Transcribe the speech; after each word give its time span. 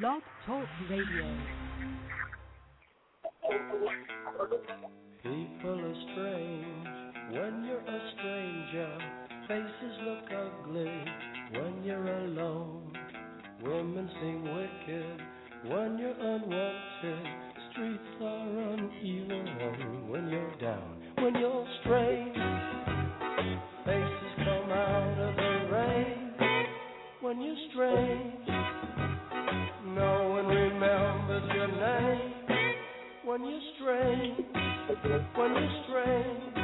Blog 0.00 0.22
Talk 0.46 0.66
Radio. 0.88 1.36
People 5.22 5.80
are 5.80 5.94
strange 6.12 6.86
when 7.30 7.64
you're 7.64 7.78
a 7.78 8.00
stranger. 8.14 8.98
Faces 9.48 9.96
look 10.06 10.24
ugly 10.30 11.04
when 11.52 11.84
you're 11.84 12.06
alone. 12.06 12.96
Women 13.62 14.08
seem 14.20 14.42
wicked 14.44 15.20
when 15.66 15.98
you're 15.98 16.18
unwanted. 16.18 17.26
Streets 17.72 18.22
are 18.22 18.48
uneven 18.48 20.08
when 20.08 20.28
you're 20.28 20.56
down. 20.56 21.02
When 21.18 21.34
you're 21.34 21.66
strange, 21.82 22.36
faces 23.84 24.32
come 24.38 24.70
out 24.70 25.18
of 25.18 25.36
the 25.36 25.70
rain. 25.70 26.32
When 27.20 27.42
you're 27.42 27.56
strange, 27.72 28.31
remembers 31.32 31.54
your 31.54 31.68
name. 31.68 32.32
When 33.24 33.44
you're 33.44 33.60
strange, 33.76 34.38
when 35.34 35.52
you're 35.54 35.70
strange, 35.88 36.54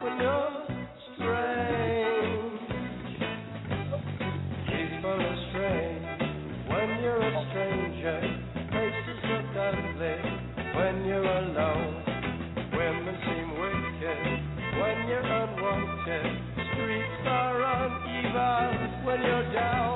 when 0.00 0.18
you're 0.20 0.66
strange. 1.14 2.60
People 4.66 5.16
are 5.16 5.38
strange 5.50 6.06
when 6.68 6.88
you're 7.02 7.22
a 7.22 7.46
stranger. 7.50 8.20
Faces 8.70 9.20
look 9.30 9.56
ugly 9.56 10.16
when 10.76 11.04
you're 11.06 11.24
alone. 11.24 12.02
Women 12.72 13.16
seem 13.24 13.48
wicked 13.60 14.20
when 14.80 15.08
you're 15.08 15.20
unwanted. 15.20 16.26
Streets 16.72 17.26
are 17.26 17.62
uneven 17.62 19.04
when 19.04 19.22
you're 19.22 19.52
down. 19.52 19.95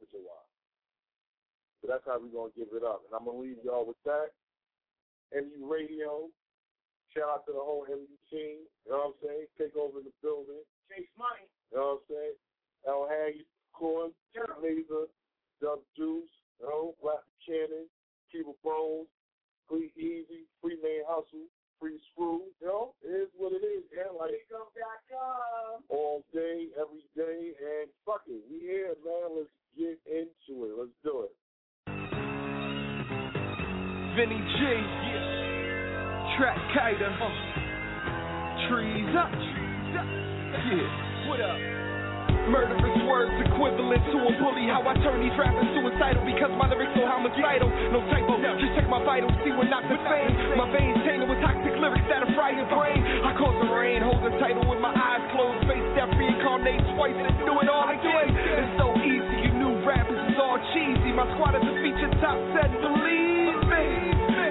Be 0.00 0.06
my 0.06 0.06
fourth 0.06 0.06
of 0.06 0.10
July. 0.10 0.44
So 1.80 1.84
that's 1.90 2.06
how 2.06 2.18
we're 2.18 2.34
gonna 2.34 2.54
give 2.54 2.70
it 2.74 2.84
up. 2.86 3.02
And 3.06 3.14
I'm 3.14 3.26
gonna 3.26 3.38
leave 3.38 3.62
y'all 3.64 3.86
with 3.86 4.00
that. 4.04 4.34
MU 5.34 5.66
Radio. 5.66 6.28
Shout 7.14 7.28
out 7.28 7.46
to 7.46 7.52
the 7.52 7.62
whole 7.62 7.86
MU 7.88 8.18
team. 8.30 8.66
You 8.84 8.92
know 8.92 9.12
what 9.12 9.18
I'm 9.22 9.26
saying? 9.26 9.46
Take 9.56 9.76
over 9.76 10.00
the 10.00 10.12
building. 10.22 10.62
Chase 10.90 11.08
money. 11.16 11.46
You 11.72 11.78
know 11.78 12.00
what 12.00 12.04
I'm 12.04 12.14
saying? 12.14 12.36
L. 12.86 13.08
Haggood, 13.10 13.48
Corn, 13.72 14.10
Laser, 14.62 15.08
Doug 15.60 15.80
Juice, 15.96 16.30
you 16.60 16.66
know, 16.66 16.94
Black 17.02 17.24
Cannon, 17.44 17.88
Cuba 18.30 18.52
Bones, 18.62 19.08
Free 19.68 19.90
Easy, 19.96 20.46
Free 20.62 20.78
Man 20.82 21.02
Hustle, 21.08 21.48
Free 21.80 21.98
Screw. 22.12 22.42
You 22.60 22.66
know, 22.66 22.94
it 23.02 23.28
is 23.28 23.30
what 23.36 23.52
it 23.52 23.64
is, 23.64 23.84
man. 23.94 24.14
Like 24.18 24.36
all 25.88 26.24
day, 26.32 26.68
every 26.76 27.04
day, 27.16 27.52
and 27.56 27.88
fuck 28.04 28.22
it. 28.28 28.42
We 28.50 28.60
here, 28.60 28.94
man. 29.04 29.36
Let's 29.36 29.50
get 29.78 30.02
into 30.10 30.66
it. 30.66 30.74
Let's 30.74 30.90
do 31.06 31.22
it. 31.22 31.30
Vinny 34.18 34.42
G, 34.58 34.62
Track 36.34 36.58
Kiter, 36.74 37.14
Trees 38.66 39.14
Up, 39.14 39.30
yeah, 39.30 41.30
what 41.30 41.38
up? 41.38 41.54
Murderous 42.50 42.98
words 43.06 43.30
equivalent 43.46 44.02
to 44.10 44.18
a 44.18 44.32
bully. 44.42 44.66
How 44.66 44.82
I 44.82 44.98
turn 45.04 45.22
these 45.22 45.36
rappers 45.38 45.70
suicidal 45.70 46.26
because 46.26 46.50
my 46.58 46.66
lyrics 46.66 46.90
so 46.98 47.06
homicidal. 47.06 47.70
No 47.94 48.02
typo, 48.10 48.34
just 48.58 48.74
check 48.74 48.90
my 48.90 48.98
vitals, 49.04 49.30
see 49.46 49.54
we're 49.54 49.70
not 49.70 49.86
the 49.86 49.94
same. 50.10 50.58
My 50.58 50.66
veins 50.74 50.98
tainted 51.06 51.30
with 51.30 51.38
toxic 51.38 51.78
lyrics 51.78 52.02
that'll 52.10 52.34
fry 52.34 52.50
your 52.56 52.66
brain. 52.74 52.98
I 53.22 53.30
cause 53.38 53.54
the 53.62 53.70
rain, 53.70 54.02
hold 54.02 54.26
the 54.26 54.34
title 54.42 54.66
with 54.66 54.82
my 54.82 54.90
eyes 54.90 55.22
closed, 55.30 55.62
face 55.70 55.86
that 55.94 56.10
reincarnate 56.18 56.82
twice 56.96 57.14
and 57.14 57.38
do 57.46 57.54
it 57.62 57.70
all 57.70 57.86
again. 57.86 58.34
It's 58.34 58.74
so 58.80 58.86
easy, 58.88 58.88
you 58.88 58.88
new 58.88 58.97
rappers 59.88 60.20
is 60.28 60.36
all 60.36 60.60
cheesy. 60.76 61.16
My 61.16 61.24
squad 61.32 61.56
is 61.56 61.64
a 61.64 61.74
feature 61.80 62.12
top 62.20 62.36
set, 62.52 62.68
believe 62.84 63.56
me. 63.72 63.86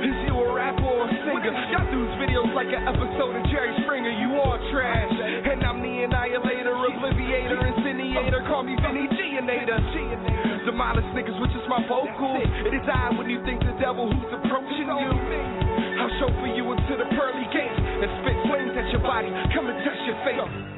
Is 0.02 0.18
you 0.26 0.34
a 0.34 0.50
rapper 0.50 0.82
or 0.82 1.06
a 1.06 1.14
singer? 1.14 1.54
Y'all 1.70 1.86
dudes 1.94 2.18
videos 2.18 2.50
like 2.58 2.74
an 2.74 2.82
episode 2.90 3.38
of 3.38 3.44
Jerry 3.54 3.70
Springer, 3.86 4.10
you 4.18 4.34
all 4.34 4.58
trash. 4.74 5.14
And 5.14 5.62
I'm 5.62 5.78
the 5.86 6.10
annihilator, 6.10 6.74
obliviator, 6.74 7.62
incinerator. 7.70 8.42
call 8.50 8.66
me 8.66 8.74
Vinny 8.82 9.06
Gianator. 9.14 9.78
Demolish 10.66 11.06
niggas 11.14 11.38
with 11.38 11.54
just 11.54 11.70
my 11.70 11.86
vocals. 11.86 12.42
It 12.66 12.74
is 12.74 12.88
I 12.90 13.14
when 13.14 13.30
you 13.30 13.38
think 13.46 13.62
the 13.62 13.78
devil 13.78 14.10
who's 14.10 14.34
approaching 14.42 14.90
you. 14.90 15.12
I'll 16.02 16.14
show 16.18 16.34
for 16.34 16.50
you 16.50 16.66
into 16.66 16.94
the 16.98 17.08
pearly 17.14 17.46
gates 17.54 17.78
and 17.78 18.10
spit 18.26 18.38
flames 18.50 18.74
at 18.74 18.90
your 18.90 19.06
body. 19.06 19.30
Come 19.54 19.70
and 19.70 19.78
touch 19.86 20.02
your 20.10 20.18
face. 20.26 20.77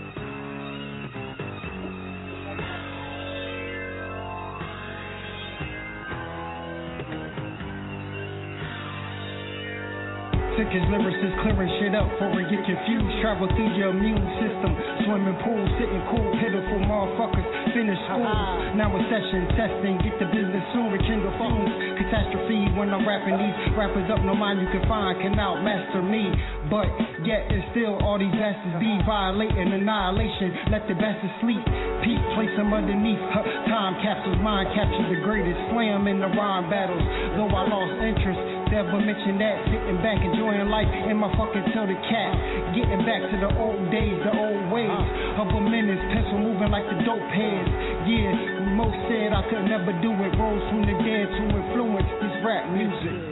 Sick 10.60 10.76
as 10.76 10.84
lyricists 10.92 11.40
clearing 11.40 11.72
shit 11.80 11.96
up 11.96 12.04
before 12.12 12.36
we 12.36 12.44
get 12.52 12.60
confused. 12.68 13.16
Travel 13.24 13.48
through 13.56 13.80
your 13.80 13.96
immune 13.96 14.20
system. 14.44 14.76
Swimming 15.08 15.40
pool, 15.40 15.64
sitting 15.80 16.04
cool, 16.12 16.36
pitiful 16.36 16.84
motherfuckers. 16.84 17.48
Finish 17.72 17.96
school. 18.12 18.28
Uh-huh. 18.28 18.76
Now 18.76 18.92
a 18.92 19.00
session 19.08 19.48
testing. 19.56 19.96
Get 20.04 20.20
the 20.20 20.28
business 20.28 20.60
soon. 20.76 20.92
Rekindle 20.92 21.32
fumes. 21.40 21.72
Catastrophe 22.04 22.76
when 22.76 22.92
I'm 22.92 23.08
rapping 23.08 23.40
these 23.40 23.56
rappers 23.80 24.04
up. 24.12 24.20
No 24.28 24.36
mind 24.36 24.60
you 24.60 24.68
can 24.68 24.84
find 24.84 25.16
can 25.24 25.40
outmaster 25.40 26.04
me. 26.04 26.28
But 26.70 26.86
yet 27.26 27.50
it's 27.50 27.66
still 27.74 27.98
all 28.06 28.22
these 28.22 28.30
bastards 28.30 28.78
be 28.78 28.94
violating 29.02 29.74
annihilation. 29.74 30.70
Let 30.70 30.86
the 30.86 30.94
bastards 30.94 31.34
sleep. 31.42 31.66
Peak, 32.06 32.22
place 32.38 32.54
them 32.54 32.70
underneath. 32.70 33.18
Huh, 33.34 33.42
time 33.66 33.98
capsules, 34.06 34.38
mind 34.46 34.70
capture 34.78 35.10
the 35.10 35.20
greatest. 35.26 35.58
Slam 35.74 36.06
in 36.06 36.22
the 36.22 36.30
rhyme 36.30 36.70
battles. 36.70 37.02
Though 37.36 37.50
I 37.50 37.66
lost 37.66 37.94
interest. 38.06 38.42
Never 38.70 39.02
mention 39.02 39.42
that. 39.42 39.66
Sitting 39.66 39.98
back, 40.06 40.22
enjoying 40.22 40.70
life 40.70 40.90
in 41.10 41.18
my 41.18 41.34
fucking 41.34 41.74
till 41.74 41.90
the 41.90 41.98
cat. 42.06 42.38
Getting 42.78 43.02
back 43.02 43.26
to 43.34 43.36
the 43.42 43.52
old 43.58 43.90
days, 43.90 44.14
the 44.22 44.30
old 44.30 44.70
ways 44.70 44.94
of 45.42 45.50
a 45.50 45.62
menace. 45.66 45.98
Pencil 46.14 46.38
moving 46.38 46.70
like 46.70 46.86
the 46.86 47.02
dope 47.02 47.30
heads. 47.34 47.70
Yeah, 48.06 48.78
most 48.78 48.94
said 49.10 49.34
I 49.34 49.42
could 49.50 49.66
never 49.66 49.90
do 50.06 50.14
it. 50.14 50.38
Rose 50.38 50.62
from 50.70 50.86
the 50.86 50.94
dead 51.02 51.26
to 51.34 51.44
influence 51.50 52.10
this 52.22 52.36
rap 52.46 52.70
music. 52.70 53.29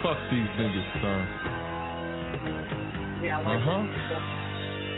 Fuck 0.00 0.16
these 0.32 0.48
niggas, 0.56 0.88
son. 1.04 1.20
Uh 3.20 3.60
huh. 3.60 3.84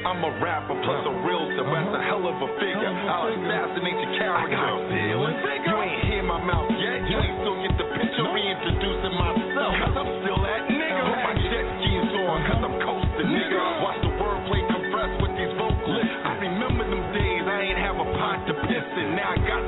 I'm 0.07 0.23
a 0.23 0.31
rapper 0.39 0.79
plus 0.79 1.03
a 1.07 1.15
real 1.27 1.43
so 1.59 1.63
that's 1.67 1.91
a 1.91 2.03
hell 2.07 2.23
of 2.23 2.39
a 2.39 2.49
figure. 2.63 2.87
I'll 3.11 3.27
assassinate 3.35 3.99
your 3.99 4.15
character. 4.15 4.55
You 4.55 5.75
ain't 5.83 6.07
hear 6.07 6.23
my 6.23 6.39
mouth 6.39 6.71
yet. 6.79 7.03
You 7.11 7.19
ain't 7.19 7.35
still 7.43 7.59
get 7.67 7.75
the 7.83 7.87
picture. 7.99 8.31
Reintroducing 8.31 9.15
myself. 9.19 9.75
Cause 9.83 9.95
I'm 9.99 10.11
still 10.23 10.39
that 10.39 10.71
nigga. 10.71 11.03
Put 11.03 11.19
my 11.19 11.35
jet 11.51 11.67
skis 11.83 12.07
on 12.23 12.39
cause 12.47 12.63
I'm 12.63 12.77
coasting, 12.87 13.27
nigga. 13.27 13.59
Watch 13.83 13.99
the 14.07 14.11
wordplay 14.23 14.63
compress 14.71 15.11
with 15.19 15.35
these 15.35 15.55
vocals. 15.59 16.07
I 16.31 16.39
remember 16.47 16.87
them 16.87 17.03
days 17.11 17.43
I 17.43 17.59
ain't 17.75 17.81
have 17.83 17.99
a 17.99 18.07
pot 18.23 18.47
to 18.47 18.55
piss 18.71 18.87
in. 19.03 19.19
Now 19.19 19.35
I 19.35 19.39
got 19.51 19.67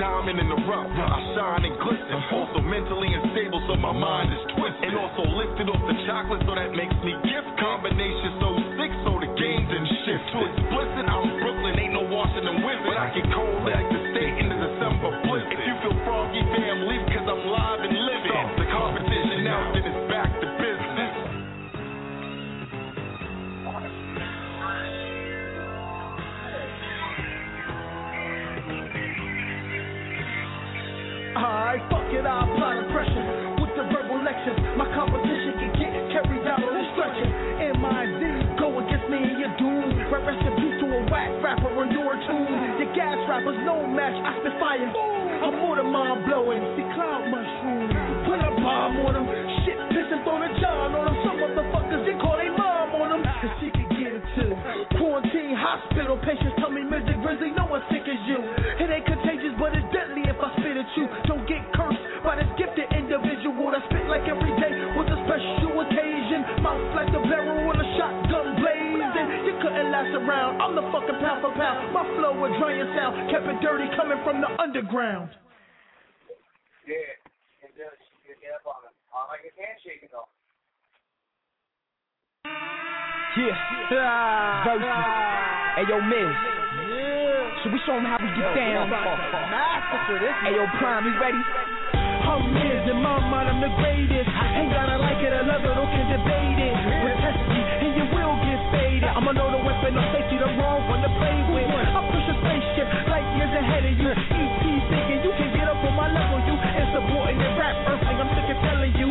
diamond 0.00 0.40
in 0.40 0.48
the 0.48 0.60
rough. 0.64 0.88
I 0.88 1.20
shine 1.36 1.62
and 1.68 1.76
glisten. 1.76 2.16
Also 2.32 2.64
mentally 2.64 3.12
unstable, 3.12 3.60
so 3.68 3.76
my 3.76 3.92
mind 3.92 4.32
is 4.32 4.42
twisted. 4.56 4.88
And 4.88 4.96
also 4.96 5.28
lifted 5.28 5.68
off 5.68 5.84
the 5.84 5.96
chocolate, 6.08 6.40
so 6.48 6.56
that 6.56 6.72
makes 6.72 6.96
me 7.04 7.12
gift 7.28 7.52
combination 7.60 8.40
so 8.40 8.48
sick, 8.80 8.92
so 9.04 9.20
the 9.20 9.28
game's 9.36 9.68
didn't 9.68 9.92
shift. 10.08 10.24
Too 10.32 10.42
explicit, 10.56 11.04
I'm 11.04 11.36
Brooklyn, 11.36 11.76
ain't 11.76 11.92
no 11.92 12.08
Washington 12.08 12.64
wizard. 12.64 12.88
But 12.88 12.96
I 12.96 13.06
get 13.12 13.28
cold 13.30 13.60
like 13.68 13.86
the 13.92 14.00
state 14.16 14.34
in 14.40 14.48
the 14.48 14.56
December 14.56 15.29
Alright, 31.50 31.82
fuck 31.90 32.06
it, 32.14 32.22
I 32.22 32.46
apply 32.46 32.78
the 32.78 32.86
pressure 32.94 33.26
with 33.58 33.74
the 33.74 33.82
verbal 33.90 34.22
lectures. 34.22 34.54
My 34.78 34.86
competition 34.94 35.58
can 35.58 35.70
get 35.82 35.90
carried 36.14 36.46
out 36.46 36.62
on 36.62 36.70
the 36.78 36.84
stretcher. 36.94 37.26
M.I.D. 37.74 38.54
go 38.54 38.70
against 38.78 39.10
me 39.10 39.18
and 39.18 39.34
your 39.34 39.50
doom. 39.58 39.98
Rap 40.14 40.30
recipe 40.30 40.78
to 40.78 40.86
a 40.94 41.00
whack 41.10 41.26
rapper 41.42 41.74
on 41.74 41.90
your 41.90 42.14
tune. 42.22 42.54
Your 42.78 42.94
gas 42.94 43.18
rappers, 43.26 43.58
no 43.66 43.82
match, 43.82 44.14
I 44.14 44.30
spit 44.38 44.54
fire. 44.62 44.94
I'm 45.42 45.58
more 45.58 45.74
than 45.74 45.90
mind 45.90 46.22
blowing. 46.30 46.62
See 46.78 46.86
cloud 46.94 47.26
mushroom. 47.34 47.98
Put 48.30 48.38
a 48.38 48.50
bomb 48.62 49.02
on 49.10 49.18
them. 49.18 49.26
Shit, 49.66 49.78
pissing, 49.90 50.22
throw 50.22 50.38
the 50.38 50.54
John 50.62 50.94
on 50.94 51.02
them. 51.02 51.18
Some 51.26 51.34
motherfuckers, 51.34 52.06
they 52.06 52.14
call 52.22 52.38
their 52.38 52.54
mom 52.54 52.94
on 52.94 53.08
them. 53.10 53.22
Cause 53.26 53.50
she 53.58 53.74
can 53.74 53.90
get 53.98 54.14
it 54.14 54.24
too. 54.38 54.54
Quarantine, 55.02 55.58
hospital, 55.58 56.14
patients 56.22 56.54
tell 56.62 56.70
me 56.70 56.86
Mr. 56.86 57.18
Grizzly, 57.18 57.50
no 57.58 57.66
one's 57.66 57.82
sick 57.90 58.06
as 58.06 58.22
you. 58.30 58.38
It 58.38 58.86
ain't 58.86 59.02
contagious, 59.02 59.58
but 59.58 59.74
it's 59.74 59.90
deadly 59.90 60.19
if 60.80 60.86
at 60.86 60.96
you. 60.96 61.04
Don't 61.28 61.44
get 61.44 61.60
cursed 61.76 62.00
by 62.24 62.36
this 62.36 62.48
gifted 62.56 62.88
individual 62.96 63.68
that 63.70 63.84
spit 63.88 64.08
like 64.08 64.24
every 64.24 64.52
day 64.56 64.72
with 64.96 65.08
a 65.12 65.18
special 65.28 65.76
occasion. 65.84 66.64
Mouth 66.64 66.80
like 66.96 67.12
the 67.12 67.20
barrel 67.28 67.68
with 67.68 67.76
a 67.76 67.88
shotgun 68.00 68.56
blazing. 68.56 69.28
You 69.44 69.54
couldn't 69.60 69.92
last 69.92 70.12
around. 70.16 70.60
I'm 70.60 70.74
the 70.74 70.84
fucking 70.88 71.20
pound 71.20 71.44
for 71.44 71.52
pound. 71.52 71.92
My 71.92 72.04
flow 72.16 72.32
would 72.40 72.56
dry 72.56 72.76
your 72.76 72.88
sound. 72.96 73.28
Kept 73.28 73.44
it 73.44 73.60
dirty 73.60 73.88
coming 73.96 74.18
from 74.24 74.40
the 74.40 74.48
underground. 74.56 75.36
Yeah. 76.88 76.96
And 77.62 77.72
then 77.76 77.92
you 78.24 78.34
get 78.40 78.56
up 78.56 78.64
on 78.64 78.88
it. 78.88 78.94
I 79.12 79.28
like 79.28 79.44
his 79.44 79.56
handshake 79.60 80.08
though. 80.08 80.28
Yeah. 83.36 84.64
Versus. 84.64 84.88
Hey, 85.76 85.86
yo, 85.86 86.00
Miz. 86.02 86.59
Should 87.60 87.76
we 87.76 87.80
show 87.84 87.92
them 87.92 88.08
how 88.08 88.16
we 88.16 88.24
get 88.32 88.56
down? 88.56 88.88
Hey, 88.88 90.56
yo, 90.56 90.64
Prime, 90.80 91.04
you 91.04 91.12
ready? 91.20 91.36
I'm 91.36 92.56
Miz, 92.56 92.88
in 92.88 93.04
my 93.04 93.20
mind, 93.20 93.52
I'm 93.52 93.60
the 93.60 93.68
greatest. 93.76 94.32
I 94.32 94.64
Ain't 94.64 94.72
gotta 94.72 94.96
like 94.96 95.20
it 95.20 95.28
or 95.28 95.44
love 95.44 95.60
it, 95.60 95.76
or 95.76 95.84
can 95.92 96.08
debate 96.08 96.56
it. 96.56 96.72
But 96.72 97.20
test 97.20 97.36
me, 97.52 97.60
and 97.60 97.92
you 98.00 98.06
will 98.16 98.32
get 98.48 98.60
faded. 98.72 99.12
I'ma 99.12 99.36
know 99.36 99.52
the 99.52 99.60
weapon 99.60 99.92
of 99.92 100.08
safety, 100.08 100.40
the 100.40 100.48
wrong 100.56 100.88
one 100.88 101.04
to 101.04 101.12
play 101.20 101.36
with. 101.52 101.68
I 101.68 102.00
push 102.08 102.32
a 102.32 102.36
spaceship 102.40 102.88
light 103.12 103.28
years 103.36 103.52
ahead 103.52 103.84
of 103.84 103.92
you. 103.92 104.08
ET 104.08 104.64
thinking 104.88 105.20
you 105.20 105.32
can 105.36 105.52
get 105.52 105.68
up 105.68 105.84
on 105.84 105.92
my 106.00 106.08
level, 106.08 106.40
you. 106.48 106.56
And 106.56 106.88
supporting 106.96 107.44
the 107.44 107.50
rap 107.60 107.76
earthling, 107.92 108.24
I'm 108.24 108.30
sick 108.40 108.56
of 108.56 108.58
telling 108.64 108.96
you. 108.96 109.08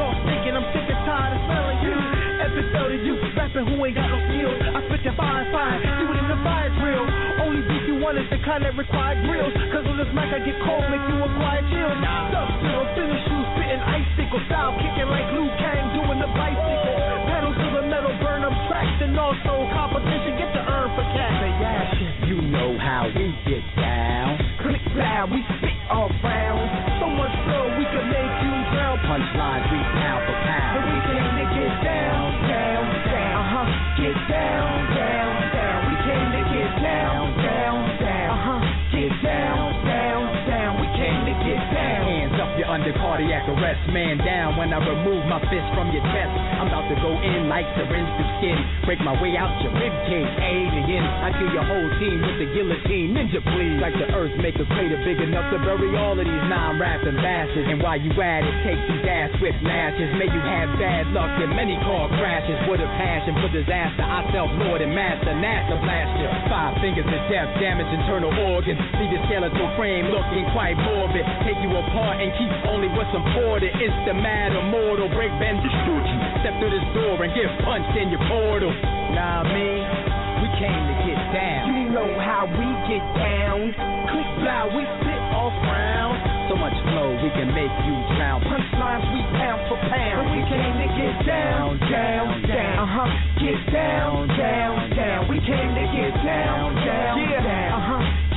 Lost 0.00 0.24
thinking, 0.24 0.56
I'm 0.56 0.64
sick 0.72 0.88
and 0.88 1.00
tired 1.04 1.36
of 1.36 1.40
smelling 1.52 1.80
you. 1.84 1.96
Episode 2.48 2.96
of 2.96 3.00
you, 3.04 3.14
rapping 3.36 3.68
who 3.68 3.76
ain't 3.84 3.92
got 3.92 4.08
no 4.08 4.16
skills. 4.24 4.56
I 4.72 4.80
spit 4.88 5.04
your 5.04 5.16
fire, 5.20 5.44
fire, 5.52 5.76
do 5.84 5.84
it 5.84 5.92
in 5.92 6.00
the 6.00 6.08
fire 6.08 6.19
one 8.00 8.16
is 8.16 8.24
the 8.32 8.40
kind 8.48 8.64
that 8.64 8.72
require 8.74 9.14
grills. 9.28 9.52
Cause 9.70 9.84
on 9.84 10.00
this 10.00 10.08
mic 10.16 10.32
I 10.32 10.40
get 10.40 10.56
cold, 10.64 10.88
make 10.88 11.04
you 11.04 11.20
acquire 11.20 11.60
chill. 11.68 11.92
Stuff 12.32 12.48
finish 12.96 13.24
you, 13.28 13.38
spitting 13.52 13.84
icicle 13.84 14.42
style, 14.48 14.72
kicking 14.80 15.08
like 15.12 15.28
Liu 15.36 15.46
Kang, 15.60 15.92
doing 15.92 16.18
the 16.18 16.30
bicycle. 16.32 16.96
To 17.50 17.66
the 17.76 17.84
metal, 17.88 18.14
burn 18.22 18.46
up 18.46 18.54
tracks, 18.70 19.02
and 19.04 19.18
also 19.18 19.68
competition, 19.74 20.38
get 20.38 20.48
the 20.54 20.64
urn 20.64 20.88
for 20.96 21.04
cash. 21.12 21.98
You 22.24 22.40
know 22.40 22.78
how 22.78 23.10
we 23.10 23.34
get 23.44 23.64
down. 23.76 24.38
Click 24.62 24.80
loud, 24.96 25.34
we 25.34 25.42
spit 25.58 25.76
all 25.90 26.08
round. 26.22 26.62
So 27.02 27.06
much 27.10 27.34
flow, 27.44 27.74
we 27.74 27.84
can 27.84 28.06
make 28.06 28.34
you 28.40 28.54
drown. 28.70 28.96
Punchlines 29.04 29.66
we 29.68 29.80
pound 29.98 30.20
for 30.24 30.36
pound. 30.46 30.88
we 30.88 30.98
came 31.10 31.32
to 31.36 31.46
get 31.58 31.74
down, 31.84 32.24
down, 32.48 32.82
down. 33.10 33.34
Uh 33.34 33.50
huh. 33.50 33.66
Get 33.98 34.16
down, 34.30 34.30
down, 34.30 34.79
everybody 43.20 43.29
cardiac 43.40 43.58
arrest. 43.62 43.80
Man 43.90 44.18
down 44.18 44.56
when 44.56 44.72
I 44.72 44.78
remove 44.78 45.24
my 45.26 45.40
fist 45.48 45.66
from 45.74 45.90
your 45.92 46.02
chest. 46.02 46.32
I'm 46.60 46.68
about 46.68 46.88
to 46.88 46.96
go 47.00 47.10
in 47.16 47.48
like 47.48 47.66
syringe 47.76 48.06
to 48.06 48.24
skin. 48.38 48.58
Break 48.84 49.00
my 49.00 49.16
way 49.20 49.36
out 49.36 49.50
your 49.62 49.72
rib 49.72 49.94
cage, 50.06 50.32
alien. 50.40 51.04
I 51.04 51.32
kill 51.34 51.50
your 51.52 51.64
whole 51.64 51.90
team 51.98 52.18
with 52.22 52.38
the 52.38 52.48
guillotine. 52.52 53.16
Ninja, 53.16 53.40
please. 53.42 53.80
Like 53.80 53.96
the 53.96 54.08
earth, 54.12 54.34
make 54.38 54.56
a 54.60 54.66
crater 54.76 55.00
big 55.04 55.18
enough 55.20 55.50
to 55.52 55.58
bury 55.64 55.90
all 55.96 56.14
of 56.14 56.24
these 56.24 56.46
non-rapping 56.48 57.16
bastards. 57.18 57.66
And 57.70 57.80
while 57.82 57.98
you 57.98 58.12
at 58.20 58.44
it, 58.44 58.54
take 58.62 58.80
these 58.88 59.04
ass 59.08 59.32
whip 59.40 59.56
lashes. 59.64 60.10
May 60.20 60.28
you 60.28 60.42
have 60.42 60.68
bad 60.78 61.10
luck 61.16 61.32
and 61.40 61.50
many 61.56 61.76
car 61.82 62.08
crashes. 62.20 62.58
With 62.68 62.84
a 62.84 62.90
passion 63.00 63.34
for 63.40 63.50
disaster, 63.50 64.04
I 64.04 64.22
self-lord 64.30 64.84
and 64.84 64.94
master. 64.94 65.32
NASA 65.34 65.80
blast 65.80 66.12
you. 66.20 66.28
Five 66.46 66.78
fingers 66.78 67.08
to 67.08 67.18
death, 67.32 67.50
damage 67.58 67.88
internal 67.90 68.30
organs. 68.54 68.78
See 69.00 69.08
the 69.10 69.18
skeletal 69.26 69.68
frame 69.74 70.12
looking 70.12 70.46
quite 70.52 70.76
morbid. 70.76 71.24
Take 71.42 71.58
you 71.64 71.72
apart 71.72 72.20
and 72.20 72.30
keep 72.36 72.52
only 72.68 72.88
what's 72.92 73.10
important. 73.10 73.29
It's 73.80 73.96
the 74.04 74.12
mad 74.12 74.52
immortal. 74.52 75.08
Break, 75.14 75.30
bend, 75.38 75.62
you. 75.62 75.70
Step 76.44 76.52
through 76.60 76.74
this 76.74 76.88
door 76.92 77.16
and 77.22 77.32
get 77.32 77.48
punched 77.64 77.96
in 77.96 78.10
your 78.10 78.20
portal. 78.28 78.72
Nah, 79.16 79.44
me, 79.46 79.80
we 80.42 80.48
came 80.58 80.82
to 80.84 80.96
get 81.06 81.20
down. 81.32 81.64
You 81.70 81.88
know 81.94 82.10
how 82.18 82.44
we 82.44 82.68
get 82.90 83.04
down. 83.16 83.72
Click 84.10 84.30
loud, 84.44 84.74
we 84.74 84.82
spit 85.00 85.22
off 85.32 85.56
round. 85.64 86.16
So 86.50 86.58
much 86.58 86.74
flow, 86.90 87.14
we 87.24 87.30
can 87.32 87.54
make 87.54 87.72
you 87.86 87.94
drown. 88.18 88.42
Punchlines 88.42 89.06
we 89.14 89.20
pound 89.38 89.60
for 89.70 89.78
pound. 89.86 90.26
And 90.26 90.34
we 90.34 90.40
came 90.50 90.74
to 90.80 90.88
get 90.96 91.14
down, 91.24 91.78
down, 91.86 92.26
down. 92.44 92.78
Uh 92.80 92.90
huh. 92.90 93.08
get 93.38 93.60
down, 93.70 94.28
down, 94.34 94.74
down. 94.92 95.20
We 95.30 95.38
came 95.46 95.72
to 95.78 95.86
get 95.94 96.14
down, 96.20 96.74
down, 96.84 97.14
yeah. 97.16 97.42
down. 97.42 97.70
Uh 97.70 97.86
huh. 97.86 97.89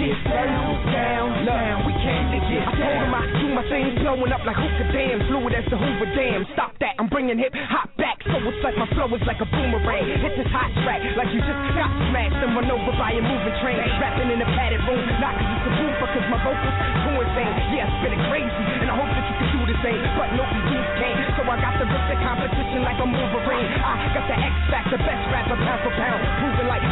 Get 0.03 0.19
down, 0.27 0.83
down, 0.91 1.31
down. 1.47 1.87
We 1.87 1.95
came 1.95 2.27
to 2.35 2.39
get 2.51 2.67
I 2.67 3.23
do 3.39 3.47
my 3.55 3.63
thing, 3.71 3.95
blowing 4.03 4.35
up 4.35 4.43
like 4.43 4.59
hookah 4.59 4.91
dam, 4.91 5.23
fluid 5.31 5.55
as 5.55 5.63
the 5.71 5.79
Hoover 5.79 6.11
Dam. 6.11 6.43
Stop 6.59 6.75
that, 6.83 6.99
I'm 6.99 7.07
bringing 7.07 7.39
hip 7.39 7.55
hop 7.71 7.87
back. 7.95 8.19
So 8.27 8.35
it's 8.35 8.59
like 8.67 8.75
my 8.75 8.83
flow 8.91 9.07
is 9.15 9.23
like 9.23 9.39
a 9.39 9.47
boomerang. 9.47 10.03
Hit 10.19 10.35
this 10.35 10.51
hot 10.51 10.75
track 10.83 10.99
like 11.15 11.31
you 11.31 11.39
just 11.39 11.61
got 11.71 11.87
smashed 12.11 12.35
and 12.35 12.51
run 12.51 12.67
over 12.67 12.91
by 12.99 13.15
a 13.15 13.23
moving 13.23 13.55
train. 13.63 13.79
Rapping 14.03 14.27
in 14.27 14.43
a 14.43 14.49
padded 14.59 14.83
room, 14.83 15.07
not 15.23 15.39
cause 15.39 15.47
it's 15.55 15.71
a 15.71 15.73
boofer, 15.79 16.07
cause 16.19 16.27
my 16.27 16.39
vocals 16.43 16.77
doing 17.07 17.29
things. 17.39 17.55
Yeah, 17.71 17.87
I 17.87 17.91
spit 18.03 18.11
it 18.11 18.23
crazy, 18.27 18.63
and 18.83 18.87
I 18.91 18.95
hope 18.99 19.07
that 19.07 19.23
you 19.23 19.35
can 19.39 19.49
do 19.55 19.61
the 19.71 19.77
same. 19.87 20.03
But 20.19 20.35
no 20.35 20.43
beats 20.67 20.91
came, 20.99 21.19
so 21.39 21.47
I 21.47 21.55
got 21.63 21.79
to 21.79 21.85
rip 21.87 22.03
the 22.11 22.17
competition 22.19 22.79
like 22.83 22.99
a 22.99 23.07
Wolverine. 23.07 23.71
I 23.79 24.11
got 24.11 24.27
the 24.27 24.35
X 24.35 24.55
Factor, 24.67 24.99
best 24.99 25.23
rapper 25.31 25.55
pound 25.63 25.79
for 25.79 25.95
pound, 25.95 26.19
proving 26.43 26.67
like 26.67 26.83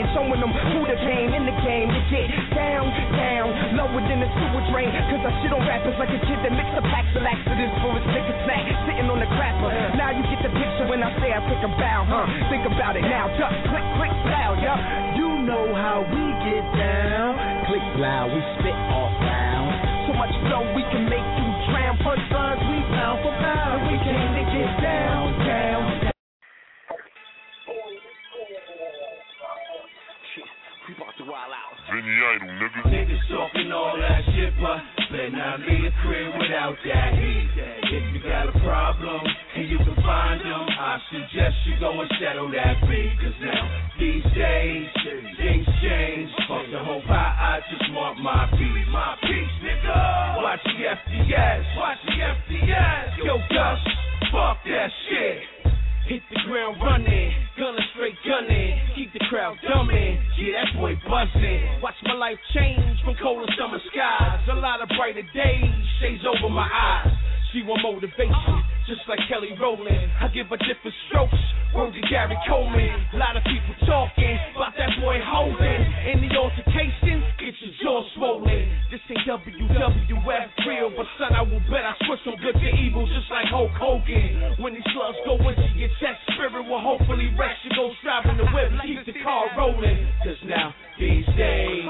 Superman, 0.00 0.14
showing 0.14 0.40
them 0.40 0.52
who 0.52 0.80
the 0.88 0.96
came 1.00 1.32
in 1.34 1.44
the 1.44 1.56
game 1.64 1.88
to 1.88 2.00
get 2.08 2.28
down, 2.56 2.88
down, 3.16 3.48
lower 3.76 4.00
than 4.08 4.20
the 4.20 4.28
sewer 4.28 4.62
drain. 4.72 4.88
Cause 4.92 5.24
I 5.24 5.32
shit 5.42 5.52
on 5.52 5.60
rappers 5.66 5.96
like 5.98 6.10
a 6.10 6.20
kid 6.24 6.38
that 6.44 6.52
mix 6.52 6.68
the 6.76 6.84
packs 6.88 7.12
of 7.16 7.22
laxatives 7.22 7.74
for 7.84 7.92
his 7.96 8.06
liquor 8.08 8.36
snack, 8.46 8.64
sitting 8.88 9.08
on 9.10 9.20
the 9.20 9.28
crapper. 9.36 9.70
Now 9.96 10.10
you 10.12 10.22
get 10.24 10.40
the 10.44 10.52
picture 10.52 10.86
when 10.88 11.02
I 11.02 11.10
say 11.20 11.32
I 11.32 11.40
take 11.48 11.64
a 11.64 11.72
bow, 11.72 12.00
huh? 12.08 12.26
Think 12.48 12.64
about 12.68 12.96
it 12.96 13.04
now, 13.04 13.28
just 13.36 13.56
click, 13.68 13.86
click, 14.00 14.14
loud, 14.28 14.56
yeah. 14.60 15.16
You 15.16 15.44
know 15.44 15.74
how 15.74 16.04
we 16.04 16.24
get 16.44 16.64
down. 16.76 17.36
Click 17.68 17.84
loud, 18.00 18.32
we 18.32 18.40
spit 18.60 18.76
off 18.92 19.12
loud. 19.20 19.68
So 20.08 20.10
much 20.16 20.32
flow 20.48 20.64
we 20.74 20.82
can 20.90 21.08
make 21.08 21.29
Vinny 31.90 32.14
Idol, 32.22 32.54
nigga. 32.54 32.80
Niggas 32.86 33.24
talking 33.26 33.72
all 33.74 33.98
that 33.98 34.22
shit, 34.30 34.54
but 34.62 34.78
better 35.10 35.30
not 35.34 35.58
leave 35.66 35.82
the 35.82 35.92
crib 36.06 36.30
without 36.38 36.78
that 36.86 37.10
heat. 37.18 37.50
If 37.90 38.14
you 38.14 38.22
got 38.22 38.46
a 38.46 38.54
problem 38.62 39.26
and 39.26 39.66
you 39.66 39.78
can 39.78 39.98
find 39.98 40.38
them, 40.38 40.70
I 40.70 41.02
suggest 41.10 41.56
you 41.66 41.74
go 41.82 41.90
and 41.98 42.10
settle 42.22 42.46
that 42.54 42.78
beat. 42.86 43.10
Cause 43.18 43.34
now, 43.42 43.62
these 43.98 44.22
days, 44.38 44.86
things 45.34 45.66
change. 45.82 46.30
Fuck 46.46 46.70
the 46.70 46.78
whole 46.78 47.02
pie, 47.10 47.58
I 47.58 47.58
just 47.74 47.90
want 47.90 48.22
my 48.22 48.46
piece. 48.54 48.86
My 48.94 49.18
piece, 49.26 49.54
nigga. 49.58 50.46
Watch 50.46 50.62
the 50.62 50.94
FDS. 50.94 51.64
Watch 51.74 51.98
the 52.06 52.16
FDS. 52.22 53.18
Yo, 53.26 53.34
Gus, 53.50 53.82
fuck 54.30 54.62
that 54.62 54.90
shit. 55.10 55.74
Hit 56.06 56.22
the 56.30 56.38
ground 56.46 56.78
running, 56.82 57.34
straight 58.00 58.16
gunning, 58.24 58.80
keep 58.96 59.12
the 59.12 59.20
crowd 59.28 59.60
dumbing. 59.60 60.16
Yeah, 60.40 60.64
that 60.64 60.72
boy 60.80 60.96
buzzing. 61.04 61.84
Watch 61.84 62.00
my 62.08 62.14
life 62.14 62.38
change 62.56 62.96
from 63.04 63.14
cold 63.22 63.44
summer 63.60 63.76
skies. 63.92 64.40
A 64.48 64.56
lot 64.56 64.80
of 64.80 64.88
brighter 64.96 65.20
days, 65.36 65.68
shades 66.00 66.24
over 66.24 66.48
my 66.48 66.64
eyes. 66.64 67.12
She 67.52 67.60
want 67.60 67.84
motivation, 67.84 68.56
just 68.90 69.06
like 69.06 69.22
Kelly 69.30 69.54
Rowland. 69.54 70.10
I 70.18 70.26
give 70.34 70.50
her 70.50 70.58
different 70.58 70.98
strokes, 71.06 71.38
word 71.70 71.94
to 71.94 72.02
Gary 72.10 72.34
Coleman. 72.50 72.90
A 73.14 73.18
lot 73.22 73.38
of 73.38 73.46
people 73.46 73.70
talking 73.86 74.34
about 74.58 74.74
that 74.74 74.90
boy. 74.98 75.22
In 76.10 76.26
the 76.26 76.34
altercation, 76.34 77.22
get 77.38 77.54
your 77.62 77.70
jaw 77.86 78.02
swollen. 78.18 78.66
This 78.90 78.98
ain't 79.14 79.22
WWF 79.30 80.46
real, 80.66 80.90
but 80.90 81.06
son, 81.22 81.30
I 81.38 81.42
will 81.46 81.62
bet 81.70 81.86
I 81.86 81.94
switch 82.02 82.18
from 82.26 82.34
good 82.42 82.58
to 82.58 82.70
evil, 82.82 83.06
just 83.06 83.30
like 83.30 83.46
Hulk 83.46 83.70
Hogan. 83.78 84.58
When 84.58 84.74
these 84.74 84.82
slugs 84.90 85.22
go 85.22 85.38
into 85.38 85.70
your 85.78 85.90
chest, 86.02 86.18
spirit 86.34 86.66
will 86.66 86.82
hopefully 86.82 87.30
rest. 87.38 87.62
You 87.62 87.70
go 87.78 87.94
driving 88.02 88.42
the 88.42 88.50
whip, 88.50 88.74
keep 88.82 89.06
the 89.06 89.14
car 89.22 89.54
rolling. 89.54 90.02
Cause 90.26 90.42
now, 90.50 90.74
these 90.98 91.26
days, 91.38 91.86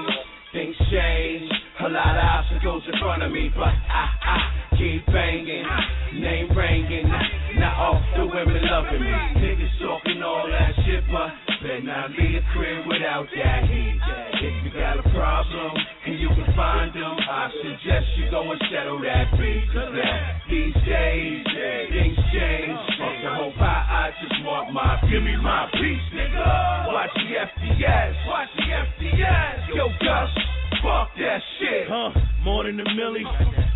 things 0.53 0.77
change. 0.93 1.49
A 1.81 1.89
lot 1.89 2.13
of 2.13 2.21
obstacles 2.21 2.83
in 2.93 3.01
front 3.01 3.23
of 3.23 3.33
me, 3.33 3.49
but 3.57 3.73
I, 3.73 4.05
I 4.21 4.37
keep 4.77 5.01
banging. 5.07 5.65
Name 6.13 6.53
ringing, 6.53 7.09
not 7.57 7.73
all 7.81 7.97
the 8.21 8.27
women 8.29 8.61
loving 8.69 9.01
me. 9.01 9.09
Niggas 9.41 9.81
talking 9.81 10.21
all 10.21 10.45
that 10.45 10.77
shit, 10.85 11.01
but 11.09 11.33
better 11.65 11.81
not 11.81 12.11
leave 12.13 12.37
the 12.37 12.45
crib 12.53 12.85
without 12.85 13.25
that 13.33 13.65
heat. 13.65 13.97
If 13.97 14.55
you 14.61 14.71
got 14.77 15.01
a 15.01 15.07
problem 15.09 15.73
and 16.05 16.21
you 16.21 16.29
can 16.29 16.53
find 16.53 16.93
them, 16.93 17.17
I 17.17 17.49
suggest 17.49 18.07
you 18.21 18.29
go 18.31 18.45
and 18.53 18.61
settle 18.69 19.01
that 19.01 19.33
beat. 19.41 19.65
Cause 19.73 19.89
now, 19.97 20.37
these 20.53 20.77
days, 20.85 21.49
things 21.49 22.21
change. 22.29 22.77
Fuck 23.01 23.17
the 23.25 23.31
whole 23.41 23.57
pie, 23.57 23.89
I 23.89 24.13
just 24.21 24.37
want 24.45 24.69
my, 24.77 25.01
give 25.09 25.25
me 25.25 25.33
my 25.41 25.65
peace, 25.73 26.07
nigga. 26.13 26.93
Watch 26.93 27.17
the 27.17 27.41
FDS, 27.41 28.29
watch 28.29 28.53
the 28.53 28.69
FDS. 28.69 29.73
Yo, 29.73 29.89
Gus. 30.05 30.60
Fuck 30.83 31.11
that 31.19 31.41
shit. 31.59 31.87
Huh, 31.89 32.11
more 32.43 32.65
than 32.65 32.81
a 32.81 32.85
milli. 32.85 33.23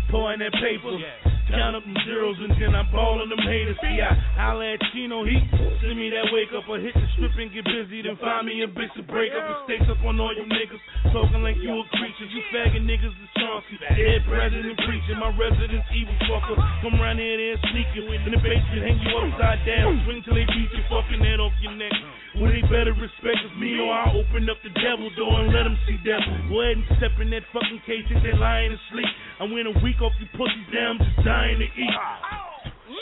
Pouring 0.09 0.39
that 0.39 0.53
paper. 0.53 0.97
Count 1.45 1.77
up 1.77 1.85
them 1.85 1.97
zeros 2.05 2.37
and 2.41 2.57
then 2.57 2.73
I'm 2.73 2.89
balling 2.89 3.29
them 3.29 3.41
haters. 3.45 3.77
See, 3.81 4.01
I 4.01 4.17
holla 4.33 4.73
at 4.73 4.81
Chino, 4.91 5.21
he 5.25 5.37
send 5.81 5.93
me 5.93 6.09
that 6.09 6.33
wake 6.33 6.49
up. 6.57 6.65
I 6.65 6.81
hit 6.81 6.97
the 6.97 7.05
strip 7.13 7.37
and 7.37 7.53
get 7.53 7.65
busy, 7.65 8.01
then 8.01 8.17
find 8.17 8.49
me 8.49 8.65
a 8.65 8.69
bitch 8.69 8.89
to 8.97 9.03
break 9.05 9.29
up 9.37 9.45
and 9.45 9.59
stakes 9.69 9.85
up 9.85 10.01
on 10.01 10.17
all 10.17 10.33
you 10.33 10.45
niggas. 10.49 10.81
Talking 11.13 11.45
like 11.45 11.61
you 11.61 11.69
a 11.69 11.85
creature. 11.95 12.27
You 12.27 12.41
faggot 12.49 12.81
niggas 12.81 13.13
is 13.13 13.29
Chauncey. 13.37 13.77
Dead 13.77 14.25
president 14.25 14.75
preaching. 14.89 15.21
My 15.21 15.29
residence 15.37 15.85
evil 15.93 16.17
fucker. 16.25 16.57
Come 16.81 16.97
round 16.97 17.21
here 17.21 17.37
and 17.37 17.61
sneaking. 17.71 18.09
In 18.25 18.33
the 18.33 18.41
basement, 18.41 18.81
hang 18.81 18.97
you 19.05 19.13
upside 19.21 19.61
down. 19.69 20.01
Swing 20.03 20.25
till 20.25 20.33
they 20.33 20.49
beat 20.49 20.71
your 20.73 20.85
fucking 20.89 21.21
head 21.21 21.37
off 21.37 21.53
your 21.61 21.77
neck. 21.77 21.93
Well, 22.35 22.51
they 22.51 22.65
better 22.67 22.91
respect 22.91 23.39
us, 23.47 23.53
me 23.55 23.79
or 23.79 23.87
I'll 23.87 24.19
open 24.19 24.49
up 24.51 24.59
the 24.59 24.73
devil 24.75 25.07
door 25.15 25.39
and 25.39 25.55
let 25.55 25.63
them 25.63 25.79
see 25.87 25.95
devil. 26.03 26.35
Go 26.51 26.59
ahead 26.59 26.83
and 26.83 26.87
step 26.99 27.15
in 27.23 27.31
that 27.31 27.47
fucking 27.55 27.79
cage 27.87 28.11
if 28.11 28.19
they 28.25 28.35
lying 28.35 28.75
asleep. 28.75 29.07
I 29.39 29.47
went 29.47 29.71
a 29.71 29.75
week 29.79 30.03
off 30.03 30.11
you 30.19 30.27
pussies 30.35 30.67
down, 30.75 30.99
just 30.99 31.15
dying 31.35 31.59
to 31.59 31.65
eat. 31.65 31.95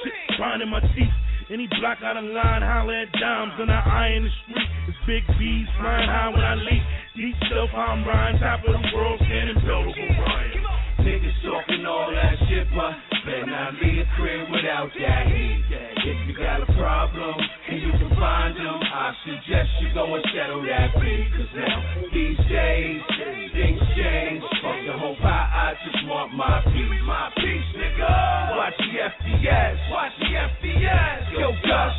Shit, 0.04 0.38
grinding 0.38 0.70
my 0.70 0.82
teeth. 0.82 1.18
Any 1.52 1.68
block 1.80 2.00
out 2.02 2.18
of 2.18 2.24
line, 2.24 2.62
holler 2.62 3.06
at 3.06 3.12
dimes, 3.14 3.54
and 3.60 3.70
I 3.70 4.10
in 4.16 4.24
the 4.24 4.32
street. 4.42 4.70
It's 4.90 4.98
big 5.06 5.24
bees 5.38 5.68
flying 5.78 6.10
high 6.10 6.30
when 6.34 6.42
I 6.42 6.56
leap. 6.56 6.84
Deep 7.16 7.36
stuff, 7.46 7.70
I'm 7.76 8.08
riding, 8.08 8.40
top 8.42 8.66
of 8.66 8.74
the 8.74 8.82
world, 8.96 9.22
standing 9.22 9.58
over 9.70 9.92
Ryan. 9.94 10.83
Niggas 11.04 11.36
talking 11.44 11.86
all 11.86 12.08
that 12.16 12.40
shit, 12.48 12.68
but 12.72 12.96
better 13.28 13.46
not 13.46 13.76
leave 13.84 14.00
the 14.00 14.08
crib 14.16 14.48
without 14.48 14.88
that 14.88 15.28
heat. 15.28 15.60
If 16.00 16.28
you 16.28 16.34
got 16.36 16.64
a 16.64 16.70
problem 16.80 17.36
and 17.36 17.78
you 17.82 17.92
can 17.92 18.08
find 18.16 18.56
them, 18.56 18.80
I 18.80 19.12
suggest 19.28 19.68
you 19.84 19.92
go 19.94 20.16
and 20.16 20.24
settle 20.32 20.64
that 20.64 20.96
beat. 20.96 21.28
Cause 21.36 21.52
now, 21.60 22.08
these 22.08 22.40
days, 22.48 23.04
things 23.52 23.84
change. 24.00 24.44
Fuck 24.64 24.80
the 24.88 24.96
whole 24.96 25.20
pie, 25.20 25.76
I 25.76 25.76
just 25.84 26.08
want 26.08 26.32
my 26.36 26.64
piece. 26.72 27.04
My 27.04 27.28
piece, 27.36 27.70
nigga. 27.76 28.56
Watch 28.56 28.80
the 28.80 28.96
FDS. 28.96 29.76
Watch 29.92 30.16
the 30.24 30.32
FDS. 30.40 31.20
Yo, 31.36 31.52
Gus, 31.68 31.96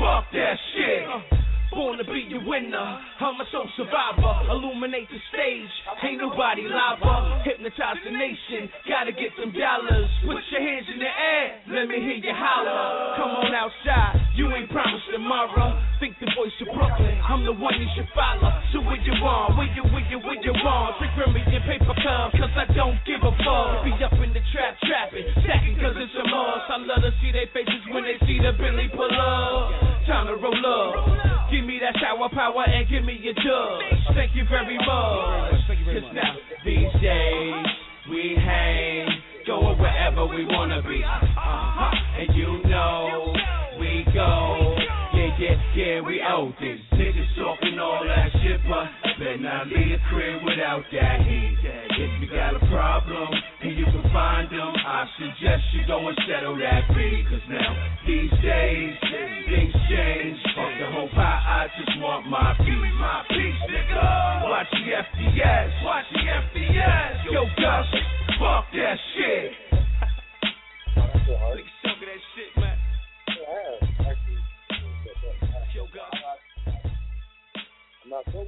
fuck 0.00 0.24
that 0.32 0.56
shit. 0.72 1.04
Born 1.76 2.00
to 2.00 2.08
be 2.08 2.24
your 2.32 2.40
winner, 2.40 2.88
I'm 3.20 3.36
a 3.36 3.44
soul 3.52 3.68
survivor. 3.76 4.48
Illuminate 4.48 5.12
the 5.12 5.20
stage, 5.28 5.68
ain't 6.08 6.24
nobody 6.24 6.64
lava. 6.64 7.44
Hypnotize 7.44 8.00
the 8.00 8.16
nation, 8.16 8.72
gotta 8.88 9.12
get 9.12 9.36
them 9.36 9.52
dollars. 9.52 10.08
Put 10.24 10.40
your 10.56 10.64
hands 10.64 10.88
in 10.88 10.96
the 10.96 11.12
air, 11.12 11.60
let 11.76 11.84
me 11.84 12.00
hear 12.00 12.16
you 12.16 12.32
holler. 12.32 13.20
Come 13.20 13.28
on 13.44 13.52
outside, 13.52 14.24
you 14.32 14.48
ain't 14.56 14.72
promised 14.72 15.04
tomorrow. 15.12 15.76
Think 16.00 16.16
the 16.16 16.32
voice 16.32 16.56
of 16.64 16.72
Brooklyn, 16.72 17.20
I'm 17.20 17.44
the 17.44 17.52
one 17.52 17.76
you 17.76 17.88
should 17.92 18.08
follow. 18.16 18.48
So 18.72 18.80
where 18.80 18.96
you 18.96 19.12
on, 19.20 19.60
where 19.60 19.68
you, 19.76 19.84
where 19.92 20.06
you, 20.08 20.16
where 20.24 20.40
you 20.40 20.56
on? 20.56 20.96
Drink 20.96 21.12
Remy 21.12 21.44
and 21.44 21.64
paper 21.68 21.92
cup, 21.92 22.32
cause 22.40 22.56
I 22.56 22.72
don't 22.72 22.96
give 23.04 23.20
a 23.20 23.32
fuck. 23.44 23.84
Be 23.84 23.92
up 24.00 24.16
in 24.16 24.32
the 24.32 24.40
trap, 24.56 24.80
trapping, 24.80 25.28
stacking 25.44 25.76
cause 25.76 25.92
it's 25.92 26.16
a 26.16 26.24
must. 26.24 26.72
I 26.72 26.80
love 26.88 27.04
to 27.04 27.12
see 27.20 27.36
their 27.36 27.52
faces 27.52 27.84
when 27.92 28.08
they 28.08 28.16
see 28.24 28.40
the 28.40 28.56
Billy 28.56 28.88
pull 28.96 29.12
up. 29.12 29.85
Time 30.06 30.28
to 30.28 30.36
roll 30.36 30.54
up. 30.54 31.50
Give 31.50 31.64
me 31.64 31.80
that 31.80 31.98
shower 32.00 32.28
power 32.28 32.64
and 32.64 32.88
give 32.88 33.04
me 33.04 33.18
your 33.20 33.34
judge. 33.34 34.14
Thank 34.14 34.36
you 34.36 34.44
very 34.48 34.76
much. 34.78 35.52
Cause 35.66 36.14
now, 36.14 36.36
these 36.64 36.92
days, 37.02 37.66
we 38.08 38.36
hang, 38.38 39.08
going 39.46 39.78
wherever 39.78 40.26
we 40.26 40.44
wanna 40.46 40.80
be. 40.82 41.02
Uh-huh. 41.02 42.20
And 42.20 42.36
you 42.36 42.62
know, 42.68 43.34
we 43.80 44.06
go. 44.14 44.75
Yeah, 45.36 45.52
yeah, 45.52 46.00
yeah, 46.00 46.00
we 46.00 46.22
owe 46.24 46.48
this. 46.60 46.80
Niggas 46.96 47.36
talking 47.36 47.78
all 47.78 48.00
that 48.08 48.32
shit, 48.40 48.60
but 48.64 48.88
better 49.20 49.36
not 49.36 49.66
leave 49.68 49.92
the 49.92 50.00
crib 50.08 50.40
without 50.40 50.80
that 50.92 51.20
heat. 51.28 51.60
If 51.60 52.22
you 52.22 52.28
got 52.32 52.56
a 52.56 52.62
problem 52.72 53.28
and 53.60 53.76
you 53.76 53.84
can 53.84 54.00
find 54.16 54.48
them, 54.48 54.72
I 54.72 55.04
suggest 55.20 55.60
you 55.76 55.84
go 55.86 56.08
and 56.08 56.16
settle 56.24 56.56
that 56.56 56.88
beat. 56.96 57.28
Cause 57.28 57.44
now, 57.52 57.68
these 58.06 58.32
days, 58.40 58.96
things 59.52 59.76
change. 59.92 60.40
Fuck 60.56 60.72
the 60.80 60.88
whole 60.96 61.12
pie, 61.12 61.20
I 61.20 61.68
just 61.84 62.00
want 62.00 62.24
my 62.32 62.56
peace. 62.56 62.96
My 62.96 63.20
piece, 63.28 63.60
nigga. 63.68 64.48
Watch 64.48 64.72
the 64.72 64.88
FDS. 64.88 65.84
Watch 65.84 66.08
the 66.16 66.24
FDS. 66.32 67.28
Yo, 67.28 67.44
Gus, 67.60 67.86
fuck 68.40 68.64
that 68.72 68.96
shit. 69.12 69.52
been 78.32 78.46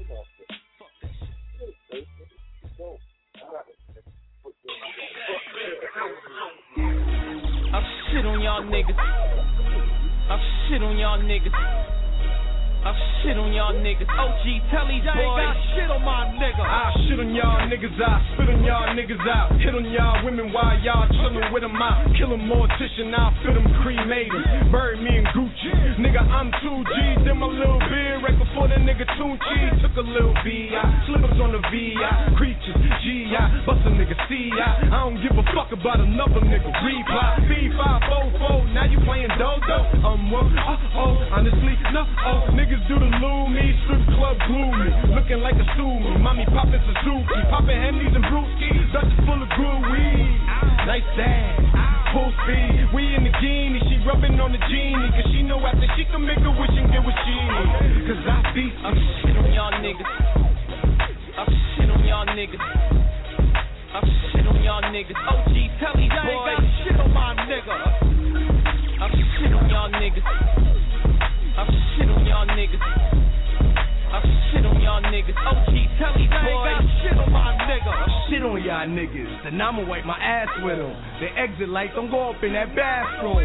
I'm 7.73 7.85
shit 8.11 8.25
on 8.25 8.40
y'all 8.40 8.62
niggas. 8.64 8.97
I'm 10.30 10.40
shit 10.68 10.82
on 10.82 10.99
y'all 10.99 11.20
niggas. 11.20 11.52
I'm 12.78 12.94
shit 13.20 13.37
on 13.37 13.52
y'all 13.52 13.75
niggas. 13.75 14.06
OG, 14.06 14.44
tell 14.70 14.87
these 14.87 15.02
boys. 15.02 15.35
got 15.35 15.56
shit 15.75 15.90
on 15.90 16.02
my 16.06 16.30
nigga. 16.38 16.62
I 16.62 16.94
shit 17.04 17.18
on 17.20 17.35
y'all 17.35 17.61
niggas. 17.66 17.99
I 17.99 18.23
spit 18.32 18.49
on 18.49 18.64
y'all 18.64 18.87
niggas 18.94 19.20
out. 19.28 19.52
Hit 19.58 19.75
on 19.75 19.85
y'all 19.90 20.25
women 20.25 20.52
while 20.52 20.78
y'all 20.80 21.11
chillin' 21.18 21.52
with 21.52 21.62
them 21.62 21.75
out. 21.76 22.06
Mortician. 22.08 23.12
I 23.12 23.35
fit 23.42 23.54
them 23.54 23.66
cremated. 23.82 24.73
Bury 24.73 24.97
me 25.02 25.18
in 25.18 25.25
Gucci. 25.35 25.58
Nigga, 25.99 26.23
I'm 26.23 26.55
2G. 26.62 27.26
Then 27.26 27.43
my 27.43 27.50
little 27.50 27.83
beard 27.90 28.23
right 28.23 28.38
before 28.38 28.71
the 28.71 28.78
nigga 28.78 29.02
Tunchi. 29.19 29.83
Took 29.83 29.99
a 29.99 30.07
little 30.07 30.31
B.I. 30.47 30.78
Slippers 31.11 31.35
on 31.43 31.50
the 31.50 31.59
V.I. 31.59 32.38
Creatures, 32.38 32.78
G.I. 33.02 33.67
Bust 33.67 33.83
a 33.83 33.90
nigga 33.90 34.14
C.I. 34.31 34.95
I 34.95 34.99
don't 35.02 35.19
give 35.19 35.35
a 35.35 35.43
fuck 35.50 35.75
about 35.75 35.99
another 35.99 36.38
nigga. 36.47 36.71
Reply. 36.71 37.43
B544. 37.50 38.78
Now 38.78 38.87
you 38.87 39.02
playing 39.02 39.35
dodo. 39.43 40.07
Um, 40.07 40.31
well, 40.31 40.47
uh 40.47 40.99
oh. 41.02 41.35
Honestly, 41.35 41.75
no. 41.90 42.07
Oh, 42.23 42.47
niggas 42.55 42.87
do 42.87 42.95
the 42.95 43.11
loo 43.19 43.50
me, 43.50 43.75
strip 43.83 44.07
club 44.14 44.38
gloomy. 44.47 44.95
Looking 45.19 45.43
like 45.43 45.59
a 45.59 45.67
me. 45.83 46.14
Mommy 46.23 46.47
poppin' 46.47 46.78
Suzuki, 46.78 47.43
poppin' 47.50 47.75
Henleys 47.75 48.14
and 48.14 48.23
brewskis. 48.31 48.87
Dutch 48.95 49.11
full 49.26 49.43
of 49.43 49.50
weed. 49.90 50.38
Nice 50.87 51.02
dad, 51.19 51.67
full 52.12 52.31
speed. 52.45 52.93
We 52.95 53.15
in 53.15 53.25
the 53.25 53.35
genie, 53.41 53.81
she 53.88 54.00
rubbing 54.07 54.41
on 54.41 54.53
the 54.53 54.62
genie. 54.69 55.11
Cause 55.12 55.29
she 55.33 55.43
know 55.43 55.61
after 55.61 55.88
she 55.97 56.05
can 56.09 56.25
make 56.25 56.41
a 56.41 56.53
wish 56.53 56.75
and 56.77 56.88
get 56.93 57.03
what 57.05 57.17
she 57.25 57.35
need. 57.35 58.09
Cause 58.09 58.23
I 58.25 58.38
be, 58.55 58.65
I'm 58.85 58.97
shit 59.21 59.37
on 59.37 59.50
y'all 59.53 59.75
niggas. 59.83 60.09
I'm 61.38 61.50
shit 61.77 61.91
on 61.91 62.03
y'all 62.05 62.27
niggas. 62.33 62.62
I'm 63.95 64.07
shit 64.33 64.47
on 64.47 64.59
y'all 64.62 64.83
niggas. 64.88 65.17
OG, 65.17 65.55
tell 65.81 65.95
boys. 65.95 66.09
I 66.09 66.29
ain't 66.29 66.45
got 66.45 66.62
shit 66.85 66.97
on 67.00 67.11
my 67.12 67.35
nigga. 67.49 67.77
I'm 69.00 69.12
shit 69.37 69.53
on 69.53 69.65
y'all 69.69 69.91
niggas. 69.93 70.27
I'm 71.59 71.69
shit 71.97 72.09
on 72.09 72.27
y'all 72.27 72.47
niggas. 72.47 72.83
I'm 74.12 74.25
shit 74.53 74.65
on 74.65 74.77
y'all 74.88 75.04
niggas. 75.04 75.37
OG, 75.37 75.75
tell 76.00 76.16
these 76.16 76.33
boys. 76.33 76.80
shit 77.04 77.12
on 77.21 77.28
my 77.28 77.52
nigga. 77.68 77.92
Shit 78.33 78.40
on 78.40 78.57
y'all 78.64 78.88
niggas. 78.88 79.28
Then 79.45 79.61
I'ma 79.61 79.85
wipe 79.85 80.09
my 80.09 80.16
ass 80.16 80.49
with 80.64 80.80
them. 80.80 80.97
The 81.21 81.28
exit 81.37 81.68
lights 81.68 81.92
don't 81.92 82.09
go 82.09 82.33
up 82.33 82.40
in 82.40 82.57
that 82.57 82.73
bathroom. 82.73 83.37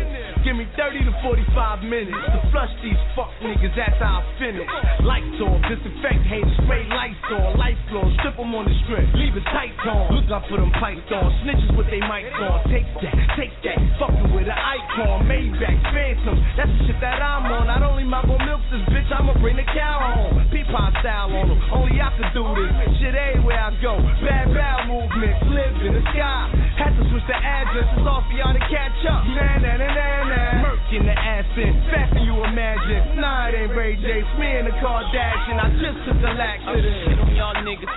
Give 0.47 0.55
me 0.55 0.63
30 0.79 1.03
to 1.03 1.13
45 1.19 1.83
minutes 1.83 2.15
to 2.15 2.39
flush 2.55 2.71
these 2.79 2.99
fuck 3.11 3.27
niggas 3.43 3.75
after 3.75 4.07
I 4.07 4.23
finish. 4.39 4.69
Lights 5.03 5.39
off, 5.43 5.59
disinfect 5.67 6.23
haters, 6.31 6.55
spray 6.63 6.87
lights 6.87 7.27
on, 7.35 7.59
light 7.59 7.79
floor, 7.91 8.07
strip 8.23 8.39
them 8.39 8.55
on 8.55 8.63
the 8.63 8.75
strip. 8.87 9.03
Leave 9.19 9.35
it 9.35 9.43
tight 9.51 9.75
on. 9.83 10.15
Look 10.15 10.31
out 10.31 10.47
for 10.47 10.63
them 10.63 10.71
pipes 10.79 11.11
on. 11.11 11.27
Snitches 11.43 11.75
with 11.75 11.91
they 11.91 11.99
mics 11.99 12.31
on. 12.39 12.63
Take 12.71 12.87
that, 13.03 13.15
take 13.35 13.55
that. 13.67 13.79
Fucking 13.99 14.31
with 14.31 14.47
an 14.47 14.55
icon. 14.55 15.27
Maybach, 15.27 15.79
Phantom. 15.91 16.39
That's 16.55 16.71
the 16.71 16.79
shit 16.87 16.99
that 17.03 17.19
I'm 17.19 17.51
on. 17.51 17.67
Not 17.67 17.83
only 17.83 18.07
my 18.07 18.23
go 18.23 18.39
milk 18.39 18.63
this 18.71 18.83
bitch, 18.95 19.11
I'ma 19.11 19.35
bring 19.43 19.59
the 19.59 19.67
cow 19.67 20.15
home. 20.15 20.39
Peapod 20.53 20.95
style 21.03 21.32
on 21.33 21.49
them. 21.49 21.59
Only 21.73 21.97
I 21.97 22.13
can 22.15 22.29
do 22.37 22.45
this. 22.53 22.69
Shit 23.01 23.17
everywhere 23.17 23.57
I 23.57 23.73
go. 23.81 23.97
Bad, 24.21 24.53
bad 24.53 24.87
movement. 24.87 25.33
Live 25.49 25.75
in 25.81 25.93
the 25.97 26.03
sky. 26.13 26.53
Had 26.77 26.93
to 26.97 27.03
switch 27.09 27.25
the 27.27 27.37
ass 27.37 27.63
address 27.63 27.89
is 27.95 28.05
off 28.05 28.23
for 28.29 28.35
y'all 28.37 28.53
to 28.53 28.59
catch 28.69 29.01
up. 29.07 29.23
Nah, 29.23 29.57
nah, 29.57 29.77
nah, 29.79 29.89
nah, 29.89 30.29
nah. 30.29 30.61
Merc 30.67 30.93
in 30.93 31.07
the 31.07 31.15
ass 31.15 31.47
in, 31.57 31.73
faster 31.89 32.21
you 32.21 32.35
imagine. 32.43 33.17
Nah, 33.17 33.49
it 33.49 33.55
ain't 33.55 33.73
Ray 33.73 33.95
J, 33.97 34.21
it's 34.21 34.29
me 34.37 34.45
and 34.45 34.67
the 34.67 34.75
Kardashian. 34.77 35.57
I 35.57 35.73
just 35.79 35.97
took 36.05 36.21
a 36.21 36.31
lax 36.37 36.59
to 36.69 36.77
this. 36.77 36.93
shit 37.07 37.17
on 37.17 37.33
y'all 37.33 37.57
niggas. 37.65 37.93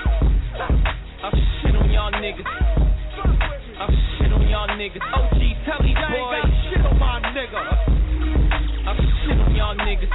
I'm 1.20 1.34
shit 1.60 1.76
on 1.76 1.90
y'all 1.90 2.14
niggas. 2.14 2.48
I'm 3.76 3.92
shit 4.16 4.32
on 4.32 4.48
y'all 4.48 4.70
niggas. 4.80 5.02
OG, 5.02 5.40
tell 5.66 5.80
these. 5.84 5.98
I 5.98 6.14
ain't 6.14 6.30
got 6.32 6.48
shit 6.70 6.80
on 6.86 6.96
my 6.96 7.20
nigga. 7.36 7.60
I'm 8.86 8.96
shit 8.96 9.38
on 9.44 9.52
y'all 9.56 9.76
niggas. 9.76 10.12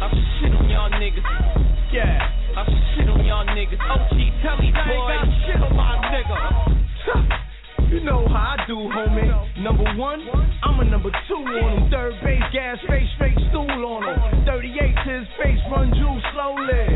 I'm 0.00 0.12
shit 0.40 0.54
on 0.58 0.70
y'all 0.70 0.90
niggas. 0.90 1.63
Yeah. 1.94 2.18
I 2.58 2.66
shit 2.98 3.06
on 3.06 3.22
y'all 3.22 3.46
niggas. 3.46 3.78
OG, 3.78 4.18
tell 4.42 4.58
me, 4.58 4.74
boys. 4.74 4.82
I 4.82 4.90
ain't 4.90 5.06
got 5.14 5.30
shit 5.46 5.62
on 5.62 5.76
my 5.78 5.94
nigga. 6.10 7.40
You 7.84 8.00
know 8.02 8.26
how 8.26 8.56
I 8.58 8.66
do, 8.66 8.74
homie. 8.74 9.30
Number 9.62 9.84
one, 9.94 10.26
I'm 10.64 10.80
a 10.80 10.84
number 10.84 11.12
two 11.28 11.34
on 11.36 11.84
him. 11.84 11.90
Third 11.92 12.14
base, 12.24 12.42
gas 12.50 12.78
face, 12.88 13.06
straight 13.14 13.38
stool 13.50 13.70
on 13.70 14.02
him. 14.02 14.44
38 14.46 14.74
to 14.74 15.10
his 15.20 15.28
face, 15.38 15.62
run 15.70 15.94
juice 15.94 16.24
slowly. 16.34 16.90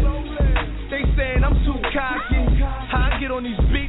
They 0.91 1.05
saying 1.15 1.45
I'm 1.45 1.55
too 1.63 1.79
cocky. 1.95 2.43
How 2.91 3.15
I 3.15 3.21
get 3.21 3.31
on 3.31 3.45
these 3.45 3.61
beats 3.71 3.88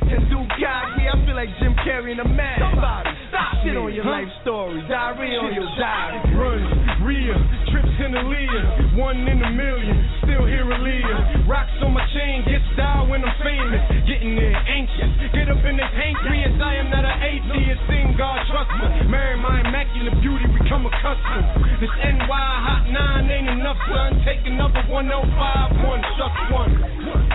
and 0.49 0.61
do. 0.61 0.79
I 1.09 1.25
feel 1.25 1.35
like 1.35 1.49
Jim 1.59 1.73
Carrey 1.85 2.11
in 2.13 2.19
a 2.19 2.27
mask. 2.27 2.61
Somebody 2.61 3.09
stop 3.29 3.49
Shit 3.61 3.75
on 3.75 3.91
your 3.93 4.05
life 4.05 4.29
story. 4.41 4.79
Diarrhea 4.87 5.39
on 5.39 5.51
your 5.53 5.67
diary. 5.75 6.21
Run, 6.31 6.61
Rhea, 7.03 7.35
trips 7.69 7.95
in 7.99 8.15
the 8.15 8.23
Leah. 8.23 8.95
One 8.95 9.27
in 9.27 9.41
a 9.41 9.51
million, 9.51 9.97
still 10.23 10.47
here 10.47 10.63
a 10.63 10.79
Leah. 10.79 11.43
Rocks 11.43 11.73
on 11.83 11.93
my 11.93 12.05
chain, 12.15 12.47
gets 12.47 12.65
down 12.77 13.09
when 13.09 13.19
I'm 13.19 13.35
famous. 13.43 13.83
Getting 14.07 14.35
there 14.35 14.55
anxious. 14.55 15.11
Get 15.35 15.51
up 15.51 15.59
in 15.65 15.75
the 15.75 15.87
pancreas, 15.91 16.55
I 16.55 16.79
am 16.79 16.87
not 16.87 17.03
an 17.03 17.17
atheist, 17.19 17.81
sing 17.91 18.15
God 18.15 18.39
trust 18.47 18.71
me. 18.79 19.11
Marry 19.11 19.35
my 19.35 19.59
immaculate 19.59 20.15
beauty, 20.23 20.47
become 20.63 20.87
accustomed. 20.87 21.83
This 21.83 21.91
NY 21.99 22.31
hot 22.31 22.87
nine 22.87 23.27
ain't 23.27 23.49
enough, 23.59 23.79
son. 23.91 24.23
Take 24.23 24.47
another 24.47 24.83
105 24.87 25.83
one, 25.83 26.01
just 26.15 26.37
one. 26.53 26.73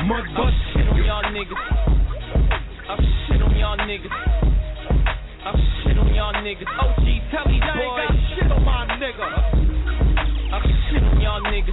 Mud 0.08 0.24
bust. 0.36 0.56
shit 0.72 0.88
on 0.88 1.04
y'all 1.04 1.24
niggas. 1.32 2.03
I 2.84 3.00
shit 3.00 3.40
on 3.40 3.56
y'all 3.56 3.78
niggas. 3.78 4.12
I'm 5.44 5.56
shit 5.80 5.96
on 5.96 6.12
y'all 6.12 6.34
niggas. 6.44 6.68
OG, 6.68 7.06
tell 7.32 7.48
boys. 7.48 7.64
I 7.64 7.80
ain't 7.80 7.96
got 7.96 8.12
shit 8.36 8.52
on 8.52 8.62
my 8.62 8.84
nigga. 9.00 9.24
I'm 10.52 10.62
shit 10.92 11.02
on 11.02 11.20
y'all 11.22 11.40
niggas. 11.40 11.72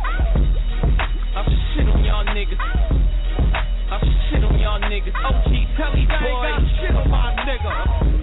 I'm 1.36 1.46
shit 1.76 1.88
on 1.92 2.04
y'all 2.06 2.24
niggas. 2.32 2.60
I'm 3.92 4.02
shit 4.32 4.44
on 4.44 4.58
y'all 4.58 4.80
niggas. 4.80 5.12
OG, 5.12 5.52
tell 5.76 5.92
boys. 5.92 6.08
I 6.08 6.28
ain't 6.32 6.48
got 6.48 6.64
shit 6.80 6.96
on 6.96 7.10
my 7.12 7.36
nigga. 7.44 8.21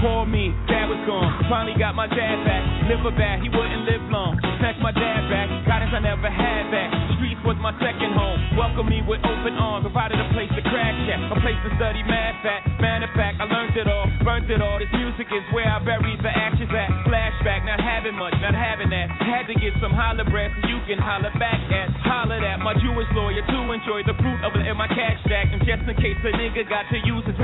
Poor 0.00 0.24
me, 0.24 0.48
dad 0.64 0.88
was 0.88 0.96
gone. 1.04 1.28
Finally 1.52 1.76
got 1.76 1.92
my 1.92 2.08
dad 2.08 2.40
back. 2.48 2.64
Liver 2.88 3.12
bad, 3.20 3.44
he 3.44 3.52
wouldn't 3.52 3.84
live 3.84 4.00
long. 4.08 4.32
Snatched 4.56 4.80
my 4.80 4.96
dad 4.96 5.28
back. 5.28 5.52
Guidance 5.68 5.92
I 5.92 6.00
never 6.00 6.32
had 6.32 6.72
back. 6.72 6.88
Streets 7.20 7.36
was 7.44 7.60
my 7.60 7.76
second 7.76 8.16
home. 8.16 8.40
Welcomed 8.56 8.88
me 8.88 9.04
with 9.04 9.20
open 9.20 9.60
arms. 9.60 9.84
Provided 9.84 10.16
a 10.16 10.24
place 10.32 10.48
to 10.56 10.64
crack 10.72 10.96
check. 11.04 11.20
A 11.20 11.36
place 11.44 11.60
to 11.68 11.70
study 11.76 12.00
math 12.08 12.40
at. 12.48 12.64
Matter 12.80 13.12
of 13.12 13.12
fact, 13.12 13.44
I 13.44 13.46
learned 13.46 13.76
it 13.76 13.92
all. 13.92 14.08
Burnt 14.24 14.48
it 14.48 14.64
all. 14.64 14.80
This 14.80 14.88
music 14.96 15.28
is 15.28 15.44
where 15.52 15.68
I 15.68 15.76
buried 15.84 16.24
the 16.24 16.32
ashes 16.32 16.72
at. 16.72 16.88
Flashback, 17.04 17.68
not 17.68 17.84
having 17.84 18.16
much, 18.16 18.32
not 18.40 18.56
having 18.56 18.88
that. 18.88 19.12
Had 19.20 19.52
to 19.52 19.54
get 19.60 19.76
some 19.84 19.92
holler 19.92 20.24
breath 20.32 20.56
you 20.64 20.80
can 20.88 20.96
holler 20.96 21.32
back 21.36 21.60
at. 21.68 21.92
Holler 22.08 22.40
at 22.40 22.64
my 22.64 22.72
Jewish 22.80 23.08
lawyer 23.12 23.44
to 23.44 23.58
enjoy 23.68 24.00
the 24.08 24.16
fruit 24.16 24.40
of 24.48 24.56
it 24.56 24.64
in 24.64 24.80
my 24.80 24.88
cash 24.88 25.20
stack. 25.28 25.52
And 25.52 25.60
just 25.60 25.84
in 25.84 25.92
case 26.00 26.16
a 26.24 26.32
nigga 26.40 26.64
got 26.72 26.88
to 26.88 26.96
use 27.04 27.28
it. 27.28 27.36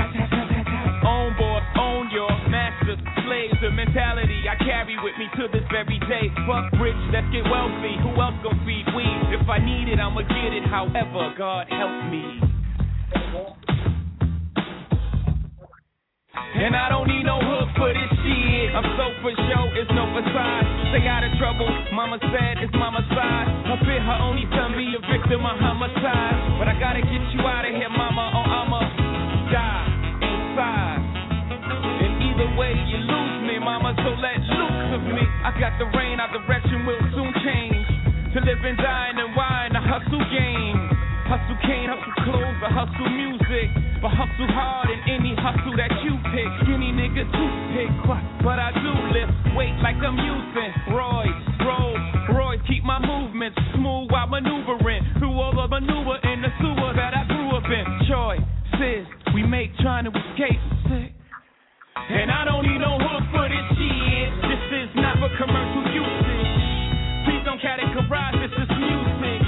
Own 1.07 1.31
boy, 1.39 1.63
own 1.79 2.11
your 2.11 2.27
masters, 2.51 2.99
slaves, 3.23 3.55
the 3.63 3.71
mentality 3.71 4.43
I 4.43 4.59
carry 4.59 4.99
with 4.99 5.15
me 5.15 5.31
to 5.39 5.47
this 5.55 5.63
very 5.71 6.03
day. 6.03 6.27
Fuck 6.43 6.67
rich, 6.83 6.99
let's 7.15 7.31
get 7.31 7.47
wealthy. 7.47 7.95
Who 8.03 8.11
else 8.19 8.35
gon' 8.43 8.59
feed 8.67 8.83
weed? 8.91 9.31
If 9.31 9.47
I 9.47 9.55
need 9.63 9.87
it, 9.87 10.03
I'ma 10.03 10.27
get 10.27 10.51
it. 10.51 10.67
However, 10.67 11.31
God 11.39 11.71
help 11.71 12.11
me. 12.11 12.43
And 16.59 16.75
I 16.75 16.91
don't 16.91 17.07
need 17.07 17.23
no 17.23 17.39
hook 17.39 17.71
for 17.79 17.87
this 17.95 18.11
shit. 18.27 18.75
I'm 18.75 18.83
so 18.99 19.07
for 19.23 19.31
show, 19.31 19.63
it's 19.79 19.91
no 19.95 20.11
facade. 20.11 20.67
Stay 20.91 21.07
out 21.07 21.23
of 21.23 21.31
trouble, 21.39 21.71
mama 21.95 22.19
said 22.19 22.59
it's 22.59 22.75
mama's 22.75 23.07
side. 23.15 23.47
I 23.47 23.79
fear 23.87 24.03
her 24.03 24.19
only 24.27 24.43
son 24.51 24.75
be 24.75 24.91
a 24.91 24.99
victim 25.07 25.47
of 25.47 25.55
homicide. 25.55 26.59
But 26.59 26.67
I 26.67 26.75
gotta 26.75 26.99
get 26.99 27.23
you 27.31 27.47
out 27.47 27.63
of 27.63 27.71
here, 27.71 27.87
mama, 27.95 28.27
or 28.35 28.43
I'ma 28.43 28.79
die 29.55 29.96
And 30.67 32.13
either 32.23 32.49
way, 32.57 32.73
you 32.87 32.99
lose 33.01 33.37
me, 33.47 33.59
mama, 33.59 33.95
so 33.97 34.11
let 34.19 34.39
loose 34.41 34.89
of 34.95 35.03
me. 35.07 35.23
I 35.43 35.51
got 35.59 35.79
the 35.79 35.87
rain, 35.97 36.19
our 36.19 36.31
direction 36.31 36.85
will 36.85 37.01
soon 37.15 37.31
change. 37.43 37.87
To 38.35 38.43
live 38.43 38.61
and 38.63 38.77
die 38.77 39.11
and 39.15 39.35
wine, 39.35 39.73
a 39.75 39.81
hustle 39.81 40.25
game. 40.29 40.77
Hustle 41.27 41.59
cane, 41.67 41.91
hustle 41.91 42.15
clothes, 42.23 42.59
a 42.63 42.69
hustle 42.71 43.11
music. 43.11 43.67
But 43.99 44.13
hustle 44.13 44.47
hard 44.53 44.93
in 44.93 45.01
any 45.09 45.33
hustle 45.35 45.75
that 45.75 45.91
you 46.05 46.13
pick. 46.31 46.49
Skinny 46.63 46.93
nigga 46.93 47.25
toothpick, 47.25 47.91
but 48.45 48.59
I 48.61 48.69
do 48.77 48.93
lift 49.09 49.33
weight 49.57 49.73
like 49.81 49.97
I'm 49.97 50.15
using. 50.21 50.71
Roy, 50.93 51.25
roll, 51.65 51.97
Roy, 52.37 52.55
keep 52.69 52.83
my 52.83 53.01
movements 53.01 53.57
smooth 53.73 54.11
while 54.11 54.27
maneuvering 54.27 55.01
through 55.17 55.33
all 55.33 55.51
the 55.51 55.67
maneuver 55.67 56.21
in 56.29 56.45
the 56.45 56.51
sewer 56.61 56.93
that 56.93 57.17
I 57.17 57.25
grew 57.25 57.49
up 57.57 57.65
in. 57.65 57.85
Choices 58.05 59.16
make 59.47 59.71
trying 59.79 60.03
to 60.03 60.11
escape 60.11 60.59
sick. 60.91 61.15
And 61.95 62.27
I 62.27 62.43
don't 62.43 62.67
need 62.67 62.83
no 62.83 62.99
hook 62.99 63.23
for 63.31 63.47
this 63.47 63.67
shit. 63.79 64.29
This 64.43 64.63
is 64.85 64.89
not 64.99 65.17
for 65.23 65.31
commercial 65.39 65.87
usage. 65.87 66.59
Please 67.23 67.43
don't 67.47 67.59
categorize 67.63 68.35
this 68.43 68.51
as 68.59 68.69
music. 68.75 69.41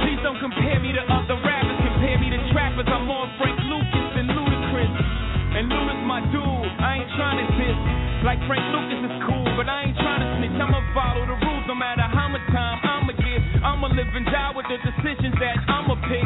Please 0.00 0.20
don't 0.24 0.40
compare 0.40 0.80
me 0.80 0.96
to 0.96 1.04
other 1.04 1.36
rappers. 1.44 1.78
Compare 1.84 2.16
me 2.16 2.32
to 2.32 2.40
trappers. 2.56 2.88
I'm 2.88 3.04
more 3.04 3.28
Frank 3.36 3.60
Lucas 3.68 4.06
than 4.16 4.26
Ludacris. 4.32 4.94
And 5.60 5.68
Luda's 5.68 6.02
my 6.08 6.20
dude. 6.32 6.72
I 6.80 7.04
ain't 7.04 7.12
trying 7.20 7.38
to 7.44 7.46
diss. 7.60 7.78
Like 8.24 8.40
Frank 8.48 8.64
Lucas 8.72 9.00
is 9.04 9.16
cool, 9.28 9.46
but 9.60 9.68
I 9.68 9.84
ain't 9.84 9.96
trying 10.00 10.24
to 10.24 10.28
snitch. 10.40 10.56
I'ma 10.56 10.80
follow 10.96 11.28
the 11.28 11.36
rules 11.44 11.64
no 11.68 11.76
matter 11.76 12.08
how 12.08 12.32
much 12.32 12.44
time 12.56 12.80
I'ma 12.82 13.12
get. 13.12 13.40
I'ma 13.60 13.92
live 13.92 14.10
and 14.16 14.26
die 14.32 14.52
with 14.56 14.64
the 14.72 14.80
decisions 14.80 15.36
that 15.44 15.60
I'ma 15.68 15.94
pick. 16.08 16.24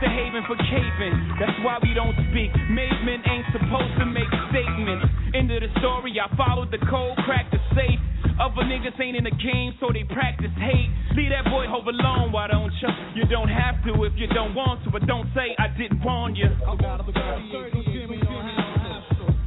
The 0.00 0.08
haven 0.08 0.40
for 0.48 0.56
caving. 0.56 1.36
That's 1.36 1.52
why 1.60 1.76
we 1.84 1.92
don't 1.92 2.16
speak. 2.32 2.48
Made 2.72 2.96
men 3.04 3.20
ain't 3.28 3.44
supposed 3.52 3.92
to 4.00 4.06
make 4.08 4.32
statements. 4.48 5.04
End 5.36 5.52
of 5.52 5.60
the 5.60 5.68
story, 5.76 6.16
I 6.16 6.24
followed 6.40 6.72
the 6.72 6.80
code, 6.88 7.20
cracked 7.28 7.52
the 7.52 7.60
safe. 7.76 8.00
Other 8.40 8.64
niggas 8.64 8.96
ain't 8.96 9.20
in 9.20 9.24
the 9.24 9.36
game, 9.36 9.76
so 9.78 9.92
they 9.92 10.04
practice 10.08 10.48
hate. 10.56 10.88
Leave 11.12 11.28
that 11.28 11.44
boy 11.52 11.68
home 11.68 11.86
alone, 11.86 12.32
why 12.32 12.48
don't 12.48 12.72
you? 12.80 12.88
You 13.14 13.28
don't 13.28 13.52
have 13.52 13.84
to 13.84 13.92
if 14.04 14.16
you 14.16 14.26
don't 14.28 14.54
want 14.54 14.82
to, 14.84 14.90
but 14.90 15.06
don't 15.06 15.28
say 15.34 15.52
I 15.58 15.68
didn't 15.76 16.02
warn 16.02 16.34
you. 16.34 16.48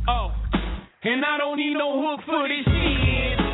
Oh, 0.07 0.31
and 1.01 1.25
I 1.25 1.37
don't 1.39 1.57
need 1.57 1.73
no 1.73 1.97
hook 1.97 2.21
for 2.29 2.47
this 2.47 2.65
shit. 2.65 3.52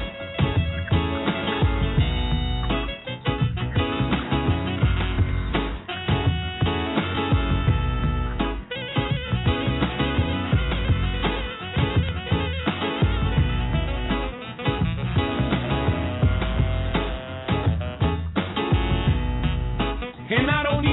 And 20.31 20.47
I 20.47 20.61
don't 20.61 20.88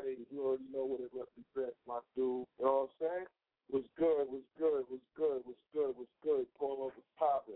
Friday. 0.00 0.16
You 0.30 0.44
already 0.44 0.64
know 0.72 0.84
what 0.84 1.00
it 1.00 1.10
represents, 1.12 1.76
my 1.86 1.98
dude. 2.14 2.46
You 2.58 2.64
know 2.64 2.88
what 2.88 3.06
I'm 3.08 3.08
saying? 3.08 3.26
Was 3.72 3.84
good, 3.96 4.26
was 4.28 4.42
good, 4.58 4.84
was 4.90 5.00
good, 5.16 5.42
was 5.46 5.56
good, 5.72 5.94
was 5.96 6.06
good. 6.22 6.46
Polo 6.58 6.86
was 6.86 6.92
popping. 7.18 7.54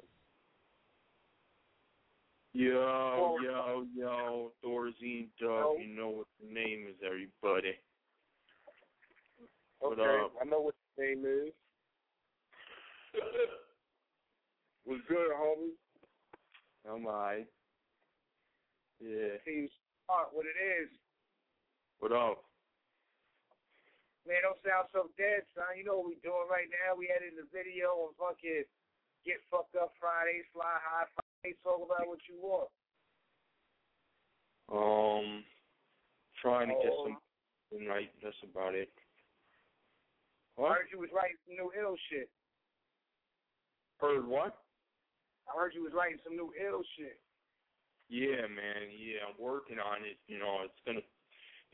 Yo, 2.53 3.37
yo, 3.43 3.85
yo, 3.97 4.53
Thorazine 4.65 5.27
Dub, 5.41 5.51
oh. 5.51 5.77
you 5.81 5.97
know 5.97 6.09
what 6.09 6.27
the 6.41 6.55
name 6.55 6.87
is, 6.89 6.95
everybody. 7.05 7.75
What 9.81 9.99
Okay, 9.99 10.25
up? 10.25 10.33
I 10.41 10.45
know 10.45 10.61
what 10.61 10.75
the 10.97 11.05
name 11.05 11.25
is. 11.25 11.53
was 14.87 15.01
good, 15.09 15.31
homie. 15.33 15.75
Oh 16.89 16.99
my. 16.99 17.45
Yeah. 19.01 19.39
He's 19.45 19.71
Smart, 20.07 20.29
what 20.33 20.45
it 20.45 20.59
is. 20.83 20.91
What 22.05 22.13
up? 22.13 22.45
Man, 24.29 24.45
don't 24.45 24.61
sound 24.61 24.93
so 24.93 25.09
dead, 25.17 25.49
son. 25.57 25.73
You 25.73 25.89
know 25.89 26.05
what 26.05 26.13
we're 26.13 26.21
doing 26.21 26.53
right 26.53 26.69
now? 26.69 26.93
We 26.93 27.09
editing 27.09 27.41
the 27.41 27.49
video 27.49 27.97
on 27.97 28.13
fucking 28.21 28.69
Get 29.25 29.41
Fucked 29.49 29.73
Up 29.81 29.97
Friday, 29.97 30.45
Fly 30.53 30.69
High 30.85 31.09
Friday. 31.17 31.57
Talk 31.65 31.81
about 31.81 32.05
what 32.05 32.21
you 32.29 32.37
want. 32.45 32.69
Um, 34.69 35.49
trying 36.45 36.69
to 36.69 36.77
get 36.77 36.93
Oh. 36.93 37.09
some 37.73 37.89
right. 37.89 38.13
That's 38.21 38.37
about 38.45 38.77
it. 38.77 38.93
What? 40.61 40.77
I 40.77 40.85
heard 40.85 40.93
you 40.93 41.01
was 41.01 41.09
writing 41.17 41.41
some 41.49 41.57
new 41.57 41.73
ill 41.73 41.97
shit. 42.13 42.29
Heard 43.97 44.29
what? 44.29 44.61
I 45.49 45.57
heard 45.57 45.73
you 45.73 45.81
was 45.89 45.97
writing 45.97 46.21
some 46.21 46.37
new 46.37 46.53
ill 46.61 46.85
shit. 47.01 47.17
Yeah, 48.13 48.45
man. 48.45 48.93
Yeah, 48.93 49.25
I'm 49.25 49.41
working 49.41 49.81
on 49.81 50.05
it. 50.05 50.21
You 50.29 50.37
know, 50.37 50.69
it's 50.69 50.77
gonna. 50.85 51.01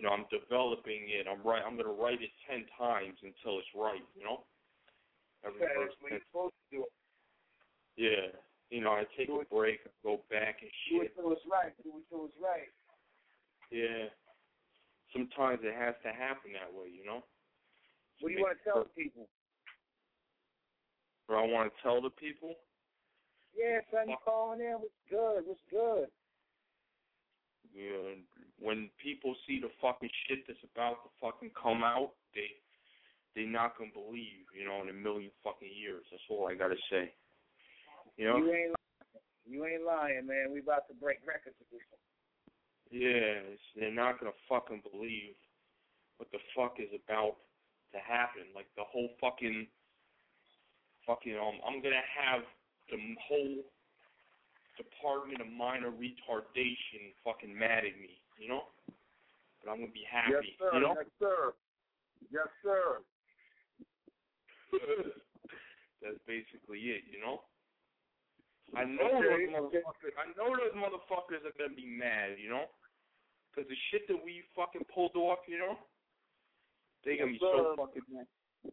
You 0.00 0.08
know, 0.08 0.16
I'm 0.16 0.24
developing 0.32 1.12
it. 1.12 1.28
I'm 1.28 1.44
right. 1.44 1.60
I'm 1.60 1.76
gonna 1.76 1.92
write 1.92 2.24
it 2.24 2.32
ten 2.48 2.64
times 2.80 3.20
until 3.20 3.60
it's 3.60 3.68
right. 3.76 4.00
You 4.16 4.24
know. 4.24 4.48
Every 5.44 5.60
Okay, 5.60 5.76
first 5.76 5.92
that's 5.92 6.00
what 6.00 6.10
you're 6.16 6.28
supposed 6.32 6.56
to 6.56 6.64
do. 6.72 6.80
Yeah. 8.00 8.32
You 8.72 8.80
know, 8.80 8.96
I 8.96 9.04
take 9.12 9.28
a 9.28 9.44
break, 9.52 9.84
I 9.84 9.92
go 10.00 10.24
back 10.32 10.64
and 10.64 10.72
Do 10.88 11.04
shit. 11.04 11.12
it 11.12 11.20
till 11.20 11.32
it's 11.36 11.44
right. 11.44 11.76
Do 11.84 12.00
it 12.00 12.08
till 12.08 12.32
it's 12.32 12.40
right. 12.40 12.72
Yeah. 13.68 14.08
Sometimes 15.12 15.60
it 15.66 15.74
has 15.76 15.92
to 16.06 16.12
happen 16.16 16.56
that 16.56 16.72
way, 16.72 16.88
you 16.88 17.04
know? 17.04 17.20
What 18.20 18.30
do 18.30 18.34
you 18.36 18.40
want 18.40 18.56
to 18.56 18.64
tell 18.64 18.84
the 18.84 18.94
people? 18.94 19.28
Or 21.28 21.36
I 21.36 21.44
want 21.44 21.72
to 21.72 21.76
tell 21.82 22.00
the 22.00 22.14
people. 22.14 22.54
Yeah, 23.52 23.84
son, 23.90 24.08
you 24.08 24.16
calling 24.24 24.60
in? 24.60 24.78
What's 24.78 25.02
good? 25.10 25.42
What's 25.44 25.60
good? 25.68 26.08
Yeah, 27.70 28.18
when 28.58 28.90
people 28.98 29.34
see 29.46 29.60
the 29.60 29.70
fucking 29.80 30.10
shit 30.26 30.46
that's 30.46 30.58
about 30.74 31.06
to 31.06 31.10
fucking 31.22 31.50
come 31.54 31.84
out, 31.84 32.12
they 32.34 32.50
they 33.34 33.46
not 33.46 33.78
gonna 33.78 33.94
believe, 33.94 34.50
you 34.50 34.66
know, 34.66 34.82
in 34.82 34.90
a 34.90 34.96
million 34.96 35.30
fucking 35.44 35.70
years. 35.70 36.02
That's 36.10 36.22
all 36.28 36.48
I 36.50 36.54
gotta 36.54 36.78
say. 36.90 37.14
You 38.16 38.26
know? 38.26 38.38
You 38.38 38.52
ain't 38.52 38.74
lying. 38.74 39.24
You 39.46 39.66
ain't 39.66 39.86
lying, 39.86 40.26
man. 40.26 40.50
We 40.52 40.60
about 40.60 40.88
to 40.88 40.94
break 40.94 41.22
records 41.26 41.54
with 41.58 41.70
this 41.70 41.86
one. 41.90 42.02
Yeah, 42.90 43.54
they're 43.78 43.94
not 43.94 44.18
gonna 44.18 44.34
fucking 44.48 44.82
believe 44.90 45.38
what 46.18 46.30
the 46.32 46.42
fuck 46.54 46.76
is 46.82 46.90
about 46.90 47.38
to 47.94 47.98
happen. 48.02 48.50
Like 48.54 48.66
the 48.76 48.84
whole 48.84 49.14
fucking, 49.20 49.66
fucking 51.06 51.38
um, 51.38 51.62
I'm 51.62 51.80
gonna 51.80 52.02
have 52.02 52.42
the 52.90 52.98
whole 53.22 53.62
Department 54.80 55.44
of 55.44 55.52
Minor 55.52 55.92
Retardation 55.92 57.12
fucking 57.20 57.52
mad 57.52 57.84
at 57.84 58.00
me, 58.00 58.16
you 58.40 58.48
know? 58.48 58.72
But 59.60 59.68
I'm 59.72 59.80
gonna 59.84 59.92
be 59.92 60.08
happy, 60.08 60.32
yes, 60.32 60.56
sir. 60.56 60.72
you 60.72 60.80
know? 60.80 60.96
Yes, 60.96 61.12
sir. 61.20 61.52
Yes, 62.32 62.48
sir. 62.64 63.04
That's 66.00 66.16
basically 66.24 66.96
it, 66.96 67.04
you 67.12 67.20
know? 67.20 67.44
I 68.72 68.88
know 68.88 69.20
Okay, 69.20 69.52
those 69.52 69.52
motherfuckers. 69.52 70.16
I 70.16 70.32
know 70.38 70.56
those 70.56 70.72
motherfuckers 70.72 71.44
are 71.44 71.52
gonna 71.58 71.74
be 71.76 71.84
mad, 71.84 72.40
you 72.40 72.48
know, 72.48 72.72
because 73.50 73.68
the 73.68 73.76
shit 73.90 74.08
that 74.08 74.16
we 74.16 74.42
fucking 74.56 74.86
pulled 74.94 75.16
off, 75.16 75.40
you 75.46 75.58
know, 75.58 75.76
they 77.04 77.18
gonna 77.18 77.32
be 77.32 77.38
Yes, 77.42 77.52
so 77.52 77.74
fucking 77.76 78.02
mad. 78.08 78.26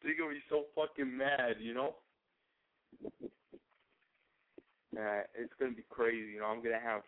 they 0.00 0.14
gonna 0.14 0.32
be 0.32 0.42
so 0.48 0.64
fucking 0.74 1.10
mad, 1.10 1.60
you 1.60 1.74
know. 1.74 1.96
Uh, 4.96 5.24
it's 5.34 5.52
gonna 5.58 5.72
be 5.72 5.84
crazy, 5.88 6.32
you 6.32 6.40
know. 6.40 6.46
I'm 6.46 6.62
gonna 6.62 6.82
have 6.82 7.02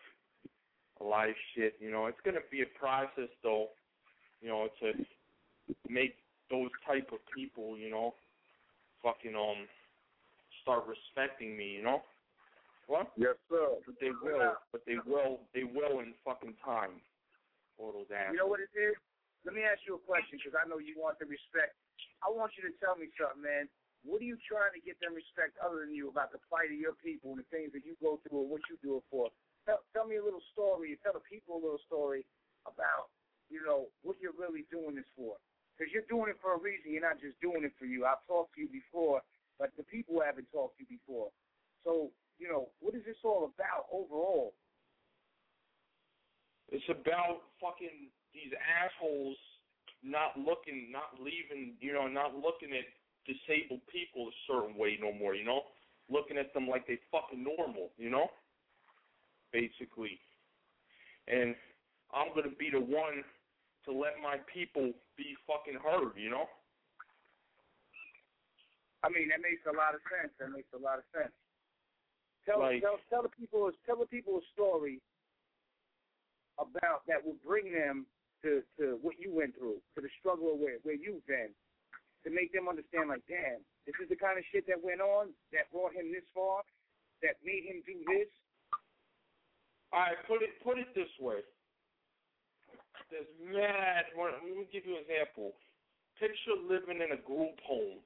a 1.01 1.03
lot 1.03 1.29
of 1.29 1.35
shit, 1.53 1.75
you 1.79 1.91
know. 1.91 2.07
It's 2.07 2.19
gonna 2.25 2.39
be 2.49 2.61
a 2.61 2.79
process, 2.79 3.29
though, 3.43 3.69
you 4.41 4.49
know, 4.49 4.69
to 4.81 4.93
make 5.87 6.15
those 6.49 6.69
type 6.85 7.09
of 7.11 7.19
people, 7.35 7.77
you 7.77 7.89
know, 7.89 8.13
fucking 9.03 9.35
um 9.35 9.67
start 10.61 10.85
respecting 10.87 11.55
me, 11.55 11.77
you 11.77 11.83
know? 11.83 12.01
What? 12.87 13.13
Yes, 13.17 13.37
sir. 13.49 13.81
But 13.85 13.95
they 14.01 14.13
will. 14.13 14.57
But 14.71 14.81
they 14.85 14.97
will. 15.05 15.41
They 15.53 15.65
will 15.65 16.01
in 16.01 16.13
fucking 16.25 16.53
time. 16.61 17.01
All 17.77 17.91
those 17.91 18.09
assholes. 18.13 18.33
You 18.33 18.39
know 18.41 18.49
what 18.49 18.61
it 18.61 18.73
is? 18.77 18.95
Let 19.45 19.53
me 19.53 19.61
ask 19.61 19.81
you 19.85 19.97
a 19.97 20.03
question 20.05 20.41
because 20.41 20.57
I 20.57 20.65
know 20.69 20.81
you 20.81 20.97
want 20.97 21.21
the 21.21 21.29
respect. 21.29 21.77
I 22.25 22.33
want 22.33 22.57
you 22.57 22.65
to 22.65 22.73
tell 22.81 22.97
me 22.97 23.09
something, 23.13 23.45
man. 23.45 23.69
What 24.05 24.21
are 24.21 24.29
you 24.29 24.37
trying 24.45 24.77
to 24.77 24.81
get 24.85 25.01
them 25.01 25.17
respect 25.17 25.57
other 25.57 25.81
than 25.81 25.97
you 25.97 26.13
about 26.13 26.29
the 26.29 26.37
plight 26.45 26.69
of 26.69 26.77
your 26.77 26.93
people 27.01 27.33
and 27.33 27.41
the 27.41 27.49
things 27.49 27.73
that 27.73 27.81
you 27.81 27.97
go 27.97 28.21
through 28.21 28.45
and 28.45 28.49
what 28.53 28.61
you 28.69 28.77
do 28.85 29.01
it 29.01 29.05
for? 29.09 29.33
Tell, 29.65 29.81
tell 29.97 30.05
me 30.05 30.21
a 30.21 30.23
little 30.23 30.45
story. 30.53 30.93
Tell 31.01 31.17
the 31.17 31.25
people 31.25 31.57
a 31.57 31.61
little 31.61 31.81
story 31.89 32.21
about, 32.69 33.09
you 33.49 33.65
know, 33.65 33.89
what 34.05 34.21
you're 34.21 34.37
really 34.37 34.69
doing 34.69 34.93
this 34.93 35.09
for. 35.17 35.41
Because 35.73 35.89
you're 35.89 36.05
doing 36.05 36.29
it 36.29 36.37
for 36.37 36.53
a 36.53 36.61
reason. 36.61 36.93
You're 36.93 37.03
not 37.03 37.17
just 37.17 37.35
doing 37.41 37.65
it 37.65 37.73
for 37.81 37.89
you. 37.89 38.05
I've 38.05 38.21
talked 38.29 38.53
to 38.55 38.61
you 38.61 38.69
before, 38.69 39.25
but 39.57 39.73
the 39.73 39.83
people 39.83 40.21
haven't 40.21 40.53
talked 40.53 40.77
to 40.77 40.85
you 40.85 41.01
before. 41.01 41.33
So, 41.81 42.13
you 42.37 42.45
know, 42.45 42.69
what 42.85 42.93
is 42.93 43.01
this 43.09 43.17
all 43.25 43.49
about 43.49 43.89
overall? 43.89 44.53
It's 46.69 46.85
about 46.93 47.49
fucking 47.57 48.13
these 48.33 48.53
assholes 48.61 49.37
not 50.05 50.37
looking, 50.37 50.93
not 50.93 51.17
leaving, 51.17 51.73
you 51.81 51.93
know, 51.93 52.05
not 52.05 52.37
looking 52.37 52.69
at 52.77 52.85
disabled 53.25 53.81
people 53.91 54.29
a 54.29 54.35
certain 54.47 54.77
way 54.77 54.97
no 55.01 55.11
more, 55.11 55.35
you 55.35 55.43
know? 55.43 55.63
Looking 56.09 56.37
at 56.37 56.53
them 56.53 56.67
like 56.67 56.87
they 56.87 56.99
fucking 57.11 57.43
normal, 57.43 57.89
you 57.97 58.09
know? 58.09 58.29
Basically. 59.51 60.19
And 61.27 61.55
I'm 62.13 62.29
gonna 62.35 62.55
be 62.57 62.69
the 62.69 62.79
one 62.79 63.23
to 63.85 63.91
let 63.91 64.21
my 64.21 64.37
people 64.51 64.93
be 65.17 65.35
fucking 65.47 65.79
heard, 65.81 66.13
you 66.17 66.29
know? 66.29 66.49
I 69.03 69.09
mean, 69.09 69.29
that 69.29 69.41
makes 69.41 69.61
a 69.65 69.75
lot 69.75 69.93
of 69.93 70.01
sense. 70.09 70.33
That 70.39 70.49
makes 70.49 70.71
a 70.73 70.81
lot 70.81 70.97
of 70.97 71.05
sense. 71.13 71.33
Tell 72.45 72.59
Like- 72.59 72.81
tell 72.81 72.99
tell 73.09 73.21
the 73.21 73.29
people 73.29 73.71
tell 73.85 73.97
the 73.97 74.07
people 74.07 74.37
a 74.37 74.45
story 74.53 75.01
about 76.57 77.05
that 77.05 77.23
will 77.23 77.37
bring 77.45 77.71
them 77.71 78.05
to 78.41 78.63
to 78.77 78.97
what 79.01 79.19
you 79.19 79.31
went 79.31 79.55
through, 79.57 79.81
to 79.95 80.01
the 80.01 80.09
struggle 80.19 80.57
where 80.57 80.77
where 80.79 80.95
you've 80.95 81.25
been, 81.25 81.53
to 82.25 82.33
make 82.33 82.49
them 82.49 82.65
understand 82.65 83.13
like, 83.13 83.21
damn, 83.29 83.61
this 83.85 83.93
is 84.01 84.09
the 84.09 84.17
kind 84.17 84.41
of 84.41 84.43
shit 84.49 84.65
that 84.65 84.81
went 84.81 84.99
on 84.99 85.29
that 85.53 85.69
brought 85.69 85.93
him 85.93 86.09
this 86.09 86.25
far, 86.33 86.65
that 87.21 87.37
made 87.45 87.69
him 87.69 87.85
do 87.85 88.01
this. 88.09 88.27
All 89.93 90.01
right, 90.01 90.19
put 90.25 90.41
it 90.41 90.57
put 90.65 90.81
it 90.81 90.89
this 90.97 91.13
way. 91.21 91.45
There's 93.13 93.29
mad. 93.37 94.09
Let 94.17 94.41
me 94.41 94.65
give 94.73 94.89
you 94.89 94.97
an 94.97 95.05
example. 95.05 95.53
Picture 96.17 96.57
living 96.57 97.05
in 97.05 97.13
a 97.13 97.21
group 97.21 97.61
home. 97.61 98.01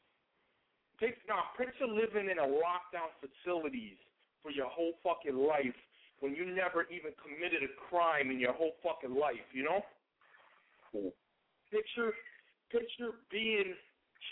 Picture, 1.00 1.32
no, 1.32 1.40
picture 1.56 1.88
living 1.88 2.28
in 2.28 2.38
a 2.44 2.46
lockdown 2.46 3.10
facilities 3.24 3.96
for 4.44 4.52
your 4.52 4.68
whole 4.68 5.00
fucking 5.00 5.40
life 5.40 5.80
when 6.20 6.36
you 6.36 6.44
never 6.44 6.84
even 6.92 7.16
committed 7.24 7.64
a 7.64 7.72
crime 7.88 8.28
in 8.28 8.38
your 8.38 8.52
whole 8.52 8.76
fucking 8.84 9.16
life. 9.16 9.48
You 9.56 9.64
know. 9.64 9.82
Hmm. 10.92 11.16
Picture, 11.72 12.12
picture 12.68 13.16
being 13.32 13.74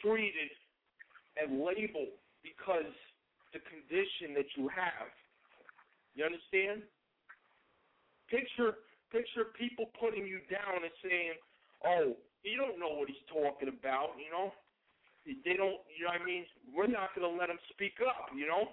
treated 0.02 0.52
and 1.40 1.62
labeled 1.62 2.16
because 2.44 2.92
the 3.54 3.62
condition 3.68 4.36
that 4.36 4.48
you 4.56 4.68
have. 4.70 5.12
You 6.16 6.26
understand? 6.26 6.84
Picture 8.30 8.82
picture 9.12 9.56
people 9.56 9.88
putting 10.00 10.28
you 10.28 10.44
down 10.52 10.84
and 10.84 10.92
saying, 11.00 11.36
"Oh, 11.86 12.18
you 12.44 12.58
don't 12.58 12.80
know 12.80 12.92
what 12.98 13.08
he's 13.08 13.24
talking 13.32 13.70
about," 13.70 14.20
you 14.20 14.32
know? 14.32 14.52
They 15.28 15.60
don't, 15.60 15.84
you 15.92 16.08
know 16.08 16.16
what 16.16 16.24
I 16.24 16.26
mean? 16.26 16.48
We're 16.72 16.88
not 16.88 17.12
going 17.12 17.28
to 17.28 17.36
let 17.36 17.52
him 17.52 17.60
speak 17.76 18.00
up, 18.00 18.32
you 18.32 18.48
know? 18.48 18.72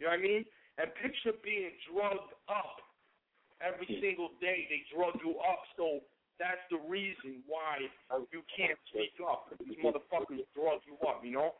You 0.00 0.08
know 0.08 0.16
what 0.16 0.20
I 0.20 0.24
mean? 0.24 0.44
And 0.80 0.88
picture 0.96 1.36
being 1.44 1.76
drugged 1.84 2.32
up 2.48 2.80
every 3.60 3.84
hmm. 3.84 4.00
single 4.00 4.32
day. 4.40 4.64
They 4.72 4.88
drug 4.88 5.20
you 5.20 5.36
up, 5.36 5.60
so 5.76 6.00
that's 6.38 6.60
the 6.70 6.80
reason 6.88 7.40
why 7.48 7.88
you 8.32 8.42
can't 8.52 8.78
speak 8.92 9.16
up. 9.24 9.48
These 9.60 9.80
motherfuckers 9.80 10.44
drug 10.52 10.84
you 10.84 10.96
up, 11.08 11.24
you 11.24 11.32
know? 11.32 11.56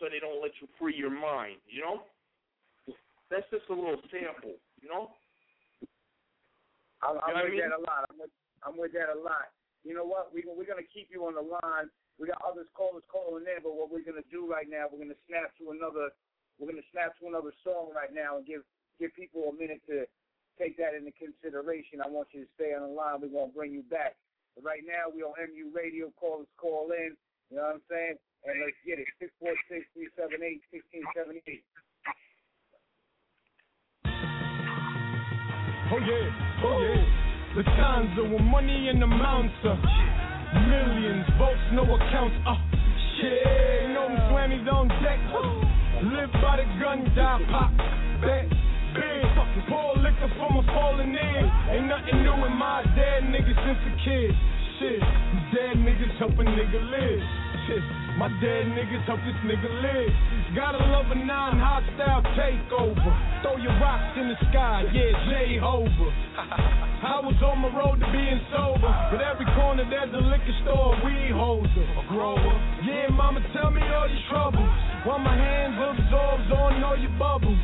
So 0.00 0.06
they 0.08 0.18
don't 0.22 0.40
let 0.40 0.52
you 0.62 0.68
free 0.78 0.96
your 0.96 1.12
mind, 1.12 1.60
you 1.68 1.82
know? 1.82 2.02
That's 3.28 3.44
just 3.52 3.68
a 3.68 3.76
little 3.76 4.00
sample, 4.08 4.56
you 4.80 4.88
know? 4.88 5.12
I'm, 7.04 7.20
I'm 7.20 7.28
You 7.28 7.34
know 7.34 7.34
what 7.34 7.36
I 7.36 7.42
with 7.44 7.52
mean? 7.52 7.62
that 7.68 7.76
a 7.76 7.82
lot. 7.84 8.00
I'm 8.08 8.18
with, 8.18 8.34
I'm 8.64 8.76
with 8.78 8.92
that 8.96 9.10
a 9.12 9.18
lot. 9.20 9.52
You 9.84 9.94
know 9.94 10.06
what? 10.08 10.32
We, 10.32 10.42
we're 10.48 10.66
going 10.66 10.82
to 10.82 10.90
keep 10.90 11.12
you 11.12 11.28
on 11.28 11.36
the 11.36 11.44
line. 11.44 11.92
We 12.18 12.26
got 12.26 12.42
others 12.42 12.66
callers 12.74 13.06
calling 13.06 13.46
in, 13.46 13.62
but 13.62 13.78
what 13.78 13.92
we're 13.92 14.02
going 14.02 14.18
to 14.18 14.26
do 14.32 14.48
right 14.48 14.66
now, 14.66 14.90
we're 14.90 14.98
going 14.98 15.14
to 15.14 15.24
snap 15.30 15.54
to 15.62 15.70
another. 15.70 16.10
We're 16.58 16.66
going 16.66 16.82
to 16.82 16.90
snap 16.90 17.14
to 17.22 17.30
another 17.30 17.54
song 17.62 17.94
right 17.94 18.10
now 18.10 18.40
and 18.40 18.44
give 18.46 18.66
give 18.98 19.14
people 19.14 19.46
a 19.46 19.54
minute 19.54 19.78
to 19.86 20.02
take 20.58 20.76
that 20.76 20.94
into 20.98 21.14
consideration. 21.14 22.02
I 22.04 22.08
want 22.10 22.28
you 22.34 22.42
to 22.44 22.50
stay 22.58 22.74
on 22.74 22.82
the 22.82 22.92
line. 22.92 23.22
We're 23.22 23.32
going 23.32 23.50
to 23.50 23.56
bring 23.56 23.72
you 23.72 23.86
back. 23.86 24.18
But 24.54 24.66
right 24.66 24.82
now, 24.82 25.08
we 25.08 25.22
on 25.22 25.32
MU 25.38 25.70
Radio. 25.70 26.12
Callers 26.18 26.50
call 26.58 26.90
in. 26.92 27.14
You 27.50 27.56
know 27.56 27.70
what 27.70 27.80
I'm 27.80 27.86
saying? 27.88 28.18
And 28.44 28.54
let's 28.60 28.76
get 28.84 28.98
it. 28.98 29.08
Six 29.18 29.32
four 29.40 29.54
six 29.70 29.86
three 29.94 30.08
seven 30.14 30.44
eight 30.44 30.60
sixteen 30.70 31.02
seventy 31.16 31.42
eight. 31.48 31.64
Oh 35.90 35.96
yeah, 35.96 36.62
oh 36.62 36.78
yeah. 36.84 37.02
The 37.56 37.64
times 37.64 38.12
are 38.18 38.28
with 38.28 38.44
money 38.44 38.88
and 38.92 39.02
amounts 39.02 39.56
of 39.64 39.78
millions, 40.68 41.24
votes, 41.40 41.66
no 41.72 41.82
accounts. 41.82 42.36
Uh, 42.46 42.54
shit, 43.16 43.90
no 43.96 44.06
slammies 44.28 44.68
on 44.70 44.86
deck. 45.02 45.18
Live 46.04 46.30
by 46.38 46.62
the 46.62 46.66
gun, 46.78 47.02
die 47.16 47.42
pop. 47.50 47.72
Bet, 48.20 48.46
big, 48.98 49.22
pour 49.70 49.94
liquor 50.02 50.30
from 50.34 50.58
a 50.58 50.64
falling 50.74 51.14
in. 51.14 51.44
Ain't 51.70 51.86
nothing 51.86 52.22
new 52.22 52.38
in 52.46 52.54
my 52.58 52.82
dead 52.98 53.30
niggas 53.30 53.58
since 53.62 53.82
a 53.86 53.94
kid. 54.02 54.32
Shit, 54.78 55.02
dead 55.54 55.74
niggas 55.82 56.14
help 56.18 56.38
a 56.38 56.44
nigga 56.46 56.78
live. 56.78 57.22
Shit, 57.66 57.82
my 58.14 58.30
dead 58.38 58.70
niggas 58.74 59.02
help 59.06 59.18
this 59.26 59.34
nigga 59.42 59.66
live. 59.82 60.12
Gotta 60.54 60.78
love 60.78 61.10
a 61.10 61.18
non-hostile 61.18 62.22
takeover. 62.38 63.10
Throw 63.42 63.56
your 63.58 63.74
rocks 63.82 64.14
in 64.16 64.30
the 64.30 64.38
sky, 64.50 64.86
yeah, 64.94 65.12
Jay 65.26 65.58
Jehovah. 65.58 66.10
I 66.98 67.18
was 67.22 67.34
on 67.42 67.58
my 67.62 67.70
road 67.74 67.98
to 67.98 68.08
being 68.10 68.40
sober, 68.54 68.90
but 69.10 69.22
every 69.22 69.46
corner 69.58 69.86
there's 69.90 70.14
a 70.14 70.22
liquor 70.22 70.56
store, 70.62 70.94
weed 71.02 71.34
holder, 71.34 71.86
a 71.98 72.02
grower. 72.10 72.54
Yeah, 72.86 73.10
mama, 73.10 73.42
tell 73.54 73.70
me 73.70 73.82
all 73.82 74.06
your 74.06 74.24
troubles, 74.30 74.70
while 75.06 75.18
my 75.18 75.34
hands 75.34 75.74
absorbs 75.74 76.50
on 76.54 76.82
all 76.82 76.98
your 76.98 77.14
bubbles. 77.18 77.58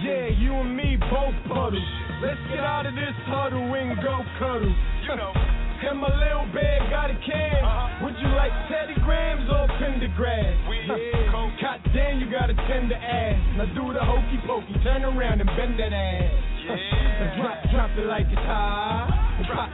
Yeah, 0.00 0.32
you 0.32 0.54
and 0.54 0.76
me 0.76 0.96
both 0.96 1.36
puddles. 1.48 1.84
Let's 2.22 2.40
get 2.48 2.64
out 2.64 2.86
of 2.86 2.94
this 2.94 3.16
huddle 3.28 3.74
and 3.74 3.96
go 4.00 4.20
cuddle. 4.38 4.74
You 5.08 5.16
know. 5.16 5.32
And 5.80 5.96
my 5.96 6.12
little 6.12 6.44
bag 6.52 6.92
got 6.92 7.08
a 7.08 7.16
can. 7.24 7.64
Uh-huh. 7.64 8.04
Would 8.04 8.16
you 8.20 8.28
like 8.36 8.52
Teddy 8.68 8.92
Grams 9.00 9.48
or 9.48 9.64
Pendergrass? 9.80 10.68
We 10.68 10.76
yeah. 10.84 11.32
God 11.60 11.80
damn, 11.96 12.20
you 12.20 12.30
got 12.30 12.50
a 12.50 12.56
tender 12.68 13.00
ass. 13.00 13.40
Now 13.56 13.64
do 13.72 13.92
the 13.92 14.04
hokey 14.04 14.40
pokey, 14.44 14.76
turn 14.84 15.04
around 15.04 15.40
and 15.40 15.48
bend 15.56 15.80
that 15.80 15.92
ass. 15.92 16.32
Yeah. 16.68 17.36
drop, 17.40 17.58
drop 17.72 17.90
it 17.96 18.06
like 18.08 18.28
it's 18.28 18.44
hot. 18.44 19.08
Pop, 19.48 19.70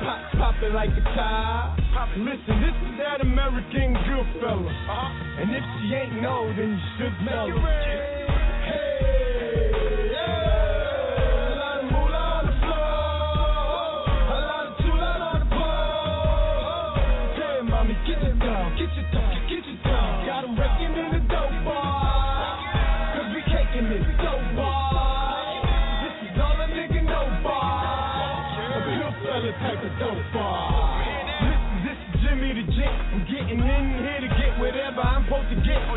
pop, 0.00 0.20
pop 0.36 0.62
it 0.64 0.72
like 0.72 0.90
it's 0.96 1.12
hot. 1.12 1.76
Listen, 2.16 2.56
this 2.64 2.76
is 2.88 2.94
that 3.00 3.20
American 3.20 3.92
good 4.08 4.28
fella. 4.40 4.64
Uh-huh. 4.64 5.40
And 5.44 5.48
if 5.52 5.64
she 5.80 5.92
ain't 5.92 6.22
know, 6.22 6.48
then 6.56 6.72
you 6.72 6.80
should 6.96 7.16
know. 7.28 7.52
Hey, 8.64 9.29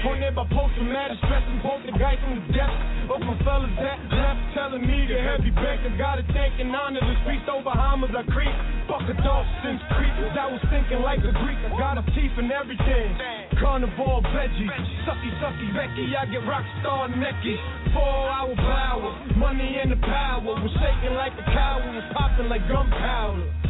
On 0.04 0.20
there 0.20 0.36
by 0.36 0.44
post-traumatic 0.52 1.16
stress 1.24 1.48
and 1.48 1.64
both 1.64 1.80
the 1.88 1.96
guys 1.96 2.20
from 2.20 2.36
the 2.36 2.44
depths 2.52 2.76
of 3.08 3.24
my 3.24 3.40
fellas 3.48 3.72
that 3.80 3.96
left 4.12 4.42
telling 4.52 4.84
me 4.84 5.08
the 5.08 5.16
heavy 5.16 5.48
bank. 5.56 5.80
I 5.80 5.96
gotta 5.96 6.28
thank 6.36 6.60
and 6.60 6.76
honor 6.76 7.00
the 7.00 7.16
streets 7.24 7.48
over 7.48 7.72
Bahamas 7.72 8.12
I 8.12 8.28
creep. 8.28 8.52
Fuck 8.84 9.08
a 9.08 9.16
dog 9.24 9.48
since 9.64 9.80
creep. 9.96 10.12
I 10.36 10.52
was 10.52 10.60
thinking 10.68 11.00
like 11.08 11.24
a 11.24 11.32
Greek. 11.32 11.56
I 11.56 11.72
got 11.80 11.96
a 11.96 12.04
teeth 12.12 12.36
and 12.36 12.52
everything. 12.52 13.16
Carnivore 13.64 14.20
veggies. 14.36 14.68
Sucky, 15.08 15.32
sucky, 15.40 15.72
Becky. 15.72 16.12
I 16.20 16.28
get 16.28 16.44
rock 16.52 16.68
star 16.84 17.08
necky. 17.08 17.56
Four 17.96 18.28
hour 18.28 18.52
power. 18.60 19.08
Money 19.40 19.80
and 19.80 19.88
the 19.88 20.00
power. 20.04 20.44
Was 20.44 20.74
shaking 20.84 21.16
like 21.16 21.32
a 21.40 21.48
cow. 21.48 21.80
Was 21.80 22.12
popping 22.12 22.52
like 22.52 22.68
gunpowder. 22.68 23.63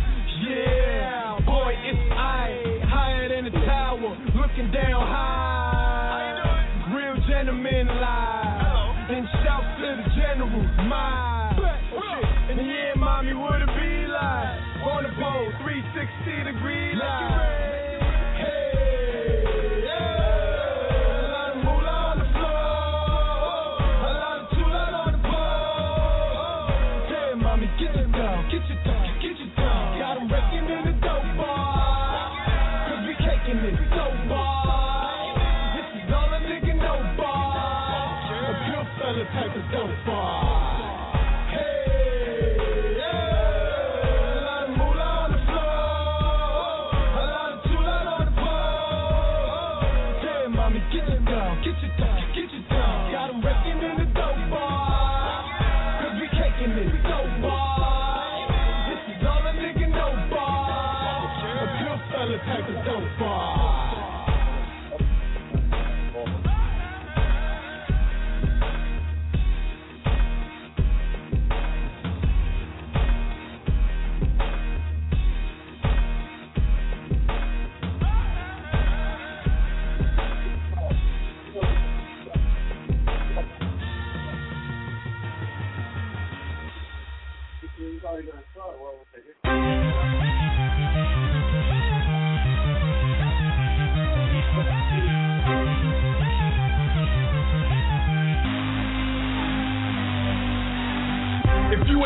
Yeah, 0.43 1.39
boy, 1.45 1.73
it's 1.85 2.11
I. 2.11 2.81
Higher 2.91 3.29
than 3.29 3.47
a 3.47 3.65
tower. 3.65 4.17
Looking 4.35 4.71
down 4.71 5.07
high. 5.07 6.91
Real 6.93 7.15
gentleman 7.27 7.87
live. 7.87 9.07
Then 9.09 9.27
shout 9.43 9.63
to 9.79 10.03
the 10.03 10.09
general. 10.19 10.63
My. 10.87 11.55
And 12.49 12.59
yeah, 12.59 12.93
mommy, 12.97 13.33
what 13.33 13.61
it 13.61 13.67
be 13.67 14.05
like? 14.11 14.59
On 14.83 15.03
the 15.03 15.09
pole, 15.15 15.49
360 15.63 16.51
degree 16.51 16.93
light. 16.95 17.52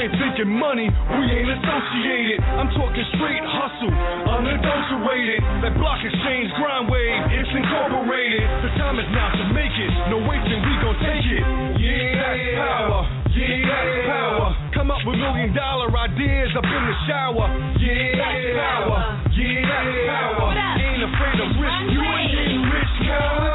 Ain't 0.08 0.15
thinking 0.20 0.52
money, 0.56 0.88
we 0.88 1.24
ain't 1.28 1.52
associated. 1.52 2.39
I'm 2.39 2.72
talking 2.72 3.06
straight 3.20 3.43
hustle, 3.43 3.91
unadulterated. 3.91 5.43
That 5.67 5.76
block 5.76 6.00
exchange 6.00 6.48
grind 6.56 6.88
wave, 6.88 7.20
it's 7.36 7.52
incorporated. 7.52 8.43
The 8.63 8.72
time 8.80 9.00
is 9.00 9.10
now 9.12 9.36
to 9.36 9.46
make 9.52 9.76
it. 9.76 9.91
No 10.08 10.24
waiting, 10.24 10.60
we 10.63 10.74
gon' 10.80 10.98
take 11.04 11.28
it. 11.28 11.43
Yeah, 11.76 12.24
that's 12.24 12.43
power. 12.56 13.02
Yeah, 13.36 13.67
that's 13.67 14.08
power. 14.08 14.48
Come 14.74 14.91
up 14.91 15.04
with 15.04 15.20
million 15.20 15.52
dollar 15.52 15.91
ideas 15.91 16.56
up 16.56 16.63
in 16.63 16.84
the 16.88 16.96
shower. 17.08 17.48
Yeah, 17.76 18.15
that's 18.15 18.48
power. 18.56 19.00
Yeah, 19.36 19.60
that's 19.67 19.91
power. 20.08 20.48
Ain't 20.56 21.04
afraid 21.04 21.38
of 21.43 21.50
risk. 21.60 21.80
You 21.91 22.00
ain't 22.00 22.32
getting 22.32 22.63
rich, 22.63 22.96
girl. 23.04 23.47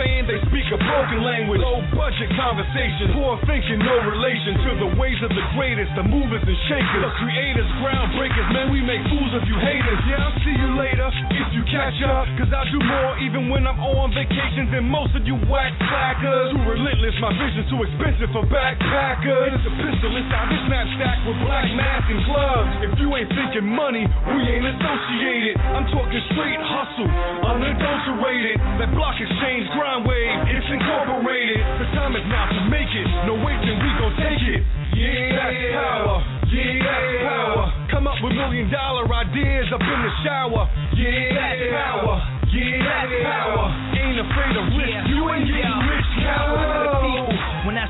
Saying, 0.00 0.26
they 0.26 0.40
speak 0.50 0.66
a 0.74 0.78
broken 0.80 1.22
language. 1.22 1.60
Low 1.62 1.78
budget 1.94 2.30
conversation, 2.34 3.14
poor 3.14 3.38
thinking, 3.46 3.78
no 3.78 3.96
relation 4.10 4.58
to 4.66 4.70
the 4.82 4.90
ways 4.98 5.18
of 5.22 5.30
the 5.30 5.44
greatest, 5.54 5.90
the 5.94 6.06
movers 6.06 6.42
and 6.42 6.58
shakers, 6.66 7.02
the 7.04 7.12
creators, 7.22 7.68
groundbreakers. 7.78 8.46
Man, 8.50 8.74
we 8.74 8.82
make 8.82 9.02
fools 9.12 9.32
of 9.36 9.46
you 9.46 9.56
haters. 9.62 10.00
Yeah, 10.10 10.24
I'll 10.24 10.38
see 10.42 10.56
you 10.56 10.70
later 10.74 11.08
if 11.30 11.48
you 11.54 11.62
catch 11.70 11.98
up. 12.08 12.26
Cause 12.40 12.50
I 12.50 12.66
do 12.72 12.80
more 12.82 13.12
even 13.22 13.52
when 13.52 13.68
I'm 13.68 13.78
on 13.78 14.10
vacation 14.10 14.72
than 14.74 14.88
most 14.90 15.14
of 15.14 15.22
you 15.28 15.38
whack 15.46 15.70
slackers. 15.78 16.50
Too 16.56 16.64
relentless, 16.66 17.14
my 17.22 17.32
vision's 17.38 17.68
too 17.70 17.80
expensive 17.84 18.30
for 18.34 18.42
backpackers. 18.50 19.54
It's 19.54 19.68
a 19.68 19.74
pistol 19.78 20.10
inside 20.18 20.48
this 20.50 20.64
knapsack 20.66 21.18
with 21.28 21.38
black 21.46 21.68
mask 21.76 22.06
and 22.10 22.22
gloves. 22.26 22.70
If 22.88 22.92
you 22.98 23.08
ain't 23.14 23.30
thinking 23.30 23.68
money, 23.68 24.04
we 24.08 24.38
ain't 24.42 24.66
associated. 24.66 25.54
I'm 25.62 25.86
talking 25.92 26.22
straight 26.34 26.58
hustle, 26.58 27.10
unadulterated. 27.46 28.58
That 28.82 28.90
block 28.90 29.14
exchange 29.14 29.70
grind 29.70 30.02
wave, 30.02 30.34
it's 30.50 30.66
incorporated. 30.66 31.62
The 31.78 31.86
time 31.94 32.18
is 32.18 32.26
now 32.26 32.50
to 32.50 32.60
make 32.66 32.90
it. 32.90 33.06
No 33.30 33.38
waiting, 33.38 33.78
we 33.78 33.90
gon' 34.02 34.14
take 34.18 34.42
it. 34.42 34.62
Yeah, 34.98 35.38
that's 35.38 35.62
power. 35.78 36.16
Yeah, 36.50 36.74
that's 36.82 37.14
power. 37.22 37.64
Come 37.94 38.10
up 38.10 38.18
with 38.18 38.34
million 38.34 38.66
dollar 38.70 39.06
ideas 39.06 39.70
up 39.70 39.82
in 39.82 40.00
the 40.02 40.12
shower. 40.26 40.66
Yeah, 40.98 41.38
that's 41.38 41.62
power. 41.70 42.14
Yeah, 42.50 42.82
that's 42.82 43.14
power. 43.22 43.64
Ain't 43.94 44.18
afraid 44.18 44.54
of 44.58 44.66
risk. 44.74 45.00
You 45.06 45.18
ain't 45.30 45.46
getting 45.46 45.80
rich, 45.86 46.10
coward. 46.18 47.30
When 47.62 47.78
I 47.78 47.86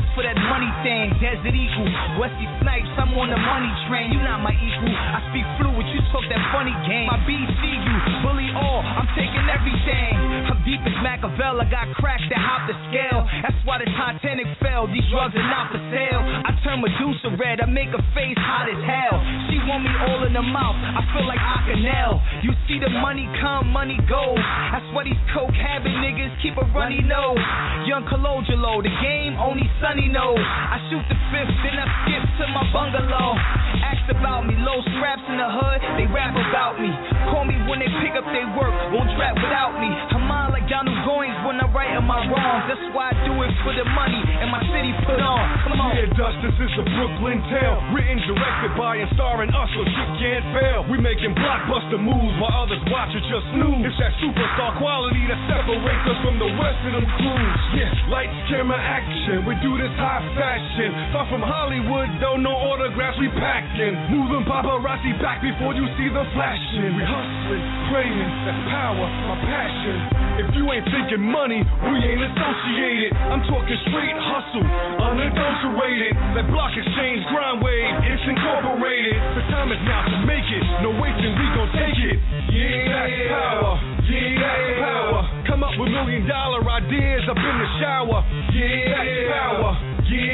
it's 0.00 0.08
for 0.16 0.24
that 0.24 0.36
money 0.48 0.72
thing. 0.80 1.12
Desert 1.20 1.52
Eagle, 1.52 1.88
Wesley 2.16 2.48
Snipes, 2.64 2.88
I'm 2.96 3.12
on 3.20 3.28
the 3.28 3.36
money 3.36 3.68
train. 3.84 4.16
You 4.16 4.24
not 4.24 4.40
my 4.40 4.56
equal. 4.56 4.96
I 4.96 5.20
speak 5.28 5.44
fluid, 5.60 5.84
you 5.92 6.00
talk 6.08 6.24
that 6.32 6.40
funny 6.56 6.72
game. 6.88 7.12
My 7.12 7.20
BC, 7.28 7.60
you 7.60 7.94
bully 8.24 8.48
all. 8.56 8.80
I'm 8.80 9.08
taking 9.12 9.44
everything. 9.52 10.16
I'm 10.48 10.58
deep 10.64 10.80
as 10.88 10.96
Machiavelli. 11.04 11.60
I 11.60 11.66
got 11.68 11.86
cracks 12.00 12.24
that 12.32 12.40
hop 12.40 12.64
the 12.64 12.76
scale. 12.88 13.28
That's 13.44 13.60
why 13.68 13.76
the 13.76 13.88
Titanic 13.92 14.48
fell. 14.64 14.88
These 14.88 15.04
drugs 15.12 15.36
are 15.36 15.48
not 15.52 15.68
for 15.68 15.82
sale. 15.92 16.22
I 16.24 16.50
turn 16.64 16.80
Medusa 16.80 17.36
red. 17.36 17.60
I 17.60 17.68
make 17.68 17.92
her 17.92 18.04
face 18.16 18.40
hot 18.40 18.72
as 18.72 18.80
hell. 18.80 19.20
She 19.52 19.60
want 19.68 19.84
me 19.84 19.92
all 20.08 20.24
in 20.24 20.32
the 20.32 20.44
mouth. 20.44 20.78
I 20.80 21.04
feel 21.12 21.28
like 21.28 21.40
Akanel. 21.40 22.24
You 22.40 22.56
see 22.64 22.80
the 22.80 22.88
money 22.88 23.28
come, 23.44 23.68
money 23.68 24.00
goes. 24.08 24.40
That's 24.72 24.86
why 24.96 25.04
these 25.04 25.20
coke 25.36 25.52
habit 25.52 25.92
niggas 26.00 26.32
keep 26.40 26.56
a 26.56 26.64
runny 26.72 27.04
nose. 27.04 27.42
Young 27.84 28.08
Colangelo, 28.08 28.80
the 28.80 28.92
game 29.04 29.36
only 29.36 29.68
Sunny 29.90 30.06
knows. 30.06 30.38
I 30.38 30.78
shoot 30.86 31.02
the 31.10 31.18
fifth, 31.34 31.50
then 31.66 31.74
I 31.74 31.86
skip 32.06 32.22
to 32.22 32.46
my 32.54 32.62
bungalow. 32.70 33.34
Ask 33.82 34.06
about 34.06 34.46
me, 34.46 34.54
low 34.62 34.78
scraps 34.94 35.26
in 35.26 35.34
the 35.34 35.50
hood, 35.50 35.82
they 35.98 36.06
rap 36.06 36.30
about 36.30 36.78
me. 36.78 36.94
Call 37.26 37.42
me 37.42 37.58
when 37.66 37.82
they 37.82 37.90
pick 37.98 38.14
up 38.14 38.22
their 38.30 38.46
work, 38.54 38.70
won't 38.94 39.10
trap 39.18 39.34
without 39.34 39.74
me. 39.82 39.90
I'm 40.14 40.30
on 40.30 40.54
like 40.54 40.70
Donald 40.70 40.94
Goines 41.02 41.34
when 41.42 41.58
I 41.58 41.66
right 41.74 41.98
on 41.98 42.06
my 42.06 42.22
wrongs. 42.22 42.70
That's 42.70 42.86
why 42.94 43.10
I 43.10 43.14
do 43.26 43.34
it 43.42 43.50
for 43.66 43.74
the 43.74 43.82
money 43.90 44.22
and 44.38 44.54
my 44.54 44.62
city 44.70 44.94
put 45.02 45.18
on. 45.18 45.42
Come 45.66 45.82
on. 45.82 45.98
Yeah, 45.98 46.06
Dust, 46.14 46.38
this 46.38 46.54
is 46.54 46.70
a 46.78 46.86
Brooklyn 46.86 47.42
tale. 47.50 47.82
Written, 47.90 48.22
directed 48.30 48.78
by 48.78 49.02
and 49.02 49.10
starring 49.18 49.50
us, 49.50 49.70
so 49.74 49.82
shit 49.82 50.10
can't 50.22 50.46
fail. 50.54 50.86
We 50.86 51.02
making 51.02 51.34
blockbuster 51.34 51.98
moves 51.98 52.38
while 52.38 52.62
others 52.62 52.78
watch 52.94 53.10
it 53.10 53.26
just 53.26 53.42
snooze. 53.58 53.82
It's 53.90 53.98
that 53.98 54.14
superstar 54.22 54.78
quality 54.78 55.26
that 55.26 55.40
separates 55.50 56.04
us 56.14 56.18
from 56.22 56.38
the 56.38 56.50
rest 56.62 56.78
of 56.86 56.92
them 56.94 57.06
crews. 57.18 57.58
Yeah, 57.74 57.90
lights, 58.06 58.38
camera, 58.46 58.78
action. 58.78 59.42
We 59.48 59.58
do 59.58 59.79
this 59.80 59.96
high 59.96 60.20
fashion. 60.36 60.92
Far 61.16 61.24
from 61.32 61.40
Hollywood, 61.40 62.12
though, 62.20 62.36
no 62.36 62.52
autographs 62.52 63.16
we 63.16 63.32
packing. 63.40 63.96
Moving 64.12 64.44
paparazzi 64.44 65.16
back 65.24 65.40
before 65.40 65.72
you 65.72 65.88
see 65.96 66.12
the 66.12 66.24
flashing. 66.36 66.92
We 66.92 67.00
hustling, 67.00 67.64
praying, 67.88 68.28
that's 68.44 68.60
power, 68.68 69.08
my 69.32 69.36
passion. 69.40 69.96
If 70.44 70.48
you 70.52 70.68
ain't 70.68 70.84
thinking 70.92 71.24
money, 71.24 71.64
we 71.64 71.96
ain't 71.96 72.20
associated. 72.28 73.16
I'm 73.16 73.40
talking 73.48 73.78
straight 73.88 74.16
hustle, 74.20 74.68
unadulterated. 75.00 76.12
That 76.36 76.44
block 76.52 76.76
exchange 76.76 77.24
grind 77.32 77.64
wave, 77.64 77.88
it's 78.04 78.24
incorporated. 78.28 79.16
The 79.40 79.44
time 79.48 79.72
is 79.72 79.80
now 79.88 80.04
to 80.12 80.16
make 80.28 80.44
it. 80.44 80.64
No 80.84 80.92
waiting, 81.00 81.32
we 81.32 81.46
gon' 81.56 81.72
take 81.72 81.98
it. 82.04 82.18
Yeah, 82.52 82.84
that's 82.84 83.16
power. 83.32 83.72
Yeah, 84.04 84.44
that's 84.44 84.68
power. 84.76 85.20
Come 85.48 85.64
up 85.64 85.72
with 85.80 85.88
million 85.88 86.28
dollar 86.28 86.60
ideas 86.68 87.24
up 87.32 87.40
in 87.40 87.56
the 87.64 87.68
shower. 87.80 88.20
Yeah, 88.52 89.29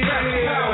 that's 0.06 0.65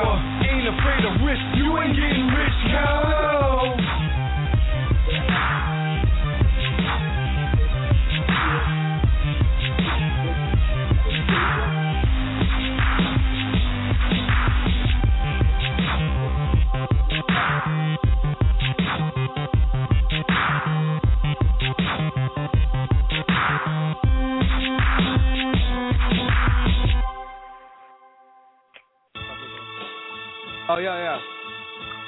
Oh, 30.73 30.81
yeah, 30.81 30.97
yeah. 30.97 31.21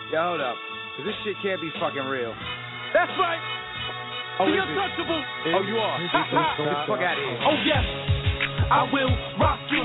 Yeah, 0.08 0.24
hold 0.24 0.40
up. 0.40 0.56
Cause 0.96 1.04
this 1.04 1.12
shit 1.20 1.36
can't 1.44 1.60
be 1.60 1.68
fucking 1.76 2.08
real. 2.08 2.32
That's 2.96 3.12
right. 3.20 3.36
Oh, 4.40 4.48
the 4.48 4.56
is 4.56 4.56
it? 4.56 4.64
untouchable. 4.72 5.20
Oh, 5.52 5.62
you 5.68 5.76
are? 5.76 6.00
Get 6.00 6.64
the 6.64 6.74
fuck 6.88 7.04
out 7.04 7.12
of 7.12 7.24
here. 7.28 7.44
Oh 7.44 7.56
yes, 7.60 7.84
I 8.72 8.88
will 8.88 9.12
rock 9.36 9.60
you. 9.68 9.84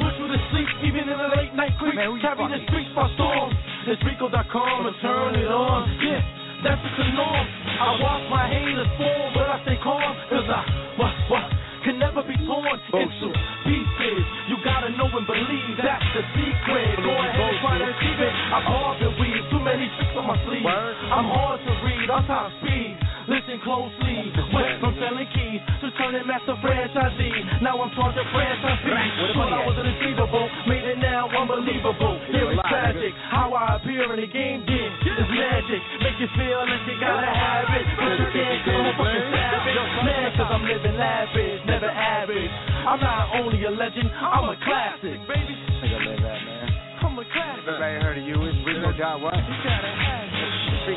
Put 0.00 0.16
you 0.16 0.26
to 0.32 0.40
sleep 0.56 0.68
even 0.88 1.04
in 1.04 1.18
the 1.20 1.30
late 1.36 1.52
night 1.52 1.76
creep. 1.76 2.00
Man, 2.00 2.16
Carry 2.24 2.48
the 2.48 2.64
streets 2.64 2.88
by 2.96 3.12
storm. 3.12 3.52
It's 3.92 4.00
Rico.com 4.08 4.88
and 4.88 4.96
turn 5.04 5.36
it 5.36 5.50
on. 5.52 5.84
Yeah, 6.00 6.24
that's 6.64 6.80
just 6.80 6.96
the 6.96 7.12
norm. 7.12 7.44
I 7.76 7.88
watch 8.00 8.24
my 8.32 8.44
haters 8.48 8.88
fall, 8.96 9.36
but 9.36 9.52
I 9.52 9.56
stay 9.68 9.76
calm, 9.84 10.00
cause 10.32 10.48
I, 10.48 10.64
what, 10.96 11.12
what, 11.28 11.44
can 11.84 12.00
never 12.00 12.24
be 12.24 12.32
torn 12.48 12.64
into 12.96 13.28
pieces. 13.68 14.24
You 14.48 14.56
gotta 14.64 14.88
know 14.96 15.04
and 15.12 15.26
believe 15.28 15.76
that's 15.84 16.08
the 16.16 16.24
secret. 16.32 16.96
Go 17.04 17.12
ahead 17.12 17.36
and 17.36 17.60
try 17.60 17.76
to 17.76 17.86
achieve 17.92 18.20
it. 18.24 18.32
I 18.32 18.58
carve 18.64 19.04
and 19.04 19.14
weave, 19.20 19.44
too 19.52 19.60
many 19.60 19.84
tricks 20.00 20.16
on 20.16 20.24
my 20.24 20.36
sleeve. 20.48 20.64
I'm 20.64 21.28
hard 21.28 21.60
to 21.60 21.72
read, 21.84 22.08
on 22.08 22.24
top 22.24 22.48
speed. 22.64 22.96
Listen 23.24 23.56
closely. 23.64 24.32
Went 24.52 24.80
from 24.84 24.92
selling 25.00 25.28
keys 25.32 25.60
to 25.80 25.88
turning 25.96 26.28
master 26.28 26.56
franchisee. 26.60 27.64
Now 27.64 27.80
I'm 27.80 27.88
charging 27.96 28.24
franchise 28.32 28.80
fees. 28.84 29.12
Thought 29.36 29.52
I 29.52 29.64
was 29.64 29.76
unachievable, 29.80 30.44
made 30.68 30.84
it 30.84 31.00
now 31.00 31.28
unbelievable. 31.32 32.20
Here 32.28 32.52
it's 32.52 32.64
tragic. 32.68 33.12
How 33.32 33.52
I 33.52 33.76
appear 33.80 34.08
in 34.12 34.20
the 34.20 34.28
game, 34.28 34.64
yeah, 34.68 35.20
it's 35.20 35.32
magic. 35.32 35.80
Make 36.04 36.20
you 36.20 36.28
feel 36.36 36.68
like 36.68 36.84
you 36.84 36.96
gotta 37.00 37.32
have 37.32 37.68
it, 37.76 37.84
but 37.96 38.12
you 38.12 38.28
can't 38.28 38.60
go 38.68 38.76
fucking 38.92 39.24
savage. 39.32 39.73
Man, 40.04 40.32
cause 40.36 40.48
I'm 40.48 40.64
living 40.64 40.96
lavish, 40.96 41.60
never 41.66 41.88
average. 41.88 42.50
I'm 42.88 43.00
not 43.00 43.36
only 43.36 43.64
a 43.64 43.70
legend, 43.70 44.08
I'm 44.12 44.48
a 44.48 44.56
classic, 44.64 45.20
baby. 45.28 45.54
Nigga, 45.80 45.98
live 46.04 46.20
that, 46.24 46.40
man. 46.40 46.68
I'm 47.04 47.18
a 47.18 47.24
classic. 47.28 47.68
Everybody 47.68 47.96
heard 48.00 48.18
of 48.18 48.24
you. 48.24 48.36
It's 48.48 48.58
Rico. 48.64 48.92
Dot 48.96 49.20
what? 49.20 49.36
You 49.36 49.60
gotta 49.64 49.92
have 49.92 50.28
it. 50.28 50.52
It's 50.72 50.88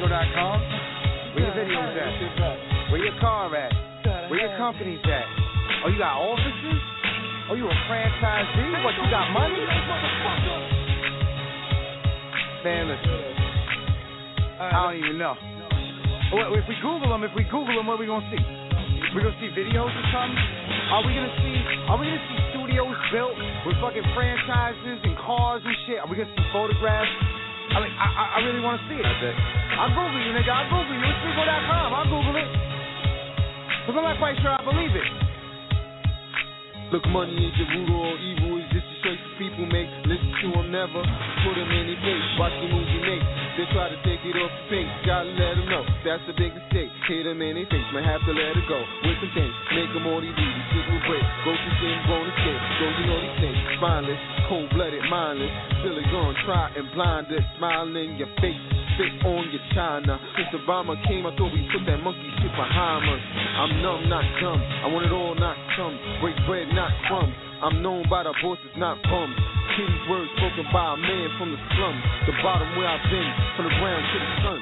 Where 1.35 1.43
your 1.43 1.53
videos 1.53 1.95
at? 1.99 2.91
Where 2.91 3.03
your 3.03 3.19
car 3.19 3.55
at? 3.55 3.71
Where 4.31 4.39
your 4.39 4.57
company's 4.57 5.03
at? 5.03 5.27
Oh, 5.85 5.89
you 5.91 5.99
got 5.99 6.17
offices? 6.17 6.81
Oh, 7.49 7.55
you 7.55 7.67
a 7.67 7.77
franchisee? 7.87 8.83
What, 8.83 8.95
you 8.95 9.07
got 9.11 9.31
money? 9.31 9.59
Man, 12.63 12.87
listen. 12.87 13.37
I 14.59 14.89
don't 14.89 14.97
even 14.97 15.17
know. 15.17 15.35
If 16.33 16.67
we 16.67 16.75
Google 16.81 17.09
them, 17.09 17.23
if 17.23 17.31
we 17.35 17.43
Google 17.43 17.75
them, 17.75 17.87
what 17.87 17.95
are 17.95 18.01
we 18.01 18.05
gonna 18.07 18.27
see? 18.31 18.66
We 19.17 19.25
gonna 19.25 19.41
see 19.41 19.49
videos 19.49 19.89
or 19.89 20.05
something? 20.13 20.37
Are 20.93 21.01
we 21.01 21.17
gonna 21.17 21.33
see? 21.41 21.57
Are 21.89 21.97
we 21.97 22.05
gonna 22.05 22.21
see 22.29 22.37
studios 22.53 22.93
built 23.09 23.33
with 23.65 23.73
fucking 23.81 24.05
franchises 24.13 25.01
and 25.01 25.17
cars 25.17 25.65
and 25.65 25.73
shit? 25.89 25.97
Are 25.97 26.05
we 26.05 26.21
gonna 26.21 26.29
see 26.37 26.45
photographs? 26.53 27.09
I 27.73 27.81
mean, 27.81 27.97
I, 27.97 28.07
I, 28.13 28.23
I 28.37 28.45
really 28.45 28.61
want 28.61 28.77
to 28.77 28.85
see 28.85 29.01
it. 29.01 29.09
I'll 29.81 29.89
Google 29.89 30.21
you, 30.21 30.37
nigga. 30.37 30.53
I'll 30.53 30.69
Google 30.69 30.93
you. 30.93 31.01
It's 31.01 31.17
Rico.com. 31.33 31.89
I'll 31.97 32.05
Google 32.13 32.37
it. 32.37 32.45
Because 33.89 33.97
I'm 33.97 34.05
not 34.05 34.21
quite 34.21 34.37
sure 34.37 34.53
I 34.53 34.61
believe 34.61 34.93
it. 34.93 35.09
Look, 36.93 37.01
money 37.09 37.33
ain't 37.41 37.57
the 37.57 37.65
root 37.73 37.89
of 37.89 37.97
all 37.97 38.17
evil. 38.21 38.61
It's 38.61 38.69
just 38.69 38.85
a 38.85 38.96
that 39.07 39.39
people 39.39 39.65
make. 39.71 39.87
Listen 40.03 40.31
to 40.43 40.47
them 40.59 40.67
never. 40.67 40.99
Put 41.47 41.55
them 41.55 41.71
in 41.71 41.83
their 41.87 42.01
face. 42.03 42.27
Watch 42.35 42.51
the 42.59 42.67
they 42.67 43.03
make. 43.07 43.23
They 43.55 43.65
try 43.71 43.87
to 43.87 43.99
take 44.03 44.19
it 44.27 44.35
off 44.35 44.51
the 44.51 44.65
face. 44.67 44.91
Gotta 45.07 45.31
let 45.31 45.55
them 45.55 45.67
know. 45.71 45.83
That's 46.03 46.23
the 46.27 46.35
big 46.35 46.51
mistake. 46.51 46.91
Hit 47.07 47.23
them 47.23 47.39
in 47.39 47.55
their 47.55 47.69
face. 47.71 47.87
Might 47.95 48.03
have 48.03 48.21
to 48.27 48.33
let 48.35 48.59
it 48.59 48.67
go. 48.67 48.79
With 49.07 49.17
some 49.23 49.31
things. 49.31 49.55
Make 49.71 49.91
them 49.95 50.05
all 50.11 50.19
these 50.19 50.35
easy. 50.35 50.61
Shit 50.75 50.85
will 50.91 51.03
break. 51.07 51.23
Go 51.47 51.51
to 51.55 51.69
sin, 51.79 51.97
bone 52.11 52.27
escape. 52.27 52.61
So 52.77 52.83
you 52.99 53.03
know 53.07 53.19
these 53.23 53.37
things. 53.39 53.57
Spineless. 53.79 54.21
Cold 54.51 54.67
blooded, 54.75 55.03
mindless. 55.07 55.53
Still 55.79 55.95
it 55.95 56.07
gonna 56.11 56.35
try 56.43 56.67
and 56.75 56.85
blind 56.91 57.31
us. 57.31 57.43
Smiling 57.55 57.95
in 57.95 58.19
your 58.19 58.31
face. 58.43 58.59
Spit 58.99 59.23
on 59.23 59.47
your 59.53 59.63
china. 59.71 60.19
Since 60.35 60.51
Obama 60.59 60.99
came, 61.07 61.23
I 61.23 61.31
thought 61.37 61.53
we 61.53 61.63
put 61.71 61.85
that 61.87 62.01
monkey 62.03 62.27
shit 62.43 62.51
behind 62.51 63.07
us. 63.07 63.23
I'm 63.55 63.71
numb, 63.79 64.09
not 64.09 64.25
dumb. 64.41 64.59
I 64.83 64.87
want 64.91 65.05
it 65.05 65.13
all, 65.13 65.35
not 65.37 65.55
some. 65.77 65.95
Break 66.19 66.35
bread, 66.49 66.67
not 66.73 66.91
crumbs. 67.07 67.46
I'm 67.57 67.81
known 67.81 68.05
by 68.05 68.21
the 68.21 68.33
voices, 68.45 68.69
not 68.77 69.01
bums. 69.09 69.33
Kitty's 69.73 70.05
words 70.05 70.29
spoken 70.37 70.65
by 70.69 70.93
a 70.93 70.97
man 70.97 71.27
from 71.41 71.49
the 71.49 71.59
slums. 71.73 72.03
The 72.29 72.35
bottom 72.45 72.69
where 72.77 72.85
I've 72.85 73.01
been, 73.09 73.31
from 73.57 73.65
the 73.65 73.75
ground 73.81 74.03
to 74.05 74.17
the 74.21 74.31
sun. 74.45 74.61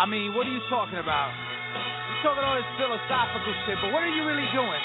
I 0.00 0.08
mean, 0.08 0.32
what 0.32 0.48
are 0.48 0.54
you 0.54 0.64
talking 0.72 0.96
about? 0.96 1.28
You're 1.28 2.32
talking 2.32 2.40
all 2.40 2.56
this 2.56 2.72
philosophical 2.80 3.52
shit, 3.68 3.76
but 3.84 3.92
what 3.92 4.00
are 4.00 4.08
you 4.08 4.24
really 4.24 4.48
doing? 4.56 4.84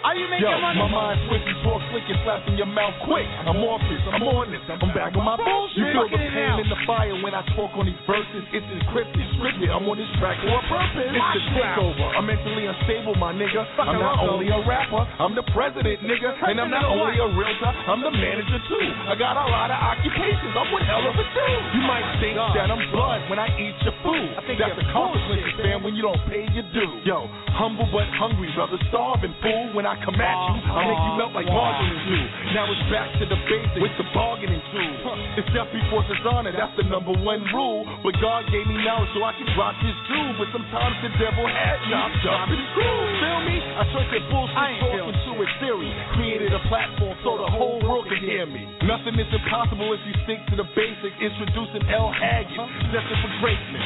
Are 0.00 0.16
you 0.16 0.24
making 0.32 0.48
Yo, 0.48 0.56
money? 0.64 0.80
my 0.80 0.88
mind 0.88 1.18
switching, 1.28 1.60
talk 1.60 1.76
slick 1.92 2.08
and 2.08 2.16
slap 2.24 2.40
in 2.48 2.56
your 2.56 2.70
mouth 2.72 2.96
quick. 3.04 3.28
I'm 3.44 3.60
off 3.68 3.84
this, 3.84 4.00
I'm 4.08 4.24
on 4.32 4.48
this, 4.48 4.64
I'm 4.64 4.80
back 4.96 5.12
on 5.12 5.28
my 5.28 5.36
bullshit. 5.36 5.76
You 5.76 5.92
feel 5.92 6.08
the 6.08 6.16
pain 6.16 6.56
in 6.56 6.68
the 6.72 6.80
fire 6.88 7.12
when 7.20 7.36
I 7.36 7.44
talk 7.52 7.76
on 7.76 7.84
these 7.84 8.00
verses. 8.08 8.42
It's 8.48 8.64
encrypted, 8.64 9.20
scripted. 9.36 9.68
I'm 9.68 9.84
on 9.84 10.00
this 10.00 10.08
track 10.16 10.40
for 10.40 10.56
a 10.56 10.64
purpose. 10.72 11.04
It's 11.04 11.20
the 11.36 11.42
takeover. 11.52 12.16
I'm 12.16 12.24
mentally 12.24 12.64
unstable, 12.64 13.12
my 13.20 13.36
nigga. 13.36 13.60
I'm 13.76 14.00
not 14.00 14.24
only 14.24 14.48
a 14.48 14.64
rapper, 14.64 15.04
I'm 15.20 15.36
the 15.36 15.44
president, 15.52 16.00
nigga. 16.00 16.32
And 16.48 16.56
I'm 16.56 16.72
not 16.72 16.88
only 16.88 17.20
a 17.20 17.28
realtor, 17.36 17.72
I'm 17.84 18.00
the 18.00 18.12
manager 18.16 18.56
too. 18.72 18.86
I 19.04 19.12
got 19.20 19.36
a 19.36 19.46
lot 19.52 19.68
of 19.68 19.76
occupations. 19.76 20.56
I'm 20.56 20.72
one 20.72 20.84
hell 20.88 21.04
of 21.04 21.12
a 21.12 21.26
dude. 21.28 21.64
You 21.76 21.82
might 21.84 22.08
think 22.24 22.40
that 22.40 22.72
I'm 22.72 22.80
blood 22.88 23.28
when 23.28 23.36
I 23.36 23.52
eat 23.60 23.76
your 23.84 23.92
food. 24.00 24.32
That's 24.56 24.80
a 24.80 24.86
consequence, 24.96 25.44
fam, 25.60 25.84
when 25.84 25.92
you 25.92 26.00
don't 26.00 26.24
pay 26.24 26.48
your 26.56 26.64
due. 26.72 27.04
Yo, 27.04 27.28
humble 27.52 27.84
but 27.92 28.08
hungry, 28.16 28.48
brother, 28.56 28.80
starving 28.88 29.36
fool. 29.44 29.76
When 29.76 29.86
I 29.86 29.89
come 30.02 30.18
at 30.18 30.30
you, 30.30 30.54
uh-huh. 30.62 30.78
I 30.78 30.82
make 30.86 31.02
you 31.02 31.12
melt 31.18 31.32
like 31.34 31.48
margarine 31.50 31.98
uh-huh. 31.98 32.10
do. 32.10 32.54
Now 32.54 32.64
it's 32.70 32.84
back 32.90 33.08
to 33.18 33.24
the 33.26 33.38
basics 33.50 33.82
with 33.82 33.94
the 33.98 34.06
bargaining 34.14 34.62
tool. 34.70 34.94
It's 35.38 35.50
death 35.50 35.70
before 35.74 36.06
dishonor, 36.06 36.54
that's 36.54 36.74
the 36.78 36.86
number 36.86 37.14
one 37.18 37.42
rule. 37.50 37.86
But 38.04 38.18
God 38.22 38.46
gave 38.50 38.66
me 38.66 38.76
knowledge 38.82 39.10
so 39.14 39.22
I 39.26 39.34
can 39.34 39.48
rock 39.58 39.74
this 39.82 39.96
jewel. 40.06 40.30
But 40.38 40.48
sometimes 40.54 40.94
the 41.02 41.10
devil 41.18 41.44
chopped 41.90 42.24
up 42.26 42.46
and 42.50 42.62
screwed. 42.74 43.14
Feel 43.18 43.40
me? 43.46 43.56
I 43.58 43.82
turned 43.90 44.10
that 44.10 44.24
bullshit 44.30 44.78
talk 44.78 44.92
into 45.10 45.32
a 45.38 45.46
theory. 45.58 45.90
Created 46.14 46.52
a 46.52 46.62
platform 46.70 47.14
so 47.22 47.40
the 47.40 47.50
whole 47.50 47.80
world 47.82 48.06
can 48.06 48.20
hear 48.20 48.46
me. 48.46 48.66
Nothing 48.86 49.18
is 49.18 49.30
impossible 49.30 49.90
if 49.94 50.02
you 50.06 50.14
stick 50.26 50.40
to 50.50 50.56
the 50.56 50.66
basics. 50.76 51.16
Introducing 51.20 51.84
L. 51.90 52.10
Haggood, 52.10 52.68
destined 52.94 53.20
for 53.22 53.32
greatness. 53.40 53.84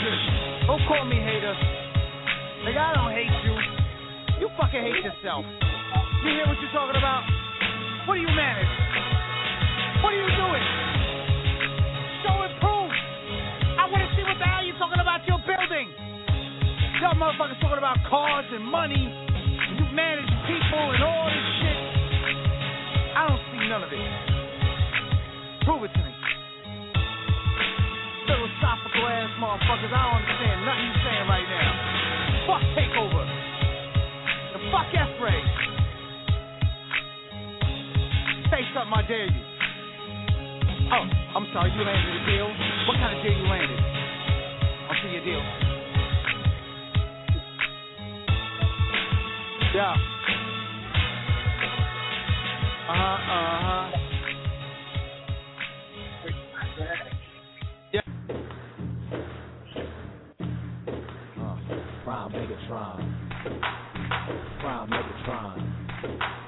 Don't 0.67 0.83
call 0.89 1.05
me 1.05 1.17
hater. 1.17 1.55
Nigga, 2.65 2.81
I 2.81 2.93
don't 2.97 3.13
hate 3.13 3.37
you. 3.45 3.55
You 4.41 4.49
fucking 4.57 4.83
hate 4.83 5.05
yourself. 5.05 5.45
You 6.25 6.33
hear 6.33 6.49
what 6.49 6.57
you're 6.57 6.73
talking 6.73 6.97
about? 6.97 7.21
What 8.09 8.17
do 8.17 8.25
you 8.25 8.33
manage? 8.33 8.73
What 10.01 10.17
are 10.17 10.17
you 10.17 10.25
doing? 10.25 10.65
Show 12.25 12.49
and 12.49 12.55
prove. 12.65 12.93
I 13.77 13.85
want 13.93 14.01
to 14.01 14.09
see 14.17 14.25
what 14.25 14.41
the 14.41 14.49
hell 14.49 14.65
you're 14.65 14.81
talking 14.81 15.05
about 15.05 15.21
your 15.29 15.37
building. 15.45 15.93
Y'all 17.05 17.13
motherfuckers 17.21 17.61
talking 17.61 17.77
about 17.77 18.01
cars 18.09 18.49
and 18.57 18.65
money. 18.65 19.05
You 19.05 19.85
manage 19.93 20.33
people 20.49 20.97
and 20.97 21.05
all 21.05 21.29
this 21.29 21.49
shit. 21.61 21.81
I 23.21 23.29
don't 23.29 23.45
see 23.53 23.69
none 23.69 23.85
of 23.85 23.93
it. 23.93 24.01
Prove 25.69 25.85
it 25.85 25.93
to 25.93 26.03
me. 26.09 26.13
Philosophical 28.25 29.05
ass 29.13 29.29
motherfuckers. 29.37 29.93
I 29.93 30.01
don't 30.09 30.25
understand 30.25 30.57
nothing 30.65 30.89
you're 30.89 31.05
saying 31.05 31.27
right 31.29 31.49
now. 31.53 31.69
Fuck 32.49 32.65
takeover. 32.73 33.29
The 34.57 34.61
fuck 34.73 34.89
S-Ray. 34.89 35.74
Say 38.55 38.63
something, 38.73 38.95
I 38.95 39.03
dare 39.09 39.27
you. 39.27 39.43
Oh, 40.93 41.03
I'm 41.35 41.45
sorry, 41.53 41.73
you 41.75 41.83
landed 41.83 42.23
a 42.23 42.25
deal? 42.25 42.47
What 42.87 42.95
kind 42.99 43.19
of 43.19 43.25
deal 43.25 43.37
you 43.37 43.49
landed? 43.51 43.81
I'll 44.87 44.95
see 45.03 45.11
your 45.11 45.25
deal. 45.25 45.43
Yeah. 49.75 49.97
Uh-huh, 52.91 53.03
uh-huh. 53.03 53.91
Megatron. 62.31 63.03
Prime 64.61 64.91
Megatron. 64.91 66.44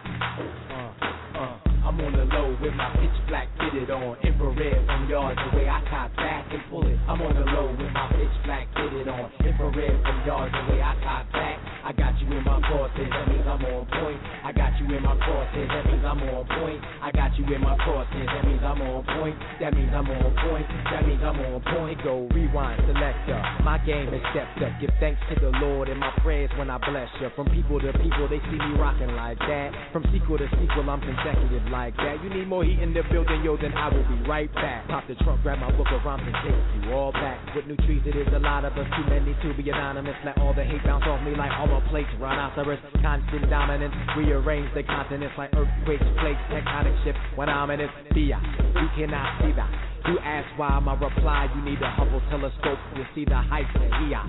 I'm 1.97 2.05
on 2.05 2.13
the 2.13 2.29
low 2.29 2.55
with 2.61 2.75
my 2.75 2.93
pitch 3.01 3.17
black 3.27 3.49
fitted 3.57 3.89
on. 3.89 4.19
Infrared 4.21 4.85
from 4.85 5.09
yards 5.09 5.41
away, 5.51 5.67
I 5.67 5.81
cock 5.89 6.15
back 6.17 6.45
and 6.53 6.61
pull 6.69 6.87
it. 6.87 6.99
I'm 7.09 7.23
on 7.23 7.33
the 7.33 7.41
low 7.41 7.73
with 7.73 7.91
my 7.91 8.13
pitch 8.13 8.37
black 8.45 8.69
fitted 8.77 9.09
on. 9.09 9.33
Infrared 9.41 10.03
from 10.05 10.27
yards 10.27 10.53
away, 10.53 10.83
I 10.83 10.93
cock 11.01 11.33
back. 11.33 11.66
I 11.87 11.95
got 11.95 12.19
you 12.19 12.27
in 12.35 12.43
my 12.43 12.59
crosshairs, 12.67 13.11
that 13.15 13.31
means 13.31 13.47
I'm 13.47 13.63
on 13.63 13.87
point. 13.87 14.19
I 14.43 14.51
got 14.51 14.75
you 14.83 14.91
in 14.91 15.03
my 15.07 15.15
crosshairs, 15.23 15.71
that 15.71 15.87
means 15.87 16.03
I'm 16.03 16.19
on 16.19 16.43
point. 16.59 16.83
I 16.99 17.15
got 17.15 17.31
you 17.39 17.47
in 17.47 17.63
my 17.63 17.79
crosshairs, 17.79 18.27
that 18.27 18.43
means 18.43 18.59
I'm 18.67 18.83
on 18.83 19.07
point. 19.07 19.39
That 19.63 19.71
means 19.71 19.95
I'm 19.95 20.11
on 20.11 20.35
point. 20.43 20.67
That 20.91 21.07
means 21.07 21.23
I'm 21.23 21.39
on 21.39 21.63
point. 21.63 22.03
Go 22.03 22.27
rewind, 22.35 22.83
selector. 22.91 23.39
My 23.63 23.79
game 23.87 24.11
is 24.11 24.19
stepped 24.35 24.59
up. 24.67 24.75
Give 24.83 24.91
thanks 24.99 25.23
to 25.31 25.39
the 25.39 25.55
Lord 25.63 25.87
and 25.89 26.03
my 26.03 26.11
prayers 26.27 26.51
when 26.59 26.75
I 26.75 26.79
bless 26.83 27.07
you. 27.23 27.31
From 27.39 27.47
people 27.55 27.79
to 27.79 27.95
people, 28.03 28.27
they 28.27 28.43
see 28.51 28.59
me 28.59 28.75
rocking 28.83 29.15
like 29.15 29.39
that. 29.47 29.71
From 29.95 30.03
sequel 30.11 30.43
to 30.43 30.49
sequel, 30.59 30.91
I'm 30.91 30.99
consecutive 30.99 31.71
like 31.71 31.95
that. 32.03 32.19
You 32.19 32.35
need 32.35 32.51
more 32.51 32.67
heat 32.67 32.83
in 32.83 32.95
the 32.95 33.07
building, 33.15 33.47
yo, 33.47 33.57
then 33.57 33.79
I 33.79 33.95
will 33.95 34.03
be 34.11 34.27
right 34.27 34.51
back. 34.59 34.91
Pop 34.91 35.07
the 35.07 35.15
trunk, 35.23 35.47
grab 35.47 35.63
my 35.63 35.71
book 35.71 35.87
of 35.95 36.03
rhymes 36.03 36.27
and 36.27 36.35
take 36.43 36.83
you 36.83 36.91
all 36.99 37.13
back. 37.15 37.39
With 37.55 37.71
new 37.71 37.79
trees, 37.87 38.03
it 38.07 38.19
is 38.19 38.27
a 38.35 38.43
lot 38.43 38.67
of 38.67 38.75
us, 38.75 38.91
too 38.99 39.07
many 39.07 39.39
to 39.47 39.55
be 39.55 39.71
anonymous. 39.71 40.19
Let 40.27 40.39
all 40.43 40.51
the 40.51 40.65
hate 40.67 40.83
bounce 40.83 41.07
off 41.07 41.23
me 41.23 41.31
like 41.39 41.55
all 41.55 41.76
more 41.77 41.89
plates, 41.89 42.09
rhinoceros, 42.21 42.79
constant 43.03 43.51
dominance. 43.51 43.95
Rearrange 44.17 44.73
the 44.75 44.83
continents 44.83 45.35
like 45.37 45.51
earthquakes, 45.55 46.05
plates, 46.21 46.41
tectonic 46.51 47.05
shift. 47.05 47.19
When 47.35 47.49
I'm 47.49 47.71
in 47.71 47.81
it, 47.81 47.91
be 48.15 48.21
You 48.23 48.89
cannot 48.97 49.43
see 49.43 49.53
that. 49.53 49.96
You 50.07 50.23
ask 50.23 50.47
why 50.55 50.79
my 50.79 50.95
reply, 50.95 51.51
you 51.51 51.63
need 51.67 51.83
a 51.83 51.91
Hubble 51.91 52.23
telescope 52.31 52.79
to 52.95 53.03
see 53.11 53.27
the 53.27 53.43
heights 53.51 53.75
that 53.75 53.91
here. 54.07 54.23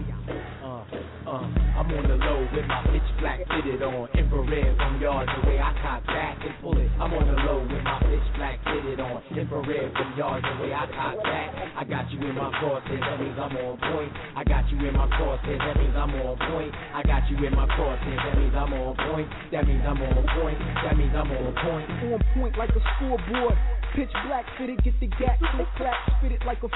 Uh, 0.66 0.82
uh, 1.30 1.46
I'm 1.78 1.86
on 1.94 2.02
the 2.10 2.18
low 2.18 2.42
with 2.50 2.66
my 2.66 2.82
pitch 2.90 3.06
black 3.22 3.46
fitted 3.46 3.86
on 3.86 4.10
infrared 4.18 4.74
from 4.74 4.98
yards 4.98 5.30
away. 5.38 5.62
I 5.62 5.70
cock 5.86 6.02
back 6.10 6.42
and 6.42 6.58
pull 6.66 6.74
it. 6.82 6.90
I'm 6.98 7.14
on 7.14 7.30
the 7.30 7.38
low 7.46 7.62
with 7.62 7.84
my 7.86 8.02
pitch 8.10 8.26
black 8.42 8.58
fitted 8.66 8.98
on 8.98 9.22
infrared 9.30 9.94
from 9.94 10.18
yards 10.18 10.50
away. 10.58 10.74
I 10.74 10.90
cock 10.98 11.22
back. 11.22 11.54
I 11.78 11.84
got 11.86 12.10
you 12.10 12.26
in 12.26 12.34
my 12.34 12.50
crosshairs, 12.58 12.98
that 12.98 13.22
means 13.22 13.38
I'm 13.38 13.54
on 13.54 13.78
point. 13.78 14.12
I 14.34 14.42
got 14.50 14.66
you 14.74 14.82
in 14.82 14.98
my 14.98 15.06
crosshairs, 15.14 15.62
that 15.62 15.78
means 15.78 15.94
I'm 15.94 16.10
on 16.26 16.42
point. 16.42 16.74
I 16.74 17.06
got 17.06 17.22
you 17.30 17.38
in 17.38 17.54
my 17.54 17.70
crosshairs, 17.78 18.18
that 18.26 18.34
means 18.34 18.56
I'm 18.58 18.74
on 18.74 18.98
point. 18.98 19.30
That 19.54 19.62
means 19.70 19.86
I'm 19.86 20.02
on 20.02 20.26
point. 20.42 20.58
That 20.58 20.98
means 20.98 21.14
I'm 21.14 21.30
on 21.30 21.54
point. 21.54 21.86
On 21.86 22.22
point 22.34 22.58
like 22.58 22.74
a 22.74 22.82
scoreboard. 22.98 23.77
Pitch 23.96 24.10
black 24.28 24.46
fitted, 24.58 24.84
get 24.84 24.94
the 25.00 25.08
gat, 25.08 25.40
click 25.40 25.68
clack, 25.78 25.96
spit 26.20 26.32
it 26.32 26.42
like 26.46 26.62
a 26.64 26.70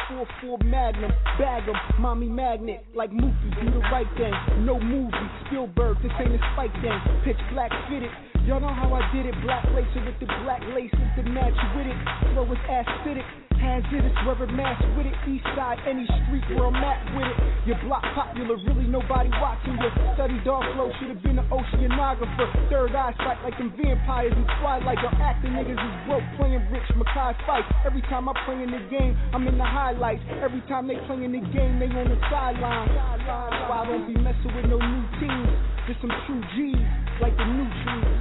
4-4 0.44 0.64
magnum. 0.66 1.12
Bag 1.38 1.62
Bag 1.62 1.68
'em, 1.68 2.02
mommy 2.02 2.30
magnet, 2.30 2.86
like 2.96 3.12
Mookie, 3.12 3.62
do 3.62 3.70
the 3.70 3.80
right 3.92 4.08
thing. 4.18 4.34
No 4.66 4.80
movie, 4.80 5.30
Spielberg, 5.46 5.98
this 6.02 6.12
ain't 6.18 6.34
a 6.34 6.40
spike 6.54 6.74
thing. 6.82 7.00
Pitch 7.24 7.38
black 7.52 7.72
fitted, 7.90 8.10
y'all 8.48 8.60
know 8.60 8.74
how 8.74 8.94
I 8.94 9.12
did 9.12 9.26
it. 9.26 9.36
Black 9.42 9.64
lacer 9.76 10.06
with 10.06 10.20
the 10.20 10.28
black 10.44 10.62
laces 10.74 11.00
to 11.18 11.24
match 11.24 11.54
with 11.76 11.88
it. 11.88 11.98
Flow 12.34 12.52
is 12.52 12.58
acidic, 12.70 13.26
it, 13.62 14.06
it's 14.06 14.22
rubber 14.26 14.48
mask 14.48 14.82
with 14.98 15.06
it. 15.06 15.14
East 15.30 15.46
side, 15.54 15.78
any 15.86 16.06
street 16.26 16.44
where 16.58 16.68
I'm 16.68 16.76
at 16.82 17.02
with 17.14 17.30
it. 17.30 17.38
Your 17.70 17.78
block 17.86 18.02
popular, 18.18 18.58
really 18.66 18.90
nobody 18.90 19.30
watching 19.38 19.78
you. 19.78 19.90
Study 20.18 20.42
dog 20.44 20.66
flow, 20.74 20.90
should 21.00 21.10
have 21.14 21.22
been 21.22 21.38
an 21.38 21.48
oceanographer. 21.54 22.50
Third 22.70 22.96
eye 22.96 23.14
sight 23.22 23.38
like 23.44 23.58
them 23.58 23.74
vampires 23.78 24.34
in 24.34 24.46
Twilight. 24.60 24.98
Y'all 25.02 25.22
acting 25.22 25.54
niggas 25.54 25.78
is 25.78 25.96
broke, 26.10 26.26
playing 26.38 26.66
rich, 26.74 26.90
Makai 26.98 27.38
fight. 27.46 27.66
Every 27.86 28.02
time 28.10 28.28
I 28.30 28.34
play 28.46 28.62
in 28.62 28.72
the 28.72 28.82
game, 28.90 29.18
I'm 29.34 29.48
in 29.48 29.58
the 29.58 29.66
highlights. 29.68 30.24
Every 30.42 30.62
time 30.66 30.88
they 30.88 30.98
play 31.06 31.22
in 31.22 31.32
the 31.32 31.46
game, 31.54 31.78
they 31.78 31.90
on 31.94 32.10
the 32.10 32.20
sideline. 32.30 32.90
So 32.90 33.74
I 33.74 33.86
don't 33.86 34.08
be 34.10 34.20
messing 34.20 34.54
with 34.56 34.66
no 34.66 34.78
new 34.82 35.06
teams. 35.22 35.54
Just 35.88 36.02
some 36.02 36.14
true 36.26 36.42
G's, 36.58 36.78
like 37.22 37.38
the 37.38 37.46
new 37.46 37.70
trees. 37.86 38.21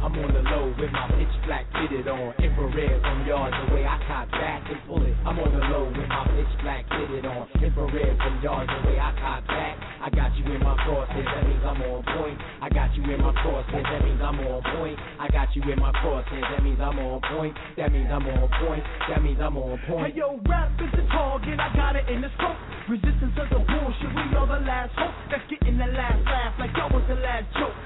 I'm 0.00 0.16
on 0.16 0.32
the 0.32 0.40
low 0.48 0.72
with 0.80 0.92
my 0.92 1.12
pitch 1.12 1.34
black 1.44 1.68
fitted 1.76 2.08
on 2.08 2.32
infrared 2.40 3.00
from 3.04 3.26
yards 3.28 3.52
away. 3.68 3.84
I 3.84 4.00
cock 4.08 4.32
back 4.32 4.64
and 4.72 4.80
pull 4.88 5.04
it. 5.04 5.12
I'm 5.28 5.36
on 5.36 5.52
the 5.52 5.60
low 5.68 5.92
with 5.92 6.08
my 6.08 6.24
pitch 6.32 6.54
black 6.64 6.88
fitted 6.88 7.28
on 7.28 7.44
infrared 7.60 8.16
from 8.16 8.40
yards 8.40 8.72
away. 8.80 8.96
I 8.96 9.12
cock 9.20 9.44
back. 9.46 9.76
I 10.00 10.08
got 10.08 10.32
you 10.40 10.48
in 10.56 10.64
my 10.64 10.72
crosshairs, 10.88 11.28
that 11.28 11.44
means 11.44 11.60
I'm 11.60 11.76
on 11.84 12.00
point. 12.16 12.40
I 12.64 12.72
got 12.72 12.96
you 12.96 13.04
in 13.04 13.20
my 13.20 13.36
crosshairs, 13.44 13.84
that 13.84 14.00
means 14.00 14.20
I'm 14.24 14.40
on 14.40 14.64
point. 14.72 14.96
I 15.20 15.28
got 15.28 15.52
you 15.52 15.60
in 15.68 15.76
my 15.76 15.92
crosshairs, 16.00 16.48
that 16.48 16.64
means 16.64 16.80
I'm 16.80 16.96
on 16.96 17.20
point. 17.36 17.52
That 17.76 17.92
means 17.92 18.08
I'm 18.08 18.24
on 18.24 18.48
point. 18.64 18.84
That 19.12 19.20
means 19.20 19.36
I'm 19.44 19.60
on 19.60 19.76
point. 19.84 20.08
Hey 20.08 20.16
yo, 20.16 20.40
rap 20.48 20.72
is 20.80 20.88
the 20.96 21.04
target, 21.12 21.60
I 21.60 21.68
got 21.76 22.00
it 22.00 22.08
in 22.08 22.24
the 22.24 22.32
scope. 22.40 22.56
Resistance 22.88 23.36
of 23.36 23.52
the 23.52 23.60
bullshit, 23.60 24.08
we 24.16 24.24
are 24.32 24.48
the 24.48 24.64
last 24.64 24.96
hope. 24.96 25.12
That's 25.28 25.44
getting 25.52 25.76
the 25.76 25.92
last 25.92 26.24
laugh, 26.24 26.56
like 26.56 26.72
y'all 26.72 26.88
was 26.88 27.04
the 27.04 27.20
last 27.20 27.44
joke. 27.60 27.76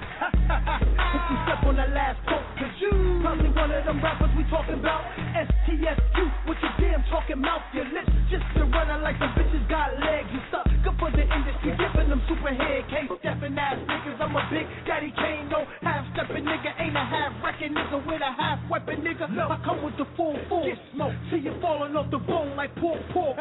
If 0.45 1.23
you 1.31 1.37
step 1.49 1.65
on 1.65 1.77
the 1.77 1.89
last 1.97 2.21
quote, 2.29 2.45
cause 2.61 2.75
you 2.81 2.93
probably 3.25 3.49
one 3.57 3.73
of 3.73 3.85
them 3.85 3.99
rappers 4.05 4.33
we 4.37 4.45
talking 4.53 4.77
about. 4.77 5.01
STFU, 5.33 6.25
with 6.45 6.61
your 6.61 6.75
damn 6.77 7.03
talking 7.09 7.41
mouth, 7.41 7.65
your 7.73 7.89
lips 7.89 8.13
just 8.29 8.45
to 8.57 8.69
running 8.69 9.01
like 9.01 9.17
the 9.19 9.29
bitches 9.33 9.65
got 9.73 9.97
legs. 9.97 10.29
You 10.33 10.41
suck, 10.53 10.69
good 10.69 10.97
for 11.01 11.11
the 11.11 11.25
industry, 11.25 11.73
giving 11.81 12.09
them 12.13 12.21
super 12.29 12.53
head 12.53 12.85
case 12.93 13.09
stepping 13.21 13.57
ass 13.57 13.81
niggas. 13.89 14.21
I'm 14.21 14.37
a 14.37 14.45
big 14.53 14.69
daddy 14.85 15.13
Kane, 15.17 15.49
no 15.49 15.65
half 15.81 16.05
stepping 16.13 16.45
nigga, 16.45 16.77
ain't 16.77 16.97
a 16.97 17.05
half 17.05 17.33
wrecking 17.41 17.73
nigga 17.73 18.05
with 18.05 18.21
a 18.21 18.33
half 18.37 18.61
weapon 18.69 19.01
nigga. 19.01 19.25
I 19.25 19.57
come 19.65 19.81
with 19.83 19.97
the 19.97 20.07
full 20.17 20.37
force, 20.49 20.77
get 20.77 20.79
smoke, 20.93 21.17
see 21.31 21.41
you 21.41 21.57
falling 21.61 21.97
off 21.97 22.11
the 22.11 22.19
bone 22.19 22.57
like 22.57 22.75
pork 22.77 23.01
pork. 23.13 23.37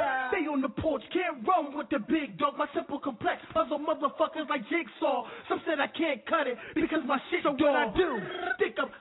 On 0.54 0.62
the 0.62 0.70
porch, 0.70 1.02
can't 1.12 1.42
run 1.48 1.76
with 1.76 1.90
the 1.90 1.98
big 1.98 2.38
dog. 2.38 2.54
My 2.62 2.68
simple 2.76 3.00
complex, 3.00 3.42
puzzle 3.56 3.80
motherfuckers 3.80 4.48
like 4.54 4.62
jigsaw. 4.70 5.26
Some 5.50 5.60
said 5.66 5.80
I 5.80 5.88
can't 5.88 6.24
cut 6.28 6.46
it 6.46 6.60
because 6.76 7.02
my 7.08 7.18
shit. 7.32 7.42
So 7.42 7.58
what 7.58 7.74
I 7.74 7.90
do, 7.98 8.22
stick 8.62 8.78
up, 8.78 8.92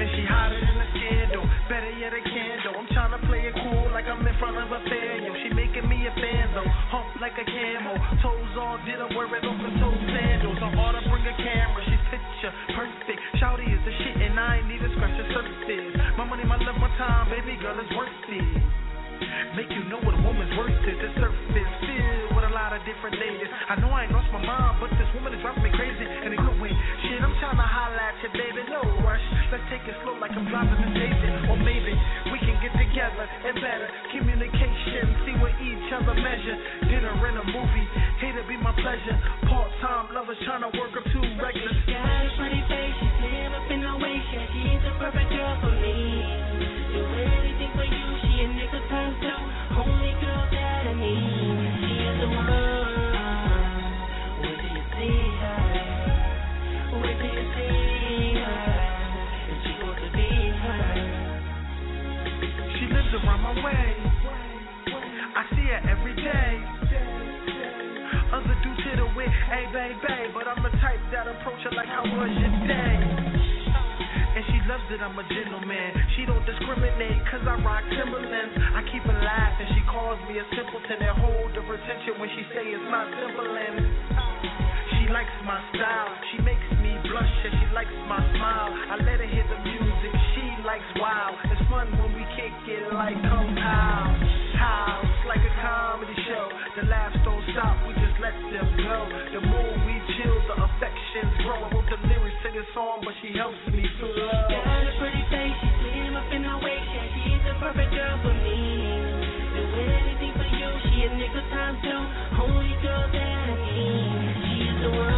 Man, 0.00 0.08
she 0.16 0.24
hotter 0.24 0.56
than 0.56 0.80
a 0.80 0.88
scandal, 0.96 1.44
better 1.68 1.92
yet 2.00 2.16
a 2.16 2.24
candle. 2.24 2.72
I'm 2.72 2.88
trying 2.96 3.12
to 3.12 3.20
play 3.28 3.44
it 3.44 3.52
cool 3.52 3.84
like 3.92 4.08
I'm 4.08 4.24
in 4.24 4.32
front 4.40 4.56
of 4.56 4.72
a 4.72 4.80
fan. 4.88 5.28
She 5.44 5.52
making 5.52 5.84
me 5.92 6.08
a 6.08 6.14
fan 6.16 6.56
though, 6.56 6.64
hump 6.88 7.20
like 7.20 7.36
a 7.36 7.44
camel. 7.44 8.00
Toes 8.24 8.56
all 8.56 8.80
did 8.88 8.96
I 8.96 9.12
wear 9.12 9.28
it 9.28 9.44
off 9.44 9.60
the 9.60 9.68
toe 9.76 9.92
sandals. 10.08 10.56
I 10.56 10.72
ought 10.72 10.96
to 10.96 11.04
bring 11.04 11.28
a 11.28 11.36
camera, 11.36 11.84
she's 11.84 12.00
picture 12.08 12.48
perfect. 12.72 13.20
Shouty 13.44 13.68
is 13.68 13.82
the 13.84 13.92
shit 14.00 14.16
and 14.24 14.40
I 14.40 14.64
ain't 14.64 14.72
need 14.72 14.80
to 14.80 14.88
scratch 14.96 15.12
the 15.20 15.26
surface. 15.36 15.92
My 16.16 16.24
money, 16.24 16.48
my 16.48 16.56
love, 16.56 16.80
my 16.80 16.88
time, 16.96 17.28
baby 17.28 17.60
girl 17.60 17.76
is 17.76 17.92
worth 17.92 18.08
it. 18.08 18.80
Make 19.52 19.68
you 19.68 19.84
know 19.92 20.00
what 20.00 20.16
a 20.16 20.22
woman's 20.24 20.56
worth 20.56 20.80
is. 20.80 20.96
The 20.96 21.12
surface 21.20 21.72
filled 21.84 22.40
with 22.40 22.48
a 22.48 22.52
lot 22.56 22.72
of 22.72 22.80
different 22.88 23.20
ladies. 23.20 23.52
I 23.68 23.76
know 23.76 23.92
I 23.92 24.08
ain't 24.08 24.16
lost 24.16 24.32
my 24.32 24.40
mind, 24.40 24.80
but 24.80 24.88
this 24.96 25.12
woman 25.12 25.36
is 25.36 25.44
driving 25.44 25.60
me 25.60 25.68
crazy 25.76 26.08
in 26.24 26.32
a 26.32 26.40
good 26.40 26.56
way. 26.56 26.72
Shit, 27.04 27.20
I'm 27.20 27.36
trying 27.36 27.60
to 27.60 27.68
holla 27.68 28.00
at 28.00 28.16
you, 28.24 28.32
baby. 28.32 28.64
No. 28.64 28.89
Let's 29.50 29.66
take 29.66 29.82
it 29.82 29.98
slow 30.06 30.14
like 30.22 30.30
I'm 30.30 30.46
driving 30.46 30.78
a 30.78 30.90
David. 30.94 31.50
Or 31.50 31.58
maybe 31.58 31.90
we 32.30 32.38
can 32.38 32.54
get 32.62 32.70
together 32.70 33.26
and 33.26 33.58
better 33.58 33.88
communication. 34.14 35.10
See 35.26 35.34
what 35.42 35.50
each 35.58 35.90
other 35.90 36.14
measure. 36.14 36.54
Dinner 36.86 37.10
and 37.18 37.34
a 37.34 37.44
movie. 37.50 37.86
Hey, 38.22 38.30
to 38.30 38.46
be 38.46 38.54
my 38.62 38.70
pleasure. 38.78 39.18
Part 39.50 39.74
time 39.82 40.14
lovers 40.14 40.38
trying 40.46 40.62
to 40.62 40.70
work 40.78 40.94
up 40.94 41.02
two 41.10 41.24
regulars. 41.42 41.74
Got 41.82 41.98
a 41.98 42.30
pretty 42.38 42.62
face, 42.70 42.94
she's 42.94 43.50
up 43.50 43.66
in 43.74 43.82
the 43.82 43.94
she's 44.54 44.82
the 44.86 44.92
perfect 45.02 45.30
girl 45.34 45.54
for 45.66 45.74
me. 45.82 45.98
Do 46.94 47.02
anything 47.18 47.72
for 47.74 47.86
you, 47.90 48.06
she 48.22 48.32
a 48.44 48.48
nigga 48.54 48.80
times 48.86 49.18
two, 49.18 49.40
only 49.82 50.14
girl 50.22 50.46
that 50.46 50.86
I 50.86 50.94
need. 50.94 51.29
Lives 63.20 63.28
around 63.28 63.42
my 63.42 63.64
way. 63.64 63.88
I 65.36 65.42
see 65.52 65.66
her 65.68 65.80
every 65.88 66.14
day. 66.16 66.52
Other 68.32 68.56
dudes 68.62 68.80
hit 68.84 68.98
her 68.98 69.10
with, 69.16 69.32
hey, 69.50 69.66
baby, 69.72 70.32
but 70.32 70.46
I'm 70.46 70.62
the 70.62 70.70
type 70.80 71.00
that 71.12 71.26
approach 71.26 71.60
her 71.66 71.74
like, 71.74 71.88
how 71.88 72.06
was 72.06 72.30
your 72.30 72.54
day? 72.64 72.94
And 74.30 74.42
she 74.46 74.58
loves 74.70 74.86
it, 74.94 75.02
I'm 75.02 75.18
a 75.18 75.26
gentleman. 75.26 75.90
She 76.16 76.24
don't 76.24 76.46
discriminate, 76.46 77.18
cause 77.28 77.42
I 77.42 77.58
rock 77.60 77.82
Timberlands. 77.90 78.54
I 78.72 78.86
keep 78.88 79.02
her 79.02 79.18
laughing, 79.18 79.68
she 79.74 79.82
calls 79.90 80.18
me 80.30 80.38
a 80.38 80.46
simpleton 80.54 81.02
and 81.02 81.14
hold 81.18 81.50
her 81.58 81.74
attention 81.74 82.22
when 82.22 82.30
she 82.38 82.42
say 82.54 82.62
it's 82.70 82.88
not 82.88 83.10
Timberland. 83.10 83.82
She 84.96 85.10
likes 85.10 85.34
my 85.42 85.58
style, 85.74 86.14
she 86.30 86.38
makes 86.46 86.70
me 86.78 86.94
blush 87.10 87.34
and 87.44 87.52
she 87.58 87.66
likes 87.74 87.92
my 88.06 88.22
smile. 88.38 88.70
I 88.70 89.02
let 89.02 89.18
her 89.18 89.26
hear 89.26 89.44
the 89.50 89.58
music, 89.66 90.12
she 90.38 90.46
likes 90.62 90.86
wow. 91.02 91.34
It's 91.50 91.60
fun 91.66 91.90
when 91.98 92.14
we 92.14 92.19
kick 93.00 93.16
it 93.16 93.22
like 93.22 93.22
come 93.24 93.56
house. 93.56 94.20
House, 94.60 95.16
like 95.26 95.40
a 95.40 95.52
comedy 95.62 96.16
show. 96.28 96.48
The 96.76 96.84
laughs 96.88 97.16
don't 97.24 97.42
stop, 97.52 97.80
we 97.86 97.94
just 97.94 98.20
let 98.20 98.34
them 98.52 98.68
go. 98.76 99.08
The 99.32 99.40
more 99.40 99.72
we 99.88 99.94
chill, 100.16 100.36
the 100.48 100.56
affections 100.60 101.32
grow. 101.44 101.64
I 101.64 101.72
wrote 101.72 101.88
the 101.88 101.96
lyrics 102.08 102.36
to 102.44 102.52
this 102.52 102.68
song, 102.74 103.00
but 103.04 103.14
she 103.22 103.32
helps 103.36 103.56
me 103.72 103.84
flow. 103.98 104.12
Got 104.12 104.84
a 104.84 104.92
pretty 105.00 105.24
face, 105.32 105.56
she's 105.64 105.76
slim 105.80 106.16
up 106.16 106.28
in 106.32 106.44
her 106.44 106.58
waist, 106.60 106.88
yeah, 106.92 107.08
she's 107.24 107.40
the 107.48 107.54
perfect 107.56 107.90
girl 107.92 108.16
for 108.20 108.34
me. 108.36 108.60
Do 109.56 109.64
anything 109.64 110.34
for 110.36 110.44
you, 110.44 110.68
she 110.92 111.08
a 111.08 111.10
nigga 111.16 111.42
times 111.50 111.80
two, 111.80 112.02
only 112.36 112.76
girl 112.84 113.06
that 113.08 113.48
I 113.48 113.56
need. 113.64 114.28
She 114.44 114.68
is 114.68 114.76
the 114.84 114.90
one. 114.92 115.08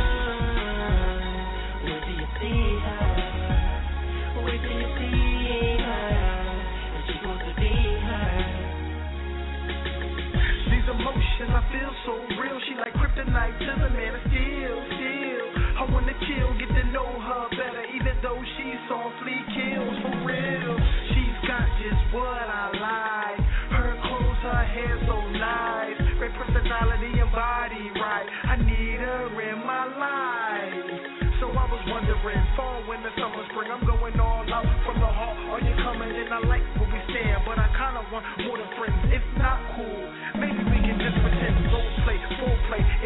Wait 1.82 1.98
till 1.98 2.14
you 2.14 2.28
see 2.38 2.62
her. 2.78 3.02
Wait 4.46 4.60
till 4.62 4.78
you 4.78 4.88
see 4.98 5.01
and 11.42 11.58
I 11.58 11.62
feel 11.74 11.92
so 12.06 12.14
real. 12.38 12.58
She 12.70 12.78
like 12.78 12.94
kryptonite 12.94 13.58
to 13.58 13.72
the 13.82 13.90
man 13.90 14.14
of 14.14 14.22
steel, 14.30 14.76
steel. 14.94 15.44
I 15.74 15.82
wanna 15.90 16.14
kill, 16.14 16.48
get 16.54 16.70
to 16.70 16.84
know 16.94 17.10
her 17.10 17.44
better, 17.58 17.84
even 17.90 18.14
though 18.22 18.38
she's 18.54 18.78
softly 18.86 19.38
kills 19.50 19.96
for 20.06 20.14
real. 20.22 20.74
She's 21.10 21.38
got 21.50 21.66
just 21.82 22.02
what 22.14 22.46
I 22.46 22.64
like. 22.78 23.40
Her 23.74 23.90
clothes, 24.06 24.42
her 24.46 24.62
hair 24.70 24.94
so 25.02 25.18
nice. 25.34 25.98
Great 26.22 26.34
personality 26.38 27.10
and 27.18 27.32
body 27.34 27.90
right. 27.98 28.26
I 28.46 28.54
need 28.62 29.02
her 29.02 29.26
in 29.34 29.58
my 29.66 29.90
life. 29.98 30.86
So 31.42 31.50
I 31.50 31.66
was 31.66 31.82
wondering, 31.90 32.38
fall, 32.54 32.86
winter, 32.86 33.10
summer, 33.18 33.42
spring, 33.50 33.66
I'm 33.66 33.82
going 33.82 34.14
all 34.22 34.46
out 34.46 34.68
from 34.86 35.02
the 35.02 35.10
heart. 35.10 35.58
Are 35.58 35.62
you 35.66 35.74
coming? 35.82 36.06
And 36.06 36.30
I 36.30 36.38
like 36.46 36.62
what 36.78 36.86
we 36.86 37.02
stand, 37.10 37.42
but 37.42 37.58
I 37.58 37.66
kinda 37.74 38.06
want 38.14 38.22
more 38.46 38.58
than. 38.62 38.81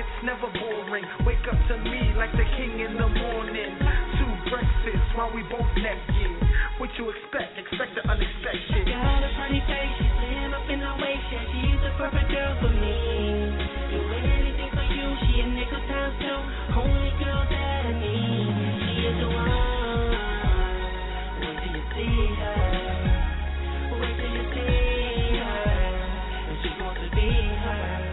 it's 0.07 0.23
never 0.25 0.47
boring. 0.55 1.05
Wake 1.27 1.43
up 1.51 1.59
to 1.69 1.75
me 1.83 2.15
like 2.15 2.31
the 2.33 2.47
king 2.57 2.79
in 2.79 2.95
the 2.95 3.09
morning. 3.11 3.75
Two 4.19 4.33
breakfasts 4.51 5.11
while 5.19 5.33
we 5.35 5.43
both 5.51 5.67
naked. 5.75 6.31
What 6.79 6.91
you 6.99 7.11
expect? 7.11 7.59
Expect 7.59 7.99
the 7.99 8.07
unexpected. 8.07 8.87
Got 8.87 9.27
a 9.27 9.31
funny 9.35 9.63
face, 9.67 9.95
She's 9.99 10.13
slim 10.15 10.55
up 10.55 10.69
in 10.71 10.81
her 10.81 10.97
waist, 11.03 11.27
yeah, 11.33 11.45
she's 11.51 11.81
the 11.83 11.91
perfect 11.99 12.29
girl 12.31 12.53
for 12.61 12.71
me. 12.71 12.97
Doing 13.91 14.25
anything 14.31 14.71
for 14.71 14.87
you, 14.87 15.07
she 15.27 15.41
a 15.41 15.47
nickel 15.51 15.83
times 15.91 16.15
too. 16.23 16.41
Only 16.79 17.13
girl 17.19 17.43
that 17.51 17.83
I 17.87 17.93
need, 17.99 18.55
she 18.87 18.93
is 19.11 19.17
the 19.21 19.29
one. 19.33 20.13
Wait 21.43 21.57
till 21.65 21.73
you 21.75 21.85
see 21.97 22.17
her. 22.39 22.63
Wait 24.01 24.15
till 24.21 24.33
you 24.37 24.45
see 24.55 25.41
her, 25.41 25.65
and 26.47 26.57
she's 26.63 26.73
supposed 26.77 27.01
to 27.03 27.09
be 27.17 27.29
her. 27.65 28.06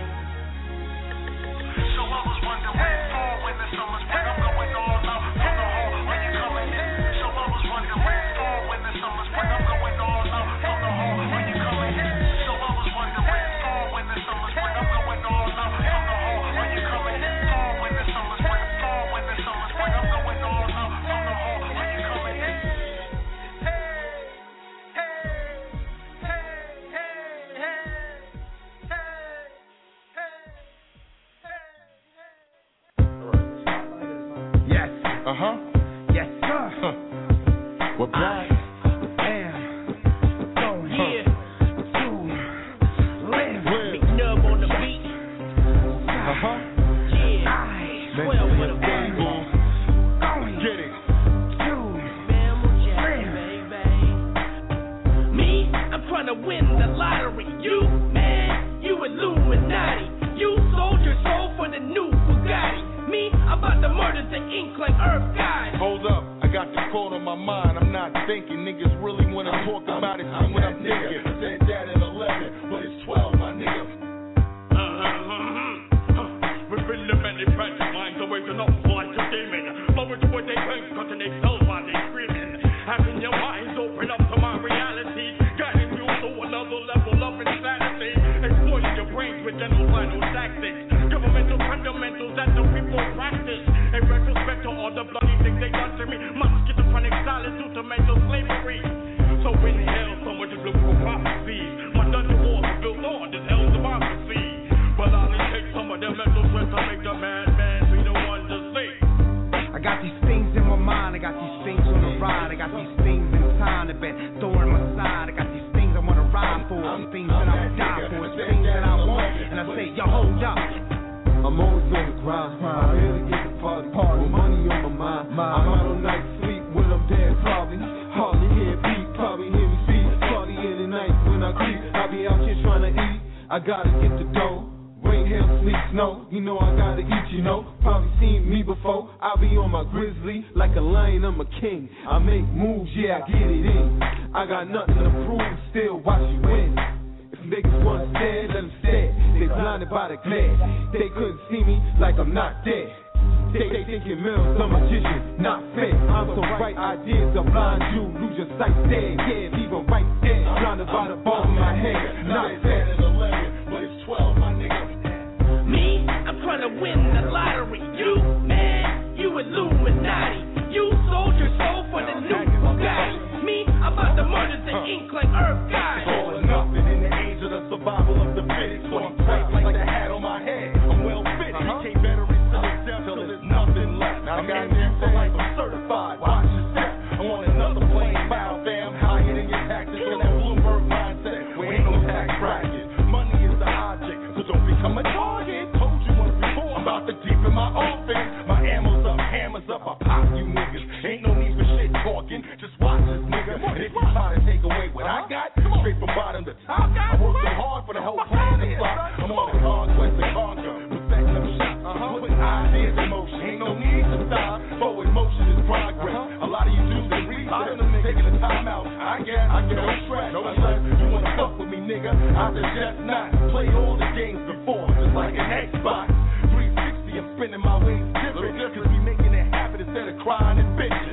crying 230.22 230.60
and 230.60 230.78
bitches. 230.78 231.13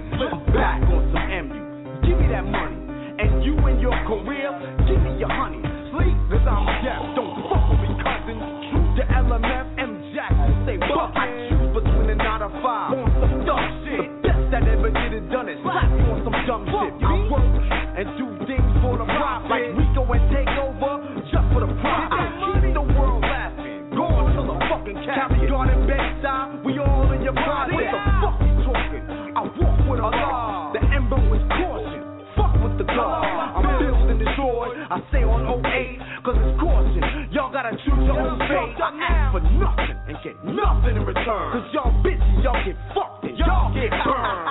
I 34.91 34.99
stay 35.11 35.22
on 35.22 35.47
08, 35.47 36.03
cause 36.26 36.34
it's 36.34 36.59
caution. 36.59 37.30
Y'all 37.30 37.53
gotta 37.53 37.70
choose 37.86 38.03
your 38.11 38.18
own 38.18 38.43
fate. 38.43 38.74
I 38.74 38.91
ask 39.07 39.30
for 39.30 39.41
nothing 39.55 39.95
and 40.11 40.18
get 40.18 40.34
nothing 40.43 40.99
in 40.99 41.07
return. 41.07 41.55
Cause 41.55 41.70
y'all 41.70 41.95
bitches, 42.03 42.43
y'all 42.43 42.59
get 42.66 42.74
fucked 42.91 43.22
and 43.22 43.38
y'all 43.38 43.70
get 43.70 43.86
burned. 44.03 44.51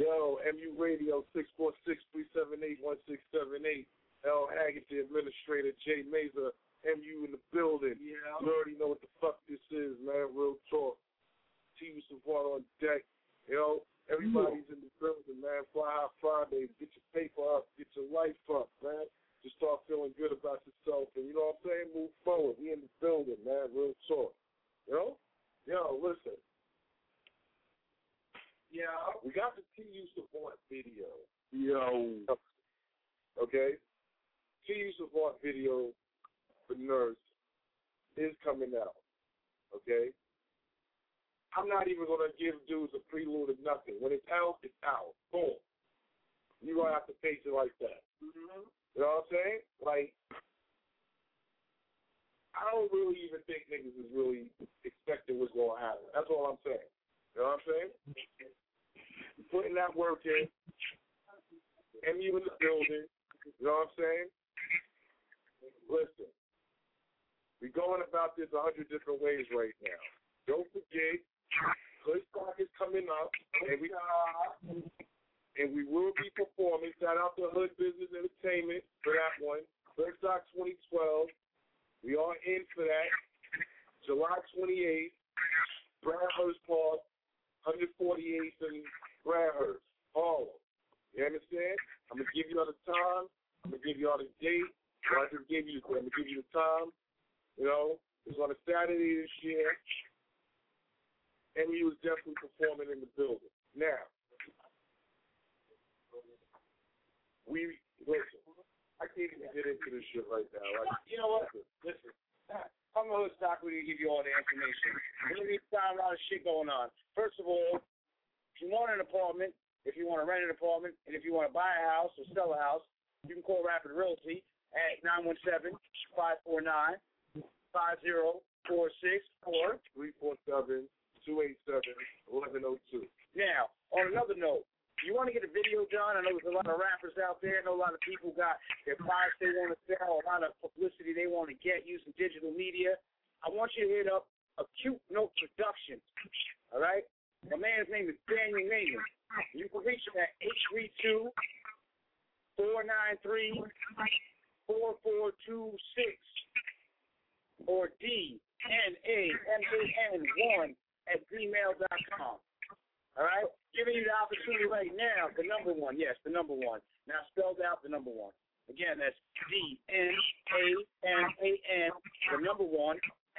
Yo, 0.00 0.40
MU 0.56 0.72
Radio, 0.80 1.20
646 1.36 2.00
378 2.16 2.80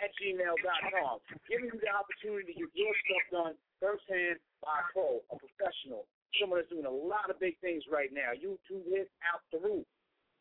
at 0.02 0.10
gmail.com. 0.18 1.22
Giving 1.45 1.70
you 1.70 1.78
the 1.78 1.93
opportunity 1.93 2.52
to 2.52 2.56
get 2.58 2.70
your 2.74 2.95
stuff 3.06 3.26
done 3.30 3.54
firsthand 3.78 4.41
by 4.66 4.82
a 4.82 4.86
pro, 4.89 5.22
a 5.30 5.36
professional, 5.38 6.10
someone 6.41 6.60
that's 6.62 6.74
doing 6.74 6.89
a 6.89 6.91
lot 6.91 7.30
of 7.30 7.38
big 7.38 7.58
things 7.62 7.86
right 7.88 8.10
now. 8.10 8.34
YouTube 8.34 8.86
hit 8.89 9.10
out 9.30 9.45
the 9.54 9.62
roof. 9.62 9.86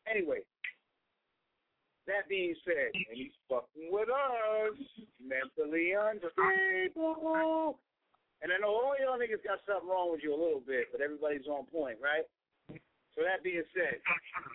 Anyway, 0.09 0.41
that 2.09 2.25
being 2.29 2.57
said, 2.65 2.91
and 2.97 3.15
he's 3.15 3.37
fucking 3.47 3.93
with 3.93 4.09
us, 4.09 4.77
mentally 5.21 5.93
unstable. 5.93 7.77
And 8.41 8.49
I 8.49 8.57
know 8.57 8.73
all 8.73 8.97
y'all 8.97 9.21
niggas 9.21 9.45
got 9.45 9.61
something 9.69 9.85
wrong 9.85 10.17
with 10.17 10.25
you 10.25 10.33
a 10.33 10.41
little 10.41 10.65
bit, 10.65 10.89
but 10.89 11.05
everybody's 11.05 11.45
on 11.45 11.69
point, 11.69 12.01
right? 12.01 12.25
So 13.13 13.21
that 13.21 13.45
being 13.45 13.63
said, 13.77 14.01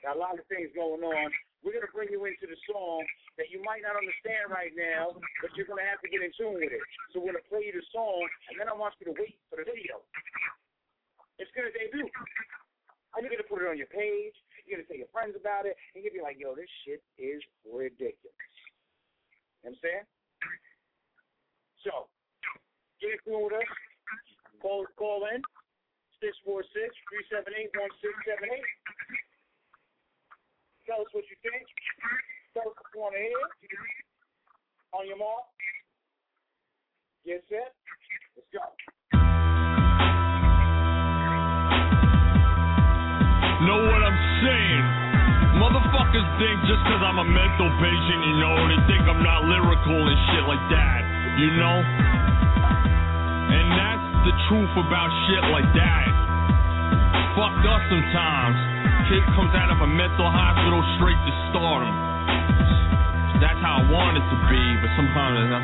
got 0.01 0.17
a 0.17 0.19
lot 0.19 0.41
of 0.41 0.45
things 0.49 0.73
going 0.73 1.05
on. 1.05 1.29
We're 1.61 1.77
gonna 1.77 1.93
bring 1.93 2.09
you 2.09 2.25
into 2.25 2.49
the 2.49 2.57
song 2.65 3.05
that 3.37 3.49
you 3.51 3.61
might 3.63 3.81
not 3.83 3.97
understand 3.99 4.51
right 4.51 4.73
now, 4.75 5.21
but 5.43 5.55
you're 5.55 5.67
gonna 5.67 5.83
have 5.83 5.99
to 6.01 6.09
get 6.09 6.21
in 6.23 6.31
tune 6.39 6.53
with 6.55 6.71
it. 6.71 6.81
So 7.11 7.19
we're 7.19 7.33
gonna 7.35 7.43
play 7.51 7.65
you 7.67 7.73
the 7.75 7.83
song, 7.91 8.29
and 8.49 8.59
then 8.59 8.69
I 8.69 8.73
want 8.73 8.95
you 8.99 9.05
to 9.11 9.15
wait 9.19 9.37
for 9.49 9.57
the 9.59 9.65
video. 9.67 10.01
It's 11.37 11.51
gonna 11.51 11.71
debut. 11.71 12.09
And 13.15 13.23
you're 13.23 13.31
gonna 13.31 13.43
put 13.47 13.61
it 13.61 13.67
on 13.67 13.77
your 13.77 13.87
page. 13.91 14.35
You're 14.63 14.77
gonna 14.79 14.87
tell 14.87 14.97
your 14.97 15.09
friends 15.11 15.35
about 15.35 15.65
it, 15.67 15.77
and 15.93 16.03
gonna 16.03 16.15
be 16.15 16.21
like, 16.21 16.39
"Yo, 16.39 16.55
this 16.55 16.69
shit 16.83 17.03
is 17.17 17.43
ridiculous." 17.63 18.35
You 19.63 19.71
know 19.71 19.71
what 19.71 19.71
I'm 19.71 19.77
saying? 19.83 20.05
So, 21.83 22.09
get 22.99 23.13
in 23.13 23.19
tune 23.19 23.43
with 23.43 23.53
us. 23.53 23.67
Call 24.61 24.85
call 24.95 25.25
in 25.27 25.43
646-378-1678. 26.19 28.65
Tell 30.85 31.01
us 31.01 31.13
what 31.13 31.29
you 31.29 31.35
think. 31.43 31.67
Want 32.55 33.11
to 33.11 33.19
hear. 33.19 33.35
On 34.95 35.03
your 35.03 35.19
mark. 35.19 35.43
Get 37.27 37.43
set. 37.51 37.75
Let's 38.39 38.47
go. 38.55 38.63
Know 43.59 43.79
what 43.91 44.01
I'm 44.07 44.19
saying? 44.39 44.83
Motherfuckers 45.59 46.27
think 46.39 46.55
just 46.63 46.79
cause 46.87 47.03
I'm 47.03 47.19
a 47.19 47.27
mental 47.27 47.67
patient, 47.83 48.19
you 48.23 48.35
know, 48.39 48.55
they 48.71 48.79
think 48.87 49.03
I'm 49.03 49.19
not 49.19 49.43
lyrical 49.51 49.99
and 50.07 50.19
shit 50.31 50.47
like 50.47 50.63
that, 50.71 51.01
you 51.39 51.51
know? 51.59 51.77
And 53.51 53.67
that's 53.75 54.07
the 54.31 54.33
truth 54.47 54.73
about 54.79 55.11
shit 55.27 55.43
like 55.51 55.67
that. 55.75 56.07
Fucked 57.35 57.67
up 57.67 57.83
sometimes. 57.91 58.55
Kid 59.11 59.23
comes 59.35 59.51
out 59.59 59.75
of 59.75 59.83
a 59.83 59.89
mental 59.91 60.31
hospital 60.31 60.79
straight 60.95 61.19
to 61.19 61.33
stardom. 61.51 62.14
That's 63.43 63.59
how 63.59 63.83
I 63.83 63.91
want 63.91 64.15
it 64.15 64.25
to 64.25 64.37
be, 64.47 64.63
but 64.79 64.91
sometimes 64.95 65.35
it's 65.43 65.51
not. 65.51 65.63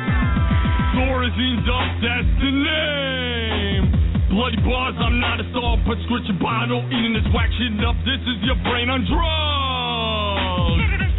Thorazine 0.92 1.60
Duck, 1.64 1.90
that's 2.04 2.32
the 2.36 2.52
name. 2.52 3.82
Bloody 4.28 4.60
bars, 4.60 4.96
I'm 5.00 5.20
not 5.20 5.40
a 5.40 5.46
star, 5.52 5.80
prescription 5.88 6.36
bottle. 6.40 6.84
Eating 6.92 7.16
this 7.16 7.28
whack 7.32 7.48
shit 7.56 7.72
up, 7.84 7.96
this 8.04 8.20
is 8.28 8.38
your 8.44 8.56
brain 8.64 8.88
on 8.92 9.04
drugs. 9.08 9.71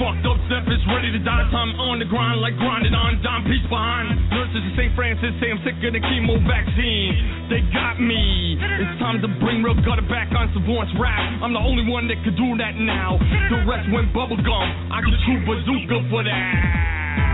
Fucked 0.03 0.27
up 0.27 0.35
Zephyr's 0.51 0.83
ready 0.91 1.15
to 1.15 1.21
die. 1.23 1.47
Time 1.47 1.71
on 1.79 1.95
the 1.95 2.07
grind 2.11 2.43
like 2.43 2.59
grinding 2.59 2.91
on 2.91 3.23
dime 3.23 3.47
piece 3.47 3.63
behind. 3.71 4.11
Nurses 4.35 4.59
in 4.59 4.73
St. 4.75 4.91
Francis 4.99 5.31
say 5.39 5.47
I'm 5.47 5.63
sick 5.63 5.79
of 5.79 5.95
the 5.95 6.03
chemo 6.03 6.35
vaccine. 6.43 7.47
They 7.47 7.63
got 7.71 8.03
me. 8.03 8.59
It's 8.59 8.99
time 8.99 9.23
to 9.23 9.31
bring 9.39 9.63
real 9.63 9.79
gutter 9.79 10.03
back 10.11 10.27
on 10.35 10.51
Savant's 10.51 10.91
rap. 10.99 11.39
I'm 11.39 11.55
the 11.55 11.63
only 11.63 11.87
one 11.87 12.11
that 12.11 12.19
could 12.27 12.35
do 12.35 12.51
that 12.59 12.75
now. 12.75 13.15
The 13.47 13.63
rest 13.63 13.87
went 13.95 14.11
bubblegum. 14.11 14.67
I 14.91 14.99
can 14.99 15.15
shoot 15.23 15.39
bazooka 15.47 15.97
for 16.11 16.27
that. 16.27 16.51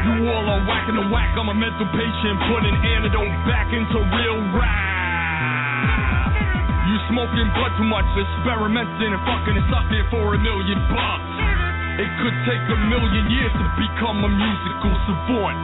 You 0.05 0.29
all 0.29 0.45
are 0.45 0.61
whacking 0.69 0.93
the 1.01 1.09
whack. 1.09 1.33
I'm 1.41 1.49
a 1.49 1.57
mental 1.57 1.89
patient, 1.89 2.35
putting 2.53 2.75
antidote 2.85 3.33
back 3.49 3.73
into 3.73 3.97
real 3.97 4.39
rap. 4.53 4.77
You 6.85 6.97
smoking 7.09 7.49
blood 7.57 7.73
too 7.81 7.89
much, 7.89 8.05
experimenting 8.13 9.09
and 9.09 9.23
fucking 9.25 9.57
and 9.57 9.67
sucking 9.73 10.05
for 10.13 10.37
a 10.37 10.39
million 10.41 10.77
bucks. 10.93 11.68
It 11.99 12.07
could 12.23 12.37
take 12.47 12.63
a 12.63 12.79
million 12.87 13.27
years 13.27 13.51
to 13.51 13.65
become 13.75 14.23
a 14.23 14.31
musical 14.31 14.95
savant. 15.03 15.59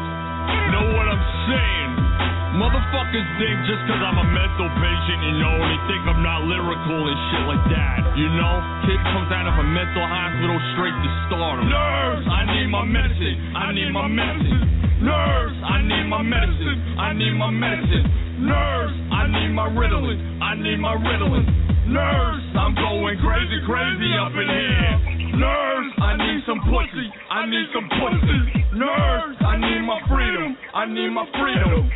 Know 0.76 0.84
what 0.92 1.08
I'm 1.08 1.24
saying? 1.48 2.45
Motherfuckers 2.56 3.28
think 3.36 3.56
just 3.68 3.84
cause 3.84 4.00
I'm 4.00 4.16
a 4.16 4.28
mental 4.32 4.72
patient, 4.80 5.20
you 5.28 5.36
know, 5.44 5.60
they 5.60 5.80
think 5.92 6.08
I'm 6.08 6.24
not 6.24 6.48
lyrical 6.48 7.04
and 7.04 7.20
shit 7.28 7.44
like 7.52 7.66
that. 7.68 8.16
You 8.16 8.32
know, 8.32 8.54
kid 8.88 8.96
comes 9.12 9.28
out 9.28 9.44
of 9.44 9.60
a 9.60 9.68
mental 9.76 10.08
hospital 10.08 10.56
straight 10.72 10.96
to 10.96 11.10
stardom. 11.28 11.68
Nurse, 11.68 12.24
I 12.24 12.48
need 12.56 12.72
my 12.72 12.88
medicine. 12.88 13.36
I 13.60 13.76
need 13.76 13.92
my 13.92 14.08
medicine. 14.08 14.64
Nurse, 15.04 15.58
I 15.68 15.84
need 15.84 16.08
my 16.08 16.24
medicine. 16.24 16.80
I 16.96 17.12
need 17.12 17.36
my 17.36 17.52
medicine. 17.52 18.08
Nurse, 18.48 18.96
I 19.12 19.28
need 19.28 19.52
my 19.52 19.68
Ritalin. 19.76 20.16
I 20.40 20.56
need 20.56 20.80
my 20.80 20.96
Ritalin. 20.96 21.44
Nurse, 21.92 22.46
I'm 22.56 22.72
going 22.72 23.20
crazy, 23.20 23.60
crazy 23.68 24.12
up 24.16 24.32
in 24.32 24.48
here. 24.48 24.96
Nurse, 25.44 25.92
I 26.00 26.16
need 26.24 26.40
some 26.48 26.64
pussy. 26.72 27.08
I 27.28 27.52
need 27.52 27.68
some 27.76 27.88
pussy. 28.00 28.40
Nurse, 28.80 29.36
I 29.44 29.60
need 29.60 29.84
my 29.84 30.00
freedom. 30.08 30.56
I 30.72 30.88
need 30.88 31.12
my 31.12 31.28
freedom. 31.36 31.92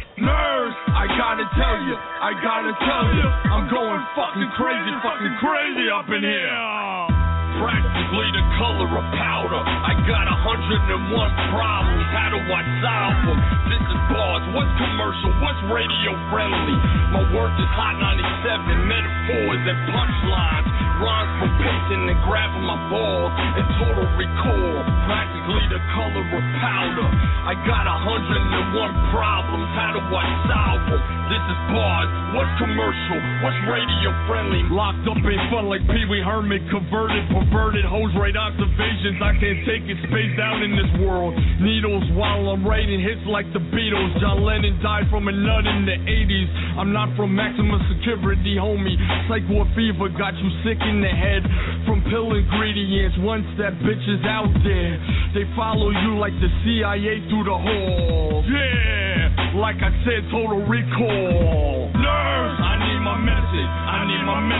Nurse, 0.49 0.73
I 0.97 1.05
gotta 1.05 1.45
tell 1.53 1.77
you, 1.85 1.93
I 1.93 2.33
gotta 2.41 2.73
tell 2.81 3.05
you, 3.13 3.27
I'm 3.53 3.69
going 3.69 4.01
fucking 4.15 4.49
crazy, 4.57 4.91
fucking 5.03 5.37
crazy 5.37 5.89
up 5.93 6.09
in 6.09 6.23
here. 6.23 7.18
Practically 7.57 8.29
the 8.35 8.45
color 8.61 8.89
of 8.93 9.05
powder. 9.17 9.61
I 9.65 9.97
got 10.05 10.25
a 10.29 10.37
hundred 10.37 10.81
and 10.85 11.03
one 11.09 11.33
problems. 11.49 12.05
How 12.13 12.29
do 12.29 12.39
I 12.39 12.61
solve 12.85 13.17
them? 13.25 13.39
This 13.73 13.83
is 13.83 14.01
bars. 14.13 14.45
What's 14.53 14.73
commercial? 14.77 15.31
What's 15.41 15.61
radio 15.73 16.11
friendly? 16.29 16.77
My 17.09 17.25
work 17.33 17.53
is 17.57 17.69
hot 17.73 17.97
97 17.97 18.85
metaphors 18.85 19.61
and 19.65 19.79
punchlines. 19.89 20.67
Rhymes 20.99 21.33
for 21.39 21.51
pacing 21.63 22.11
and 22.11 22.19
grabbing 22.27 22.65
my 22.67 22.75
balls 22.91 23.31
and 23.31 23.65
total 23.79 24.07
recall. 24.19 24.83
Practically 25.07 25.65
the 25.71 25.79
color 25.95 26.25
of 26.27 26.43
powder. 26.59 27.07
I 27.47 27.55
got 27.65 27.87
a 27.87 27.97
hundred 28.03 28.43
and 28.45 28.67
one 28.75 28.93
problems. 29.15 29.69
How 29.73 29.95
do 29.95 30.01
I 30.03 30.25
solve 30.51 30.83
them? 30.91 31.01
This 31.31 31.43
is 31.45 31.59
bars. 31.71 32.09
What's 32.35 32.53
commercial? 32.59 33.19
What's 33.41 33.57
radio 33.69 34.11
friendly? 34.27 34.61
Locked 34.69 35.07
up 35.07 35.17
in 35.17 35.39
fun 35.49 35.71
like 35.71 35.81
Pee 35.87 36.05
Wee 36.09 36.21
Herman. 36.25 36.61
Converted, 36.67 37.25
perverted, 37.39 37.85
hose 37.87 38.11
right 38.19 38.35
observations. 38.35 39.19
I 39.23 39.31
can't 39.39 39.63
take 39.63 39.87
it 39.87 39.97
spaced 40.03 40.39
out 40.39 40.59
in 40.59 40.75
this 40.75 40.91
world. 40.99 41.35
Needles 41.63 42.03
while 42.15 42.51
I'm 42.51 42.67
writing 42.67 42.99
hits 42.99 43.23
like 43.27 43.47
the 43.55 43.63
Beatles. 43.71 44.19
John 44.19 44.43
Lennon 44.43 44.79
died 44.83 45.07
from 45.07 45.27
a 45.27 45.33
nut 45.33 45.63
in 45.63 45.87
the 45.87 45.97
80s. 46.03 46.49
I'm 46.75 46.91
not 46.91 47.15
from 47.15 47.35
maximum 47.35 47.79
security, 47.95 48.59
homie. 48.59 48.99
Psycho 49.31 49.63
fever 49.75 50.11
got 50.19 50.35
you 50.35 50.49
sick 50.67 50.79
in 50.83 50.99
the 50.99 51.11
head 51.11 51.43
from 51.87 52.03
pill 52.11 52.35
ingredients. 52.35 53.15
Once 53.23 53.47
that 53.55 53.79
bitch 53.79 54.03
is 54.07 54.23
out 54.27 54.51
there, 54.63 54.95
they 55.31 55.47
follow 55.55 55.91
you 55.91 56.19
like 56.19 56.35
the 56.43 56.51
CIA 56.63 57.23
through 57.31 57.47
the 57.47 57.55
halls. 57.55 58.43
Yeah, 58.47 59.59
like 59.59 59.79
I 59.79 59.91
said, 60.03 60.27
total 60.31 60.65
recall. 60.67 61.91
Nurse, 61.95 62.57
I 62.59 62.73
need 62.83 63.01
my 63.03 63.17
medicine. 63.19 63.69
I 63.69 63.99
need 64.07 64.23
my 64.27 64.39
medicine. 64.43 64.58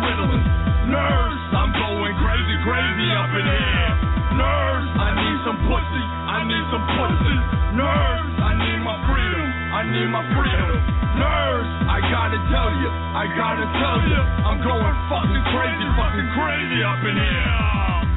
Ritalin. 0.00 0.42
Nurse, 0.90 1.44
I'm 1.54 1.72
going 1.72 2.14
crazy, 2.20 2.56
crazy 2.66 3.08
up 3.14 3.32
in 3.34 3.46
here. 3.46 3.92
Nurse, 4.38 4.88
I 4.98 5.08
need 5.14 5.38
some 5.46 5.58
pussy. 5.68 6.04
I 6.04 6.38
need 6.46 6.64
some 6.74 6.84
pussy. 6.98 7.38
Nurse, 7.78 8.32
I 8.42 8.52
need 8.58 8.80
my 8.82 8.96
freedom. 9.06 9.46
I 9.74 9.82
need 9.86 10.08
my 10.10 10.24
freedom. 10.34 10.74
Nurse, 11.18 11.70
I 11.86 11.98
gotta 12.10 12.40
tell 12.50 12.70
you. 12.82 12.90
I 12.90 13.24
gotta 13.38 13.66
tell 13.78 14.00
you. 14.10 14.20
I'm 14.46 14.58
going 14.62 14.96
fucking 15.10 15.44
crazy, 15.54 15.86
fucking 15.94 16.28
crazy 16.34 16.80
up 16.82 17.00
in 17.06 17.14
here. 17.14 18.13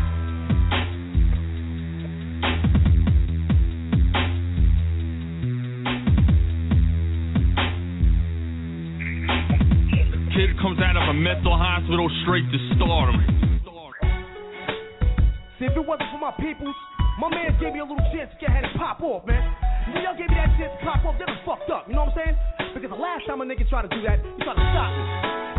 Straight 12.28 12.44
to 12.52 12.60
stardom. 12.76 13.16
See, 15.56 15.64
if 15.64 15.72
it 15.72 15.86
wasn't 15.88 16.12
for 16.12 16.20
my 16.20 16.36
peoples, 16.44 16.76
my 17.24 17.32
man 17.32 17.56
gave 17.56 17.72
me 17.72 17.80
a 17.80 17.88
little 17.88 18.04
chance 18.12 18.28
to 18.36 18.38
get 18.38 18.52
ahead 18.52 18.68
and 18.68 18.76
pop 18.76 19.00
off, 19.00 19.24
man. 19.24 19.40
When 19.96 20.04
y'all 20.04 20.12
gave 20.12 20.28
me 20.28 20.36
that 20.36 20.52
chance 20.60 20.76
to 20.76 20.82
pop 20.84 21.08
off, 21.08 21.16
then 21.16 21.32
I'm 21.32 21.40
fucked 21.48 21.72
up, 21.72 21.88
you 21.88 21.96
know 21.96 22.04
what 22.04 22.20
I'm 22.20 22.36
saying? 22.36 22.36
Because 22.76 22.92
the 22.92 23.00
last 23.00 23.24
time 23.32 23.40
a 23.40 23.48
nigga 23.48 23.64
tried 23.72 23.88
to 23.88 23.92
do 23.96 24.04
that, 24.04 24.20
he 24.20 24.44
tried 24.44 24.60
to 24.60 24.68
stop 24.76 24.92
me. 24.92 25.04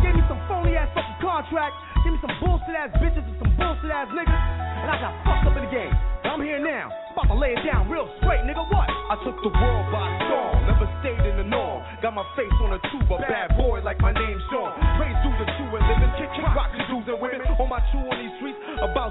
Gave 0.05 0.13
me 0.13 0.23
some 0.29 0.37
phony 0.45 0.77
ass 0.77 0.93
fucking 0.93 1.19
contract, 1.25 1.73
gave 2.05 2.13
me 2.13 2.21
some 2.21 2.37
bullshit 2.37 2.77
ass 2.77 2.93
bitches 3.01 3.25
and 3.25 3.37
some 3.41 3.51
bullshit 3.57 3.89
ass 3.89 4.07
niggas, 4.13 4.29
and 4.29 4.87
I 4.93 4.95
got 5.01 5.13
fucked 5.25 5.49
up 5.49 5.57
in 5.57 5.65
the 5.65 5.73
game. 5.73 5.91
I'm 6.21 6.45
here 6.45 6.61
now, 6.61 6.93
about 7.17 7.33
to 7.33 7.35
lay 7.35 7.57
it 7.57 7.65
down 7.65 7.89
real 7.89 8.05
straight, 8.21 8.45
nigga. 8.45 8.61
What? 8.69 8.85
I 8.85 9.17
took 9.25 9.41
the 9.41 9.49
world 9.49 9.85
by 9.89 10.05
storm, 10.29 10.69
never 10.69 10.85
stayed 11.01 11.17
in 11.25 11.35
the 11.41 11.47
norm. 11.49 11.81
Got 12.05 12.13
my 12.13 12.23
face 12.37 12.53
on 12.61 12.77
a 12.77 12.79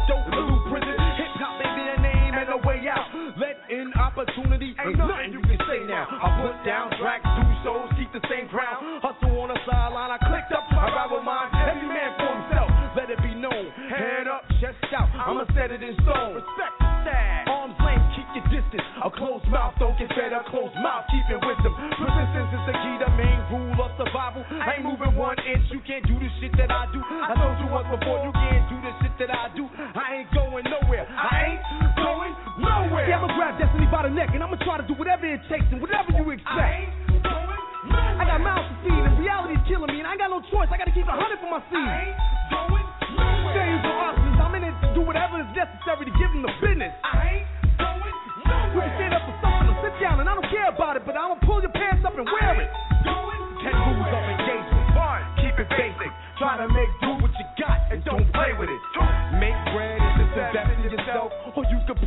dope, 0.08 0.28
blue 0.32 0.56
prison. 0.72 0.96
Hip 1.20 1.32
hop 1.36 1.60
may 1.60 1.70
be 1.76 1.84
a 1.84 1.98
name 2.00 2.34
and 2.38 2.48
a 2.56 2.60
way 2.64 2.80
out. 2.88 3.08
Let 3.36 3.60
in 3.68 3.92
opportunity, 3.94 4.72
ain't 4.78 4.96
nothing 4.96 5.36
you 5.36 5.42
can 5.44 5.60
say 5.68 5.84
now. 5.84 6.08
I 6.08 6.28
put 6.40 6.56
down 6.64 6.88
tracks, 6.96 7.26
do 7.26 7.44
shows, 7.60 7.88
keep 7.98 8.10
the 8.14 8.22
same 8.32 8.48
ground. 8.48 9.02
Hustle 9.02 9.36
on 9.42 9.52
the 9.52 9.58
sideline, 9.66 10.14
I 10.14 10.18
clicked 10.22 10.52
up, 10.54 10.64
I 10.72 11.10
with 11.12 11.24
mine. 11.26 11.52
Every 11.52 11.88
man 11.88 12.10
for 12.16 12.30
himself, 12.32 12.68
let 12.96 13.10
it 13.10 13.20
be 13.20 13.34
known. 13.36 13.68
Head 13.90 14.26
up, 14.26 14.48
chest 14.62 14.80
out, 14.96 15.12
I'ma 15.12 15.44
set 15.52 15.70
it 15.70 15.82
in 15.82 15.94
stone. 16.06 16.40
Respect 16.40 16.74
the 16.80 16.88
stag. 17.04 17.48
Arms 17.48 17.76
length, 17.84 18.06
keep 18.16 18.28
your 18.32 18.46
distance. 18.48 18.86
A 19.04 19.10
closed 19.12 19.46
mouth 19.52 19.76
don't 19.78 19.96
get 19.98 20.08
fed 20.16 20.28
better, 20.28 20.44
closed 20.52 20.76
mouth, 20.84 21.08
keep 21.08 21.24
it 21.32 21.40
wisdom. 21.40 21.72
Persistence 21.96 22.52
is 22.52 22.64
the 22.68 22.74
key, 22.76 22.94
the 23.00 23.10
main 23.16 23.40
rule 23.48 23.80
of 23.80 23.90
survival. 23.96 24.44
I 24.44 24.76
ain't 24.76 24.84
moving 24.84 25.16
one 25.16 25.40
inch, 25.40 25.64
you 25.72 25.80
can't 25.88 26.04
do 26.04 26.20
the 26.20 26.28
shit 26.40 26.52
that 26.60 26.68
I 26.68 26.84
do. 26.92 27.00
I 27.00 27.32
told 27.32 27.56
you 27.64 27.68
once 27.72 27.88
before, 27.88 28.20
you 28.28 28.32
can't 28.32 28.68
do 28.68 28.76
the 28.84 28.92
shit 29.00 29.07
that 29.28 29.36
I 29.36 29.48
do. 29.52 29.68
I 29.68 30.24
ain't 30.24 30.30
going 30.32 30.64
nowhere. 30.64 31.04
I 31.04 31.52
ain't 31.52 31.62
going 32.00 32.32
nowhere. 32.64 33.04
Yeah, 33.04 33.20
I'ma 33.20 33.28
grab 33.36 33.60
destiny 33.60 33.84
by 33.92 34.08
the 34.08 34.12
neck 34.12 34.32
and 34.32 34.40
I'ma 34.40 34.56
try 34.64 34.80
to 34.80 34.86
do 34.88 34.96
whatever 34.96 35.28
it 35.28 35.44
takes 35.52 35.68
and 35.68 35.84
whatever 35.84 36.16
you 36.16 36.24
expect. 36.32 36.48
I 36.48 38.16
I 38.18 38.24
got 38.24 38.40
mouths 38.40 38.66
to 38.72 38.74
feed 38.88 39.04
and 39.04 39.20
reality's 39.20 39.60
killing 39.68 39.92
me 39.92 40.00
and 40.00 40.08
I 40.08 40.16
ain't 40.16 40.22
got 40.24 40.32
no 40.32 40.40
choice. 40.48 40.72
I 40.72 40.80
gotta 40.80 40.96
keep 40.96 41.04
a 41.04 41.12
hundred 41.12 41.38
for 41.44 41.52
my 41.52 41.60
seed. 41.68 41.76
I 41.76 42.08
ain't 42.08 42.16
going 42.56 42.86
nowhere. 43.20 43.52
Days 43.52 43.80
for 43.84 43.94
hustlers, 44.00 44.38
I'm 44.40 44.54
in 44.56 44.64
it 44.64 44.74
to 44.80 44.88
do 44.96 45.00
whatever 45.04 45.44
is 45.44 45.50
necessary 45.52 46.08
to 46.08 46.14
give 46.16 46.30
them 46.32 46.42
the 46.42 46.52
business. 46.64 46.92
I 47.04 47.44
ain't 47.44 47.46
going 47.76 48.16
nowhere. 48.48 48.72
We 48.72 48.80
can 48.80 48.92
stand 48.96 49.12
up 49.12 49.22
for 49.28 49.36
something 49.44 49.68
or 49.68 49.76
sit 49.84 49.94
down 50.00 50.24
and 50.24 50.26
I 50.28 50.32
don't 50.40 50.48
care 50.48 50.72
about 50.72 50.96
it, 50.96 51.04
but 51.04 51.20
I'ma 51.20 51.36
pull 51.44 51.60
your 51.60 51.72
pants 51.76 52.00
up 52.08 52.16
and 52.16 52.24
wear 52.24 52.64
it. 52.64 52.70
Ten 53.60 53.76
rules 53.76 54.08
of 54.08 54.24
engagement. 54.24 54.96
One, 54.96 55.22
keep 55.36 55.54
it 55.60 55.68
basic. 55.68 56.12
Try 56.40 56.56
to 56.64 56.68
make 56.72 56.90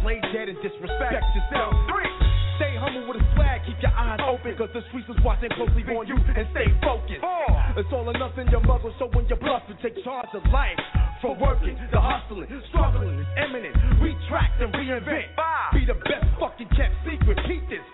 play 0.01 0.17
dead 0.33 0.49
and 0.49 0.57
disrespect 0.65 1.21
yourself. 1.37 1.71
Three, 1.89 2.09
stay 2.57 2.73
humble 2.77 3.05
with 3.05 3.21
a 3.21 3.25
swag, 3.37 3.61
keep 3.65 3.77
your 3.81 3.93
eyes 3.93 4.19
open, 4.25 4.57
cause 4.57 4.73
the 4.73 4.81
streets 4.89 5.09
is 5.09 5.17
watching 5.21 5.53
closely 5.53 5.85
on 5.93 6.09
you 6.09 6.17
and 6.17 6.45
stay 6.51 6.67
focused. 6.81 7.21
Four, 7.21 7.49
it's 7.77 7.91
all 7.93 8.09
or 8.09 8.17
nothing, 8.17 8.49
your 8.49 8.65
mother, 8.65 8.89
so 8.97 9.07
when 9.13 9.29
you're 9.29 9.39
bluffing, 9.39 9.77
take 9.81 9.95
charge 10.03 10.29
of 10.33 10.43
life. 10.49 10.77
From 11.21 11.37
working, 11.37 11.77
the 11.93 12.01
hustling, 12.01 12.49
struggling 12.73 13.21
is 13.21 13.29
imminent. 13.37 13.77
Retract 14.01 14.57
and 14.57 14.73
reinvent. 14.73 15.29
Be 15.69 15.85
the 15.85 15.93
best 15.93 16.25
fucking 16.41 16.67
kept 16.73 16.97
secret. 17.05 17.37
Keep 17.45 17.69
this. 17.69 17.85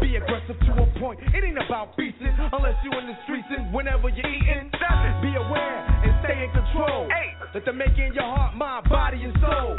Be 0.00 0.16
aggressive 0.16 0.56
to 0.56 0.72
a 0.80 0.86
point. 0.98 1.20
It 1.20 1.44
ain't 1.44 1.60
about 1.60 1.94
beating 1.96 2.32
unless 2.40 2.80
you 2.80 2.90
in 2.96 3.04
the 3.04 3.16
streets 3.28 3.44
and 3.52 3.68
whenever 3.74 4.08
you're 4.08 4.24
eating. 4.24 4.72
Be 5.20 5.36
aware 5.36 5.76
and 6.08 6.24
stay 6.24 6.40
in 6.40 6.50
control. 6.56 7.06
Let 7.52 7.64
the 7.66 7.72
make 7.74 7.98
in 7.98 8.14
your 8.14 8.24
heart, 8.24 8.56
mind, 8.56 8.88
body, 8.88 9.24
and 9.24 9.34
soul. 9.42 9.76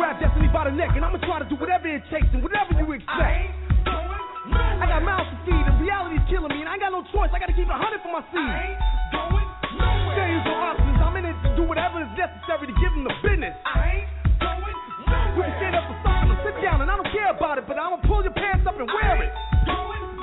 Grab 0.00 0.16
destiny 0.16 0.48
by 0.48 0.64
the 0.64 0.72
neck 0.72 0.96
and 0.96 1.04
I'ma 1.04 1.20
try 1.28 1.44
to 1.44 1.48
do 1.52 1.60
whatever 1.60 1.84
it 1.84 2.00
takes 2.08 2.32
and 2.32 2.40
whatever 2.40 2.72
you 2.72 2.88
expect. 2.96 3.52
I 3.84 4.80
I 4.80 4.84
got 4.88 5.04
mouths 5.04 5.28
to 5.28 5.36
feed, 5.44 5.60
and 5.60 5.76
reality's 5.76 6.24
killing 6.32 6.48
me, 6.48 6.64
and 6.64 6.68
I 6.72 6.80
ain't 6.80 6.82
got 6.82 6.96
no 6.96 7.04
choice. 7.12 7.28
I 7.30 7.36
gotta 7.36 7.52
keep 7.52 7.68
a 7.68 7.76
hundred 7.76 8.00
for 8.00 8.08
my 8.08 8.24
seed. 8.32 8.40
I 8.40 8.64
ain't 8.64 8.80
going 9.12 9.48
nowhere. 9.76 10.16
Days 10.16 10.40
no 10.48 10.56
options. 10.56 10.98
I'm 11.04 11.14
in 11.20 11.28
it 11.28 11.36
to 11.44 11.48
do 11.52 11.68
whatever 11.68 12.00
is 12.00 12.08
necessary 12.16 12.72
to 12.72 12.76
give 12.80 12.92
them 12.96 13.04
the 13.04 13.12
business. 13.20 13.52
I 13.68 14.00
ain't 14.00 14.08
going 14.40 14.72
nowhere. 15.04 15.36
We 15.36 15.40
can 15.44 15.54
stand 15.60 15.76
up 15.76 15.84
for 15.84 15.96
something 16.00 16.32
or 16.32 16.38
sit 16.48 16.56
down, 16.64 16.80
and 16.80 16.88
I 16.88 16.96
don't 16.96 17.12
care 17.12 17.28
about 17.36 17.60
it, 17.60 17.68
but 17.68 17.76
I'ma 17.76 18.00
pull 18.08 18.24
your 18.24 18.32
pants 18.32 18.64
up 18.64 18.80
and 18.80 18.88
wear 18.88 19.20
it. 19.20 19.32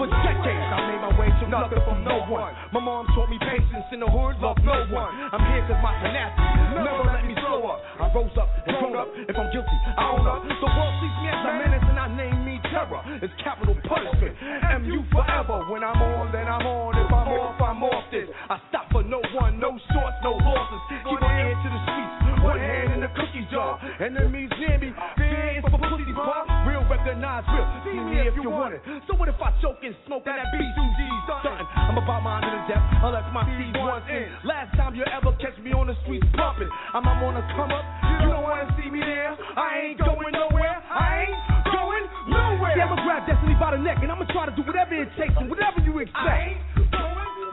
For 0.02 0.10
decades, 0.10 0.68
I 0.74 0.78
made 0.90 1.02
my 1.06 1.14
way 1.22 1.30
to 1.30 1.46
nothing 1.54 1.82
from 1.86 2.02
no 2.02 2.26
one. 2.26 2.50
My 2.74 2.82
mom 2.82 3.06
taught 3.14 3.30
me 3.30 3.38
patience 3.38 3.86
in 3.94 4.02
the 4.02 4.10
hood, 4.10 4.42
love 4.42 4.58
no 4.66 4.90
one. 4.90 5.14
I'm 5.30 5.42
here 5.54 5.62
cause 5.70 5.78
my 5.86 5.94
tenacity 6.02 6.58
never 6.84 7.07
I 8.08 8.14
rose 8.16 8.32
up 8.40 8.48
and 8.64 8.78
grown 8.80 8.96
up. 8.96 9.12
If 9.28 9.36
I'm 9.36 9.52
guilty, 9.52 9.78
I 10.00 10.16
own 10.16 10.24
up. 10.24 10.40
The 10.40 10.64
world 10.64 10.96
sees 11.04 11.12
me 11.20 11.28
as 11.28 11.44
a 11.44 11.52
menace 11.60 11.84
and 11.92 12.00
I 12.00 12.08
name 12.08 12.40
me 12.48 12.56
terror. 12.72 13.04
It's 13.20 13.36
capital 13.44 13.76
punishment. 13.84 14.32
MU 14.88 15.04
forever. 15.12 15.68
When 15.68 15.84
I'm 15.84 16.00
on, 16.00 16.32
then 16.32 16.48
I'm 16.48 16.64
on. 16.64 16.96
If 16.96 17.12
I'm 17.12 17.28
off, 17.36 17.60
I'm 17.60 17.84
off 17.84 18.08
this. 18.08 18.32
I 18.48 18.64
stop 18.72 18.88
for 18.96 19.04
no 19.04 19.20
one, 19.36 19.60
no 19.60 19.76
shorts, 19.92 20.16
no 20.24 20.40
losses. 20.40 20.80
Me 28.18 28.28
if 28.28 28.36
you 28.42 28.50
want 28.50 28.74
it. 28.74 28.82
So 29.06 29.14
what 29.16 29.30
if 29.30 29.38
I 29.38 29.54
choke 29.62 29.86
and 29.86 29.94
smoke 30.10 30.26
that 30.26 30.42
beat 30.50 30.66
you 30.66 30.88
G's 30.98 31.24
done? 31.30 31.62
I'm 31.78 31.98
about 31.98 32.26
mine 32.26 32.42
to 32.42 32.50
the 32.50 32.62
depth, 32.66 32.86
unless 33.06 33.28
my 33.30 33.46
seed 33.46 33.78
once 33.78 34.06
in. 34.10 34.26
Last 34.42 34.74
time 34.74 34.98
you 34.98 35.06
ever 35.06 35.34
catch 35.38 35.58
me 35.62 35.72
on 35.74 35.88
the 35.88 35.96
streets 36.04 36.26
pumping, 36.34 36.70
I'm, 36.94 37.06
I'm 37.06 37.22
on 37.22 37.38
the 37.38 37.46
come 37.54 37.70
up. 37.70 37.86
You 38.26 38.34
don't 38.34 38.42
wanna 38.42 38.66
see 38.82 38.90
me 38.90 39.02
there. 39.06 39.38
I 39.38 39.94
ain't 39.94 40.00
going 40.02 40.34
nowhere. 40.34 40.82
I 40.90 41.30
ain't 41.30 41.38
going 41.70 42.06
nowhere. 42.34 42.74
Yeah, 42.74 42.90
I'ma 42.90 42.98
grab 43.06 43.30
destiny 43.30 43.56
by 43.62 43.78
the 43.78 43.82
neck, 43.82 44.02
and 44.02 44.10
I'ma 44.10 44.26
try 44.34 44.50
to 44.50 44.56
do 44.58 44.66
whatever 44.66 44.98
it 44.98 45.10
takes 45.18 45.38
and 45.38 45.50
whatever 45.50 45.80
you 45.86 46.02
expect. 46.02 46.58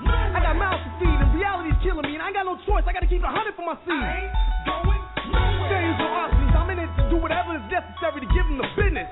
I 0.04 0.40
got 0.40 0.56
mouths 0.56 0.80
to 0.84 0.90
feed, 1.00 1.18
and 1.20 1.30
reality's 1.36 1.76
killing 1.84 2.04
me, 2.08 2.16
and 2.16 2.22
I 2.24 2.32
ain't 2.32 2.36
got 2.36 2.48
no 2.48 2.56
choice. 2.64 2.84
I 2.88 2.92
gotta 2.92 3.08
keep 3.08 3.22
a 3.22 3.30
hundred 3.30 3.54
for 3.54 3.68
my 3.68 3.76
seed. 3.84 3.94
I 3.94 4.28
ain't 4.28 4.32
going 4.64 5.02
nowhere. 5.28 5.70
Days 5.70 5.96
no 6.00 6.08
options. 6.08 6.52
I'm 6.56 6.68
in 6.72 6.78
it 6.80 6.90
to 6.96 7.02
do 7.08 7.16
whatever 7.20 7.56
is 7.56 7.64
necessary 7.72 8.20
to 8.24 8.28
give 8.32 8.44
them 8.48 8.58
the 8.60 8.68
business. 8.76 9.08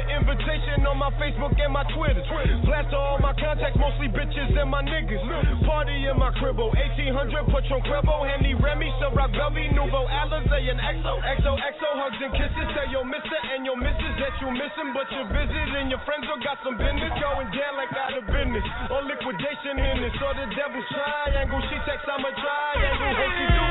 An 0.00 0.24
invitation 0.24 0.88
on 0.88 0.96
my 0.96 1.12
Facebook 1.20 1.52
and 1.60 1.72
my 1.72 1.84
Twitter. 1.92 2.24
Blast 2.64 2.92
all 2.96 3.20
my 3.20 3.36
contacts, 3.36 3.76
mostly 3.76 4.08
bitches 4.08 4.56
and 4.56 4.70
my 4.72 4.80
niggas. 4.80 5.20
Party 5.68 6.08
in 6.08 6.16
my 6.16 6.32
cribbo, 6.40 6.72
1800 6.72 7.52
Patron 7.52 7.82
Cribbo, 7.84 8.24
Henny 8.24 8.56
Remy, 8.56 8.88
Ciroc 9.00 9.32
Belvy, 9.36 9.68
Nouveau 9.76 10.08
Alizé, 10.08 10.72
and 10.72 10.80
XO, 10.80 11.14
XO, 11.20 11.52
XO, 11.52 11.90
hugs 12.00 12.20
and 12.24 12.32
kisses. 12.32 12.68
Tell 12.72 12.88
your 12.88 13.04
mister 13.04 13.38
and 13.52 13.64
your 13.68 13.76
missus 13.76 14.14
that 14.24 14.34
you 14.40 14.48
missing, 14.48 14.90
but 14.96 15.06
your 15.12 15.28
visit 15.28 15.68
and 15.76 15.92
your 15.92 16.00
friends 16.08 16.24
all 16.32 16.40
got 16.40 16.56
some 16.64 16.80
business 16.80 17.12
going 17.20 17.48
down 17.52 17.76
like 17.76 17.92
out 17.92 18.16
of 18.16 18.24
business. 18.24 18.64
Or 18.88 19.04
liquidation 19.04 19.76
in 19.76 19.96
this, 20.00 20.16
or 20.24 20.32
the 20.32 20.48
devil's 20.56 20.88
triangle. 20.88 21.60
She 21.68 21.76
texts, 21.84 22.08
I'm 22.08 22.24
a 22.24 22.32
triangle. 22.32 23.12
Hope 23.20 23.34
she 23.36 23.46
do. 23.52 23.69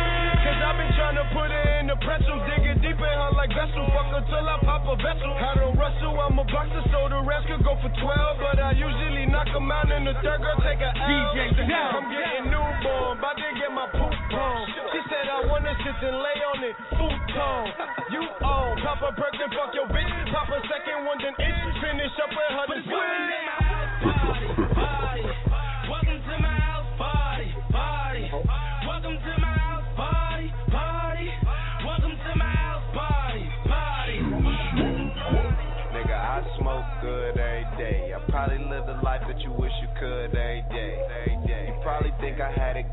Cause 0.50 0.66
I've 0.66 0.82
been 0.82 0.90
trying 0.98 1.14
to 1.14 1.30
put 1.30 1.54
her 1.54 1.66
in 1.78 1.86
the 1.94 1.98
pretzel, 2.02 2.42
digging 2.50 2.82
deep 2.82 2.98
in 2.98 3.16
her 3.22 3.32
like 3.38 3.54
vessel. 3.54 3.86
Fuck 3.94 4.10
her 4.18 4.26
till 4.34 4.50
I 4.50 4.58
pop 4.66 4.82
a 4.90 4.98
vessel. 4.98 5.30
I 5.30 5.54
don't 5.62 5.78
wrestle, 5.78 6.18
I'm 6.18 6.42
a 6.42 6.46
boxer, 6.50 6.82
so 6.90 7.06
the 7.06 7.22
rest 7.22 7.46
could 7.46 7.62
go 7.62 7.78
for 7.78 7.94
12. 7.94 8.42
But 8.42 8.58
I 8.58 8.74
usually 8.74 9.30
knock 9.30 9.46
'em 9.54 9.70
out 9.70 9.94
in 9.94 10.10
the 10.10 10.18
third 10.26 10.42
girl, 10.42 10.58
take 10.66 10.82
a 10.82 10.90
L. 10.90 11.06
DJ 11.06 11.54
Down. 11.70 12.02
I'm 12.02 12.10
getting 12.10 12.50
newborn, 12.50 13.22
about 13.22 13.38
to 13.38 13.50
get 13.62 13.70
my 13.78 13.94
poop 13.94 14.10
on. 14.34 14.66
She 14.90 15.00
said 15.06 15.30
I 15.30 15.46
wanna 15.46 15.74
sit 15.86 16.02
and 16.02 16.18
lay 16.18 16.40
on 16.42 16.64
it, 16.66 16.76
futon. 16.98 17.62
You 18.10 18.26
own, 18.42 18.82
pop 18.82 19.06
a 19.06 19.14
perk 19.14 19.38
and 19.38 19.54
fuck 19.54 19.70
your 19.78 19.86
bitch. 19.94 20.34
Pop 20.34 20.50
a 20.50 20.60
second 20.66 21.06
one, 21.06 21.22
then 21.22 21.38
itch. 21.38 21.78
Finish 21.78 22.18
up 22.26 22.34
with 22.34 22.58
her 22.58 22.66
this 22.74 22.86
Welcome 22.90 23.79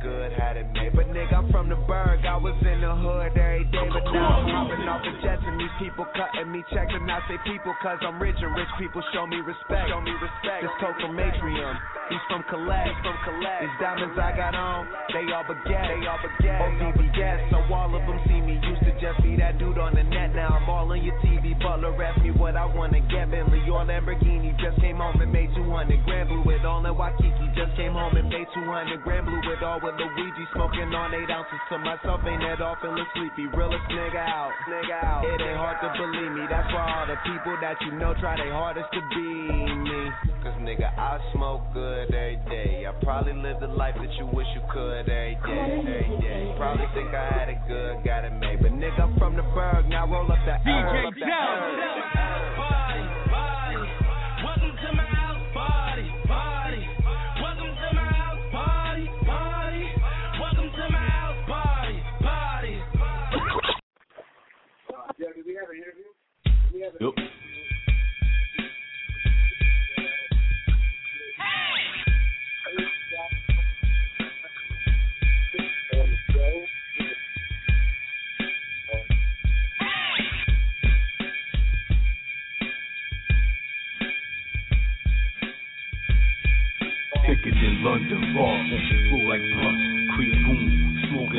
good, 0.06 0.32
had 0.32 0.56
it 0.56 0.66
made. 0.72 0.94
But 0.94 1.10
nigga, 1.10 1.34
I'm 1.34 1.50
from 1.50 1.68
the 1.68 1.76
burg. 1.90 2.24
I 2.24 2.36
was 2.38 2.54
in 2.62 2.80
the 2.80 2.94
hood 2.94 3.34
every 3.34 3.64
day. 3.74 3.88
But 3.90 4.04
now 4.14 4.38
I'm 4.38 4.46
hopping 4.46 4.86
off 4.86 5.02
the 5.02 5.10
these 5.10 5.45
people 5.78 6.06
cutting 6.16 6.50
me 6.50 6.64
checks. 6.72 6.92
And 6.92 7.08
I 7.10 7.20
say 7.28 7.38
people 7.44 7.74
cause 7.82 7.98
I'm 8.02 8.20
rich 8.20 8.36
and 8.40 8.52
rich 8.56 8.70
people 8.78 9.02
show 9.12 9.26
me 9.26 9.40
respect. 9.42 9.88
Show 9.88 10.00
me 10.00 10.12
respect. 10.16 10.62
This 10.62 10.74
coke 10.80 10.96
from 11.00 11.18
Atrium. 11.18 11.76
He's 12.08 12.22
from 12.30 12.42
Calais. 12.46 12.86
He's 12.86 13.00
from 13.02 13.18
Calais. 13.26 13.66
These 13.66 13.76
diamonds 13.82 14.14
I 14.14 14.30
got 14.36 14.54
on, 14.54 14.86
they 15.10 15.26
all 15.34 15.42
baguette. 15.42 15.88
They 15.90 16.06
all 16.06 16.20
baguette. 16.22 16.60
Or 16.62 16.70
BBS. 16.78 17.38
So 17.50 17.58
all 17.74 17.90
of 17.90 18.02
them 18.06 18.18
see 18.30 18.40
me. 18.40 18.62
Used 18.62 18.84
to 18.86 18.94
just 19.02 19.18
be 19.26 19.34
that 19.36 19.58
dude 19.58 19.78
on 19.78 19.94
the 19.98 20.04
net. 20.06 20.34
Now 20.34 20.54
I'm 20.54 20.68
all 20.70 20.86
on 20.86 21.02
your 21.02 21.18
TV. 21.20 21.58
Butler 21.58 21.92
asked 21.98 22.22
me 22.22 22.30
what 22.30 22.54
I 22.54 22.64
wanna 22.64 23.02
get. 23.10 23.30
Bentley 23.30 23.58
or 23.66 23.82
Lamborghini. 23.82 24.54
Just 24.62 24.78
came 24.80 25.02
home 25.02 25.20
and 25.20 25.32
made 25.32 25.50
200 25.58 25.66
grand. 26.06 26.30
Blew 26.30 26.46
it 26.54 26.64
all 26.64 26.84
in 26.86 26.94
Waikiki. 26.94 27.46
Just 27.58 27.74
came 27.74 27.92
home 27.92 28.14
and 28.14 28.30
made 28.30 28.46
200 28.54 29.02
grand. 29.02 29.26
Blew 29.26 29.42
it 29.50 29.62
all 29.66 29.82
with 29.82 29.98
Luigi. 29.98 30.46
Smoking 30.54 30.94
on 30.94 31.10
8 31.10 31.26
ounces 31.26 31.62
to 31.74 31.78
myself. 31.82 32.22
Ain't 32.22 32.40
that 32.46 32.62
all 32.62 32.78
feeling 32.78 33.06
sleepy. 33.18 33.50
Realest 33.50 33.82
nigga 33.90 34.22
out. 34.22 34.54
Nigga 34.70 35.02
out. 35.02 35.26
It 35.26 35.42
ain't 35.42 35.58
hard 35.58 35.65
to 35.74 35.88
believe 35.98 36.32
me. 36.32 36.44
That's 36.50 36.68
why 36.72 36.84
all 36.86 37.06
the 37.06 37.18
people 37.26 37.56
that 37.60 37.76
you 37.82 37.92
know 37.98 38.14
try 38.20 38.36
their 38.36 38.52
hardest 38.52 38.86
to 38.92 39.00
be 39.10 39.26
me. 39.82 40.00
Cause 40.42 40.54
nigga, 40.62 40.86
I 40.96 41.18
smoke 41.34 41.62
good 41.74 42.14
every 42.14 42.38
day. 42.48 42.86
I 42.86 42.92
probably 43.02 43.34
live 43.34 43.58
the 43.60 43.66
life 43.66 43.94
that 43.98 44.12
you 44.18 44.26
wish 44.30 44.46
you 44.54 44.62
could 44.72 45.08
every 45.10 45.34
day. 45.42 45.42
Every 45.42 46.18
day. 46.22 46.54
Probably 46.56 46.86
think 46.94 47.10
I 47.10 47.26
had 47.34 47.48
it 47.48 47.58
good, 47.66 48.04
got 48.04 48.24
it 48.24 48.32
made. 48.38 48.62
But 48.62 48.72
nigga, 48.72 49.00
I'm 49.00 49.18
from 49.18 49.34
the 49.36 49.42
burg. 49.54 49.88
Now 49.88 50.06
roll 50.06 50.30
up 50.30 50.38
the 50.46 50.54
DJ 50.62 50.84
roll 50.92 51.08
up 51.08 51.14
Down. 51.18 51.30
herb. 51.30 52.35
Yep. 66.86 67.14
London 87.86 88.34
flow 89.08 89.18
like 89.28 89.40
boom, 89.40 89.85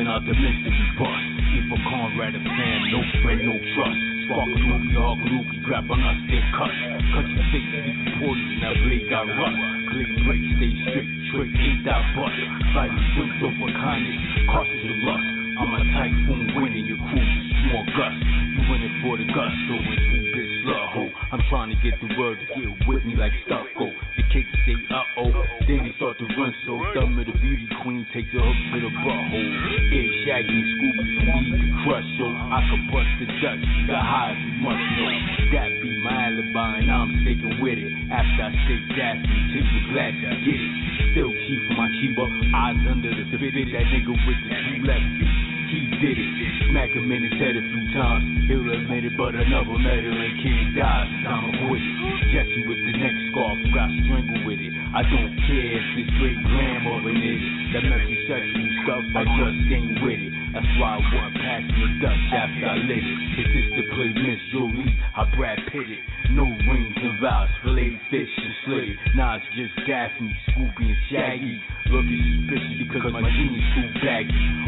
the 0.08 0.32
mystery 0.32 0.88
bus. 0.96 1.20
If 1.52 1.68
a 1.68 1.78
Conrad 1.84 2.32
a 2.32 2.40
fan, 2.40 2.78
no 2.88 3.00
friend, 3.20 3.44
no 3.44 3.60
trust. 3.76 4.00
Spark 4.24 4.48
a 4.48 4.56
lookie, 4.56 4.96
hog 4.96 5.20
lookie, 5.20 5.60
grab 5.68 5.84
on 5.84 6.00
us, 6.00 6.16
they 6.32 6.40
cut. 6.56 6.72
Cut 7.12 7.28
your 7.28 7.44
face, 7.52 7.68
speak 7.76 7.98
reporters, 8.08 8.52
now 8.56 8.72
blade 8.88 9.04
got 9.12 9.28
rust. 9.28 9.58
Clay 9.92 10.08
break, 10.24 10.42
stay 10.56 10.72
strict, 10.88 11.12
trick, 11.28 11.52
ain't 11.52 11.84
that 11.84 12.00
bust. 12.16 12.40
Fight 12.72 12.92
built 13.20 13.52
over 13.52 13.68
kindness, 13.68 14.48
cautious 14.48 14.80
of 14.80 14.98
lust. 15.04 15.28
I'm 15.60 15.76
a 15.76 15.80
typhoon 15.92 16.56
winning, 16.56 16.88
your 16.88 17.00
crew 17.04 17.28
small 17.68 17.84
gust. 17.92 18.18
You 18.24 18.64
in 18.64 18.92
for 19.04 19.14
the 19.20 19.28
gusto 19.28 19.74
and 19.76 20.00
two 20.08 20.24
bitch 20.32 20.56
love 20.64 20.88
ho. 20.96 21.17
I'm 21.28 21.44
trying 21.52 21.68
to 21.68 21.76
get 21.84 21.92
the 22.00 22.08
word 22.16 22.40
to 22.40 22.46
get 22.56 22.72
with 22.88 23.04
me 23.04 23.12
like 23.12 23.32
stucco. 23.44 23.92
The 24.16 24.24
kids 24.32 24.48
say 24.64 24.72
uh 24.88 25.20
oh, 25.20 25.32
then 25.68 25.84
they 25.84 25.92
start 26.00 26.16
to 26.16 26.24
run 26.24 26.56
so 26.64 26.80
dumb. 26.96 27.20
The 27.20 27.36
beauty 27.36 27.68
queen 27.84 28.08
takes 28.16 28.32
the 28.32 28.40
hook 28.40 28.56
to 28.56 28.76
the 28.80 28.88
butthole. 29.04 29.52
Yeah, 29.92 30.08
Shaggy 30.24 30.56
and 30.56 30.68
Scooby 30.72 31.04
for 31.28 31.38
me 31.44 31.50
to 31.52 31.68
crush 31.84 32.08
so 32.16 32.26
I 32.32 32.64
can 32.64 32.80
bust 32.88 33.12
the 33.20 33.26
Dutch. 33.44 33.60
The 33.60 33.98
high 34.00 34.40
you 34.40 34.52
must 34.64 34.80
know. 34.96 35.12
That 35.52 35.68
be 35.84 35.90
my 36.00 36.32
alibi 36.32 36.80
and 36.80 36.88
I'm 36.88 37.10
sticking 37.20 37.60
with 37.60 37.76
it. 37.76 37.92
After 38.08 38.48
I 38.48 38.50
stay 38.64 38.80
gassy, 38.96 39.36
take 39.52 39.68
the 39.68 39.82
glass, 39.92 40.16
I 40.16 40.32
get 40.48 40.56
it. 40.64 40.72
Still 41.12 41.32
keep 41.44 41.62
my 41.76 41.92
Chiba 42.00 42.24
eyes 42.56 42.80
under 42.88 43.12
the 43.12 43.24
spit. 43.36 43.52
That 43.52 43.84
nigga 43.84 44.16
with 44.16 44.40
the 44.48 44.56
two 44.64 44.80
left 44.80 45.04
feet. 45.20 45.47
He 45.68 45.80
did 46.00 46.16
it. 46.16 46.32
Smack 46.72 46.90
him 46.96 47.12
in 47.12 47.20
his 47.24 47.36
head 47.36 47.56
a 47.56 47.60
few 47.60 47.84
times. 47.92 48.24
He'll 48.48 48.64
admit 48.64 49.04
it, 49.04 49.12
but 49.20 49.36
another 49.36 49.76
metal 49.76 50.16
and 50.16 50.34
can't 50.40 50.72
die. 50.72 51.04
Time 51.28 51.44
to 51.44 51.68
quit 51.68 51.84
it. 51.84 51.96
Jesse 52.32 52.64
with 52.64 52.80
the 52.80 52.94
neck 52.96 53.16
scarf, 53.28 53.56
got 53.76 53.92
strangled 54.04 54.44
with 54.48 54.60
it. 54.64 54.72
I 54.96 55.04
don't 55.04 55.32
care 55.44 55.68
if 55.76 55.86
it's 56.00 56.12
great 56.16 56.40
grandmother 56.40 57.12
is. 57.12 57.42
That 57.76 57.84
messy 57.84 58.16
sexual 58.24 58.68
stuff, 58.84 59.04
I 59.12 59.22
just 59.28 59.60
ain't 59.68 60.00
with 60.00 60.20
it. 60.24 60.32
That's 60.56 60.72
why 60.80 60.96
I 60.96 61.00
wasn't 61.04 61.36
passing 61.36 61.76
the 61.76 61.88
Dutch 62.00 62.24
after 62.32 62.64
I 62.64 62.76
lit 62.88 63.04
it. 63.04 63.18
It's 63.36 63.50
just 63.52 63.70
to 63.76 63.82
play 63.92 64.10
Miss 64.16 64.40
Jolie, 64.48 64.88
I 64.88 65.22
Brad 65.36 65.60
Pitt 65.68 65.88
it. 65.88 66.02
No 66.32 66.48
rings 66.48 66.96
and 66.96 67.20
vows, 67.20 67.52
fillet 67.60 67.92
fish 68.08 68.32
and 68.40 68.54
slit 68.64 68.88
it. 68.88 68.98
Nah, 69.16 69.36
it's 69.36 69.44
just 69.52 69.72
Daphne, 69.84 70.32
Scooby, 70.48 70.88
and 70.88 71.00
Shaggy. 71.12 71.60
Looking 71.92 72.20
suspicious 72.24 72.88
because 72.88 73.12
my 73.12 73.20
jeans 73.20 73.64
too 73.76 73.88
baggy. 74.00 74.67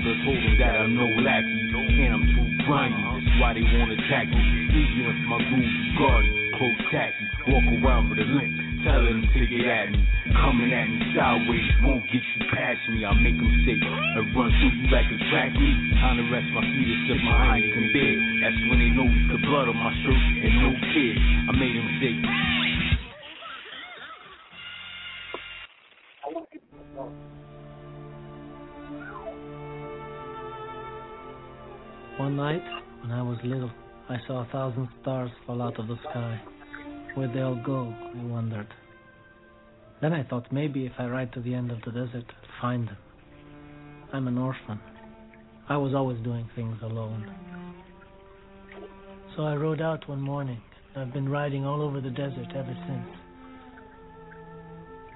Man 0.00 0.16
told 0.24 0.40
him 0.40 0.56
that 0.56 0.80
I'm 0.80 0.96
no 0.96 1.04
lackey. 1.20 1.60
And 2.00 2.14
I'm 2.16 2.24
too 2.32 2.64
grimy, 2.64 2.96
that's 2.96 3.36
why 3.36 3.52
they 3.52 3.60
wanna 3.60 4.00
me. 4.00 4.42
Even 4.72 5.12
if 5.12 5.18
my 5.28 5.36
groove 5.44 5.60
is 5.60 5.88
close 6.00 6.40
tacky. 6.88 7.24
Walk 7.52 7.64
around 7.68 8.08
with 8.08 8.20
a 8.20 8.28
limp, 8.28 8.52
telling 8.84 9.20
them 9.20 9.28
to 9.28 9.40
get 9.44 9.64
at 9.64 9.92
me. 9.92 10.00
Coming 10.32 10.72
at 10.72 10.88
me 10.88 10.98
sideways, 11.12 11.68
won't 11.84 12.04
get 12.08 12.20
you 12.20 12.40
past 12.48 12.80
me. 12.88 13.04
I 13.04 13.12
make 13.20 13.36
them 13.36 13.52
say, 13.68 13.76
and 13.76 14.28
run 14.32 14.48
through 14.56 14.72
you 14.72 14.88
like 14.88 15.08
a 15.08 15.18
track 15.28 15.52
meet. 15.52 15.76
Time 16.00 16.16
to 16.16 16.24
rest 16.32 16.48
my 16.52 16.64
feet 16.64 16.88
and 16.88 17.00
sip 17.04 17.20
my 17.20 17.36
Heineken 17.48 17.86
beer. 17.92 18.16
That's 18.40 18.60
when 18.72 18.78
they 18.80 18.92
notice 18.92 19.24
the 19.32 19.38
blood 19.44 19.68
on 19.68 19.76
my 19.76 19.92
shirt 20.04 20.16
and 20.16 20.54
no 20.64 20.70
kid. 20.96 21.16
I 21.48 21.52
made 21.56 21.76
them 21.76 21.88
say, 22.00 22.12
when 33.10 33.18
I 33.18 33.22
was 33.22 33.38
little, 33.42 33.70
I 34.08 34.18
saw 34.28 34.42
a 34.42 34.52
thousand 34.52 34.88
stars 35.02 35.32
fall 35.44 35.60
out 35.62 35.80
of 35.80 35.88
the 35.88 35.98
sky. 36.08 36.40
Where'd 37.14 37.34
they 37.34 37.40
all 37.40 37.60
go? 37.66 37.92
I 38.14 38.24
wondered. 38.24 38.68
Then 40.00 40.12
I 40.12 40.22
thought 40.22 40.52
maybe 40.52 40.86
if 40.86 40.92
I 40.96 41.06
ride 41.06 41.32
to 41.32 41.40
the 41.40 41.52
end 41.52 41.72
of 41.72 41.78
the 41.82 41.90
desert, 41.90 42.24
I'd 42.28 42.60
find 42.62 42.86
them. 42.86 42.96
I'm 44.12 44.28
an 44.28 44.38
orphan. 44.38 44.78
I 45.68 45.76
was 45.76 45.92
always 45.92 46.22
doing 46.22 46.48
things 46.54 46.76
alone. 46.82 47.28
So 49.34 49.42
I 49.42 49.56
rode 49.56 49.80
out 49.80 50.08
one 50.08 50.20
morning. 50.20 50.60
I've 50.94 51.12
been 51.12 51.28
riding 51.28 51.66
all 51.66 51.82
over 51.82 52.00
the 52.00 52.10
desert 52.10 52.52
ever 52.54 52.76
since. 52.86 53.16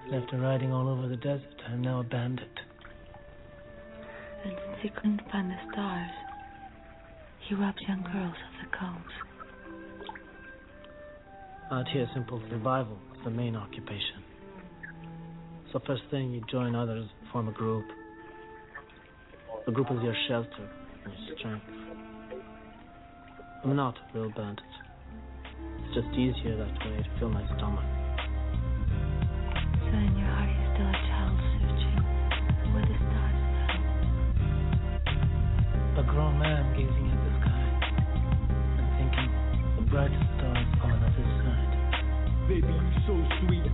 And 0.07 0.21
after 0.21 0.41
riding 0.41 0.73
all 0.73 0.89
over 0.89 1.07
the 1.07 1.17
desert, 1.17 1.63
I'm 1.69 1.83
now 1.83 2.01
a 2.01 2.05
bandit. 2.05 2.59
And 4.45 4.53
since 4.67 4.79
he 4.83 4.89
couldn't 4.89 5.23
find 5.31 5.49
the 5.49 5.73
stars, 5.73 6.11
he 7.49 7.55
robs 7.55 7.79
young 7.87 8.03
girls 8.03 8.35
of 8.35 8.53
the 8.63 8.77
combs. 8.77 9.13
Out 11.71 11.89
here, 11.93 12.09
simple 12.15 12.41
survival 12.51 12.99
is 13.15 13.25
the 13.25 13.31
main 13.31 13.57
occupation. 13.57 14.23
So 15.73 15.81
first 15.87 16.03
thing, 16.11 16.33
you 16.33 16.43
join 16.51 16.75
others, 16.75 17.09
form 17.33 17.49
a 17.49 17.53
group. 17.53 17.85
The 19.67 19.73
group 19.73 19.91
is 19.91 20.03
your 20.03 20.15
shelter 20.29 20.69
and 21.05 21.13
your 21.13 21.37
strength. 21.39 21.67
I'm 23.65 23.75
not 23.77 23.97
a 23.97 24.19
real 24.19 24.31
bandit. 24.37 24.65
It's 25.85 25.95
just 25.95 26.09
easier 26.15 26.57
that 26.57 26.87
way 26.87 26.97
to 26.99 27.11
fill 27.19 27.31
my 27.31 27.45
stomach. 27.57 27.85
So 29.81 29.95
in 29.99 30.17
your 30.17 30.29
heart 30.29 30.51
you're 30.53 30.71
still 30.75 30.89
a 30.89 30.93
child 31.09 31.37
searching 31.49 32.05
where 32.73 32.85
the 32.85 32.97
stars 33.09 33.39
fell. 35.97 36.05
A 36.05 36.07
grown 36.07 36.35
man 36.39 36.65
gazing 36.77 37.04
the 39.95 40.01
brightest 40.01 40.27
stars 40.43 40.67
on 40.83 40.99
his 41.15 41.31
side. 41.47 41.75
Baby, 42.51 42.67
you 42.67 42.91
so 43.07 43.15
sweet. 43.39 43.67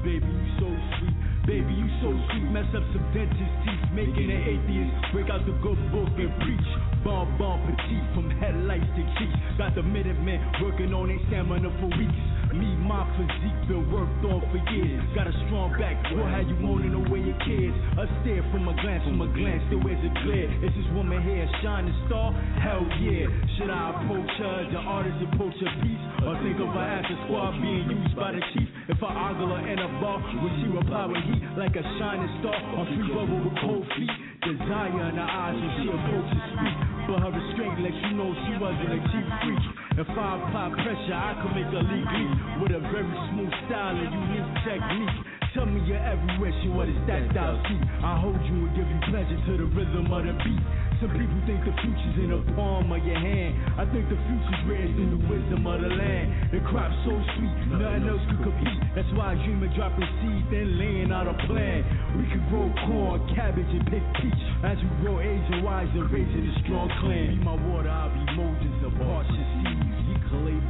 Baby, 0.00 0.24
you 0.24 0.48
so 0.56 0.68
sweet. 0.96 1.16
Baby, 1.44 1.72
you 1.76 1.88
so 2.00 2.08
sweet. 2.08 2.48
Mess 2.48 2.64
up 2.72 2.84
some 2.96 3.04
dentist 3.12 3.54
teeth, 3.60 3.84
making 3.92 4.32
an 4.32 4.40
atheist 4.40 5.12
break 5.12 5.28
out 5.28 5.44
the 5.44 5.52
good 5.60 5.76
book 5.92 6.08
and 6.16 6.32
preach. 6.40 6.68
Bon 7.04 7.28
bon 7.36 7.60
petit, 7.68 8.00
from 8.16 8.32
headlights 8.40 8.88
to 8.96 9.04
cheeks. 9.20 9.36
Got 9.58 9.76
the 9.76 9.84
Minutemen 9.84 10.40
working 10.64 10.96
on 10.96 11.12
their 11.12 11.20
stamina 11.28 11.68
for 11.76 11.92
weeks. 12.00 12.24
Me, 12.50 12.66
my 12.82 13.06
physique 13.14 13.62
been 13.70 13.86
worked 13.94 14.26
on 14.26 14.42
for 14.50 14.58
years. 14.74 14.98
Got 15.14 15.30
a 15.30 15.34
strong 15.46 15.70
back, 15.78 15.94
will 16.10 16.26
how 16.26 16.42
you 16.42 16.58
moaning 16.58 16.98
away 16.98 17.22
your 17.22 17.38
kids. 17.46 17.70
A 17.94 18.10
stare 18.20 18.42
from 18.50 18.66
a 18.66 18.74
glance, 18.82 19.06
from 19.06 19.22
a 19.22 19.30
glance, 19.30 19.62
still 19.70 19.78
is 19.86 20.02
it 20.02 20.14
clear? 20.26 20.50
Is 20.66 20.74
this 20.74 20.88
woman 20.90 21.22
here 21.22 21.46
a 21.46 21.48
shining 21.62 21.94
star? 22.10 22.34
Hell 22.58 22.82
yeah. 22.98 23.30
Should 23.54 23.70
I 23.70 23.94
approach 23.94 24.30
her, 24.42 24.56
the 24.66 24.82
artist 24.82 25.18
approach 25.30 25.54
her 25.62 25.72
piece? 25.78 26.04
Or 26.26 26.34
think 26.42 26.58
of 26.58 26.74
her 26.74 26.88
as 26.98 27.06
a 27.06 27.16
squad 27.30 27.54
being 27.62 27.86
used 27.86 28.18
by 28.18 28.34
the 28.34 28.42
chief? 28.50 28.66
If 28.90 28.98
I 28.98 29.10
ogle 29.30 29.54
her 29.54 29.62
in 29.70 29.78
a 29.78 29.88
bar, 30.02 30.18
would 30.18 30.54
she 30.58 30.66
reply 30.74 31.06
with 31.06 31.22
heat 31.30 31.46
like 31.54 31.78
a 31.78 31.84
shining 32.02 32.30
star? 32.42 32.58
On 32.74 32.82
free 32.90 33.14
bubble 33.14 33.46
with 33.46 33.56
cold 33.62 33.86
feet? 33.94 34.10
Desire 34.42 35.06
in 35.06 35.14
her 35.14 35.30
eyes 35.30 35.54
when 35.54 35.70
she 35.78 35.86
approaches 35.86 36.42
speak. 36.58 36.78
But 37.06 37.22
her 37.22 37.30
restraint 37.30 37.78
lets 37.78 38.00
you 38.10 38.12
know 38.18 38.34
she 38.42 38.52
wasn't 38.58 38.90
a 38.90 39.00
cheap 39.06 39.26
freak. 39.38 39.64
If 40.00 40.08
I 40.16 40.40
apply 40.40 40.72
pressure, 40.80 41.12
I 41.12 41.36
can 41.44 41.52
make 41.52 41.68
her 41.76 41.84
legally 41.84 42.32
with 42.64 42.72
a 42.72 42.80
very 42.88 43.04
smooth 43.28 43.52
style 43.68 43.92
and 43.92 44.08
unique 44.08 44.48
technique. 44.64 45.28
Tell 45.52 45.68
me 45.68 45.84
your 45.84 46.00
every 46.00 46.40
wish 46.40 46.56
and 46.64 46.72
what 46.72 46.88
is 46.88 46.96
that 47.04 47.20
thou 47.36 47.60
see? 47.68 47.76
I 48.00 48.16
hold 48.16 48.40
you 48.48 48.64
and 48.64 48.72
give 48.72 48.88
you 48.88 49.00
pleasure 49.12 49.36
to 49.36 49.52
the 49.60 49.68
rhythm 49.76 50.08
of 50.08 50.24
the 50.24 50.32
beat. 50.40 50.62
Some 51.04 51.12
people 51.12 51.36
think 51.44 51.68
the 51.68 51.76
future's 51.84 52.16
in 52.16 52.32
the 52.32 52.40
palm 52.56 52.88
of 52.88 53.02
your 53.04 53.20
hand. 53.20 53.60
I 53.76 53.84
think 53.92 54.08
the 54.08 54.16
future's 54.16 54.62
raised 54.72 54.96
in 54.96 55.16
the 55.16 55.20
wisdom 55.28 55.68
of 55.68 55.84
the 55.84 55.92
land. 55.92 56.48
The 56.48 56.64
crop's 56.64 56.96
so 57.04 57.12
sweet, 57.36 57.56
nothing 57.68 58.08
else 58.08 58.24
could 58.30 58.40
compete. 58.40 58.80
That's 58.96 59.10
why 59.12 59.32
I 59.32 59.42
dream 59.44 59.60
of 59.60 59.68
dropping 59.76 60.08
seeds, 60.24 60.48
then 60.48 60.80
laying 60.80 61.12
out 61.12 61.28
a 61.28 61.36
plan. 61.44 61.84
We 62.16 62.24
could 62.32 62.44
grow 62.48 62.72
corn, 62.88 63.20
cabbage, 63.36 63.68
and 63.68 63.84
pick 63.84 64.04
peach. 64.16 64.42
As 64.64 64.80
we 64.80 64.88
grow 65.04 65.20
age 65.20 65.44
and 65.50 65.60
wise 65.60 65.92
and 65.92 66.08
raising 66.08 66.46
a 66.46 66.54
strong 66.64 66.88
clan. 67.04 67.36
Be 67.36 67.44
my 67.44 67.58
water, 67.68 67.90
I'll 67.90 68.08
be 68.08 68.22
Moses, 68.38 68.86
a 68.86 68.90
parch 69.02 69.28
and 69.28 69.89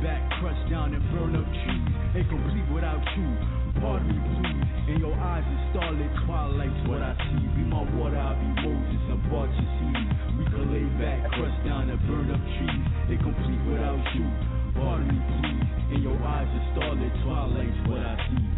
back, 0.02 0.20
crush 0.40 0.58
down, 0.70 0.94
and 0.94 1.04
burn 1.12 1.36
up 1.36 1.44
trees. 1.44 1.88
Incomplete 2.16 2.68
without 2.72 3.04
you. 3.16 3.28
Pardon 3.80 4.08
me, 4.08 4.18
please. 4.18 4.92
In 4.92 4.96
your 5.00 5.14
eyes, 5.14 5.44
is 5.44 5.62
starlit 5.70 6.10
twilight's 6.26 6.80
what 6.88 7.00
I 7.00 7.14
see. 7.16 7.44
Be 7.54 7.62
my 7.68 7.84
water, 7.96 8.18
I'll 8.18 8.34
be 8.34 8.48
Moses, 8.64 9.04
a 9.12 9.16
parch 9.30 9.52
and 9.54 9.70
seas. 9.78 10.10
We 10.40 10.44
can 10.48 10.64
lay 10.72 10.88
back, 10.98 11.30
crush 11.36 11.54
down, 11.64 11.88
and 11.88 12.00
burn 12.08 12.32
up 12.32 12.42
trees. 12.58 12.84
Incomplete 13.12 13.62
without 13.68 14.02
you. 14.16 14.26
Pardon 14.74 15.06
me, 15.06 15.18
please. 15.38 15.96
In 15.96 16.00
your 16.02 16.18
eyes, 16.24 16.48
is 16.48 16.64
starlit 16.74 17.12
twilight's 17.22 17.80
what 17.86 18.00
I 18.00 18.16
see. 18.26 18.49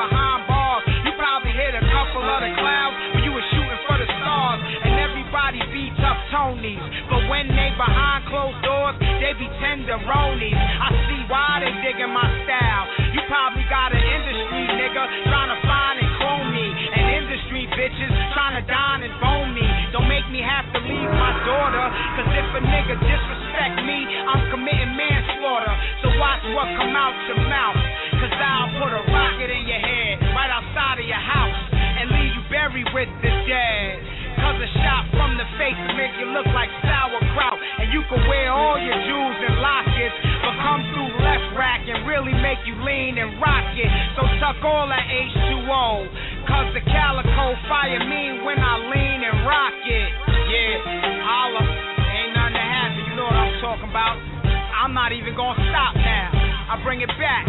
Behind 0.00 0.48
bars, 0.48 0.82
you 1.04 1.12
probably 1.20 1.52
hit 1.52 1.76
a 1.76 1.84
couple 1.92 2.24
of 2.24 2.40
the 2.40 2.52
clouds 2.56 2.96
when 3.12 3.20
you 3.20 3.32
were 3.36 3.44
shooting 3.52 3.80
for 3.84 4.00
the 4.00 4.08
stars, 4.08 4.60
and 4.88 4.96
everybody 4.96 5.60
beats 5.68 6.00
up 6.00 6.16
Tonys. 6.32 6.80
But 7.12 7.28
when 7.28 7.52
they 7.52 7.68
behind 7.76 8.24
closed 8.32 8.56
doors, 8.64 8.96
they 8.96 9.36
be 9.36 9.44
tenderonis. 9.60 10.56
I 10.56 10.88
see 11.04 11.20
why 11.28 11.60
they 11.60 11.72
digging 11.84 12.16
my 12.16 12.24
style. 12.48 12.84
You 13.12 13.20
probably 13.28 13.66
got 13.68 13.92
an 13.92 14.00
industry 14.00 14.64
nigga 14.72 15.04
trying 15.28 15.52
to 15.52 15.60
find 15.68 15.99
bitches 17.80 18.12
trying 18.36 18.60
to 18.60 18.64
dine 18.68 19.00
and 19.00 19.14
bone 19.24 19.56
me. 19.56 19.64
Don't 19.96 20.04
make 20.04 20.28
me 20.28 20.44
have 20.44 20.68
to 20.76 20.78
leave 20.84 21.12
my 21.16 21.32
daughter, 21.48 21.84
cause 22.20 22.28
if 22.28 22.48
a 22.52 22.60
nigga 22.60 22.92
disrespect 23.00 23.80
me, 23.88 24.04
I'm 24.04 24.52
committing 24.52 24.92
manslaughter. 25.00 25.72
So 26.04 26.12
watch 26.20 26.44
what 26.52 26.68
come 26.76 26.92
out 26.92 27.16
your 27.24 27.40
mouth, 27.48 27.80
cause 28.20 28.36
I'll 28.36 28.68
put 28.84 28.92
a 28.92 29.02
rocket 29.08 29.48
in 29.48 29.64
your 29.64 29.80
head 29.80 30.20
right 30.36 30.52
outside 30.52 31.00
of 31.00 31.08
your 31.08 31.24
house 31.24 31.60
and 31.72 32.12
leave 32.12 32.32
you 32.36 32.44
buried 32.52 32.88
with 32.92 33.08
the 33.24 33.32
dead. 33.48 33.96
Cause 34.44 34.60
a 34.60 34.70
shot 34.84 35.08
from 35.16 35.40
the 35.40 35.48
face 35.56 35.76
make 35.96 36.12
you 36.20 36.28
look 36.36 36.48
like 36.52 36.68
sauerkraut. 36.84 37.60
And 37.80 37.92
you 37.92 38.04
can 38.08 38.20
wear 38.28 38.52
all 38.52 38.76
your 38.76 38.96
jewels 39.08 39.36
and 39.40 39.56
lockets, 39.60 40.16
but 40.44 40.52
come 40.64 40.80
through 40.92 41.12
left 41.20 41.48
rack 41.56 41.84
and 41.88 42.08
really 42.08 42.32
make 42.40 42.60
you 42.64 42.76
lean 42.80 43.20
and 43.20 43.36
rock 43.40 43.68
it. 43.76 43.90
So 44.16 44.24
tuck 44.40 44.60
all 44.64 44.88
that 44.88 45.04
H2O. 45.08 46.08
Cause 46.50 46.74
the 46.74 46.82
calico 46.82 47.54
fire 47.70 48.02
me 48.10 48.42
when 48.42 48.58
I 48.58 48.74
lean 48.90 49.22
and 49.22 49.46
rock 49.46 49.70
it. 49.86 50.10
Yeah, 50.50 50.82
holla. 51.22 51.62
Ain't 51.62 52.34
nothing 52.34 52.58
to 52.58 52.64
happen, 52.66 53.06
you 53.06 53.14
know 53.14 53.30
what 53.30 53.38
I'm 53.38 53.54
talking 53.62 53.86
about. 53.86 54.18
I'm 54.74 54.90
not 54.90 55.14
even 55.14 55.38
gonna 55.38 55.62
stop 55.70 55.94
now. 55.94 56.34
I 56.74 56.82
bring 56.82 57.06
it 57.06 57.12
back. 57.22 57.46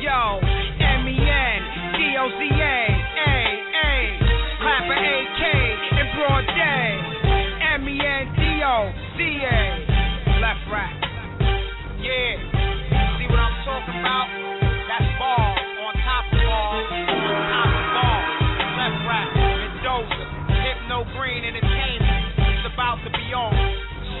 Yo, 0.00 0.40
M-E-N, 0.40 1.60
D-O-Z-A, 1.92 2.78
A, 3.20 3.36
A, 3.76 3.92
clapper 4.64 4.96
A-K, 4.96 5.42
in 6.00 6.06
broad 6.16 6.48
day. 6.56 6.88
M-E-N-D-O-Z-A, 7.76 9.60
left 10.40 10.64
rack. 10.72 10.96
Yeah, 12.00 12.40
see 13.20 13.28
what 13.28 13.38
I'm 13.44 13.56
talking 13.68 14.00
about? 14.00 14.26
That's 14.88 15.06
ball, 15.20 15.52
on 15.84 15.92
top 16.00 16.24
of 16.32 16.40
ball, 16.40 16.80
on 16.80 17.12
top 17.12 17.28
of 17.28 17.36
ball. 17.36 17.51
Hypno 20.92 21.08
Green 21.16 21.40
Entertainment. 21.44 22.34
It's 22.36 22.68
about 22.74 22.98
to 23.04 23.10
be 23.10 23.32
on. 23.32 23.54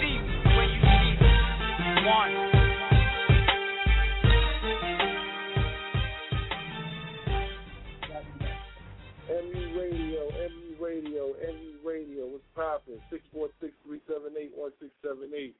See 0.00 0.16
me 0.16 0.40
when 0.56 0.70
you 0.72 0.80
see 0.80 1.20
me. 1.20 1.28
One. 2.08 2.32
MU 9.28 9.76
Radio, 9.76 10.32
MU 10.32 10.72
Radio, 10.80 11.36
MU 11.44 11.76
Radio. 11.84 12.32
What's 12.32 12.48
poppin'? 12.56 12.96
646-378-1678. 13.12 15.52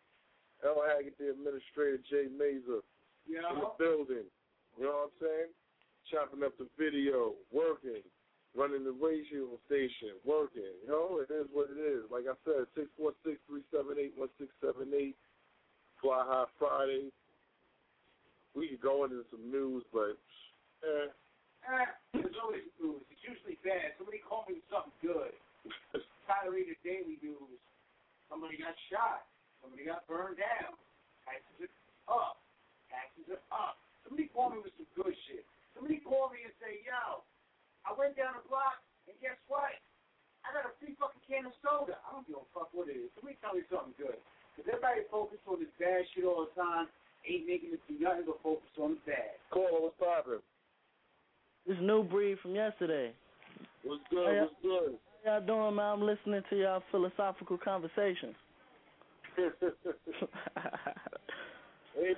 L. 0.65 0.81
Haggood, 0.81 1.13
the 1.19 1.29
administrator, 1.31 1.99
Jay 2.09 2.29
Mazer. 2.33 2.81
Yeah. 3.29 3.53
In 3.53 3.59
the 3.61 3.69
building. 3.79 4.25
You 4.79 4.85
know 4.85 4.91
what 4.91 5.05
I'm 5.05 5.11
saying? 5.21 5.53
Chopping 6.11 6.43
up 6.43 6.57
the 6.57 6.69
video, 6.79 7.35
working, 7.53 8.03
running 8.57 8.85
the 8.85 8.93
radio 8.93 9.49
station, 9.67 10.17
working. 10.25 10.73
You 10.85 10.89
know, 10.89 11.21
it 11.21 11.33
is 11.33 11.47
what 11.53 11.69
it 11.73 11.81
is. 11.81 12.05
Like 12.11 12.25
I 12.29 12.37
said, 12.45 12.67
646-378-1678. 13.73 15.15
Fly 16.01 16.25
High 16.27 16.51
Friday. 16.59 17.13
We 18.55 18.69
could 18.69 18.83
go 18.83 19.05
into 19.05 19.25
some 19.31 19.51
news, 19.51 19.85
but 19.93 20.19
eh, 20.83 21.09
Eh, 21.63 21.87
there's 22.19 22.35
always 22.43 22.67
news. 22.83 23.07
It's 23.07 23.23
usually 23.23 23.55
bad. 23.63 23.95
Somebody 23.95 24.19
called 24.27 24.51
me 24.51 24.59
with 24.59 24.67
something 24.67 24.95
good. 24.99 25.31
Tired 26.27 26.51
of 26.51 26.55
reading 26.59 26.75
the 26.75 26.83
daily 26.83 27.23
news. 27.23 27.59
Somebody 28.27 28.59
got 28.59 28.75
shot. 28.91 29.31
Somebody 29.63 29.87
got 29.87 30.03
burned 30.11 30.43
down. 30.43 30.75
Taxes 31.23 31.71
are 32.11 32.35
up. 32.35 32.43
Taxes 32.91 33.31
are 33.31 33.47
up. 33.55 33.79
Somebody 34.03 34.27
call 34.35 34.51
me 34.51 34.59
with 34.59 34.75
some 34.75 34.91
good 34.99 35.15
shit. 35.31 35.47
Somebody 35.79 36.03
call 36.03 36.35
me 36.35 36.43
and 36.43 36.55
say, 36.59 36.83
yo, 36.83 37.23
I 37.87 37.91
went 37.95 38.15
down 38.15 38.39
the 38.39 38.47
block, 38.47 38.79
and 39.11 39.19
guess 39.19 39.39
what? 39.51 39.75
I 40.43 40.51
got 40.55 40.67
a 40.67 40.75
free 40.79 40.95
fucking 40.99 41.23
can 41.27 41.47
of 41.47 41.55
soda. 41.63 41.99
I 42.03 42.11
don't 42.15 42.27
give 42.27 42.39
a 42.39 42.47
fuck 42.51 42.71
what 42.75 42.91
it 42.91 42.99
is. 42.99 43.11
Somebody 43.15 43.39
tell 43.39 43.55
you 43.55 43.63
something 43.71 43.95
good. 43.99 44.19
Because 44.55 44.67
everybody 44.75 45.07
focused 45.09 45.47
on 45.47 45.63
this 45.63 45.71
bad 45.79 46.03
shit 46.13 46.27
all 46.27 46.47
the 46.51 46.55
time 46.59 46.91
ain't 47.29 47.47
making 47.47 47.71
it 47.73 47.81
do 47.87 47.95
nothing 48.03 48.25
but 48.27 48.43
focus 48.43 48.67
on 48.83 48.99
the 48.99 49.03
bad. 49.07 49.39
Call, 49.55 49.83
what's 49.87 49.95
poppin'? 49.99 50.43
This 51.67 51.79
new 51.81 52.03
breed 52.03 52.39
from 52.43 52.55
yesterday. 52.55 53.13
What's 53.85 54.03
good? 54.11 54.27
How 54.27 54.33
y'all- 54.33 54.43
What's 54.43 54.63
good? 54.63 54.99
How 55.25 55.39
y'all 55.39 55.47
doing, 55.47 55.75
man? 55.77 55.93
I'm 55.95 56.03
listening 56.03 56.43
to 56.51 56.57
y'all 56.59 56.83
philosophical 56.91 57.57
conversations. 57.57 58.35
Ain't 59.39 59.55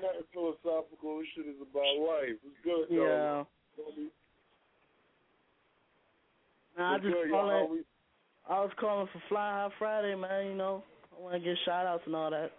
nothing 0.00 0.24
philosophical. 0.32 1.18
This 1.18 1.28
shit 1.36 1.46
is 1.46 1.60
about 1.60 1.96
life. 2.00 2.40
It's 2.40 2.60
good, 2.64 2.86
yeah. 2.90 3.04
though. 3.04 3.46
Nah, 6.76 6.94
I 6.94 6.98
just 6.98 7.14
good, 7.14 7.30
calling. 7.30 7.84
I 8.48 8.60
was 8.60 8.70
calling 8.78 9.08
for 9.12 9.22
Fly 9.28 9.50
High 9.52 9.74
Friday, 9.78 10.14
man. 10.14 10.46
You 10.46 10.54
know, 10.54 10.82
I 11.16 11.22
want 11.22 11.34
to 11.34 11.40
get 11.40 11.56
shout 11.64 11.86
outs 11.86 12.02
and 12.06 12.14
all 12.14 12.30
that. 12.30 12.50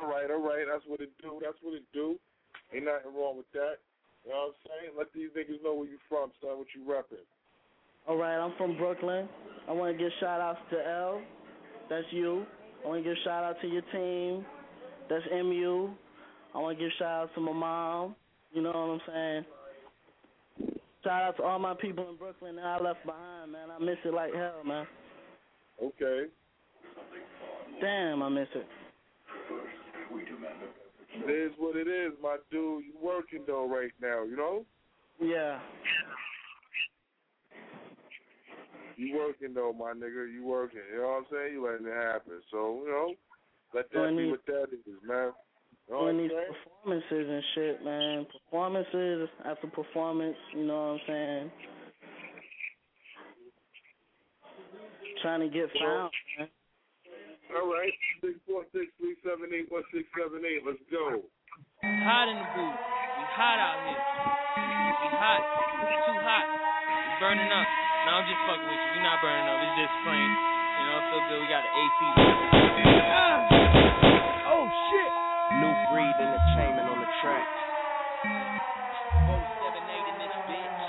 All 0.00 0.08
right, 0.08 0.30
all 0.30 0.42
right. 0.42 0.64
That's 0.70 0.84
what 0.86 1.00
it 1.00 1.10
do. 1.22 1.40
That's 1.42 1.56
what 1.62 1.74
it 1.74 1.84
do. 1.92 2.18
Ain't 2.74 2.84
nothing 2.84 3.14
wrong 3.14 3.36
with 3.36 3.50
that. 3.52 3.76
You 4.24 4.30
know 4.30 4.52
what 4.52 4.54
I'm 4.54 4.62
saying? 4.66 4.92
Let 4.96 5.12
these 5.12 5.30
niggas 5.36 5.62
know 5.62 5.74
where 5.74 5.88
you 5.88 5.98
from, 6.08 6.30
son. 6.40 6.58
What 6.58 6.68
you 6.74 6.82
repping? 6.82 7.24
All 8.08 8.16
right, 8.16 8.36
I'm 8.36 8.52
from 8.56 8.76
Brooklyn. 8.76 9.28
I 9.68 9.72
want 9.72 9.96
to 9.96 10.02
give 10.02 10.12
shout 10.18 10.40
outs 10.40 10.58
to 10.70 10.88
L. 10.88 11.22
That's 11.88 12.06
you. 12.10 12.44
I 12.84 12.88
want 12.88 13.04
to 13.04 13.08
give 13.08 13.18
shout 13.24 13.44
out 13.44 13.60
to 13.60 13.68
your 13.68 13.82
team. 13.92 14.44
That's 15.08 15.24
MU. 15.30 15.90
I 16.54 16.58
want 16.58 16.78
to 16.78 16.84
give 16.84 16.92
shout 16.98 17.24
out 17.24 17.34
to 17.34 17.40
my 17.40 17.52
mom. 17.52 18.16
You 18.52 18.62
know 18.62 18.70
what 18.70 18.76
I'm 18.76 19.00
saying? 19.06 19.44
Shout 21.04 21.22
out 21.22 21.36
to 21.38 21.42
all 21.42 21.58
my 21.58 21.74
people 21.74 22.08
in 22.10 22.16
Brooklyn 22.16 22.56
that 22.56 22.64
I 22.64 22.78
left 22.78 23.04
behind, 23.04 23.52
man. 23.52 23.68
I 23.70 23.82
miss 23.82 23.98
it 24.04 24.14
like 24.14 24.32
hell, 24.34 24.62
man. 24.64 24.86
Okay. 25.82 26.26
Damn, 27.80 28.22
I 28.22 28.28
miss 28.28 28.48
it. 28.54 28.66
It 31.14 31.30
is 31.30 31.52
what 31.58 31.76
it 31.76 31.88
is, 31.88 32.12
my 32.22 32.36
dude. 32.50 32.84
You 32.84 32.92
working 33.02 33.42
though 33.46 33.68
right 33.68 33.90
now, 34.00 34.22
you 34.24 34.36
know? 34.36 34.64
Yeah. 35.20 35.58
You 38.96 39.16
working 39.16 39.54
though, 39.54 39.72
my 39.72 39.92
nigga. 39.92 40.32
You 40.32 40.44
working. 40.44 40.80
You 40.92 41.00
know 41.00 41.08
what 41.08 41.18
I'm 41.18 41.24
saying? 41.32 41.54
You 41.54 41.66
letting 41.66 41.86
it 41.86 41.94
happen. 41.94 42.40
So, 42.50 42.82
you 42.84 42.90
know, 42.90 43.14
let 43.74 43.90
that 43.92 44.16
be 44.16 44.30
what 44.30 44.46
that 44.46 44.68
is, 44.72 45.02
man. 45.06 45.32
You 45.92 45.98
Doing 46.00 46.16
I'm 46.16 46.22
these 46.24 46.32
saying? 46.32 46.56
performances 46.56 47.26
and 47.28 47.44
shit, 47.54 47.84
man. 47.84 48.24
Performances 48.32 49.28
after 49.44 49.66
performance, 49.68 50.36
you 50.56 50.64
know 50.64 50.96
what 50.96 50.96
I'm 50.96 51.00
saying? 51.04 51.50
Trying 55.20 55.40
to 55.44 55.50
get 55.52 55.68
found, 55.76 56.08
man. 56.40 56.48
All 57.52 57.68
right. 57.68 57.92
Six 58.24 58.40
four 58.48 58.64
six 58.72 58.88
three 58.96 59.20
seven 59.20 59.52
eight 59.52 59.68
one 59.68 59.84
six 59.92 60.08
seven 60.16 60.40
eight. 60.48 60.64
Let's 60.64 60.80
go. 60.88 61.20
Hot 61.84 62.26
in 62.32 62.40
the 62.40 62.48
booth. 62.56 62.78
We 62.80 63.24
hot 63.36 63.60
out 63.60 63.78
here. 63.84 64.00
We 64.96 65.08
hot. 65.12 65.44
We 65.76 65.92
too 66.08 66.18
hot. 66.24 66.46
We 66.48 67.12
burning 67.20 67.52
up. 67.52 67.68
No, 68.08 68.10
I'm 68.16 68.24
just 68.24 68.40
fucking 68.48 68.64
with 68.64 68.80
you. 68.80 68.90
We 68.96 69.00
not 69.04 69.20
burning 69.20 69.44
up. 69.44 69.60
It's 69.60 69.76
just 69.84 69.94
plain. 70.08 70.24
You 70.24 70.84
know, 70.88 70.96
it 70.96 71.04
feel 71.12 71.22
good. 71.28 71.38
We 71.44 71.48
got 71.52 71.62
the 71.68 71.72
AC. 71.76 73.61
Shit! 75.62 75.70
New 75.70 75.74
breed 75.94 76.16
entertainment 76.18 76.90
on 76.90 76.98
the 76.98 77.06
track. 77.22 77.46
478 79.30 80.10
in 80.10 80.16
this 80.18 80.34
bitch. 80.50 80.82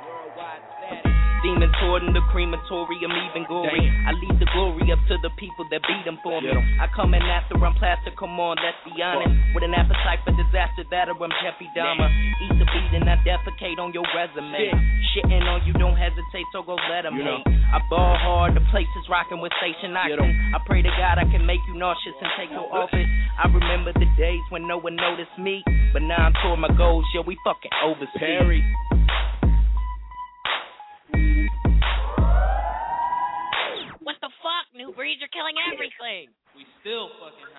Worldwide 0.00 0.64
status. 0.80 1.12
Demon 1.44 1.70
toward 1.78 2.02
the 2.08 2.24
crematorium, 2.32 3.12
even 3.28 3.44
gory. 3.46 3.84
I 4.08 4.16
leave 4.16 4.40
the 4.40 4.48
glory 4.50 4.88
up 4.90 4.98
to 5.12 5.20
the 5.20 5.30
people 5.36 5.68
that 5.70 5.84
beat 5.84 6.04
them 6.08 6.18
for 6.24 6.40
me. 6.40 6.48
I 6.80 6.88
come 6.96 7.12
in 7.12 7.22
after 7.22 7.60
I'm 7.60 7.76
plastic, 7.76 8.16
come 8.16 8.40
on, 8.40 8.56
let's 8.64 8.80
be 8.88 8.96
honest. 9.04 9.36
With 9.54 9.62
an 9.62 9.76
appetite 9.76 10.24
for 10.24 10.32
disaster, 10.32 10.88
that 10.90 11.12
or 11.12 11.20
I'm 11.20 11.30
Jeffrey 11.44 11.68
Dahmer. 11.76 12.08
Eat 12.48 12.56
the 12.56 12.64
beat 12.64 12.92
and 12.96 13.06
I 13.06 13.20
defecate 13.22 13.78
on 13.78 13.92
your 13.92 14.08
resume. 14.16 14.72
Shitting 15.16 15.48
on 15.48 15.64
you, 15.64 15.72
don't 15.80 15.96
hesitate, 15.96 16.44
so 16.52 16.60
go 16.60 16.76
let 16.92 17.06
'em 17.08 17.16
You 17.16 17.24
know. 17.24 17.40
hate. 17.46 17.56
I 17.72 17.80
ball 17.88 18.16
hard, 18.20 18.52
the 18.54 18.60
place 18.68 18.88
is 19.00 19.08
rocking 19.08 19.40
with 19.40 19.50
station 19.56 19.94
Get 19.94 20.20
oxen. 20.20 20.28
'em. 20.28 20.54
I 20.54 20.58
pray 20.66 20.82
to 20.82 20.90
God 20.90 21.16
I 21.16 21.24
can 21.24 21.46
make 21.46 21.60
you 21.66 21.74
nauseous 21.74 22.14
and 22.20 22.30
take 22.36 22.50
your 22.50 22.68
office. 22.68 23.08
I 23.38 23.48
remember 23.48 23.92
the 23.94 24.04
days 24.20 24.42
when 24.50 24.66
no 24.66 24.76
one 24.76 24.94
noticed 24.94 25.38
me, 25.38 25.64
but 25.94 26.02
now 26.02 26.20
I'm 26.26 26.34
toward 26.44 26.58
my 26.60 26.68
goals, 26.68 27.06
yo, 27.14 27.22
we 27.22 27.36
fucking 27.44 27.72
overseas. 27.82 28.20
Perry. 28.20 28.62
What 34.04 34.20
the 34.20 34.28
fuck? 34.42 34.66
New 34.74 34.92
breeds 34.92 35.22
are 35.22 35.28
killing 35.28 35.56
everything. 35.72 36.28
We 36.54 36.66
still 36.80 37.08
fucking 37.18 37.54
hot. 37.54 37.55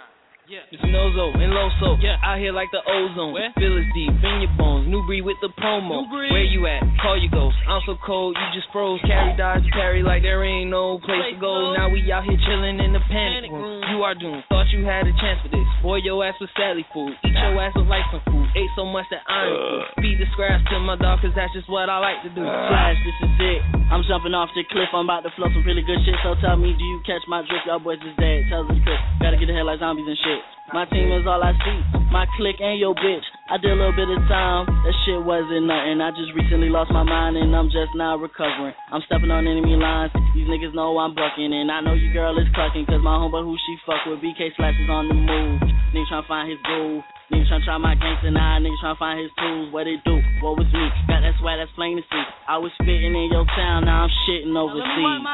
Yeah. 0.47 0.63
Mr. 0.71 0.87
Nozo 0.87 1.35
and 1.35 1.51
Loso, 1.51 1.99
yeah. 1.99 2.15
out 2.23 2.39
here 2.39 2.55
like 2.55 2.71
the 2.71 2.79
ozone. 2.79 3.35
Where? 3.35 3.51
Feel 3.59 3.75
is 3.75 3.83
deep 3.91 4.15
in 4.15 4.47
your 4.47 4.55
bones. 4.55 4.87
New 4.87 5.03
breed 5.03 5.27
with 5.27 5.35
the 5.43 5.51
promo. 5.59 6.07
Where 6.07 6.47
you 6.47 6.63
at? 6.71 6.87
Call 7.03 7.19
your 7.19 7.27
ghost. 7.35 7.59
I'm 7.67 7.83
so 7.83 7.99
cold, 7.99 8.31
you 8.39 8.47
just 8.55 8.71
froze. 8.71 9.03
Carry 9.03 9.35
dodge, 9.35 9.67
carry 9.75 10.07
like 10.07 10.23
there 10.23 10.39
ain't 10.47 10.71
no 10.71 11.03
place 11.03 11.35
to 11.35 11.37
go. 11.43 11.75
Now 11.75 11.91
we 11.91 11.99
out 12.15 12.23
here 12.23 12.39
chilling 12.47 12.79
in 12.79 12.95
the 12.95 13.03
panic 13.11 13.51
room. 13.51 13.83
You 13.91 14.07
are 14.07 14.15
doomed. 14.15 14.47
Thought 14.47 14.71
you 14.71 14.87
had 14.87 15.03
a 15.03 15.11
chance 15.19 15.43
for 15.43 15.51
this. 15.51 15.67
Boy, 15.83 15.99
your 15.99 16.23
ass 16.23 16.39
was 16.39 16.47
Sally 16.55 16.87
food. 16.95 17.11
Eat 17.27 17.35
your 17.35 17.59
ass 17.59 17.75
with 17.75 17.91
like 17.91 18.07
some 18.07 18.23
food. 18.31 18.47
Ate 18.55 18.71
so 18.79 18.87
much 18.87 19.03
that 19.11 19.27
food. 19.27 19.83
Feed 19.99 20.15
the 20.15 20.31
scraps 20.31 20.63
to 20.71 20.79
my 20.79 20.95
dog, 20.95 21.19
cause 21.27 21.35
that's 21.35 21.51
just 21.51 21.67
what 21.67 21.91
I 21.91 21.99
like 21.99 22.23
to 22.23 22.31
do. 22.31 22.47
Flash, 22.47 22.95
this 23.03 23.19
is 23.19 23.35
it. 23.35 23.59
I'm 23.91 23.99
jumping 24.07 24.31
off 24.31 24.47
the 24.55 24.63
cliff. 24.71 24.95
I'm 24.95 25.03
about 25.11 25.27
to 25.27 25.31
flow 25.35 25.51
some 25.51 25.67
really 25.67 25.83
good 25.83 25.99
shit. 26.07 26.15
So 26.23 26.39
tell 26.39 26.55
me, 26.55 26.71
do 26.71 26.83
you 26.87 27.03
catch 27.03 27.27
my 27.27 27.43
drift? 27.43 27.67
Y'all 27.67 27.83
boys 27.83 27.99
is 27.99 28.15
dead. 28.15 28.47
Tell 28.47 28.63
us 28.63 28.79
clip. 28.79 28.99
Gotta 29.19 29.35
get 29.35 29.51
the 29.51 29.59
like 29.59 29.83
zombies 29.83 30.07
and 30.07 30.19
shit. 30.23 30.36
My 30.73 30.83
team 30.91 31.07
is 31.15 31.23
all 31.23 31.39
I 31.39 31.55
see. 31.63 31.79
My 32.11 32.27
clique 32.35 32.59
and 32.59 32.75
your 32.79 32.91
bitch. 32.93 33.23
I 33.47 33.55
did 33.55 33.71
a 33.71 33.79
little 33.79 33.95
bit 33.95 34.11
of 34.11 34.19
time. 34.27 34.67
That 34.83 34.95
shit 35.07 35.23
wasn't 35.23 35.63
nothing. 35.63 36.03
I 36.03 36.11
just 36.11 36.35
recently 36.35 36.67
lost 36.67 36.91
my 36.91 37.07
mind 37.07 37.39
and 37.39 37.55
I'm 37.55 37.71
just 37.71 37.95
now 37.95 38.19
recovering. 38.19 38.75
I'm 38.91 38.99
stepping 39.07 39.31
on 39.31 39.47
enemy 39.47 39.79
lines. 39.79 40.11
These 40.35 40.47
niggas 40.51 40.75
know 40.75 40.99
I'm 40.99 41.15
bucking. 41.15 41.55
And 41.55 41.71
I 41.71 41.79
know 41.79 41.95
your 41.95 42.11
girl 42.11 42.35
is 42.35 42.51
clucking. 42.51 42.83
Cause 42.83 42.99
my 42.99 43.15
homeboy 43.15 43.47
who 43.47 43.55
she 43.63 43.79
fuck 43.87 44.03
with, 44.07 44.19
BK 44.19 44.51
Slash 44.59 44.75
is 44.75 44.91
on 44.91 45.07
the 45.07 45.15
move. 45.15 45.63
Nigga 45.95 46.03
tryna 46.11 46.27
find 46.27 46.51
his 46.51 46.59
groove. 46.67 47.03
Niggas 47.31 47.47
tryna 47.47 47.65
try 47.65 47.77
my 47.77 47.95
gangster 47.95 48.31
now, 48.31 48.59
niggas 48.59 48.79
tryna 48.83 48.99
find 48.99 49.19
his 49.19 49.31
tools. 49.39 49.71
What 49.71 49.83
they 49.83 49.99
do? 50.03 50.19
What 50.43 50.59
was 50.59 50.67
me? 50.71 50.87
Got 51.07 51.23
that 51.23 51.35
swag 51.39 51.59
that's 51.59 51.71
plain 51.75 51.95
to 51.95 52.03
see. 52.03 52.23
I 52.47 52.57
was 52.57 52.71
spitting 52.75 53.15
in 53.15 53.27
your 53.31 53.43
town, 53.55 53.83
now 53.83 54.07
I'm 54.07 54.13
shitting 54.27 54.55
overseas. 54.55 55.27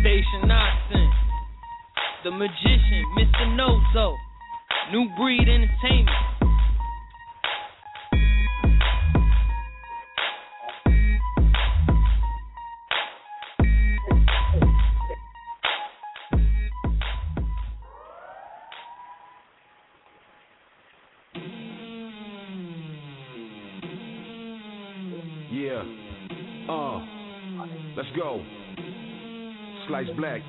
Station 0.00 0.48
Nonsense. 0.48 1.31
The 2.24 2.30
Magician, 2.30 3.04
Mr. 3.18 3.56
Nozo. 3.58 4.14
New 4.92 5.08
Breed 5.16 5.48
Entertainment. 5.48 6.08
Yeah. 25.50 25.82
Uh. 26.68 27.04
Let's 27.96 28.08
go. 28.16 28.44
Slice 29.88 30.06
black. 30.16 30.40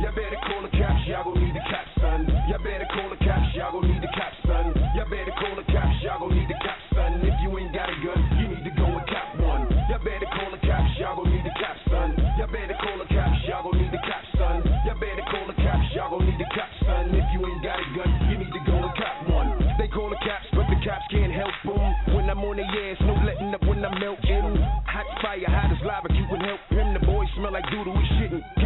Y'all 0.00 0.16
better 0.16 0.40
call 0.48 0.64
the 0.64 0.72
cops, 0.72 1.04
y'all 1.04 1.28
gon' 1.28 1.36
need 1.36 1.52
the 1.52 1.60
cops, 1.60 1.92
son. 2.00 2.24
Y'all 2.48 2.64
better 2.64 2.88
call 2.88 3.12
the 3.12 3.20
cops, 3.20 3.52
y'all 3.52 3.68
gon' 3.68 3.84
need 3.84 4.00
the 4.00 4.08
cops, 4.16 4.40
son. 4.48 4.72
Y'all 4.96 5.04
better 5.12 5.34
call 5.36 5.54
the 5.60 5.66
cops, 5.68 5.96
y'all 6.00 6.16
gon' 6.24 6.32
need 6.32 6.48
the 6.48 6.56
cops, 6.56 6.84
son. 6.96 7.20
If 7.20 7.36
you 7.44 7.52
ain't 7.60 7.68
got 7.76 7.92
a 7.92 7.96
gun, 8.00 8.20
you 8.40 8.48
need 8.48 8.64
to 8.64 8.72
go 8.80 8.88
and 8.88 9.04
cop 9.04 9.28
one. 9.44 9.68
Y'all 9.92 10.00
better 10.00 10.24
call 10.32 10.48
the 10.56 10.62
cops, 10.64 10.88
y'all 10.96 11.20
gon' 11.20 11.28
need 11.28 11.44
the 11.44 11.52
cops, 11.52 11.84
son. 11.92 12.16
Y'all 12.40 12.48
better 12.48 12.76
call 12.80 12.96
the 12.96 13.08
cops, 13.12 13.38
y'all 13.44 13.60
gon' 13.60 13.76
need 13.76 13.92
the 13.92 14.00
cops, 14.00 14.28
son. 14.40 14.56
Y'all 14.88 14.96
better 14.96 15.24
call 15.28 15.44
the 15.52 15.56
cops, 15.60 15.86
y'all 15.92 16.10
gon' 16.16 16.24
need 16.24 16.40
the 16.40 16.48
cops, 16.48 16.76
son. 16.80 17.04
If 17.12 17.26
you 17.36 17.40
ain't 17.44 17.60
got 17.60 17.76
a 17.76 17.86
gun, 17.92 18.10
you 18.32 18.36
need 18.40 18.52
to 18.56 18.62
go 18.64 18.76
and 18.80 18.94
cop 18.96 19.16
one. 19.28 19.48
They 19.76 19.88
call 19.92 20.08
the 20.08 20.20
cops, 20.24 20.48
but 20.56 20.64
the 20.72 20.80
cops 20.80 21.04
can't 21.12 21.32
help 21.36 21.52
them. 21.68 22.16
When 22.16 22.24
I'm 22.24 22.40
on 22.40 22.56
their 22.56 22.64
ass, 22.64 22.96
no 23.04 23.20
letting 23.20 23.52
up 23.52 23.60
when 23.68 23.84
I'm 23.84 24.00
melting. 24.00 24.64
Hot 24.88 25.08
fire, 25.20 25.44
hot 25.44 25.68
as 25.76 25.82
lava, 25.84 26.08
you 26.16 26.24
can 26.24 26.40
help 26.40 26.64
him. 26.72 26.96
The 26.96 27.04
boys 27.04 27.28
smell 27.36 27.52
like 27.52 27.68
doodle, 27.68 27.92
we 27.92 28.04
shitting. 28.16 28.59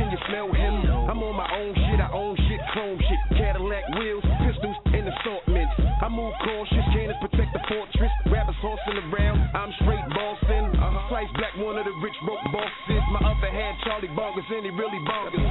Cautious, 6.43 6.87
cannons 6.95 7.21
protect 7.21 7.51
the 7.53 7.63
fortress. 7.69 8.13
Rappers 8.27 8.59
horsing 8.59 8.99
around, 9.11 9.39
I'm 9.55 9.71
straight 9.83 10.07
bossing. 10.11 10.67
Slice 11.13 11.29
black, 11.37 11.55
one 11.61 11.77
of 11.77 11.85
the 11.85 11.95
rich 12.01 12.17
broke 12.25 12.43
bosses. 12.49 13.03
My 13.13 13.21
upper 13.29 13.53
hand, 13.53 13.77
Charlie 13.85 14.11
Bonkers, 14.17 14.49
and 14.49 14.65
he 14.65 14.73
really 14.73 15.01
bonkers. 15.05 15.45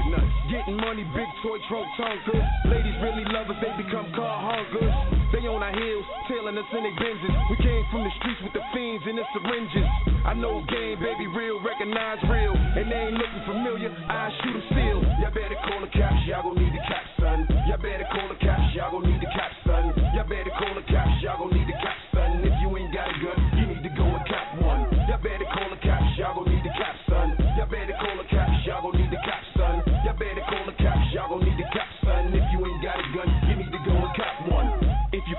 Getting 0.50 0.78
money, 0.78 1.06
big 1.14 1.30
toy 1.46 1.62
trunk 1.70 1.88
tonkers. 1.96 2.44
Ladies 2.68 2.98
really 3.06 3.24
love 3.30 3.48
us, 3.54 3.58
they 3.62 3.72
become 3.78 4.10
car 4.18 4.38
hungers. 4.42 4.92
They 5.34 5.50
on 5.50 5.66
our 5.66 5.74
heels, 5.74 6.06
tailing 6.30 6.58
us 6.58 6.70
in 6.78 6.86
their 6.86 6.94
Benzes. 6.94 7.34
We 7.50 7.58
came 7.58 7.82
from 7.90 8.06
the 8.06 8.14
streets 8.22 8.42
with 8.46 8.54
the 8.54 8.62
fiends 8.70 9.02
and 9.10 9.18
the 9.18 9.26
syringes. 9.34 9.90
I 10.30 10.38
know 10.38 10.62
game, 10.70 11.02
baby, 11.02 11.26
real, 11.26 11.58
recognize 11.58 12.22
real. 12.30 12.54
And 12.54 12.86
they 12.86 13.10
ain't 13.10 13.18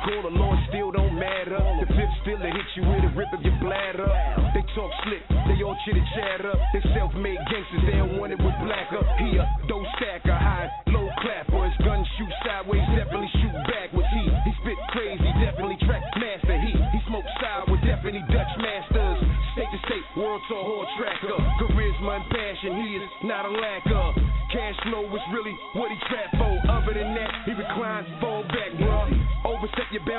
call 0.04 0.20
the 0.28 0.32
it 0.36 0.60
still 0.68 0.92
don't 0.92 1.16
matter. 1.16 1.56
The 1.80 1.88
fifth 1.96 2.16
still 2.20 2.36
to 2.36 2.50
hit 2.52 2.68
you 2.76 2.84
with 2.84 3.08
a 3.08 3.12
rip 3.16 3.32
of 3.32 3.40
your 3.40 3.56
bladder. 3.58 4.04
They 4.52 4.60
talk 4.76 4.92
slick, 5.08 5.24
they 5.48 5.56
all 5.64 5.76
chitter 5.88 6.04
chatter. 6.12 6.52
They 6.76 6.84
self-made 6.92 7.40
gangsters, 7.48 7.84
they 7.88 7.96
don't 7.96 8.20
want 8.20 8.36
it 8.36 8.40
with 8.40 8.54
blacker. 8.60 9.00
He 9.24 9.40
a 9.40 9.44
dough 9.64 9.84
stacker, 9.96 10.36
high, 10.36 10.68
low 10.92 11.08
clapper. 11.24 11.64
His 11.64 11.76
gun 11.80 12.04
shoot 12.20 12.32
sideways, 12.44 12.84
definitely 12.92 13.32
shoot 13.40 13.56
backwards. 13.64 14.10
He 14.12 14.24
he 14.44 14.52
spit 14.60 14.78
crazy, 14.92 15.30
definitely 15.40 15.80
track 15.88 16.04
master. 16.20 16.56
He 16.60 16.72
he 16.76 17.00
smoke 17.08 17.26
sour, 17.40 17.64
definitely 17.80 18.22
Dutch 18.28 18.52
masters. 18.60 19.18
State 19.56 19.72
to 19.72 19.80
state, 19.88 20.06
world 20.20 20.42
tour 20.52 20.60
hard 20.60 20.88
tracker. 21.00 21.38
Charisma 21.64 22.20
and 22.20 22.26
passion, 22.28 22.72
he 22.76 23.00
is 23.00 23.08
not 23.24 23.48
a 23.48 23.52
lacker. 23.56 24.06
Cash 24.52 24.76
flow 24.86 25.08
is 25.10 25.24
really 25.32 25.56
what 25.74 25.88
he 25.90 25.98
trap 26.06 26.30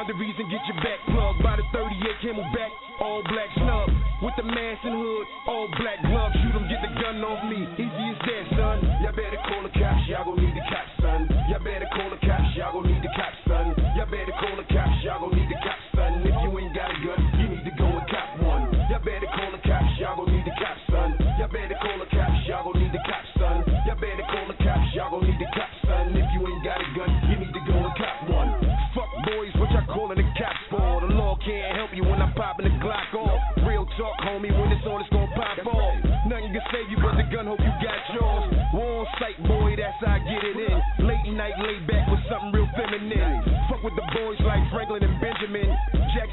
boundaries 0.05 0.35
and 0.37 0.49
get 0.49 0.61
your 0.67 0.77
back 0.77 0.99
plugged 1.07 1.41
by 1.41 1.55
the 1.55 1.63
38 1.73 1.97
Camelback, 2.21 2.69
all 3.01 3.23
black 3.23 3.49
snub. 3.55 3.89
With 4.21 4.33
the 4.37 4.43
mask 4.43 4.81
and 4.85 4.93
hood, 4.93 5.27
all 5.47 5.67
black 5.77 6.01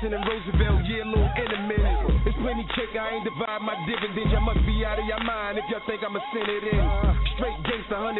Jackson 0.02 0.18
and 0.18 0.26
Roosevelt, 0.26 0.82
yeah, 0.90 1.06
a 1.06 1.06
little 1.06 1.30
enemies. 1.38 2.26
There's 2.26 2.34
plenty 2.42 2.66
check, 2.74 2.90
I 2.98 3.14
ain't 3.14 3.24
divide 3.24 3.62
my 3.62 3.78
dividends. 3.86 4.34
Y'all 4.34 4.42
must 4.42 4.58
be 4.66 4.82
out 4.82 4.98
of 4.98 5.06
your 5.06 5.22
mind 5.22 5.62
if 5.62 5.64
y'all 5.70 5.82
think 5.86 6.02
I'ma 6.02 6.18
send 6.34 6.50
it 6.50 6.74
in. 6.74 6.82
Straight 7.38 7.54
gangster, 7.62 7.94
100% 7.94 8.18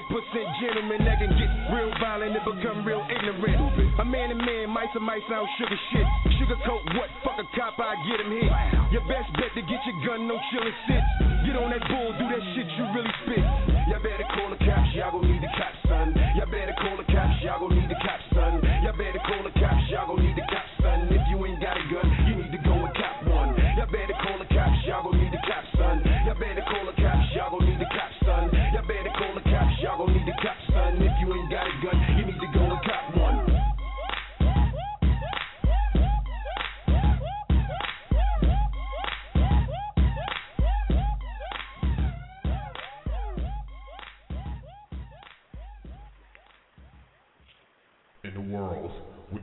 gentleman 0.63 1.03
that 1.03 1.19
can 1.19 1.35
get 1.35 1.51
real 1.75 1.91
violent 1.99 2.39
and 2.39 2.45
become 2.47 2.87
real 2.87 3.03
ignorant. 3.11 3.99
A 3.99 4.05
man 4.07 4.31
and 4.31 4.39
man, 4.39 4.71
mice 4.71 4.95
and 4.95 5.03
mice 5.03 5.27
out 5.35 5.47
sugar 5.59 5.79
shit. 5.91 6.07
Sugarcoat 6.39 6.87
what? 6.95 7.11
Fuck 7.27 7.43
a 7.43 7.47
cop, 7.59 7.75
I 7.83 7.99
get 8.07 8.23
him 8.23 8.31
hit. 8.31 8.51
Your 8.95 9.03
best 9.11 9.35
bet 9.35 9.51
to 9.59 9.63
get 9.67 9.83
your 9.83 9.99
gun, 10.07 10.31
no 10.31 10.39
chillin' 10.55 10.71
and 10.71 11.12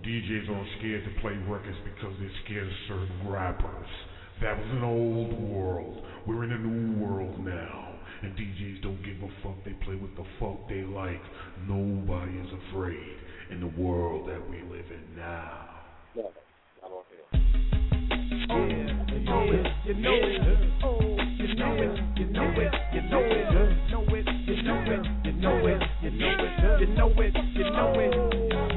DJs 0.10 0.50
aren't 0.50 0.68
scared 0.80 1.04
to 1.06 1.22
play 1.22 1.34
records 1.48 1.78
because 1.86 2.12
they're 2.20 2.32
scared 2.44 2.66
of 2.66 2.74
certain 2.88 3.30
rappers. 3.30 3.86
That 4.42 4.58
was 4.58 4.66
an 4.72 4.84
old 4.84 5.40
world. 5.40 6.04
We're 6.26 6.46
in 6.46 6.52
a 6.52 6.58
new 6.58 7.06
world 7.06 7.46
now. 7.46 7.94
And 8.24 8.36
DJs 8.36 8.82
don't 8.82 9.04
give 9.06 9.18
a 9.22 9.30
fuck. 9.44 9.64
They 9.64 9.74
play 9.86 9.94
what 9.94 10.10
the 10.16 10.26
fuck 10.40 10.68
they 10.68 10.82
like. 10.82 11.22
Nobody 11.68 12.32
is 12.40 12.48
afraid 12.72 13.18
in 13.52 13.60
the 13.60 13.68
world 13.80 14.28
that 14.30 14.42
we 14.50 14.64
live 14.64 14.86
in 14.90 15.16
now. 15.16 15.70
No, 16.16 16.32
I 16.84 16.90
don't 16.90 17.06
hear. 17.14 17.30
You 19.14 19.20
know 19.26 19.44
it, 19.46 19.68
you 19.86 19.94
know 19.94 20.18
it, 20.18 20.42
oh, 20.84 21.00
you 21.38 21.54
know 21.54 21.76
it, 21.78 21.94
you 22.18 22.26
know 22.26 22.50
it, 22.58 22.74
you 22.94 23.02
know 23.04 23.22
it, 23.22 23.54
know 23.54 24.02
it, 24.10 24.26
you 24.48 24.64
know 24.64 24.82
it, 24.90 25.06
you 25.24 25.32
know 25.34 25.68
it, 25.68 25.82
you 26.02 26.10
know 26.10 26.34
it, 26.42 26.82
you 26.82 26.88
know 26.96 27.14
it, 27.22 27.36
you 27.54 27.64
know 27.70 27.94
it. 28.00 28.69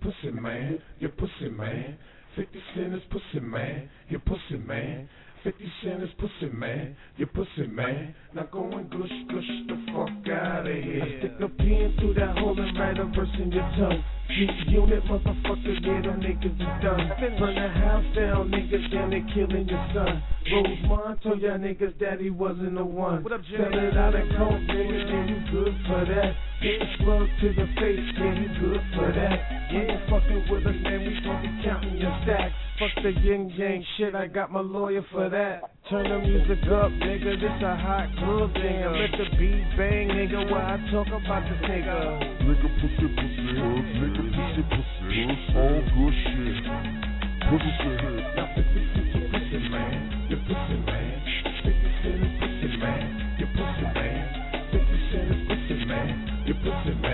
Pussy 0.00 0.30
man, 0.32 0.78
your 0.98 1.10
pussy 1.10 1.48
man. 1.50 1.96
50 2.36 2.62
Cent 2.74 2.94
is 2.94 3.02
pussy 3.10 3.44
man, 3.44 3.88
your 4.08 4.20
pussy 4.20 4.56
man. 4.66 5.08
50 5.42 5.72
Cent 5.82 6.02
is 6.02 6.10
pussy 6.18 6.52
man, 6.52 6.94
your 7.16 7.28
pussy 7.28 7.66
man. 7.66 8.14
Now 8.34 8.46
go 8.52 8.68
and 8.76 8.90
gush, 8.90 9.08
gush 9.28 9.50
the 9.68 9.76
fuck 9.88 10.28
out 10.28 10.66
of 10.66 10.74
here. 10.74 11.00
I 11.00 11.18
stick 11.18 11.32
a 11.40 11.48
pin 11.48 11.94
through 11.98 12.14
that 12.14 12.36
hole 12.36 12.58
and 12.60 12.78
write 12.78 12.98
a 12.98 13.04
verse 13.06 13.32
in 13.40 13.50
your 13.50 13.64
tongue. 13.80 14.04
G 14.28 14.46
unit, 14.68 15.02
motherfucker, 15.04 15.80
yeah, 15.80 16.02
them 16.02 16.20
niggas 16.20 16.54
is 16.54 16.82
done. 16.84 17.08
Burn 17.40 17.54
the 17.56 17.68
house 17.80 18.04
down, 18.14 18.52
niggas, 18.52 18.90
damn, 18.92 19.10
they 19.10 19.24
killing 19.32 19.66
your 19.66 19.86
son. 19.94 20.22
Rosemont 20.52 21.22
told 21.22 21.40
y'all 21.40 21.58
niggas 21.58 21.98
that 22.00 22.20
he 22.20 22.28
wasn't 22.30 22.74
the 22.74 22.84
one. 22.84 23.24
What 23.24 23.32
up, 23.32 23.42
Jay? 23.44 23.56
Sell 23.56 23.72
it 23.72 23.96
out 23.96 24.14
of 24.14 24.28
coke, 24.36 24.60
nigga, 24.68 24.98
yeah, 25.08 25.24
you 25.24 25.40
good 25.50 25.74
for 25.88 26.04
that. 26.04 26.36
Get 26.60 26.84
a 26.84 26.88
slug 27.00 27.26
to 27.40 27.48
the 27.48 27.66
face, 27.80 28.06
yeah, 28.20 28.34
you 28.36 28.48
good 28.60 28.82
for 28.94 29.08
that. 29.08 29.38
You 29.72 29.88
ain't 29.88 30.04
fucking 30.04 30.44
with 30.52 30.66
us, 30.68 30.76
man, 30.84 31.00
we 31.00 31.16
gon' 31.24 31.40
be 31.40 31.50
counting 31.64 31.96
your 31.96 32.12
stacks. 32.22 32.54
Fuck 32.80 32.96
the 33.02 33.12
yin 33.12 33.52
yang 33.60 33.84
shit, 33.98 34.14
I 34.14 34.26
got 34.26 34.50
my 34.50 34.62
lawyer 34.62 35.04
for 35.12 35.28
that. 35.28 35.68
Turn 35.90 36.08
the 36.08 36.16
music 36.16 36.64
up, 36.72 36.88
nigga, 36.88 37.36
this 37.36 37.60
a 37.60 37.76
hot 37.76 38.08
club 38.16 38.54
thing. 38.56 38.80
Let 38.80 39.12
the 39.20 39.36
beat 39.36 39.68
bang, 39.76 40.08
nigga, 40.08 40.48
while 40.48 40.64
I 40.64 40.80
talk 40.88 41.12
about 41.12 41.44
this 41.44 41.60
nigga. 41.68 42.40
Nigga 42.40 42.68
pussy 42.80 43.04
pussy, 43.04 43.52
nigga 44.00 44.24
pussy 44.32 44.64
pussy, 44.64 45.12
all 45.60 45.76
good 45.92 46.14
shit. 46.24 46.64
Pussy 47.52 47.68
shit. 47.84 48.00
Now 48.32 48.48
50 48.48 48.72
Cent, 48.96 49.28
pussy 49.28 49.60
man, 49.68 50.00
your 50.32 50.40
pussy 50.48 50.76
man. 50.80 51.20
50 51.60 51.84
Cent 52.00 52.32
pussy 52.40 52.80
man, 52.80 53.04
your 53.36 53.50
pussy 53.60 53.84
man. 53.92 54.24
50 54.72 54.88
Cent 55.12 55.36
pussy 55.52 55.84
man, 55.84 56.16
your 56.48 56.56
pussy 56.64 56.96
man. 56.96 57.09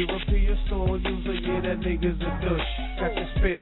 European 0.00 0.58
store 0.66 0.96
user, 0.96 1.34
yeah, 1.34 1.60
that 1.60 1.80
nigga's 1.80 2.16
a 2.20 2.30
douche. 2.40 2.70
Got 3.00 3.14
the 3.14 3.24
spit 3.36 3.60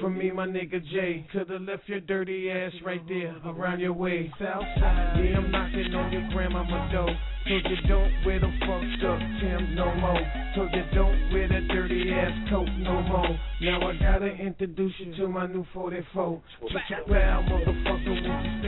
from 0.00 0.18
me, 0.18 0.30
my 0.30 0.46
nigga 0.46 0.84
Jay. 0.92 1.26
Could've 1.32 1.62
left 1.62 1.88
your 1.88 2.00
dirty 2.00 2.50
ass 2.50 2.72
right 2.84 3.00
there 3.08 3.34
around 3.46 3.80
your 3.80 3.94
way. 3.94 4.30
Southside, 4.38 5.24
yeah, 5.24 5.38
I'm 5.38 5.50
knocking 5.50 5.94
on 5.94 6.12
your 6.12 6.28
grandmama 6.30 6.90
door. 6.92 7.08
Told 7.48 7.62
you 7.64 7.88
don't 7.88 8.12
wear 8.24 8.40
the 8.40 8.50
fucked 8.60 9.04
up 9.04 9.18
Tim's 9.40 9.76
no 9.76 9.94
more. 9.96 10.20
Told 10.54 10.70
you 10.72 10.84
don't 10.94 11.32
wear 11.32 11.48
that 11.48 11.68
dirty 11.68 12.10
ass 12.12 12.50
coat 12.50 12.68
no 12.78 13.02
more. 13.02 13.38
Now 13.60 13.88
I 13.88 13.96
gotta 13.96 14.32
introduce 14.32 14.92
you 14.98 15.14
to 15.16 15.28
my 15.28 15.46
new 15.46 15.64
44. 15.72 16.42
Check 16.72 16.82
your 16.88 17.06
bow, 17.06 17.44
motherfucker, 17.48 18.62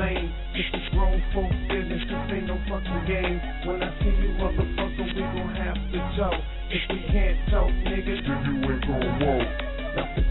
lane? 0.00 0.32
This 0.56 0.68
is 0.80 0.86
grown 0.96 1.20
folk 1.36 1.52
business, 1.68 2.02
this 2.08 2.32
ain't 2.32 2.46
no 2.48 2.56
fucking 2.68 3.04
game. 3.06 3.36
When 3.68 3.82
I 3.84 3.90
see 4.00 4.16
you, 4.16 4.32
motherfucker, 4.40 5.04
we 5.12 5.20
gon' 5.20 5.54
have 5.60 5.76
to 5.76 5.98
talk. 6.16 6.40
If 6.72 6.82
we 6.88 6.98
can't 7.12 7.38
talk, 7.50 7.68
nigga, 7.84 8.14
Then 8.24 8.40
you 8.48 8.54
ain't 8.64 8.86
gon' 8.88 9.20
walk. 9.20 9.48
now 9.96 10.29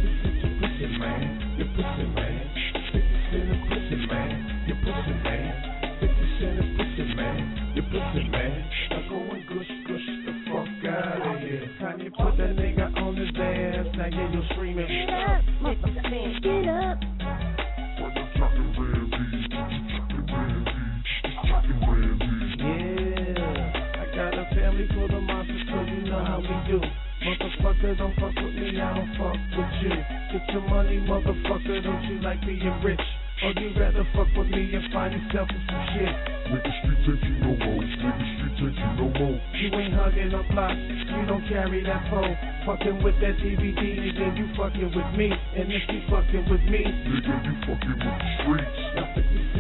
do. 26.68 26.82
Motherfucker, 27.20 27.98
don't 27.98 28.16
fuck 28.16 28.36
with 28.36 28.56
me, 28.56 28.80
I 28.80 28.96
don't 28.96 29.12
fuck 29.20 29.36
with 29.36 29.74
you. 29.84 29.92
Get 30.32 30.48
your 30.54 30.64
money, 30.68 31.00
motherfucker, 31.04 31.84
don't 31.84 32.04
you 32.08 32.22
like 32.22 32.40
being 32.42 32.64
rich? 32.84 33.02
Or 33.44 33.52
you 33.60 33.72
rather 33.80 34.08
fuck 34.16 34.28
with 34.36 34.48
me 34.48 34.74
and 34.76 34.92
find 34.92 35.14
yourself 35.14 35.48
in 35.52 35.62
some 35.68 35.86
shit? 35.96 36.12
Nigga 36.50 36.72
street 36.80 37.08
ain't 37.08 37.24
you 37.24 37.36
no 37.40 37.52
more, 37.56 37.84
nigga 37.84 38.26
street 38.40 38.60
ain't 38.64 38.76
you 38.76 38.92
no 38.96 39.08
more. 39.20 39.38
You 39.56 39.70
ain't 39.80 39.94
hugging 39.94 40.34
a 40.34 40.44
block, 40.52 40.76
you 40.76 41.26
don't 41.28 41.48
carry 41.48 41.84
that 41.84 42.08
pole. 42.10 42.36
Fucking 42.66 43.04
with 43.04 43.16
that 43.20 43.36
DVD, 43.40 43.76
nigga, 43.76 44.38
you 44.38 44.48
fucking 44.56 44.92
with 44.96 45.12
me. 45.18 45.32
And 45.32 45.72
if 45.72 45.84
you 45.92 46.02
fucking 46.10 46.48
with 46.50 46.64
me, 46.72 46.84
Nigga, 46.84 47.36
you 47.44 47.56
fucking 47.68 48.00
with 48.00 48.16
the 48.16 48.30
streets. 48.44 49.59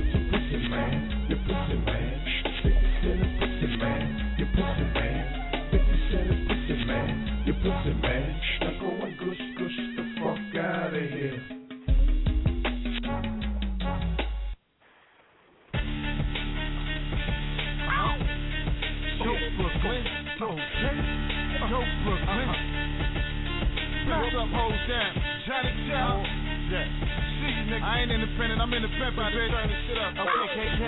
What's 24.29 24.45
up, 24.45 24.53
hoes 24.53 24.77
down? 24.85 25.17
Johnny 25.47 25.73
Joe. 25.89 26.21
Yeah. 26.69 26.85
See 26.85 27.49
you, 27.49 27.65
nigga. 27.65 27.81
I 27.81 28.05
ain't 28.05 28.11
independent. 28.11 28.61
I'm 28.61 28.71
independent, 28.71 29.17
bitch. 29.17 29.49
Turn 29.49 29.65
this 29.65 29.81
shit 29.89 29.97
up. 29.97 30.13
Okay, 30.21 30.45
KK. 30.53 30.85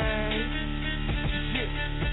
Shit. 1.49 2.10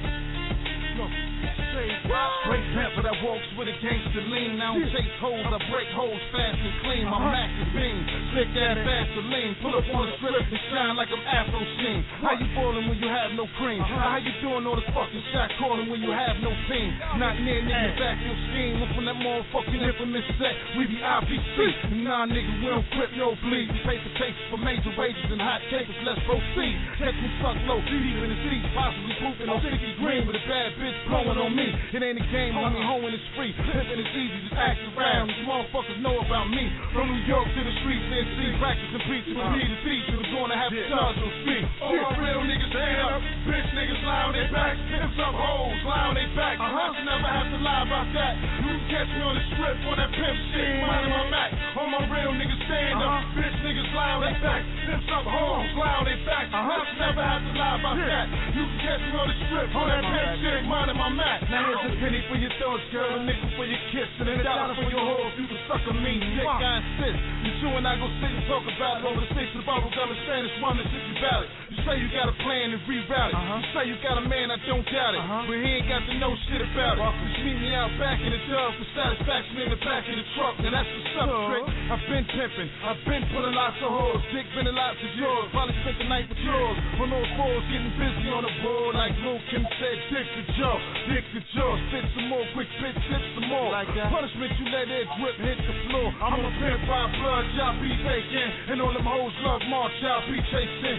Straight 1.79 2.67
panther 2.75 3.07
that 3.07 3.19
walks 3.23 3.47
with 3.55 3.71
a 3.71 3.77
gangster 3.79 4.25
lean. 4.27 4.59
I 4.59 4.75
don't 4.75 4.83
chase 4.91 5.15
hoes, 5.23 5.47
I 5.47 5.63
break 5.71 5.87
hoes 5.95 6.19
fast 6.35 6.59
and 6.59 6.75
clean. 6.83 7.07
My 7.07 7.23
Mac 7.23 7.51
is 7.55 7.71
beam, 7.71 8.03
slick 8.35 8.51
ass 8.59 8.83
Vaseline. 8.83 9.55
Pull 9.63 9.79
up 9.79 9.87
on 9.95 10.11
the 10.11 10.15
strip 10.19 10.43
and 10.43 10.63
shine 10.75 10.99
like 10.99 11.07
I'm 11.07 11.23
Afro 11.23 11.63
Sheen. 11.79 12.03
How 12.19 12.35
you 12.35 12.51
ballin' 12.59 12.91
when 12.91 12.99
you 12.99 13.07
have 13.07 13.31
no 13.39 13.47
cream? 13.63 13.79
How 13.79 14.19
you 14.19 14.35
doing 14.43 14.67
all 14.67 14.75
this 14.75 14.91
fucking 14.91 15.23
shot 15.31 15.55
calling 15.63 15.87
when 15.87 16.03
you 16.03 16.11
have 16.11 16.43
no 16.43 16.51
team? 16.67 16.99
Not 17.15 17.39
near 17.47 17.63
niggas 17.63 17.95
back 17.95 18.19
your 18.27 18.39
scheme. 18.51 18.83
Up 18.83 18.99
on 18.99 19.05
that 19.07 19.19
motherfucking 19.23 19.79
infamous 19.79 20.27
set, 20.35 20.57
we 20.75 20.91
be 20.91 20.99
IPC. 20.99 21.95
Nah, 22.03 22.27
nigga, 22.27 22.59
we 22.59 22.67
don't 22.75 22.87
flip 22.91 23.15
no 23.15 23.39
bleed. 23.47 23.71
We 23.71 23.79
pay 23.87 24.03
for 24.03 24.13
cases 24.19 24.43
for 24.51 24.59
major 24.59 24.91
wages 24.99 25.31
and 25.31 25.39
hot 25.39 25.63
cases. 25.71 25.95
Let's 26.03 26.19
proceed. 26.27 26.75
Catch 26.99 27.15
me 27.23 27.31
suck 27.39 27.55
low, 27.71 27.79
deep 27.87 28.19
in 28.19 28.35
the 28.35 28.39
streets, 28.43 28.67
possibly 28.75 29.15
pooping 29.23 29.47
on 29.47 29.63
sticky 29.63 29.95
green 30.03 30.27
with 30.27 30.35
a 30.35 30.43
bad 30.43 30.75
bitch 30.75 30.99
blowing 31.07 31.39
on 31.39 31.55
me. 31.55 31.68
It 31.73 32.01
ain't 32.03 32.19
a 32.19 32.27
game, 32.33 32.55
homie, 32.55 32.81
hoeing 32.81 33.15
is 33.15 33.27
free. 33.37 33.53
Pimping 33.53 34.01
is 34.01 34.11
easy, 34.13 34.39
just 34.49 34.57
act 34.57 34.81
around. 34.95 35.29
These 35.29 35.45
motherfuckers 35.45 35.99
know 36.01 36.17
about 36.23 36.49
me. 36.49 36.69
From 36.93 37.09
New 37.09 37.25
York 37.29 37.47
to 37.49 37.61
the 37.65 37.75
streets, 37.83 38.07
they 38.09 38.25
see 38.37 38.51
practice 38.61 38.91
and 38.93 39.05
preach 39.09 39.27
with 39.29 39.49
me 39.53 39.61
to 39.65 39.77
teach. 39.85 40.05
We're 40.13 40.33
gonna 40.33 40.57
have 40.57 40.71
to 40.73 40.83
charge 40.89 41.17
your 41.21 41.33
feet. 41.45 41.65
All 41.83 41.97
my 41.97 42.13
real 42.21 42.43
niggas 42.45 42.71
stand 42.73 42.99
up. 43.05 43.21
Bitch 43.49 43.69
niggas 43.77 44.03
lie 44.05 44.25
on 44.29 44.33
their 44.33 44.51
back. 44.53 44.75
Pimps 44.89 45.19
up 45.21 45.35
hoes, 45.35 45.81
lie 45.85 46.07
on 46.09 46.15
their 46.17 46.33
back. 46.37 46.57
Uh-huh. 46.59 46.91
Never 47.05 47.29
have 47.29 47.49
to 47.53 47.59
lie 47.61 47.85
about 47.85 48.09
that. 48.17 48.33
You 48.65 48.73
can 48.73 48.87
catch 48.89 49.11
me 49.13 49.21
on 49.25 49.35
the 49.37 49.45
strip 49.53 49.77
on 49.89 49.97
that 49.99 50.11
pimp 50.13 50.37
shit. 50.53 50.81
Minding 50.85 51.13
my 51.13 51.25
Mac. 51.33 51.51
All 51.77 51.89
my 51.89 52.03
real 52.09 52.33
niggas 52.33 52.63
stand 52.69 53.01
up. 53.01 53.25
Bitch 53.37 53.57
niggas 53.65 53.91
lie 53.97 54.13
on 54.17 54.23
their 54.25 54.39
back. 54.45 54.63
Pimps 54.85 55.09
up 55.13 55.25
hoes, 55.25 55.69
lie 55.77 55.97
on 56.01 56.05
their 56.05 56.21
back. 56.25 56.47
Uh-huh. 56.49 56.83
Never 57.01 57.23
have 57.25 57.43
to 57.45 57.53
lie 57.57 57.77
about 57.81 57.97
that. 57.97 58.27
You 58.57 58.65
can 58.65 58.79
catch 58.85 59.03
me 59.05 59.15
on 59.17 59.27
the 59.29 59.37
strip 59.49 59.69
on 59.75 59.87
that 59.89 60.03
pimp 60.05 60.33
shit. 60.43 60.61
Minding 60.69 60.99
my 60.99 61.11
Mac. 61.13 61.41
Here's 61.59 61.91
a 61.91 61.91
penny 61.99 62.23
for 62.31 62.39
your 62.39 62.55
thoughts, 62.63 62.87
girl. 62.95 63.19
A 63.19 63.25
nickel 63.27 63.51
for 63.59 63.67
your 63.67 63.83
kiss. 63.91 64.07
And 64.23 64.31
a 64.31 64.43
dollar 64.47 64.75
for 64.79 64.87
your 64.87 65.03
hoe 65.03 65.27
if 65.27 65.35
you 65.43 65.47
can 65.51 65.61
suck 65.67 65.83
a 65.91 65.95
mean 65.95 66.23
dick. 66.39 66.47
I 66.47 66.79
insist. 66.79 67.19
You 67.43 67.53
two 67.59 67.73
and 67.75 67.87
I 67.87 67.99
go 67.99 68.07
sit 68.23 68.31
and 68.31 68.45
talk 68.47 68.63
about 68.63 69.03
it 69.03 69.05
over 69.11 69.21
the 69.23 69.31
six 69.35 69.51
of 69.59 69.67
bubble 69.67 69.91
gum 69.91 70.09
and 70.11 70.21
Spanish 70.23 70.55
rum 70.63 70.79
and 70.79 70.89
sissy 70.89 71.15
ballot. 71.19 71.51
You 71.79 71.87
say 71.87 71.95
you 72.03 72.11
got 72.11 72.27
a 72.27 72.35
plan 72.43 72.75
and 72.75 72.83
reroute 72.91 73.31
it. 73.31 73.39
You 73.39 73.67
say 73.71 73.83
you 73.87 73.95
got 74.03 74.19
a 74.19 74.27
man, 74.27 74.51
I 74.51 74.59
don't 74.67 74.83
doubt 74.83 75.15
it. 75.15 75.23
Uh-huh. 75.23 75.47
But 75.47 75.63
he 75.63 75.79
ain't 75.79 75.87
got 75.87 76.03
to 76.11 76.15
know 76.19 76.35
shit 76.51 76.59
about 76.59 76.99
it. 76.99 77.07
Just 77.07 77.39
meet 77.47 77.55
me 77.55 77.71
out 77.71 77.95
back 78.03 78.19
in 78.19 78.35
the 78.35 78.43
tub 78.51 78.75
for 78.75 78.87
satisfaction 78.99 79.63
in 79.63 79.71
the 79.71 79.79
back 79.87 80.03
of 80.11 80.17
the 80.19 80.27
truck. 80.35 80.59
And 80.59 80.75
that's 80.75 80.91
what's 80.91 81.15
up, 81.23 81.31
uh-huh. 81.31 81.47
trick. 81.55 81.65
I've 81.95 82.05
been 82.11 82.27
pimping, 82.35 82.71
I've 82.83 83.03
been 83.07 83.23
pulling 83.31 83.55
lots 83.55 83.79
of 83.79 83.95
hoes. 83.95 84.19
Dick 84.35 84.51
been 84.59 84.67
in 84.67 84.75
lots 84.75 84.99
of 84.99 85.13
yours. 85.23 85.47
Probably 85.55 85.79
spent 85.87 86.03
the 86.03 86.09
night 86.11 86.27
with 86.27 86.43
yours. 86.43 86.77
On 86.99 87.09
those 87.15 87.31
balls, 87.39 87.63
getting 87.71 87.95
busy 87.95 88.27
on 88.27 88.43
the 88.43 88.55
board. 88.59 88.99
Like 88.99 89.15
Lil 89.23 89.39
Kim 89.55 89.63
said, 89.79 89.97
Dick 90.11 90.27
to 90.35 90.43
Joe, 90.59 90.83
Dick 91.15 91.25
to 91.31 91.41
Joe. 91.55 91.79
Spit 91.95 92.05
some 92.19 92.27
more, 92.27 92.43
quick 92.59 92.67
spit, 92.83 92.99
sip 93.07 93.23
some 93.39 93.47
more. 93.55 93.71
Like 93.71 93.87
that. 93.95 94.11
Punishment, 94.11 94.51
you 94.59 94.67
let 94.75 94.91
it 94.91 95.07
drip, 95.15 95.37
hit 95.47 95.63
the 95.63 95.75
floor. 95.87 96.11
I'm 96.27 96.43
a 96.43 96.51
pimp 96.59 96.83
by 96.91 97.07
blood, 97.23 97.47
y'all 97.55 97.79
be 97.79 97.95
faking. 98.03 98.75
And 98.75 98.83
all 98.83 98.91
them 98.91 99.07
hoes 99.07 99.31
love 99.47 99.63
march, 99.71 99.95
y'all 100.03 100.27
be 100.27 100.43
chasing. 100.51 100.99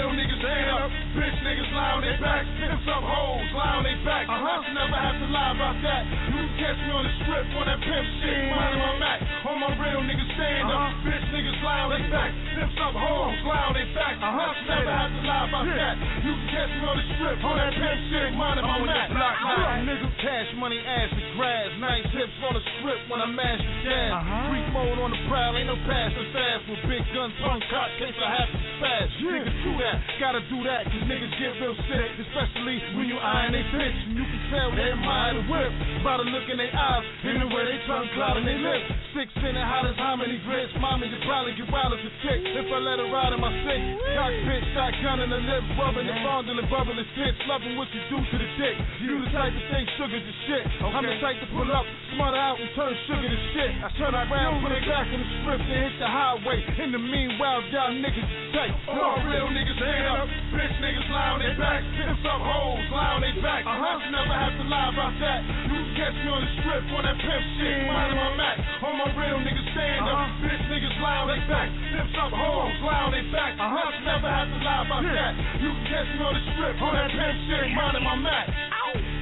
Real 0.00 0.16
niggas 0.16 0.40
stand 0.40 0.68
up, 0.72 0.88
bitch 1.12 1.36
niggas 1.44 1.70
lie 1.76 1.92
on 1.92 2.00
their 2.00 2.16
back. 2.24 2.48
Spit 2.56 2.72
some 2.88 3.04
hoes, 3.04 3.44
lie 3.52 3.76
on 3.76 3.84
their 3.84 4.00
back. 4.00 4.24
Uh-huh. 4.24 4.64
Never 4.72 4.96
have 4.96 5.16
to 5.20 5.28
lie 5.28 5.52
about 5.52 5.76
that. 5.84 6.02
You 6.32 6.40
can 6.40 6.56
catch 6.56 6.78
me 6.80 6.90
on 6.96 7.04
the 7.04 7.12
strip 7.20 7.44
on 7.60 7.64
that 7.68 7.80
pimp 7.84 8.06
shit. 8.24 8.48
Mind 8.48 8.80
my 8.80 8.96
Mac, 8.96 9.20
all 9.44 9.60
my 9.60 9.76
real 9.76 10.00
niggas 10.00 10.30
stand 10.32 10.72
up, 10.72 10.96
bitch 11.04 11.24
niggas 11.36 11.60
lie 11.60 11.84
on 11.84 11.90
their 11.92 12.08
back. 12.08 12.32
Spit 12.32 12.70
some 12.80 12.96
hoes, 12.96 13.36
lie 13.44 13.64
on 13.68 13.74
their 13.76 13.92
back. 13.92 14.16
Uh-huh. 14.24 14.52
Never 14.72 14.88
have 14.88 15.12
to 15.12 15.20
lie 15.20 15.44
about 15.52 15.68
that. 15.68 15.96
You 16.30 16.38
catch 16.46 16.70
me 16.70 16.86
on 16.86 16.94
the 16.94 17.06
strip 17.18 17.42
on 17.42 17.58
that 17.58 17.74
pimp 17.74 17.98
shit. 18.06 18.30
Mind 18.38 18.62
my 18.62 18.78
Mac. 18.86 19.10
Block, 19.10 19.82
niggas 19.82 20.14
cash 20.22 20.46
money, 20.62 20.78
ass 20.78 21.10
to 21.10 21.22
grass. 21.34 21.74
Nice 21.82 22.06
hips 22.14 22.38
on 22.46 22.54
the 22.54 22.62
strip 22.78 23.02
when 23.10 23.18
I 23.18 23.26
mash 23.26 23.58
the 23.58 23.74
gas. 23.82 24.14
Uh-huh. 24.14 24.46
Freak 24.46 24.68
mode 24.70 24.98
on 25.02 25.10
the 25.10 25.18
prowl, 25.26 25.58
ain't 25.58 25.66
no 25.66 25.74
passing 25.90 26.30
fast. 26.30 26.70
With 26.70 26.86
big 26.86 27.02
guns, 27.10 27.34
punk 27.42 27.66
cock, 27.66 27.90
case 27.98 28.14
I 28.14 28.30
have 28.30 28.46
to 28.46 28.58
spaz. 28.78 29.10
Niggas 29.26 29.58
do 29.66 29.74
that, 29.82 29.96
gotta 30.22 30.42
do 30.46 30.58
that, 30.70 30.86
cause 30.86 31.02
niggas 31.10 31.34
get 31.34 31.50
real 31.58 31.74
sick. 31.90 32.10
Especially 32.22 32.78
when 32.94 33.10
you 33.10 33.18
eyeing 33.18 33.50
they 33.50 33.66
bitch. 33.74 33.98
And 34.06 34.14
you 34.14 34.22
can 34.22 34.42
tell 34.54 34.70
they 34.70 34.94
admire 34.94 35.34
the 35.34 35.44
whip. 35.50 35.72
By 36.06 36.14
the 36.22 36.30
look 36.30 36.46
in 36.46 36.62
their 36.62 36.70
eyes, 36.70 37.02
and 37.26 37.42
the 37.42 37.50
way 37.50 37.74
they 37.74 37.82
tongue 37.90 38.06
cloud 38.14 38.38
and 38.38 38.46
they 38.46 38.54
lips. 38.54 38.86
Six 39.18 39.34
in 39.34 39.58
the 39.58 39.66
hottest, 39.66 39.98
how 39.98 40.14
many 40.14 40.38
grits? 40.46 40.70
Mommy, 40.78 41.10
you 41.10 41.18
probably 41.26 41.58
get 41.58 41.66
wild 41.74 41.90
as 41.90 42.06
a 42.06 42.12
chick. 42.22 42.38
If 42.54 42.70
I 42.70 42.78
let 42.78 43.02
her 43.02 43.10
ride 43.10 43.34
in 43.34 43.42
my 43.42 43.50
six. 43.66 43.82
Cockpit, 44.14 44.62
shotgun 44.78 45.26
in 45.26 45.30
the 45.34 45.42
lips, 45.42 45.66
rubbing 45.74 46.06
and 46.06 46.19
fondling, 46.22 46.68
bubbling 46.70 47.08
tits. 47.16 47.38
Loving 47.48 47.74
what 47.76 47.88
you 47.92 48.02
do 48.12 48.18
to 48.20 48.36
the 48.36 48.48
dick. 48.60 48.76
You 49.02 49.24
the 49.24 49.28
type 49.32 49.52
to 49.52 49.62
think 49.72 49.86
sugar 49.96 50.20
to 50.20 50.34
shit. 50.46 50.64
I'm 50.84 51.04
the 51.04 51.16
type 51.20 51.38
to 51.40 51.48
pull 51.52 51.68
up, 51.72 51.84
smother 52.16 52.38
out, 52.38 52.60
and 52.60 52.70
turn 52.76 52.92
sugar 53.08 53.28
to 53.28 53.40
shit. 53.56 53.70
I 53.80 53.88
turn 53.96 54.14
around, 54.14 54.62
put 54.62 54.72
it 54.72 54.84
back 54.86 55.08
in 55.08 55.18
the 55.20 55.28
strip, 55.42 55.60
and 55.60 55.80
hit 55.88 55.94
the 55.98 56.08
highway. 56.08 56.58
In 56.80 56.92
the 56.92 57.00
meanwhile, 57.00 57.64
y'all 57.72 57.92
niggas 57.94 58.28
tight. 58.52 58.74
All 58.90 59.18
real 59.24 59.48
niggas 59.50 59.78
stand 59.80 60.04
up, 60.10 60.28
bitch 60.52 60.74
niggas 60.82 61.08
lie 61.08 61.30
on 61.34 61.40
their 61.40 61.56
back. 61.56 61.80
Spit 61.96 62.16
some 62.22 62.42
hoes, 62.42 62.84
lie 62.92 63.12
on 63.16 63.20
their 63.24 63.38
back. 63.40 63.62
Uh-huh. 63.64 63.96
Never 64.10 64.34
have 64.36 64.54
to 64.58 64.64
lie 64.68 64.88
about 64.92 65.14
that. 65.22 65.40
You 65.70 65.80
catch 65.96 66.16
me 66.18 66.28
on 66.28 66.40
the 66.44 66.50
strip 66.60 66.82
on 66.92 67.02
that 67.06 67.16
pimp 67.16 67.44
shit. 67.56 67.86
Mind 67.88 68.16
my 68.16 68.30
Mac, 68.36 68.56
all 68.84 68.94
my 68.96 69.08
real 69.16 69.38
niggas 69.40 69.68
stand 69.72 70.04
up, 70.04 70.28
bitch 70.44 70.64
niggas 70.68 70.96
lie 71.00 71.18
on 71.24 71.28
their 71.30 71.44
back. 71.46 71.68
Spit 71.70 72.06
some 72.18 72.32
hoes, 72.34 72.76
lie 72.84 73.02
on 73.06 73.12
their 73.14 73.28
back. 73.30 73.52
Uh-huh. 73.56 73.88
Never 74.04 74.28
have 74.28 74.48
to 74.50 74.58
lie 74.60 74.82
about 74.84 75.04
that. 75.06 75.32
You 75.62 75.70
catch 75.86 76.09
me 76.18 76.24
on 76.24 76.34
the 76.34 76.42
strip 76.52 76.82
on 76.82 76.94
that 76.94 77.10
pimp 77.10 77.36
shit. 77.46 77.70
Mind 77.76 78.04
my 78.04 78.16
Mac. 78.16 79.19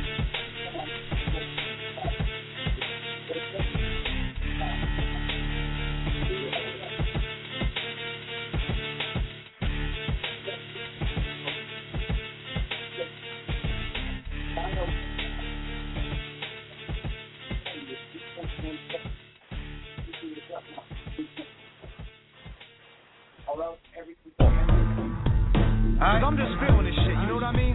Cause 25.98 26.22
I'm 26.22 26.38
just 26.38 26.54
feeling 26.62 26.86
this 26.86 26.94
shit, 26.94 27.10
you 27.10 27.26
know 27.26 27.34
what 27.34 27.42
I 27.42 27.50
mean? 27.58 27.74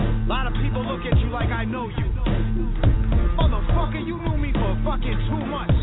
A 0.00 0.28
lot 0.32 0.48
of 0.48 0.56
people 0.56 0.80
look 0.80 1.04
at 1.04 1.12
you 1.20 1.28
like 1.28 1.52
I 1.52 1.68
know 1.68 1.92
you. 1.92 2.08
Motherfucker, 3.36 4.00
you 4.00 4.16
knew 4.16 4.36
me 4.40 4.50
for 4.56 4.72
fucking 4.80 5.18
two 5.28 5.44
months. 5.44 5.76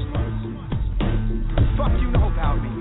Fuck 1.77 1.93
you 2.01 2.09
know 2.09 2.33
about 2.33 2.57
me. 2.65 2.73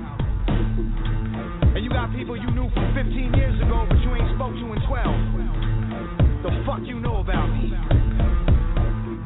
And 1.76 1.84
you 1.84 1.90
got 1.90 2.10
people 2.16 2.40
you 2.40 2.51
knew 2.56 2.72
from 2.72 2.88
15 2.97 3.34
years 3.36 3.60
ago, 3.60 3.84
but 3.86 4.01
you 4.01 4.16
ain't 4.16 4.34
spoke 4.40 4.56
to 4.56 4.72
in 4.72 4.80
12. 4.88 6.40
The 6.40 6.51
fuck 6.64 6.80
you 6.88 7.01
know 7.01 7.20
about 7.20 7.52
me? 7.52 7.99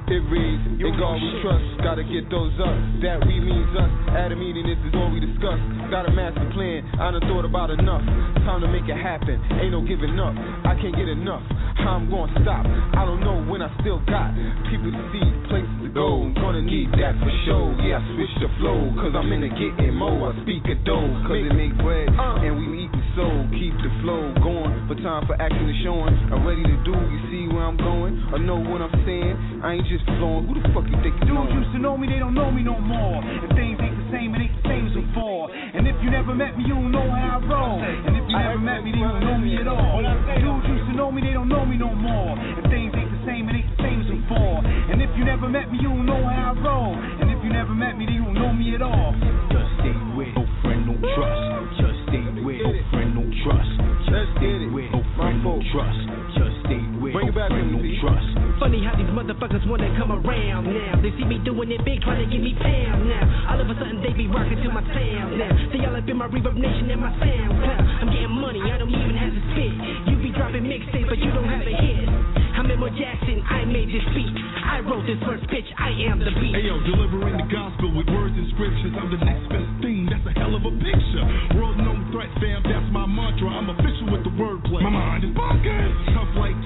It 0.04 0.20
reads, 0.28 0.60
in 0.68 0.92
God 1.00 1.16
we 1.16 1.30
trust, 1.40 1.64
gotta 1.80 2.04
get 2.04 2.28
those 2.28 2.52
up. 2.60 2.76
That 3.00 3.24
we 3.24 3.40
means 3.40 3.72
us. 3.72 3.88
At 4.12 4.30
a 4.32 4.36
meeting, 4.36 4.68
this 4.68 4.76
is 4.84 4.92
all 4.92 5.08
we 5.08 5.16
discuss. 5.16 5.56
Got 5.88 6.04
a 6.04 6.12
master 6.12 6.44
plan, 6.52 6.84
I 7.00 7.08
done 7.08 7.24
thought 7.24 7.48
about 7.48 7.72
enough. 7.72 8.04
Time 8.44 8.60
to 8.60 8.68
make 8.68 8.84
it 8.84 9.00
happen, 9.00 9.40
ain't 9.56 9.72
no 9.72 9.80
giving 9.80 10.12
up. 10.20 10.36
I 10.68 10.76
can't 10.76 10.92
get 10.92 11.08
enough. 11.08 11.40
How 11.80 11.96
I'm 11.96 12.12
gonna 12.12 12.36
stop? 12.44 12.68
I 12.68 13.08
don't 13.08 13.24
know 13.24 13.48
when 13.48 13.64
I 13.64 13.72
still 13.80 14.00
got 14.04 14.36
people 14.68 14.92
to 14.92 15.02
see, 15.08 15.24
places 15.48 15.72
to 15.84 15.90
go. 15.92 16.28
I'm 16.28 16.36
gonna 16.36 16.60
need 16.60 16.92
that 17.00 17.16
for 17.24 17.32
sure. 17.48 17.72
Yeah, 17.80 17.96
I 17.96 18.02
switch 18.12 18.34
the 18.44 18.52
flow, 18.60 18.92
cause 19.00 19.16
I'm 19.16 19.32
in 19.32 19.40
the 19.40 19.52
getting 19.56 19.96
mo. 19.96 20.28
I 20.28 20.36
speak 20.44 20.68
a 20.68 20.76
dough, 20.84 21.08
cause 21.24 21.40
it 21.40 21.56
make 21.56 21.72
bread, 21.80 22.12
uh. 22.12 22.44
and 22.44 22.60
we 22.60 22.88
eating 22.88 23.04
soul. 23.16 23.48
Keep 23.56 23.72
the 23.80 23.92
flow 24.04 24.36
going, 24.44 24.84
for 24.84 25.00
time 25.00 25.24
for 25.24 25.36
action 25.40 25.64
is 25.64 25.80
showing. 25.80 26.12
I'm 26.28 26.44
ready 26.44 26.62
to 26.62 26.76
do, 26.84 26.92
you 26.92 27.20
see 27.32 27.44
where 27.48 27.64
I'm 27.64 27.80
going? 27.80 28.20
I 28.32 28.38
know 28.38 28.60
what 28.60 28.80
I'm 28.84 28.92
saying, 29.04 29.60
I 29.62 29.78
ain't 29.78 29.86
just 29.86 29.93
flowing. 30.02 30.46
Who 30.48 30.58
the 30.58 30.64
fuck 30.74 30.86
you 30.90 30.98
think 31.02 31.14
you 31.22 31.34
Dudes 31.34 31.52
used 31.54 31.72
to 31.74 31.80
know 31.82 31.94
me, 31.98 32.08
they 32.10 32.18
don't 32.18 32.34
know 32.34 32.50
me 32.50 32.62
no 32.62 32.78
more. 32.80 33.22
If 33.44 33.50
things 33.54 33.78
ain't 33.78 33.94
the 33.94 34.06
same, 34.10 34.34
it 34.34 34.40
ain't 34.42 34.54
the 34.58 34.64
same 34.66 34.84
as 34.90 34.94
before. 34.94 35.50
And 35.50 35.86
if 35.86 35.96
you 36.02 36.10
never 36.10 36.34
met 36.34 36.56
me, 36.58 36.64
you 36.66 36.74
don't 36.74 36.90
know 36.90 37.06
how 37.10 37.38
I 37.38 37.46
roll. 37.46 37.78
And 37.82 38.14
if 38.16 38.24
you 38.26 38.36
never 38.38 38.58
met 38.58 38.82
me, 38.82 38.90
then 38.90 39.00
you 39.02 39.08
don't 39.08 39.24
know 39.24 39.38
me 39.38 39.52
at 39.60 39.68
all. 39.68 40.02
Dudes 40.02 40.66
used 40.66 40.86
to 40.90 40.94
know 40.96 41.10
me, 41.10 41.22
they 41.22 41.34
don't 41.34 41.48
know 41.48 41.66
me 41.66 41.76
no 41.76 41.94
more. 41.94 42.34
If 42.58 42.66
things 42.70 42.94
ain't 42.94 43.10
the 43.10 43.20
same, 43.26 43.46
it 43.50 43.54
ain't 43.60 43.70
the 43.74 43.78
same 43.82 43.98
as 44.02 44.08
before. 44.10 44.58
And 44.64 45.02
if 45.02 45.10
you 45.18 45.24
never 45.24 45.48
met 45.48 45.70
me, 45.70 45.78
you 45.82 45.90
don't 45.90 46.06
know 46.06 46.22
how 46.26 46.54
I 46.54 46.60
roll. 46.62 46.94
And 46.94 47.30
if 47.30 47.42
you 47.42 47.50
never 47.50 47.74
met 47.74 47.98
me, 47.98 48.06
then 48.06 48.14
you 48.14 48.24
don't 48.24 48.38
know 48.38 48.52
me 48.54 48.74
at 48.74 48.82
all. 48.82 49.14
Just 49.50 49.70
stay 49.82 49.94
with 50.14 50.30
no 50.38 50.44
friend, 50.62 50.86
no 50.86 50.94
trust. 51.14 51.82
Just 51.82 51.98
stay 52.08 52.24
with 52.42 52.62
no 52.62 52.72
friend, 52.90 53.10
no 53.14 53.24
trust. 53.42 53.72
Just 54.06 54.30
stay 54.38 54.70
with 54.70 54.90
no 54.94 55.02
friend, 55.18 55.42
no 55.42 55.58
trust. 55.74 56.00
Just 56.38 56.53
no 57.26 57.32
friend, 57.32 57.72
no 57.72 57.80
trust. 58.00 58.28
Funny 58.60 58.84
how 58.84 58.94
these 58.96 59.10
motherfuckers 59.10 59.64
wanna 59.68 59.88
come 59.98 60.12
around 60.12 60.68
now. 60.68 61.00
They 61.00 61.10
see 61.16 61.24
me 61.24 61.40
doing 61.44 61.72
it 61.72 61.84
big, 61.84 62.00
trying 62.02 62.22
to 62.22 62.28
get 62.28 62.40
me 62.40 62.54
pound 62.54 63.08
now. 63.08 63.50
All 63.50 63.60
of 63.60 63.68
a 63.68 63.74
sudden 63.80 64.00
they 64.04 64.12
be 64.12 64.28
rocking 64.28 64.60
to 64.62 64.70
my 64.70 64.84
sound 64.94 65.38
now. 65.38 65.50
They 65.72 65.80
all 65.84 65.96
up 65.96 66.06
in 66.08 66.16
my 66.16 66.28
ReverbNation 66.28 66.92
and 66.92 67.00
my 67.00 67.12
sound. 67.18 67.52
Huh? 67.64 68.04
I'm 68.04 68.08
getting 68.12 68.30
money, 68.30 68.62
I 68.62 68.78
don't 68.78 68.92
even 68.92 69.16
have 69.16 69.32
to 69.32 69.42
spit. 69.52 69.72
You 70.08 70.14
be 70.20 70.30
dropping 70.36 70.64
mixtapes, 70.68 71.08
but 71.08 71.18
you 71.18 71.30
don't 71.32 71.48
have 71.48 71.66
a 71.66 71.74
hit. 71.74 72.08
I'm 72.54 72.70
Edward 72.70 72.94
Jackson, 72.94 73.42
I 73.50 73.66
made 73.66 73.90
this 73.90 74.06
beat. 74.14 74.34
I 74.64 74.80
wrote 74.80 75.04
this 75.06 75.18
first 75.26 75.44
pitch, 75.50 75.66
I 75.76 75.90
am 76.06 76.22
the 76.22 76.30
beat. 76.38 76.54
Hey 76.54 76.70
yo, 76.70 76.78
delivering 76.86 77.36
the 77.36 77.48
gospel 77.50 77.90
with 77.90 78.06
words 78.06 78.38
and 78.38 78.48
scriptures. 78.54 78.94
I'm 78.94 79.10
the 79.10 79.22
next 79.24 79.50
best 79.50 79.70
thing, 79.82 80.06
that's 80.06 80.24
a 80.30 80.32
hell 80.38 80.54
of 80.54 80.62
a 80.62 80.72
picture. 80.78 81.24
World 81.58 81.76
known 81.82 82.06
threat, 82.14 82.30
fam, 82.38 82.62
that's 82.62 82.88
my 82.94 83.04
mantra. 83.10 83.50
I'm 83.50 83.68
official 83.74 84.14
with 84.14 84.22
the 84.22 84.32
wordplay. 84.38 84.86
My 84.86 84.94
mind 84.94 85.26
is 85.26 85.34
bonkers. 85.34 85.94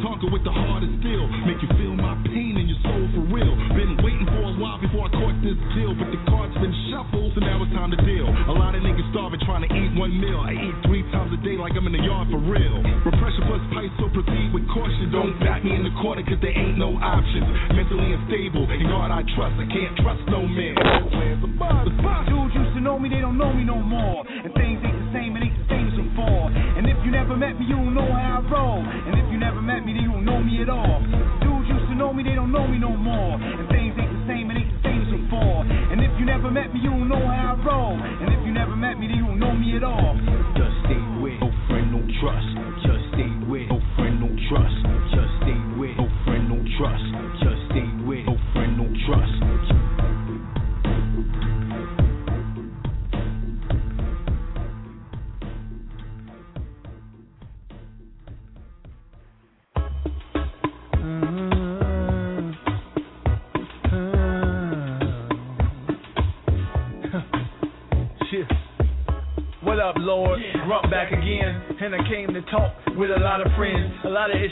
Talking 0.08 0.32
with 0.32 0.40
the 0.40 0.48
of 0.48 0.88
steel. 1.04 1.24
Make 1.44 1.60
you 1.60 1.68
feel 1.76 1.92
my 1.92 2.16
pain 2.24 2.56
in 2.56 2.64
your 2.64 2.80
soul 2.80 3.04
for 3.12 3.28
real. 3.28 3.52
Been 3.76 3.92
waiting 4.00 4.24
for 4.24 4.40
a 4.40 4.56
while 4.56 4.80
before 4.80 5.04
I 5.04 5.12
caught 5.12 5.36
this 5.44 5.60
deal, 5.76 5.92
but 5.92 6.08
the 6.08 6.16
cards 6.24 6.56
been 6.56 6.72
shuffled, 6.88 7.36
so 7.36 7.44
now 7.44 7.60
it's 7.60 7.68
time 7.76 7.92
to 7.92 8.00
deal. 8.08 8.24
A 8.24 8.54
lot 8.56 8.72
of 8.72 8.80
niggas 8.80 9.04
starving 9.12 9.36
trying 9.44 9.68
to 9.68 9.70
eat 9.76 9.92
one 10.00 10.16
meal. 10.16 10.40
I 10.40 10.56
eat 10.56 10.72
three 10.88 11.04
times 11.12 11.28
a 11.36 11.40
day 11.44 11.60
like 11.60 11.76
I'm 11.76 11.84
in 11.84 11.92
the 11.92 12.00
yard 12.00 12.32
for 12.32 12.40
real. 12.40 12.80
Repression 13.04 13.52
plus 13.52 13.60
pipe, 13.68 13.92
so 14.00 14.08
proceed 14.08 14.48
with 14.56 14.64
caution. 14.72 15.12
Don't 15.12 15.36
back 15.44 15.60
me 15.60 15.76
in 15.76 15.84
the 15.84 15.92
corner, 16.00 16.24
cause 16.24 16.40
there 16.40 16.56
ain't 16.56 16.80
no 16.80 16.96
options. 16.96 17.44
Mentally 17.76 18.08
unstable, 18.16 18.64
and 18.64 18.88
God 18.88 19.12
I 19.12 19.20
trust. 19.36 19.60
I 19.60 19.68
can't 19.68 19.92
trust 20.00 20.24
no 20.32 20.40
man. 20.48 20.72
Dudes 22.32 22.56
used 22.56 22.72
to 22.76 22.80
know 22.80 22.96
me, 22.96 23.12
they 23.12 23.20
don't 23.20 23.36
know 23.36 23.52
me 23.52 23.60
no 23.60 23.76
more. 23.76 24.24
And 24.24 24.56
things 24.56 24.80
ain't 24.80 24.96
the 25.04 25.08
same, 25.12 25.36
it 25.36 25.52
ain't 25.52 25.58
the 25.60 25.67
And 26.26 26.86
if 26.88 26.96
you 27.04 27.10
never 27.10 27.36
met 27.36 27.58
me, 27.58 27.66
you 27.66 27.76
don't 27.76 27.94
know 27.94 28.06
how 28.06 28.42
I 28.42 28.50
roll. 28.50 28.82
And 28.82 29.14
if 29.18 29.30
you 29.30 29.38
never 29.38 29.62
met 29.62 29.84
me, 29.84 29.92
then 29.94 30.02
you 30.02 30.12
don't 30.12 30.24
know 30.24 30.42
me 30.42 30.62
at 30.62 30.68
all. 30.68 30.98
Dudes 31.42 31.68
used 31.68 31.86
to 31.90 31.94
know 31.94 32.12
me, 32.12 32.22
they 32.24 32.34
don't 32.34 32.50
know 32.50 32.66
me 32.66 32.78
no 32.78 32.96
more. 32.96 33.38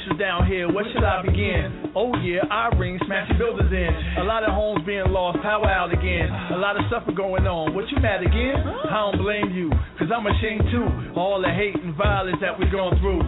Lot 0.07 0.19
down 0.19 0.47
here. 0.47 0.71
Where 0.73 0.85
should 0.93 1.03
I 1.03 1.23
begin? 1.23 1.91
Oh 1.95 2.15
yeah, 2.23 2.47
I 2.51 2.69
ring 2.77 2.99
smashing 3.07 3.39
buildings 3.39 3.73
in. 3.73 3.91
A 4.19 4.25
lot 4.25 4.45
of 4.45 4.51
homes 4.55 4.85
being 4.87 5.09
lost, 5.09 5.39
power 5.43 5.67
out 5.67 5.93
again. 5.93 6.31
A 6.53 6.59
lot 6.59 6.77
of 6.77 6.87
stuff 6.89 7.03
going 7.17 7.47
on. 7.47 7.75
What 7.75 7.89
you 7.91 7.99
mad 8.01 8.23
again? 8.23 8.55
I 8.57 9.11
don't 9.11 9.19
blame 9.19 9.51
you, 9.55 9.71
cause 9.99 10.09
I'm 10.15 10.27
ashamed 10.27 10.71
too. 10.71 10.87
All 11.19 11.41
the 11.43 11.51
hate 11.51 11.75
and 11.83 11.95
violence 11.97 12.39
that 12.41 12.59
we're 12.59 12.71
going 12.71 12.99
through. 13.01 13.23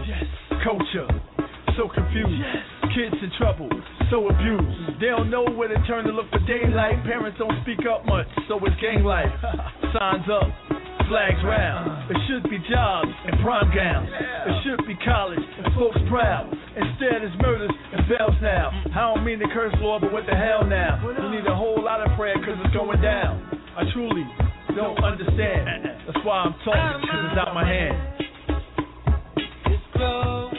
Culture, 0.62 1.08
so 1.76 1.88
confused. 1.88 2.42
Kids 2.94 3.16
in 3.22 3.30
trouble, 3.38 3.70
so 4.10 4.28
abused. 4.28 5.00
They 5.00 5.10
don't 5.10 5.30
know 5.30 5.44
where 5.44 5.68
to 5.68 5.78
turn 5.86 6.04
to 6.06 6.12
look 6.12 6.30
for 6.30 6.40
daylight. 6.46 7.02
Parents 7.04 7.38
don't 7.38 7.54
speak 7.62 7.86
up 7.86 8.06
much, 8.06 8.26
so 8.48 8.58
it's 8.62 8.76
gang 8.80 9.04
life. 9.04 9.30
Signs 9.94 10.26
up, 10.30 10.50
flags 11.08 11.40
round. 11.44 12.12
It 12.12 12.16
should 12.28 12.44
be 12.48 12.58
jobs 12.70 13.08
and 13.26 13.40
prom 13.40 13.72
gowns. 13.74 14.08
It 14.12 14.54
should 14.64 14.86
be 14.86 14.94
college 15.04 15.40
and 15.40 15.74
folks 15.74 15.98
proud. 16.08 16.52
Instead, 16.52 17.24
it's 17.24 17.34
murders 17.40 17.72
and 17.92 18.04
bells 18.08 18.36
now. 18.40 18.70
I 18.92 19.14
don't 19.14 19.24
mean 19.24 19.38
to 19.40 19.48
curse, 19.52 19.74
Lord, 19.80 20.02
but 20.02 20.12
what 20.12 20.24
the 20.28 20.36
hell 20.36 20.64
now? 20.64 21.00
We 21.02 21.12
need 21.36 21.46
a 21.48 21.56
whole 21.56 21.82
lot 21.82 22.00
of 22.00 22.14
prayer 22.16 22.36
because 22.38 22.60
it's 22.64 22.74
going 22.74 23.00
down. 23.00 23.40
I 23.76 23.84
truly 23.92 24.24
don't 24.76 25.02
understand. 25.02 25.84
That's 26.06 26.24
why 26.24 26.44
I'm 26.44 26.54
talking, 26.64 27.00
because 27.02 27.22
it's 27.32 27.38
out 27.40 27.54
my 27.54 27.66
hand. 27.66 27.96
That 29.98 30.57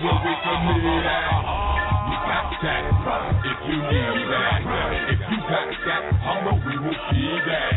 to 0.00 0.32
tell 0.44 0.60
you 0.64 0.76
where 0.80 1.28
we 2.08 2.16
got 2.24 2.48
that, 2.62 2.84
if 3.44 3.58
you 3.68 3.76
need 3.76 4.28
that. 4.32 4.60
If 5.12 5.20
you 5.28 5.38
got 5.44 5.68
that 5.86 6.04
hunger, 6.24 6.56
we 6.64 6.74
will 6.80 7.00
feed 7.10 7.42
that. 7.46 7.74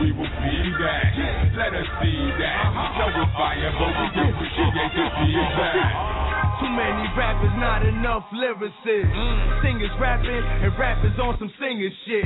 We 0.00 0.12
will 0.12 0.28
feed 0.28 0.74
that. 0.84 1.56
Let 1.56 1.72
us 1.74 1.88
feed 2.02 2.34
that. 2.40 2.74
No, 2.98 3.06
we 3.08 3.24
fire, 3.36 3.72
but 3.72 3.88
we 3.88 4.06
appreciate 4.20 4.92
the 4.92 5.04
feedback. 5.16 6.11
Many 6.72 7.04
rappers, 7.20 7.52
not 7.60 7.84
enough 7.84 8.24
lyricists. 8.32 9.12
Singers 9.60 9.92
rapping 10.00 10.40
and 10.64 10.72
rappers 10.80 11.12
on 11.20 11.36
some 11.36 11.52
singer 11.60 11.92
shit. 12.08 12.24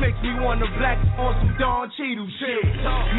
Makes 0.00 0.16
me 0.24 0.32
wanna 0.40 0.64
black 0.80 0.96
on 1.20 1.36
some 1.44 1.52
Don 1.60 1.92
Cheadle 2.00 2.24
shit. 2.40 2.64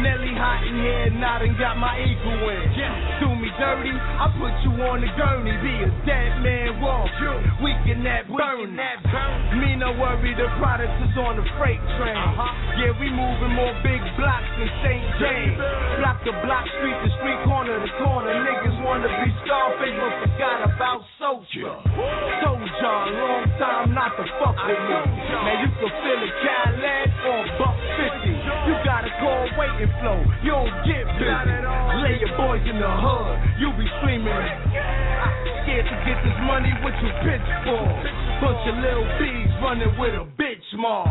Nelly 0.02 0.34
hot 0.34 0.66
in 0.66 0.74
here, 0.82 1.10
not 1.14 1.46
and 1.46 1.54
got 1.62 1.78
my 1.78 1.94
equal 2.02 2.50
in. 2.50 2.74
Do 3.22 3.30
me 3.38 3.54
dirty, 3.54 3.94
I 3.94 4.26
put 4.34 4.54
you 4.66 4.74
on 4.82 4.98
the 4.98 5.10
gurney. 5.14 5.54
Be 5.62 5.86
a 5.86 5.90
dead 6.02 6.42
man 6.42 6.82
walk. 6.82 7.06
We 7.62 7.70
can 7.86 8.02
that 8.10 8.26
burn. 8.26 8.74
Me 9.54 9.78
no 9.78 9.94
worry, 9.94 10.34
the 10.34 10.50
product 10.58 10.90
is 11.06 11.14
on 11.22 11.38
the 11.38 11.46
freight 11.54 11.78
train. 12.02 12.18
Yeah, 12.82 12.98
we 12.98 13.14
moving 13.14 13.54
more 13.54 13.72
big 13.86 14.02
blocks 14.18 14.50
than 14.58 14.66
St. 14.82 15.06
James. 15.22 15.54
Block 16.02 16.18
to 16.26 16.34
block, 16.42 16.66
street 16.82 16.98
to 16.98 17.10
street, 17.22 17.38
corner 17.46 17.78
to 17.78 17.92
corner. 18.02 18.34
Niggas 18.42 18.82
wanna 18.82 19.06
be 19.22 19.30
Scarface, 19.46 19.94
but 19.94 20.14
forgot 20.26 20.63
about 20.64 21.04
Soldier. 21.20 21.76
Told 22.40 22.64
y'all 22.80 23.06
long 23.12 23.44
time 23.60 23.92
not 23.92 24.16
to 24.16 24.24
fuck 24.40 24.56
with 24.64 24.80
me. 24.88 24.98
Now 25.28 25.54
you 25.60 25.68
can 25.76 25.92
feel 25.92 26.20
a 26.24 26.30
Cadillac 26.40 27.08
on 27.28 27.44
buck 27.60 27.76
50. 28.24 28.32
You 28.32 28.74
gotta 28.80 29.12
call 29.20 29.44
waiting 29.60 29.92
flow. 30.00 30.20
You 30.40 30.52
don't 30.56 30.72
get 30.88 31.04
busy. 31.20 31.54
Lay 32.00 32.16
your 32.16 32.32
boys 32.40 32.64
in 32.64 32.80
the 32.80 32.88
hood. 32.88 33.36
You 33.60 33.76
be 33.76 33.86
screaming. 34.00 34.32
Scared 35.64 35.84
to 35.88 35.96
get 36.04 36.18
this 36.24 36.38
money, 36.44 36.72
what 36.84 36.92
you 37.00 37.08
bitch 37.24 37.48
for? 37.64 37.84
Bunch 38.40 38.64
of 38.68 38.76
little 38.84 39.08
bees 39.20 39.52
running 39.64 39.92
with 39.96 40.12
a 40.12 40.24
bitch 40.36 40.68
mom. 40.76 41.08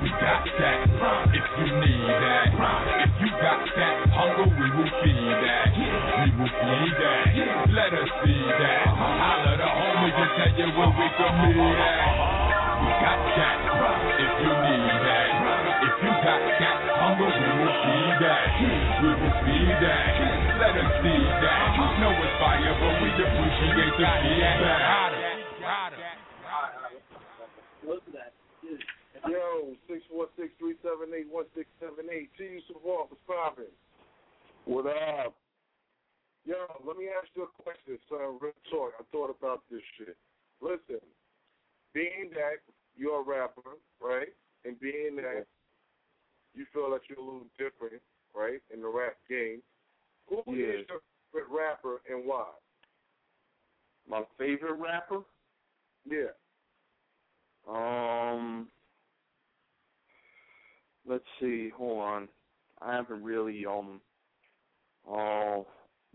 We 0.00 0.08
got 0.08 0.44
that, 0.44 0.88
if 1.32 1.44
you 1.60 1.68
need 1.84 2.08
that. 2.08 2.48
If 3.04 3.12
you 3.20 3.30
got 3.44 3.60
that 3.60 3.96
hunger, 4.08 4.48
we 4.48 4.66
will 4.72 4.92
feed 5.04 5.36
that. 5.44 5.68
We 5.76 6.28
will 6.40 6.48
feed 6.48 6.94
that. 6.96 7.24
Let 7.74 7.92
us 7.92 8.08
see 8.24 8.44
that. 8.60 8.73
Holler 8.82 9.56
the 9.56 9.68
homies 9.68 10.16
and 10.18 10.30
tell 10.34 10.52
you 10.58 10.68
where 10.74 10.92
we 10.94 11.06
can 11.14 11.32
meet 11.44 11.78
at. 11.78 12.34
We 12.84 12.90
got 13.00 13.20
that, 13.38 13.58
if 14.18 14.32
you 14.42 14.52
need 14.54 14.96
that. 15.04 15.30
If 15.84 15.94
you 16.02 16.12
got 16.24 16.40
that 16.44 16.78
hunger, 16.98 17.30
we 17.30 17.50
will 17.60 17.74
feed 17.84 18.16
that. 18.24 18.44
We 19.00 19.10
will 19.14 19.34
feed 19.44 19.78
that. 19.84 20.06
Let 20.60 20.74
us 20.74 20.90
feed 21.00 21.28
that. 21.44 21.62
Know 21.94 22.10
it's 22.10 22.34
fire, 22.42 22.74
but 22.74 22.94
we 23.00 23.08
appreciate 23.14 23.94
the 23.94 24.02
feedback. 24.02 24.74
Yo, 29.30 29.72
six 29.88 30.02
four 30.10 30.26
six 30.36 30.50
three 30.58 30.74
seven 30.82 31.14
eight 31.16 31.28
one 31.30 31.46
six 31.54 31.66
seven 31.80 32.10
eight. 32.12 32.28
T. 32.36 32.44
U. 32.44 32.60
Savant, 32.66 33.08
what's 33.08 33.22
poppin'? 33.26 33.64
What 34.66 34.86
up? 34.86 35.34
Yo, 36.46 36.54
let 36.86 36.96
me 36.96 37.06
ask 37.08 37.28
you 37.34 37.44
a 37.44 37.62
question, 37.62 37.98
son. 38.08 38.38
Real 38.40 38.52
talk. 38.70 38.92
I 39.00 39.02
thought 39.12 39.30
about 39.30 39.62
this 39.70 39.80
shit. 39.96 40.16
Listen, 40.60 41.00
being 41.94 42.30
that 42.34 42.60
you're 42.96 43.20
a 43.20 43.24
rapper, 43.24 43.62
right, 44.00 44.28
and 44.64 44.78
being 44.78 45.16
that 45.16 45.46
you 46.54 46.66
feel 46.72 46.90
that 46.90 47.00
you're 47.08 47.18
a 47.18 47.24
little 47.24 47.46
different, 47.58 48.00
right, 48.34 48.60
in 48.72 48.82
the 48.82 48.88
rap 48.88 49.16
game, 49.28 49.62
who 50.28 50.42
Yeah. 50.54 50.66
is 50.80 50.88
your 50.88 51.00
favorite 51.32 51.48
rapper 51.50 52.02
and 52.08 52.24
why? 52.26 52.46
My 54.06 54.24
favorite 54.36 54.74
rapper? 54.74 55.24
Yeah. 56.04 56.32
Um, 57.66 58.70
let's 61.06 61.24
see. 61.40 61.70
Hold 61.70 62.02
on. 62.02 62.28
I 62.82 62.94
haven't 62.94 63.22
really 63.22 63.64
um, 63.64 64.02
oh, 65.08 65.66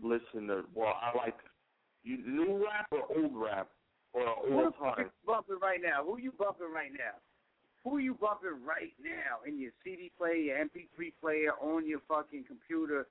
listened 0.02 0.48
to. 0.48 0.64
Well, 0.74 0.94
I 1.00 1.16
like 1.16 1.36
you 2.02 2.18
new 2.26 2.64
rap 2.64 2.86
or 2.92 3.02
old 3.16 3.32
rap 3.34 3.68
or 4.12 4.22
Who 4.48 4.64
the 4.64 4.72
fuck 4.78 4.96
time. 4.96 5.10
bumping 5.26 5.58
right 5.62 5.80
now? 5.82 6.04
Who 6.04 6.18
you 6.18 6.32
bumping 6.32 6.72
right 6.72 6.92
now? 6.92 7.18
Who 7.84 7.98
you 7.98 8.14
bumping 8.14 8.64
right 8.66 8.92
now 9.02 9.46
in 9.46 9.58
your 9.58 9.72
CD 9.84 10.10
player, 10.18 10.34
your 10.34 10.56
MP3 10.58 11.12
player, 11.20 11.52
on 11.60 11.86
your 11.86 12.00
fucking 12.08 12.44
computer? 12.46 13.06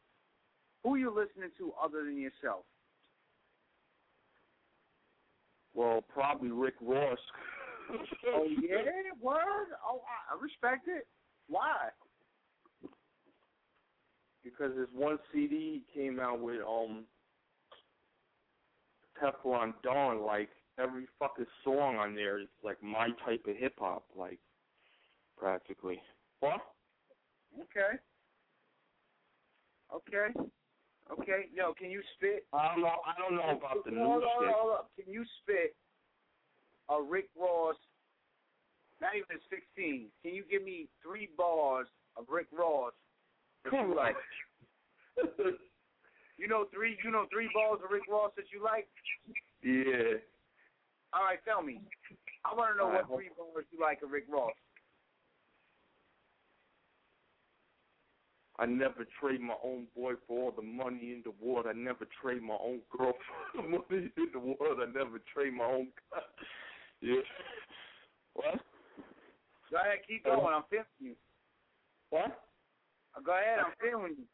Who 0.84 0.96
you 0.96 1.10
listening 1.10 1.52
to 1.58 1.74
other 1.82 2.04
than 2.04 2.18
yourself? 2.18 2.66
Well, 5.74 6.04
probably 6.14 6.52
Rick 6.52 6.76
Ross. 6.82 7.18
oh 8.28 8.46
yeah, 8.62 8.78
word. 9.22 9.68
Oh, 9.88 10.02
I 10.30 10.42
respect 10.42 10.88
it. 10.88 11.08
Why? 11.48 11.90
Because 14.44 14.76
his 14.78 14.88
one 14.94 15.18
CD 15.34 15.84
he 15.94 16.00
came 16.00 16.20
out 16.20 16.40
with 16.40 16.62
um 16.62 17.04
Teflon 19.22 19.74
Don 19.84 20.26
like 20.26 20.50
every 20.82 21.06
fucking 21.20 21.46
song 21.64 21.98
on 21.98 22.16
there 22.16 22.40
is 22.40 22.48
like 22.64 22.82
my 22.82 23.10
type 23.26 23.46
of 23.48 23.56
hip 23.56 23.74
hop, 23.78 24.06
like 24.16 24.40
practically. 25.38 26.02
What? 26.40 26.62
Okay. 27.56 27.98
Okay. 29.94 30.40
Okay. 31.12 31.46
Yo, 31.54 31.74
can 31.74 31.90
you 31.90 32.02
spit? 32.16 32.46
I 32.54 32.74
don't 32.74 32.82
know. 32.82 32.96
I 33.06 33.20
don't 33.20 33.36
know 33.36 33.58
about 33.58 33.84
the 33.86 33.92
new 33.92 34.04
hold 34.04 34.24
on, 34.24 34.46
shit. 34.46 34.56
hold 34.56 34.74
up. 34.74 34.92
Can 35.02 35.12
you 35.12 35.26
spit 35.42 35.76
a 36.90 37.02
Rick 37.02 37.30
Ross? 37.38 37.76
Not 39.02 39.12
even 39.16 39.38
a 39.38 39.42
16. 39.50 40.08
Can 40.24 40.36
you 40.36 40.44
give 40.50 40.64
me 40.64 40.88
three 41.02 41.30
bars 41.38 41.88
of 42.18 42.26
Rick 42.30 42.48
Ross 42.52 42.92
that 43.66 43.74
you 43.74 43.96
like? 43.96 44.16
you 46.38 46.48
know 46.48 46.66
three. 46.74 46.98
You 47.04 47.12
know 47.12 47.26
three 47.32 47.50
balls 47.54 47.80
of 47.84 47.92
Rick 47.92 48.04
Ross 48.10 48.32
that 48.36 48.46
you 48.54 48.64
like. 48.64 48.88
Yeah. 49.64 50.20
All 51.14 51.24
right, 51.24 51.40
tell 51.46 51.62
me. 51.62 51.82
I 52.46 52.56
want 52.56 52.74
to 52.74 52.78
know 52.78 52.86
All 52.86 52.92
right, 52.92 53.10
what 53.10 53.20
three 53.20 53.30
bars 53.36 53.66
you 53.72 53.80
like 53.82 54.02
of 54.04 54.12
Rick 54.12 54.26
Ross. 54.30 54.54
I 58.60 58.66
never 58.66 59.08
trade 59.22 59.40
my 59.40 59.56
own 59.64 59.88
boy 59.96 60.14
for 60.28 60.44
all 60.44 60.52
the 60.52 60.62
money 60.62 61.14
in 61.16 61.24
the 61.24 61.32
world. 61.42 61.66
I 61.70 61.74
never 61.74 62.06
trade 62.22 62.44
my 62.44 62.58
own 62.62 62.80
girl 62.96 63.14
for 63.54 63.62
the 63.62 63.68
money 63.70 64.12
in 64.18 64.28
the 64.34 64.40
world. 64.40 64.80
I 64.82 64.92
never 64.92 65.20
trade 65.34 65.54
my 65.54 65.64
own. 65.64 65.88
yeah. 67.02 67.22
What? 68.34 68.60
Go 69.72 69.78
ahead, 69.78 70.00
keep 70.08 70.26
going. 70.26 70.54
I'm 70.54 70.64
you. 71.00 71.16
What? 72.10 72.49
Go 73.26 73.32
ahead, 73.32 73.60
I'm 73.60 73.74
feeling 73.82 74.16
you. 74.18 74.26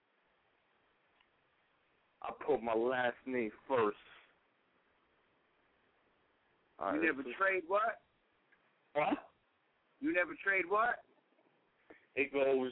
I 2.22 2.32
put 2.46 2.62
my 2.62 2.74
last 2.74 3.16
name 3.26 3.52
first. 3.68 3.98
All 6.80 6.94
You 6.94 7.00
right, 7.00 7.06
never 7.06 7.24
trade 7.24 7.64
what? 7.68 8.00
What? 8.94 9.18
You 10.02 10.14
never 10.14 10.32
trade 10.44 10.66
what? 10.68 11.00
It 12.16 12.34
goes. 12.34 12.72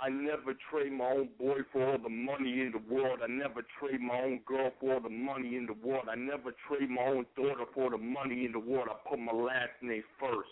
I 0.00 0.10
never 0.10 0.54
trade 0.70 0.92
my 0.92 1.06
own 1.06 1.28
boy 1.38 1.58
for 1.72 1.84
all 1.90 1.98
the 1.98 2.08
money 2.08 2.60
in 2.60 2.72
the 2.72 2.94
world. 2.94 3.18
I 3.22 3.26
never 3.26 3.62
trade 3.80 4.00
my 4.00 4.20
own 4.22 4.40
girl 4.46 4.70
for 4.80 4.94
all 4.94 5.00
the 5.00 5.08
money 5.08 5.56
in 5.56 5.66
the 5.66 5.86
world. 5.86 6.06
I 6.08 6.14
never 6.14 6.52
trade 6.68 6.88
my 6.88 7.02
own 7.02 7.26
daughter 7.36 7.64
for 7.74 7.90
the 7.90 7.98
money 7.98 8.44
in 8.44 8.52
the 8.52 8.60
world. 8.60 8.88
I 8.90 9.08
put 9.08 9.18
my 9.18 9.32
last 9.32 9.72
name 9.82 10.04
first. 10.20 10.48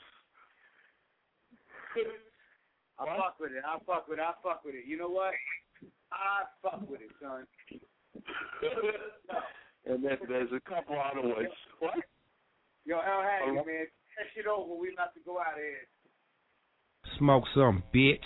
I 2.98 3.04
fuck 3.04 3.36
with 3.40 3.52
it. 3.52 3.62
I 3.64 3.78
fuck 3.84 4.08
with 4.08 4.18
it. 4.18 4.22
I 4.22 4.32
fuck 4.42 4.64
with 4.64 4.74
it. 4.74 4.84
You 4.86 4.96
know 4.96 5.08
what? 5.08 5.34
I 6.12 6.44
fuck 6.62 6.88
with 6.88 7.00
it, 7.00 7.10
son. 7.20 7.46
and 9.86 10.04
then 10.04 10.18
there's 10.28 10.50
a 10.52 10.60
couple 10.68 10.96
other 10.96 11.26
ones. 11.26 11.48
What? 11.78 11.94
Yo, 12.84 12.96
L 12.96 13.22
Hattie, 13.22 13.52
Hello? 13.52 13.64
man. 13.64 13.86
That 14.16 14.26
shit 14.34 14.46
over. 14.46 14.74
We 14.80 14.92
about 14.94 15.12
to 15.14 15.20
go 15.26 15.38
out 15.38 15.58
of 15.58 15.64
here. 15.64 15.84
Smoke 17.18 17.44
some, 17.54 17.82
bitch. 17.94 18.24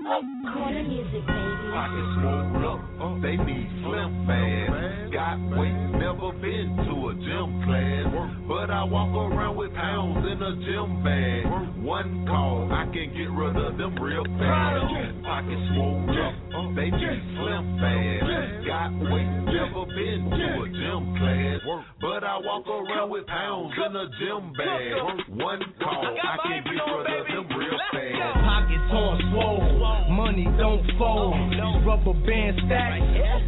Corner 0.00 0.82
music, 0.82 1.12
baby. 1.12 1.70
Pockets 1.76 2.10
swole 2.16 2.64
up, 2.66 2.80
uh, 3.00 3.04
uh, 3.04 3.20
they 3.20 3.36
need 3.36 3.68
slim 3.84 4.24
fast. 4.26 5.12
Got 5.12 5.38
weight, 5.60 5.76
never 6.00 6.32
been 6.40 6.72
to 6.88 6.94
a 7.10 7.14
gym 7.20 7.48
class. 7.68 8.08
But 8.48 8.70
I 8.70 8.82
walk 8.84 9.12
around 9.12 9.56
with 9.56 9.74
pounds 9.74 10.24
in 10.24 10.40
a 10.40 10.52
gym 10.64 11.04
bag. 11.04 11.44
One 11.84 12.26
call, 12.26 12.72
I 12.72 12.88
can 12.88 13.12
get 13.12 13.28
rid 13.28 13.54
of 13.54 13.76
them 13.76 13.94
real 14.00 14.24
fast. 14.40 14.88
Pockets 15.22 15.68
swole 15.76 16.00
up, 16.08 16.74
they 16.74 16.90
need 16.90 17.20
slim 17.36 17.64
fast. 17.78 18.66
Got 18.66 18.90
weight, 19.04 19.30
never 19.52 19.84
been 19.84 20.20
to 20.32 20.48
a 20.64 20.68
gym 20.80 21.02
class. 21.20 21.60
But 22.00 22.24
I 22.24 22.40
walk 22.40 22.66
around 22.66 23.10
with 23.10 23.26
pounds 23.26 23.74
in 23.76 23.92
a 23.94 24.06
gym 24.16 24.52
bag. 24.56 24.96
One 25.38 25.60
call, 25.78 26.16
I 26.16 26.36
can 26.40 26.64
get 26.64 26.82
rid 26.88 27.06
of 27.20 27.26
them 27.28 27.46
real 27.52 27.78
fast. 27.92 28.40
Pockets 28.48 28.90
on 28.90 29.16
swole, 29.30 29.89
money 30.10 30.44
don't 30.58 30.84
fold. 30.98 31.36
Rubber 31.86 32.14
band 32.26 32.60
stacks, 32.66 33.02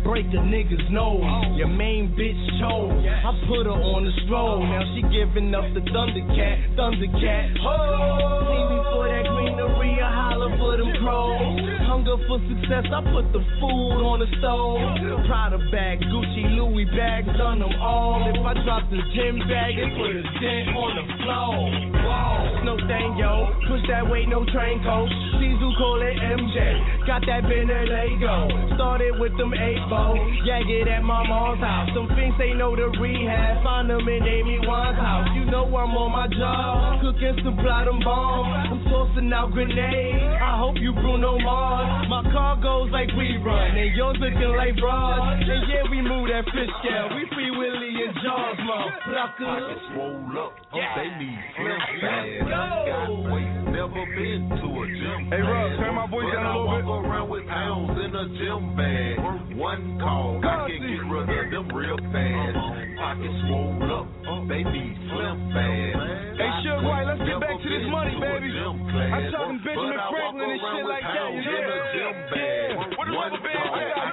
break 0.05 0.27
a 0.33 0.43
nigga's 0.43 0.91
nose. 0.91 1.23
Your 1.57 1.69
main 1.69 2.15
bitch 2.17 2.41
chose. 2.59 2.91
I 3.07 3.31
put 3.47 3.67
her 3.67 3.77
on 3.77 4.05
the 4.05 4.13
stroll. 4.25 4.61
Now 4.65 4.83
she 4.95 5.03
giving 5.13 5.55
up 5.55 5.65
the 5.75 5.81
Thundercat, 5.93 6.75
Thundercat. 6.75 7.57
Oh, 7.63 8.43
see 8.49 8.63
me 8.73 8.79
for 8.91 9.07
that 9.07 9.25
greenery, 9.29 10.01
I 10.01 10.11
holler 10.11 10.51
for 10.59 10.77
them 10.77 10.93
pros. 11.03 11.62
Hunger 12.03 12.19
for 12.27 12.43
success, 12.51 12.91
I 12.91 12.99
put 13.15 13.31
the 13.31 13.39
food 13.63 14.03
on 14.03 14.19
the 14.19 14.27
stove. 14.43 15.23
Prada 15.31 15.55
bag, 15.71 16.03
Gucci, 16.03 16.51
Louis 16.59 16.83
bags, 16.91 17.31
done 17.39 17.63
them 17.63 17.71
all. 17.79 18.27
If 18.27 18.43
I 18.43 18.59
drop 18.67 18.91
the 18.91 18.99
gym 19.15 19.39
bag, 19.47 19.79
they 19.79 19.87
put 19.95 20.11
a 20.11 20.27
dent 20.43 20.75
on 20.75 20.91
the 20.99 21.07
floor. 21.23 21.63
Whoa, 22.03 22.67
no 22.67 22.75
thing, 22.91 23.15
yo. 23.23 23.55
Push 23.71 23.87
that 23.87 24.03
weight, 24.11 24.27
no 24.27 24.43
train 24.51 24.83
coach. 24.83 25.15
Caesar 25.39 25.73
call 25.79 26.03
it 26.03 26.19
MJ. 26.19 27.07
Got 27.07 27.23
that 27.31 27.47
Lego. 27.47 28.51
Started 28.75 29.23
with 29.23 29.39
them 29.39 29.55
eight 29.55 29.79
bow. 29.87 30.19
Yeah, 30.43 30.59
get 30.67 30.91
at 30.91 31.07
my 31.07 31.23
mom's 31.23 31.63
house. 31.63 31.87
Some 31.95 32.11
things 32.19 32.35
they 32.35 32.51
know 32.55 32.75
the 32.75 32.91
rehab. 32.99 33.63
Find 33.63 33.87
them 33.91 34.03
in 34.03 34.23
Amy 34.27 34.59
Wine's 34.67 34.99
house. 34.99 35.31
You 35.39 35.47
know 35.47 35.71
I'm 35.71 35.95
on 35.95 36.11
my 36.11 36.27
job. 36.35 36.99
Cooking 37.03 37.39
supply 37.47 37.87
them 37.87 38.03
bombs. 38.03 38.75
I'm 38.75 38.83
tossing 38.91 39.33
out 39.33 39.53
grenades. 39.55 40.35
I 40.43 40.59
hope 40.59 40.83
you 40.83 40.93
Bruno 40.95 41.39
Mars. 41.39 41.92
My 42.09 42.23
car 42.33 42.61
goes 42.61 42.91
like 42.91 43.09
we 43.17 43.37
run. 43.41 43.77
And 43.77 43.95
yours 43.97 44.17
looking 44.21 44.55
like 44.57 44.77
bras. 44.77 45.41
And 45.41 45.65
yeah, 45.69 45.85
we 45.91 46.03
move 46.03 46.29
that 46.29 46.45
fish 46.53 46.71
scale. 46.85 47.09
We 47.17 47.25
free 47.35 47.51
Willie 47.51 47.97
and 48.05 48.15
Jaws, 48.23 48.57
motherfucker. 48.63 49.39
Pockets 49.39 49.81
swole 49.93 50.39
up, 50.39 50.53
they 50.73 51.09
need 51.19 51.41
slim 51.57 51.81
fast. 52.01 52.29
Got 52.49 53.09
weight, 53.33 53.55
never 53.73 54.05
been 54.17 54.49
to 54.51 54.69
a 54.69 54.87
Hey, 55.33 55.41
Russ, 55.41 55.81
turn 55.81 55.97
my 55.97 56.05
voice 56.13 56.29
down 56.29 56.45
a 56.45 56.61
little 56.61 56.77
bit. 56.77 56.85
I 56.85 56.93
walk 56.93 57.09
around 57.09 57.29
with 57.33 57.49
pounds 57.49 57.97
in 57.97 58.13
a 58.13 58.25
gym 58.37 58.77
bag. 58.77 59.17
One 59.57 59.97
call, 59.97 60.37
I 60.45 60.69
can 60.69 60.77
get 60.77 61.09
rid 61.09 61.25
of 61.25 61.49
them 61.49 61.73
real 61.73 61.97
fast. 62.13 62.53
Pockets 63.01 63.41
swole 63.49 63.81
up, 63.81 64.13
they 64.45 64.61
need 64.61 64.93
slim 65.09 65.41
fast. 65.57 66.37
Hey, 66.37 66.53
Suge 66.69 66.85
White, 66.85 67.09
let's 67.09 67.25
get 67.25 67.41
back 67.41 67.57
to 67.57 67.65
this 67.65 67.89
money, 67.89 68.13
baby. 68.21 68.53
I'm 68.61 69.33
talking 69.33 69.57
Benjamin 69.65 70.05
Franklin 70.13 70.53
and 70.53 70.61
shit 70.69 70.85
like 70.85 71.01
that. 71.01 71.33
In 71.33 71.49
a 71.49 71.81
gym 71.97 72.17
bag. 72.29 72.77
One 72.93 73.33
call, 73.41 73.73
I 73.73 74.13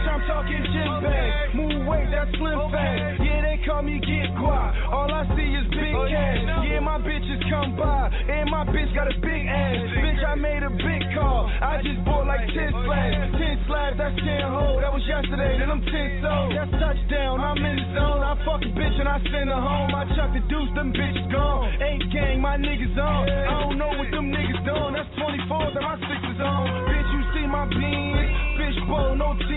I'm 0.00 0.22
talking 0.24 0.64
gym 0.64 1.04
bag. 1.04 1.52
Move 1.52 1.84
weight, 1.84 2.08
that's 2.08 2.32
slim 2.40 2.56
fast. 2.72 3.20
Yeah, 3.20 3.52
they 3.52 3.60
call 3.68 3.84
me 3.84 4.00
get 4.00 4.32
guap. 4.40 4.72
All 4.88 5.12
I 5.12 5.28
see 5.36 5.52
is 5.60 5.63
Yeah, 6.08 6.80
my 6.80 6.98
bitches 6.98 7.40
come 7.50 7.76
by. 7.76 8.10
And 8.10 8.50
my 8.50 8.64
bitch 8.64 8.94
got 8.94 9.08
a 9.08 9.16
big 9.20 9.46
ass. 9.46 9.78
Bitch, 10.00 10.22
I 10.24 10.34
made 10.34 10.62
a 10.62 10.70
big 10.70 11.02
call. 11.14 11.48
I 11.48 11.80
just 11.82 12.04
bought 12.04 12.26
like 12.26 12.46
10 12.52 12.72
slabs. 12.84 13.36
10 13.38 13.64
slabs, 13.66 13.96
that's 13.98 14.16
10 14.16 14.48
hoes. 14.48 14.80
That 14.80 14.92
was 14.92 15.04
yesterday, 15.08 15.58
then 15.58 15.70
I'm 15.70 15.82
10 15.82 16.24
sold. 16.24 16.50
That's 16.56 16.72
touchdown, 16.76 17.40
I'm 17.40 17.58
in 17.58 17.76
the 17.76 17.86
zone. 17.96 18.22
I 18.24 18.32
fuck 18.44 18.60
a 18.64 18.70
bitch 18.72 18.96
and 19.00 19.08
I 19.08 19.18
send 19.32 19.48
her 19.48 19.60
home. 19.60 19.92
I 19.94 20.04
chuck 20.16 20.30
the 20.32 20.42
deuce, 20.48 20.72
them 20.76 20.92
bitches 20.92 21.28
gone. 21.32 21.68
Ain't 21.80 22.04
gang, 22.12 22.40
my 22.40 22.56
niggas 22.56 22.96
on. 22.96 23.28
I 23.28 23.54
don't 23.64 23.78
know 23.78 23.92
what 23.96 24.08
them 24.10 24.28
niggas 24.32 24.60
doing. 24.64 24.92
That's 24.94 25.10
24 25.16 25.72
that 25.74 25.84
my 25.84 25.96
six 26.04 26.20
is 26.32 26.40
on. 26.40 26.64
Bitch, 26.88 27.08
you 27.12 27.22
see 27.32 27.46
my 27.48 27.64
beans. 27.68 28.28
Fishbowl, 28.60 29.16
no 29.16 29.36
10. 29.36 29.48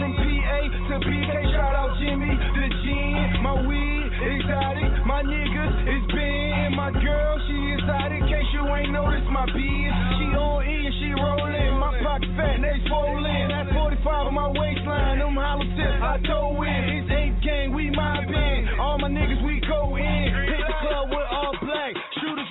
From 0.00 0.12
PA 0.16 0.58
to 0.92 0.94
PK, 1.02 1.34
shout 1.52 1.74
out 1.74 1.96
Jimmy, 2.00 2.32
the 2.32 2.66
gin. 2.84 3.42
My 3.42 3.54
weed, 3.66 3.95
exotic. 4.22 4.92
My 5.04 5.22
niggas 5.22 5.76
is 5.84 6.02
Ben. 6.12 6.76
My 6.76 6.90
girl, 6.92 7.38
she 7.48 7.56
exotic. 7.76 8.22
Case 8.30 8.50
you 8.54 8.64
ain't 8.72 8.92
noticed, 8.92 9.28
my 9.28 9.46
bitch. 9.52 9.96
She 10.18 10.26
on 10.36 10.64
E 10.64 10.76
and 10.86 10.94
she 11.00 11.10
rollin'. 11.16 11.78
My 11.78 11.92
pocket 12.02 12.30
fat, 12.36 12.58
they 12.62 12.78
swollen. 12.88 13.48
That's 13.48 13.70
45 13.72 14.26
on 14.30 14.34
my 14.34 14.48
waistline. 14.48 15.18
Them 15.18 15.36
hollow 15.36 15.68
tips, 15.76 16.00
I 16.00 16.16
toe 16.24 16.62
in. 16.62 16.82
It's 17.00 17.10
8 17.10 17.44
gang, 17.44 17.74
we 17.74 17.90
my 17.90 18.20
mobbin'. 18.22 18.80
All 18.80 18.98
my 18.98 19.08
niggas, 19.08 19.44
we 19.44 19.60
go 19.68 19.96
in. 19.96 20.45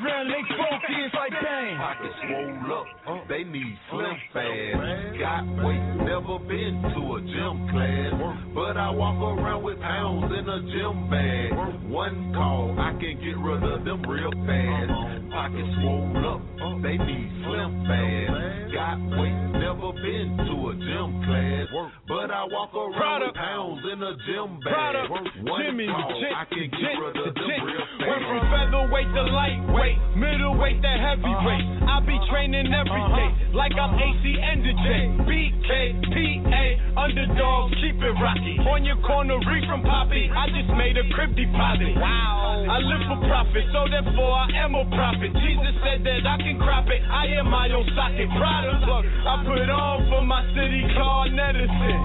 They 0.06 0.42
focus 0.54 1.14
like 1.18 1.32
bang. 1.42 1.78
Pockets 1.78 2.14
swole 2.22 2.78
up, 2.78 3.28
they 3.28 3.44
need 3.44 3.74
slim 3.90 4.14
fast. 4.34 5.18
Got 5.18 5.66
weight, 5.66 5.82
never 6.06 6.38
been 6.46 6.78
to 6.94 7.02
a 7.18 7.22
gym 7.26 7.68
class. 7.74 8.14
But 8.54 8.78
I 8.78 8.92
walk 8.92 9.18
around 9.18 9.64
with 9.64 9.80
pounds 9.80 10.32
in 10.32 10.46
a 10.48 10.62
gym 10.70 11.10
bag. 11.10 11.90
One 11.90 12.34
call, 12.36 12.76
I 12.78 12.92
can 13.02 13.18
get 13.18 13.38
rid 13.42 13.64
of 13.64 13.84
them 13.84 14.04
real 14.06 14.30
fast. 14.46 15.32
Pockets 15.32 15.74
swole 15.82 16.38
up, 16.38 16.42
they 16.84 16.98
need 17.02 17.30
slim 17.42 17.86
fast. 17.90 18.74
Got 18.78 19.02
weight, 19.18 19.55
never 19.66 19.94
been 19.98 20.38
to 20.38 20.56
a 20.70 20.74
gym 20.78 21.10
class. 21.26 21.66
But 22.06 22.30
I 22.30 22.46
walk 22.54 22.70
around 22.78 23.26
with 23.26 23.34
pounds 23.34 23.82
in 23.82 23.98
a 23.98 24.14
gym 24.30 24.62
bag. 24.62 25.10
One 25.10 25.26
Jimmy, 25.58 25.90
call, 25.90 26.22
Jim- 26.22 26.38
I 26.38 26.46
can 26.46 26.70
get 26.70 26.86
Jim- 26.86 27.02
rid 27.02 27.18
of 27.18 27.34
them 27.34 27.50
Jim- 27.50 27.66
real 27.66 27.86
Went 28.06 28.22
from 28.30 28.42
featherweight 28.54 29.10
the 29.18 29.26
lightweight, 29.26 29.98
middleweight 30.14 30.82
the 30.86 30.96
heavyweight. 31.02 31.66
Uh-huh. 31.66 31.98
I 31.98 32.06
be 32.06 32.18
training 32.30 32.70
every 32.70 32.94
uh-huh. 32.94 33.18
day 33.18 33.46
like 33.58 33.74
I'm 33.74 33.98
AC 33.98 34.24
and 34.38 34.60
the 34.62 34.74
J. 34.86 34.88
BK, 35.26 35.70
PA, 36.14 36.66
underdogs, 37.02 37.74
keep 37.82 37.98
it 37.98 38.16
rocky. 38.22 38.62
On 38.70 38.86
your 38.86 39.02
corner, 39.02 39.40
read 39.50 39.66
from 39.66 39.82
Poppy. 39.82 40.30
I 40.30 40.46
just 40.54 40.70
made 40.78 41.00
a 41.00 41.08
crib 41.16 41.34
deposit. 41.34 41.98
Wow. 41.98 42.68
I 42.70 42.78
live 42.84 43.04
for 43.08 43.20
profit, 43.32 43.66
so 43.72 43.88
therefore 43.88 44.36
I 44.36 44.48
am 44.60 44.76
a 44.76 44.86
prophet. 44.92 45.32
Jesus 45.40 45.74
said 45.82 46.04
that 46.04 46.28
I 46.28 46.38
can 46.44 46.60
crop 46.60 46.86
it. 46.92 47.02
I 47.02 47.40
am 47.40 47.48
my 47.50 47.72
own 47.72 47.88
socket. 47.96 48.28
Product. 48.36 48.84
I 49.24 49.34
put 49.48 49.55
on 49.64 50.10
for 50.12 50.24
my 50.26 50.44
city 50.52 50.84
called 50.96 51.32
Edison. 51.32 52.00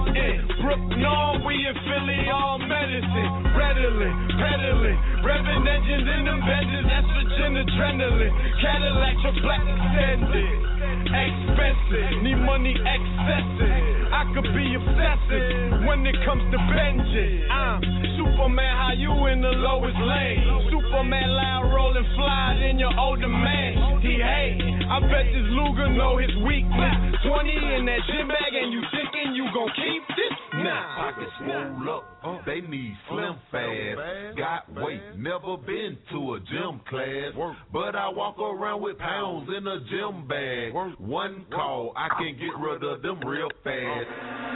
Brooklyn, 0.63 1.43
we 1.43 1.55
in 1.67 1.75
Philly, 1.83 2.19
all 2.31 2.59
medicine. 2.59 3.31
Redolent, 3.51 4.15
pedaling, 4.39 4.99
revving 5.25 5.67
engines 5.67 6.07
in 6.07 6.25
them 6.25 6.39
Benzes. 6.47 6.87
Estrogen, 6.87 7.59
adrenaline. 7.59 8.33
Cadillac, 8.61 9.15
your 9.23 9.35
black 9.43 9.63
extended. 9.67 10.70
Expensive, 11.11 12.23
need 12.23 12.39
money 12.39 12.71
excessive. 12.71 14.07
I 14.15 14.31
could 14.31 14.47
be 14.55 14.75
obsessive 14.79 15.83
when 15.83 16.07
it 16.07 16.15
comes 16.23 16.39
to 16.51 16.57
Benji. 16.71 17.51
I'm 17.51 17.83
Superman, 18.15 18.71
how 18.79 18.95
you 18.95 19.11
in 19.27 19.41
the 19.41 19.51
lowest 19.51 19.99
lane? 19.99 20.71
Superman 20.71 21.29
loud 21.35 21.67
rolling 21.75 22.07
fly 22.15 22.63
in 22.63 22.79
your 22.79 22.95
older 22.97 23.27
man. 23.27 23.99
He 23.99 24.23
hate. 24.23 24.63
I 24.87 24.99
bet 25.03 25.27
this 25.35 25.47
Luger 25.51 25.89
know 25.91 26.15
his 26.17 26.31
weakness. 26.47 26.95
20 27.27 27.75
in 27.75 27.85
that 27.91 28.01
gym 28.07 28.27
bag 28.27 28.53
and 28.55 28.71
you 28.71 28.81
thinking 28.95 29.35
you 29.35 29.45
gon' 29.53 29.71
keep 29.75 30.03
this? 30.15 30.40
Nah, 30.63 30.95
pockets 30.95 31.31
swole 31.39 31.89
up, 31.89 32.45
they 32.45 32.61
need 32.61 32.93
slim 33.09 33.35
fast. 33.49 34.37
Got 34.37 34.69
weight, 34.77 35.01
never 35.17 35.57
been 35.57 35.97
to 36.11 36.35
a 36.35 36.39
gym 36.39 36.81
class. 36.87 37.33
But 37.73 37.95
I 37.95 38.09
walk 38.09 38.37
around 38.37 38.81
with 38.81 38.97
pounds 38.99 39.49
in 39.49 39.65
a 39.65 39.79
gym 39.89 40.27
bag. 40.27 40.73
One 40.99 41.45
call, 41.51 41.93
I 41.97 42.09
can 42.17 42.37
get 42.37 42.53
rid 42.61 42.83
of 42.83 43.01
them 43.01 43.19
real 43.25 43.49
fast. 43.63 44.07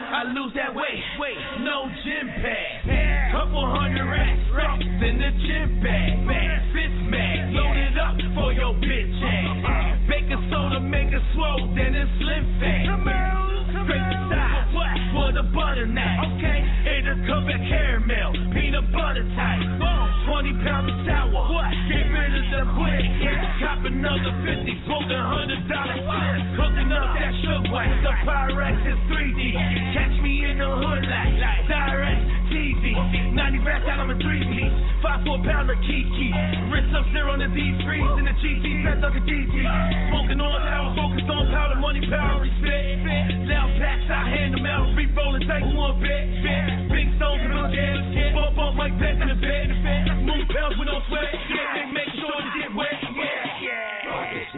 I 0.05 0.23
lose 0.29 0.53
that 0.55 0.75
weight, 0.75 1.03
wait, 1.19 1.37
no 1.65 1.89
gym 2.05 2.27
pad. 2.37 3.33
Couple 3.33 3.65
hundred 3.65 4.05
racks, 4.05 4.45
racks 4.53 4.85
in 4.85 5.17
the 5.17 5.31
gym 5.41 5.81
bag. 5.81 6.05
Fifth 6.69 7.01
mag, 7.09 7.49
load 7.49 7.77
it 7.81 7.97
up 7.97 8.15
for 8.37 8.53
your 8.53 8.73
bitch 8.77 9.23
ass. 9.25 10.05
Baking 10.09 10.49
soda 10.53 10.79
make 10.79 11.09
it 11.09 11.25
swole, 11.33 11.73
then 11.73 11.95
it's 11.97 12.11
slim 12.21 12.45
fat. 12.61 12.85
Scrape 13.85 14.07
the 14.09 14.19
sides 14.29 14.54
for 15.13 15.31
the 15.31 15.43
butter 15.51 15.85
butternut. 15.87 16.39
Okay, 16.39 16.59
it'll 16.99 17.21
come 17.27 17.45
back 17.47 17.61
caramel, 17.67 18.31
peanut 18.53 18.87
butter 18.91 19.25
type. 19.35 19.63
Boom, 19.79 20.07
20 20.27 20.63
pounds 20.63 20.87
of 20.91 20.97
sour, 21.07 21.43
get 21.89 22.05
rid 22.11 22.31
of 22.35 22.45
the 22.51 22.61
quick. 22.75 23.03
Cop 23.59 23.81
another 23.85 24.33
50, 24.43 24.83
smoke 24.85 25.07
a 25.07 25.21
hundred 25.21 25.61
dollar 25.67 25.99
flip. 25.99 26.41
Cooking 26.59 26.91
up 26.91 27.09
that 27.15 27.33
sugar 27.43 27.71
white, 27.71 27.91
the 28.03 28.13
Pyrex 28.23 28.77
is 28.83 28.99
3D. 29.11 29.41
Catch 29.95 30.15
me 30.23 30.43
in 30.49 30.59
the 30.59 30.69
hood 30.69 31.03
like, 31.07 31.35
like 31.39 31.63
direct 31.67 32.21
TV. 32.51 32.95
90 33.33 33.59
racks 33.67 33.87
out, 33.87 33.99
I'm 33.99 34.11
a 34.11 34.17
three 34.19 34.43
piece. 34.43 34.75
Five 35.03 35.21
four 35.25 35.37
pound 35.43 35.69
of 35.69 35.77
Kiki. 35.85 36.29
Wrist 36.71 36.91
up 36.95 37.05
zero 37.13 37.33
on 37.33 37.39
the 37.39 37.49
D3s 37.51 38.19
in 38.19 38.25
the 38.25 38.35
GT, 38.41 38.65
fast 38.85 39.01
like 39.03 39.17
a 39.17 39.23
DT. 39.23 39.53
Smoking 40.09 40.41
on 40.41 40.59
power, 40.65 40.89
focused 40.97 41.29
on 41.29 41.45
powder, 41.51 41.79
money, 41.79 42.01
power, 42.09 42.41
respect. 42.41 43.05
Loud 43.45 43.69
packs, 43.77 44.07
I 44.09 44.21
hand 44.29 44.53
them 44.55 44.65
out, 44.65 44.84
free 44.93 45.09
rolling, 45.15 45.41
take 45.47 45.65
one 45.73 45.97
bet. 46.01 46.25
Big 46.91 47.07
stones 47.17 47.41
in 47.41 47.51
the 47.51 47.65
gas, 47.73 48.33
bump 48.35 48.55
bump 48.55 48.77
like 48.77 48.95
that 48.99 49.15
in 49.21 49.27
the 49.31 49.39
bed. 49.39 49.67
Move 50.21 50.45
pounds 50.53 50.75
with 50.77 50.87
no 50.87 50.99
sweat, 51.09 51.31
yeah, 51.49 51.89
make 51.91 52.11
sure 52.13 52.35
to 52.35 52.51
get 52.59 52.69
wet, 52.75 52.93
yeah, 53.15 53.63
yeah. 53.65 54.04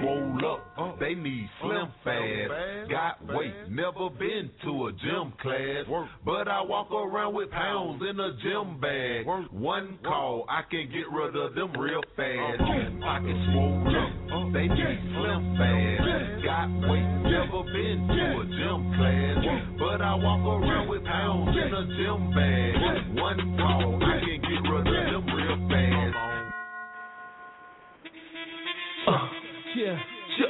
Swole 0.01 0.59
up, 0.77 0.99
they 0.99 1.13
need 1.13 1.49
slim 1.61 1.87
fast. 2.03 2.89
Got 2.89 3.35
weight, 3.35 3.53
never 3.69 4.09
been 4.09 4.49
to 4.63 4.87
a 4.87 4.91
gym 4.91 5.33
class. 5.41 5.85
But 6.25 6.47
I 6.47 6.61
walk 6.61 6.91
around 6.91 7.33
with 7.35 7.49
pounds. 7.51 8.01
in 8.07 8.19
a 8.19 8.31
gym 8.43 8.79
bag. 8.79 9.25
One 9.51 9.97
call, 10.03 10.45
I 10.49 10.61
can 10.69 10.89
get 10.91 11.09
rid 11.11 11.35
of 11.35 11.55
them 11.55 11.73
real 11.79 12.01
fast. 12.15 12.59
Pockets 13.01 13.39
swole 13.51 13.87
up, 13.87 14.53
they 14.53 14.67
need 14.67 14.99
slim 15.15 15.57
fast. 15.57 16.43
Got 16.43 16.69
weight, 16.89 17.09
never 17.27 17.63
been 17.63 18.07
to 18.07 18.25
a 18.41 18.45
gym 18.45 18.93
class. 18.97 19.37
But 19.79 20.01
I 20.01 20.15
walk 20.15 20.45
around 20.45 20.87
with 20.89 21.03
pounds 21.05 21.55
in 21.57 21.73
a 21.73 21.85
gym 21.97 22.31
bag. 22.33 22.73
One 23.17 23.57
call, 23.57 23.99
I 24.03 24.19
can 24.19 24.41
get 24.41 24.61
rid 24.69 24.87
of 24.87 25.05
them 25.11 25.25
real 25.35 25.57
fast. 25.69 26.17
Uh, 29.07 29.36
yeah, 29.77 29.99
yeah. 30.39 30.47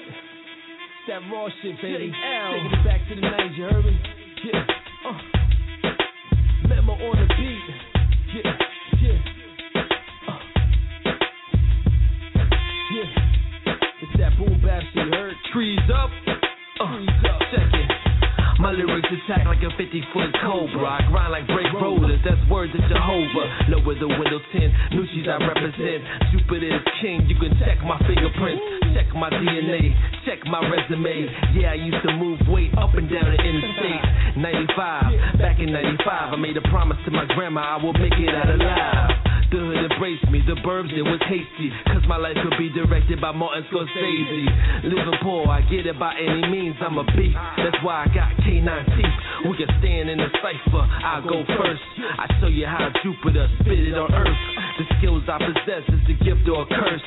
That 1.07 1.21
raw 1.31 1.47
shit, 1.61 1.75
baby. 1.81 2.11
Taking 2.11 2.71
it 2.71 2.85
back 2.85 3.01
to 3.09 3.15
the 3.15 3.21
90s, 3.21 3.57
you 3.57 3.63
heard 3.63 3.85
me? 3.85 3.99
Yeah, 4.45 4.63
uh. 5.09 6.67
Memo 6.69 6.93
on 6.93 7.27
the 7.27 7.33
beat. 7.35 7.59
Yeah, 8.35 8.51
yeah. 9.01 9.19
Uh. 10.27 10.39
Yeah. 12.93 13.73
It's 14.01 14.17
that 14.19 14.37
boom 14.37 14.61
bap 14.63 14.83
shit, 14.93 15.05
you 15.05 15.11
heard? 15.11 15.33
Trees 15.53 15.79
up. 15.93 16.09
Uh, 16.79 16.97
Trees 16.97 17.09
up. 17.29 17.41
Check 17.51 17.73
it. 17.73 18.06
My 18.59 18.73
lyrics 18.73 19.05
attack 19.05 19.45
like 19.45 19.61
a 19.61 19.69
50 19.69 19.85
foot 20.13 20.33
cobra. 20.41 20.97
I 20.97 21.05
grind 21.09 21.31
like 21.31 21.45
brake 21.45 21.69
rollers, 21.77 22.17
that's 22.25 22.41
words 22.49 22.73
of 22.73 22.81
Jehovah. 22.89 23.45
Lower 23.69 23.93
the 23.93 24.09
window 24.09 24.41
10, 24.49 24.97
Nucci's 24.97 25.29
I 25.29 25.37
represent. 25.37 26.01
Jupiter 26.33 26.73
is 26.73 26.81
king, 27.01 27.29
you 27.29 27.37
can 27.37 27.53
check 27.61 27.77
my 27.85 28.01
fingerprints. 28.09 28.63
Check 28.97 29.13
my 29.13 29.29
DNA, 29.29 29.93
check 30.25 30.41
my 30.49 30.65
resume. 30.73 31.29
Yeah, 31.53 31.71
I 31.71 31.77
used 31.77 32.01
to 32.01 32.17
move 32.17 32.41
weight 32.49 32.73
up 32.81 32.97
and 32.97 33.05
down 33.05 33.29
the 33.29 33.37
interstate. 33.37 34.41
95, 34.41 35.37
back 35.37 35.59
in 35.59 35.71
95, 35.71 36.33
I 36.33 36.35
made 36.35 36.57
a 36.57 36.65
promise 36.73 36.97
to 37.05 37.11
my 37.11 37.25
grandma 37.37 37.77
I 37.77 37.83
will 37.83 37.93
make 37.93 38.17
it 38.17 38.33
out 38.33 38.49
alive. 38.49 39.26
The 39.47 39.63
hood 39.63 39.79
embraced 39.79 40.27
me, 40.27 40.43
the 40.43 40.59
burbs 40.59 40.91
it 40.91 41.07
was 41.07 41.23
hasty. 41.23 41.71
Cause 41.87 42.03
my 42.03 42.19
life 42.19 42.35
could 42.43 42.59
be 42.59 42.67
directed 42.67 43.21
by 43.21 43.31
Martin 43.31 43.63
Scorsese. 43.71 44.83
Living 44.83 45.15
poor, 45.23 45.47
I 45.47 45.61
get 45.71 45.87
it 45.87 45.95
by 45.97 46.19
any 46.19 46.43
means, 46.51 46.75
I'm 46.83 46.97
a 46.99 47.05
beast. 47.15 47.39
That's 47.55 47.79
why 47.79 48.03
I 48.03 48.07
got 48.11 48.27
K9 48.43 48.67
teeth. 48.67 49.17
We 49.47 49.55
can 49.55 49.71
stand 49.79 50.11
in 50.11 50.19
the 50.19 50.27
cipher, 50.43 50.83
I'll 50.83 51.23
go 51.23 51.47
first. 51.47 51.85
I 52.19 52.27
show 52.41 52.51
you 52.51 52.67
how 52.67 52.91
Jupiter 52.99 53.47
spit 53.63 53.87
it 53.87 53.95
on 53.95 54.11
earth. 54.11 54.41
The 54.83 54.85
skills 54.99 55.23
I 55.31 55.39
possess 55.39 55.87
is 55.95 56.03
a 56.11 56.17
gift 56.27 56.43
or 56.51 56.63
a 56.63 56.67
curse. 56.67 57.05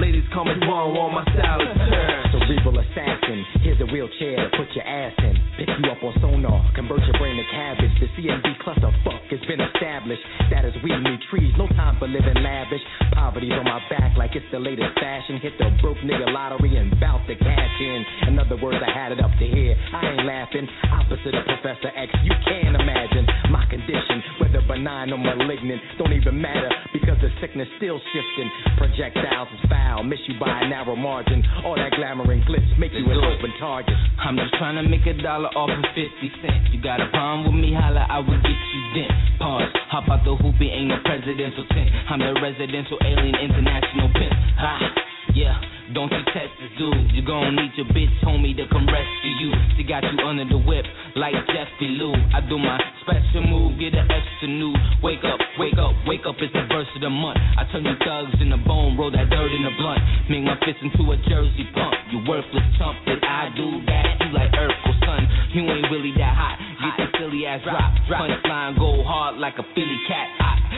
Ladies 0.00 0.24
call 0.32 0.48
me 0.48 0.56
Juan, 0.64 0.96
Juan, 0.96 1.12
my 1.12 1.24
style 1.36 1.60
is 1.60 1.76
terse. 1.76 2.32
Cerebral 2.32 2.78
assassin, 2.80 3.44
here's 3.60 3.80
a 3.80 3.88
wheelchair 3.88 4.36
to 4.36 4.48
put 4.56 4.68
your 4.74 4.84
ass 4.84 5.14
in. 5.18 5.34
Pick 5.58 5.68
you 5.68 5.90
up 5.90 6.02
on 6.02 6.12
sonar, 6.20 6.60
convert 6.74 7.00
your 7.04 7.16
brain 7.18 7.36
to 7.36 7.46
cabbage. 7.52 7.92
The 8.00 8.08
CMB 8.16 8.60
cluster 8.60 8.92
fuck 9.04 9.22
has 9.30 9.40
been 9.48 9.60
established. 9.60 10.22
That 10.50 10.64
is 10.64 10.74
we 10.82 10.90
need 10.90 11.20
trees, 11.30 11.52
no 11.58 11.66
time 11.68 11.81
for 11.98 12.06
living 12.06 12.38
lavish. 12.42 12.82
Poverty's 13.12 13.52
on 13.52 13.64
my 13.64 13.80
back 13.90 14.16
like 14.16 14.34
it's 14.34 14.46
the 14.52 14.58
latest 14.58 14.94
fashion. 14.98 15.38
Hit 15.38 15.54
the 15.58 15.70
broke 15.80 15.98
nigga 15.98 16.30
lottery 16.32 16.76
and 16.76 16.90
bout 17.00 17.26
to 17.26 17.34
cash 17.34 17.76
in. 17.80 18.04
In 18.28 18.38
other 18.38 18.56
words, 18.56 18.78
I 18.78 18.90
had 18.90 19.12
it 19.12 19.20
up 19.20 19.30
to 19.38 19.46
here. 19.46 19.76
I 19.92 20.14
ain't 20.14 20.26
laughing. 20.26 20.68
Opposite 20.90 21.34
of 21.34 21.44
Professor 21.46 21.90
X, 21.96 22.10
you 22.22 22.32
can't 22.46 22.76
imagine 22.76 23.26
my 23.50 23.61
condition, 23.82 24.22
whether 24.38 24.62
benign 24.66 25.12
or 25.12 25.18
malignant. 25.18 25.82
Don't 25.98 26.12
even 26.12 26.40
matter 26.40 26.70
because 26.92 27.18
the 27.20 27.30
sickness 27.40 27.68
still 27.76 27.98
shifting. 28.14 28.48
Projectiles 28.78 29.48
is 29.54 29.62
foul, 29.68 30.02
miss 30.02 30.20
you 30.26 30.38
by 30.38 30.62
a 30.62 30.68
narrow 30.68 30.96
margin. 30.96 31.42
All 31.64 31.74
that 31.74 31.92
glamour 31.92 32.30
and 32.30 32.42
glitz 32.44 32.66
make 32.78 32.92
you 32.92 33.04
an 33.10 33.18
open 33.18 33.52
target. 33.58 33.94
I'm 34.22 34.36
just 34.36 34.54
trying 34.58 34.76
to 34.76 34.86
make 34.88 35.06
a 35.06 35.14
dollar 35.22 35.50
off 35.58 35.70
of 35.70 35.84
50 35.94 36.06
cents. 36.42 36.70
You 36.70 36.82
got 36.82 37.00
a 37.00 37.08
problem 37.10 37.46
with 37.46 37.58
me, 37.58 37.74
holla, 37.74 38.06
I 38.08 38.18
will 38.18 38.38
get 38.38 38.54
you 38.54 38.82
dent. 38.94 39.12
Pause, 39.38 39.72
hop 39.90 40.08
out 40.08 40.24
the 40.24 40.34
hoopy, 40.38 40.70
ain't 40.70 40.88
no 40.88 40.98
presidential 41.04 41.66
tent. 41.74 41.90
I'm 42.10 42.20
the 42.20 42.38
residential 42.40 42.98
alien 43.02 43.34
international 43.34 44.08
pimp. 44.14 44.34
Ha, 44.62 45.01
yeah. 45.34 45.56
Don't 45.92 46.08
you 46.08 46.24
test 46.32 46.52
this 46.56 46.72
dude. 46.78 47.12
You 47.12 47.20
gon' 47.20 47.52
need 47.56 47.72
your 47.76 47.84
bitch 47.92 48.12
homie 48.24 48.56
to 48.56 48.64
come 48.72 48.88
rescue 48.88 49.34
you. 49.44 49.50
She 49.76 49.84
got 49.84 50.00
you 50.04 50.16
under 50.24 50.48
the 50.48 50.56
whip 50.56 50.86
like 51.16 51.34
Jeffy 51.52 51.92
Lou. 52.00 52.14
I 52.32 52.40
do 52.48 52.56
my 52.56 52.80
special 53.04 53.44
move, 53.44 53.76
get 53.76 53.92
an 53.92 54.08
extra 54.08 54.48
new. 54.48 54.72
Wake 55.02 55.20
up, 55.20 55.36
wake 55.58 55.76
up, 55.76 55.92
wake 56.06 56.24
up, 56.24 56.36
it's 56.40 56.52
the 56.54 56.64
verse 56.72 56.88
of 56.96 57.02
the 57.02 57.10
month. 57.10 57.36
I 57.36 57.68
turn 57.72 57.84
you 57.84 57.92
thugs 58.00 58.40
in 58.40 58.48
the 58.48 58.62
bone, 58.64 58.96
roll 58.96 59.10
that 59.10 59.28
dirt 59.28 59.52
in 59.52 59.62
the 59.68 59.74
blunt. 59.76 60.00
Make 60.32 60.48
my 60.48 60.56
fist 60.64 60.80
into 60.80 61.04
a 61.12 61.16
jersey 61.28 61.68
pump. 61.76 61.92
You 62.08 62.24
worthless 62.24 62.64
chump, 62.80 62.96
did 63.04 63.20
I 63.20 63.52
do 63.52 63.84
that? 63.84 64.04
You 64.24 64.32
like 64.32 64.52
Urkel, 64.56 64.96
son. 65.04 65.28
You 65.52 65.68
ain't 65.68 65.92
really 65.92 66.16
that 66.16 66.32
hot. 66.32 66.56
Get 66.80 66.94
the 66.96 67.06
silly 67.20 67.44
ass 67.44 67.60
drop. 67.68 67.92
Punchline 68.08 68.78
go 68.80 69.04
hard 69.04 69.36
like 69.36 69.60
a 69.60 69.66
Philly 69.76 70.00
cat. 70.08 70.28
I, 70.40 70.71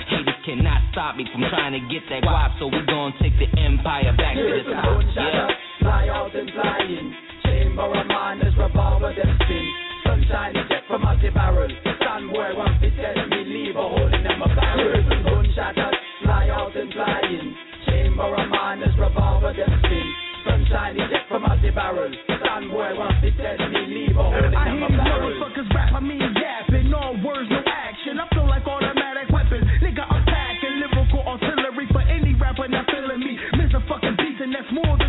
cannot 0.45 0.81
stop 0.93 1.17
me 1.17 1.25
from 1.33 1.43
trying 1.49 1.73
to 1.73 1.83
get 1.89 2.05
that 2.13 2.23
guap. 2.23 2.53
So 2.61 2.69
we 2.69 2.81
gon' 2.87 3.13
take 3.21 3.33
the 3.41 3.49
empire 3.59 4.13
back 4.17 4.37
to 4.37 4.45
the 4.45 4.65
top. 4.73 5.01
Yeah. 5.17 5.49
Fly 5.81 6.09
out 6.13 6.35
and 6.37 6.49
fly 6.53 6.79
in. 6.85 7.07
Chamber 7.45 7.89
of 7.89 8.07
madness, 8.07 8.55
revolver 8.57 9.13
them 9.17 9.33
spin. 9.45 9.67
Sunshine 10.05 10.55
jet 10.69 10.85
from 10.89 11.05
out 11.05 11.21
the 11.21 11.31
barrel. 11.33 11.69
Stand 11.81 12.29
boy 12.29 12.53
want 12.57 12.77
to 12.81 12.89
tell 12.93 13.17
me 13.29 13.41
leave 13.49 13.77
a 13.77 13.81
hole 13.85 14.13
in 14.13 14.23
them 14.23 14.41
a 14.45 14.49
barrel. 14.53 15.01
Gunshot 15.25 15.77
us, 15.81 15.97
fly 16.23 16.49
out 16.53 16.77
and 16.77 16.93
fly 16.93 17.21
in. 17.25 17.47
Chamber 17.89 18.29
of 18.29 18.49
miners, 18.53 18.95
revolver 19.01 19.53
them 19.57 19.73
spin. 19.81 20.09
Sunshine 20.45 21.01
eject 21.01 21.25
from 21.29 21.45
out 21.49 21.61
the 21.65 21.73
barrel. 21.73 22.13
Stand 22.29 22.69
boy 22.69 22.93
once 22.97 23.17
they 23.25 23.33
tell 23.41 23.57
me 23.73 23.81
leave 23.89 24.17
a 24.17 24.23
hole 24.23 24.45
in 24.45 24.53
I 24.53 24.69
my 24.69 24.77
hear 24.77 24.89
these 24.93 24.99
barrel. 25.01 25.33
motherfuckers 25.41 25.69
rap, 25.73 25.93
I 25.97 26.01
mean 26.05 26.21
yapping, 26.21 26.93
all 26.93 27.17
words, 27.25 27.49
no 27.49 27.64
that's 34.55 34.73
more 34.73 35.04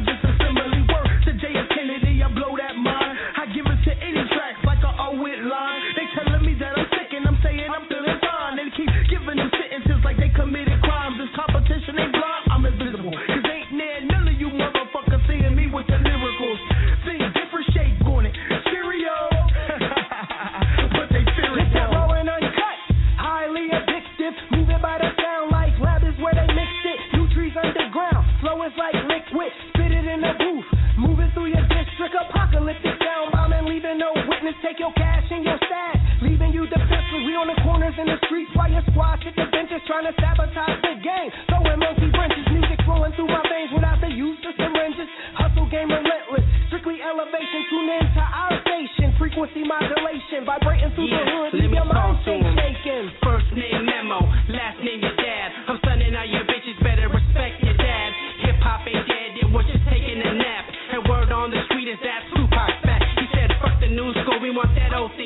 Take 34.65 34.81
your 34.81 34.89
cash 34.97 35.29
and 35.29 35.45
your 35.45 35.61
stash, 35.61 36.01
leaving 36.25 36.49
you 36.49 36.65
defenseless. 36.65 37.21
We 37.21 37.37
on 37.37 37.45
the 37.53 37.57
corners 37.61 37.93
in 38.01 38.09
the 38.09 38.17
streets 38.25 38.49
while 38.57 38.65
your 38.65 38.81
squad 38.89 39.21
hit 39.21 39.37
the 39.37 39.45
benches, 39.53 39.77
trying 39.85 40.09
to 40.09 40.13
sabotage 40.17 40.81
the 40.81 40.97
game. 41.05 41.29
Throwing 41.53 41.77
monkey 41.77 42.09
wrenches, 42.09 42.49
music 42.49 42.81
flowing 42.81 43.13
through 43.13 43.29
my 43.29 43.45
veins 43.45 43.69
without 43.69 44.01
the 44.01 44.09
use 44.09 44.41
of 44.41 44.57
syringes. 44.57 45.05
Hustle 45.37 45.69
game 45.69 45.93
relentless, 45.93 46.41
strictly 46.73 46.97
elevation. 46.97 47.61
Tune 47.69 47.93
in 47.93 48.03
to 48.17 48.23
our 48.25 48.53
station, 48.65 49.13
frequency 49.21 49.61
modulation, 49.69 50.49
vibrating 50.49 50.89
through 50.97 51.13
the 51.13 51.21
Yeah, 51.21 51.29
hood. 51.29 51.53
let 51.53 51.61
Leave 51.61 51.69
your 51.77 51.85
mind 51.85 52.01
talk 52.01 52.17
to 52.17 52.21
stay 52.25 52.39
'em. 52.41 52.57
shaking. 52.57 53.05
First 53.21 53.49
name 53.53 53.85
memo, 53.85 54.17
last 54.49 54.81
name 54.81 55.05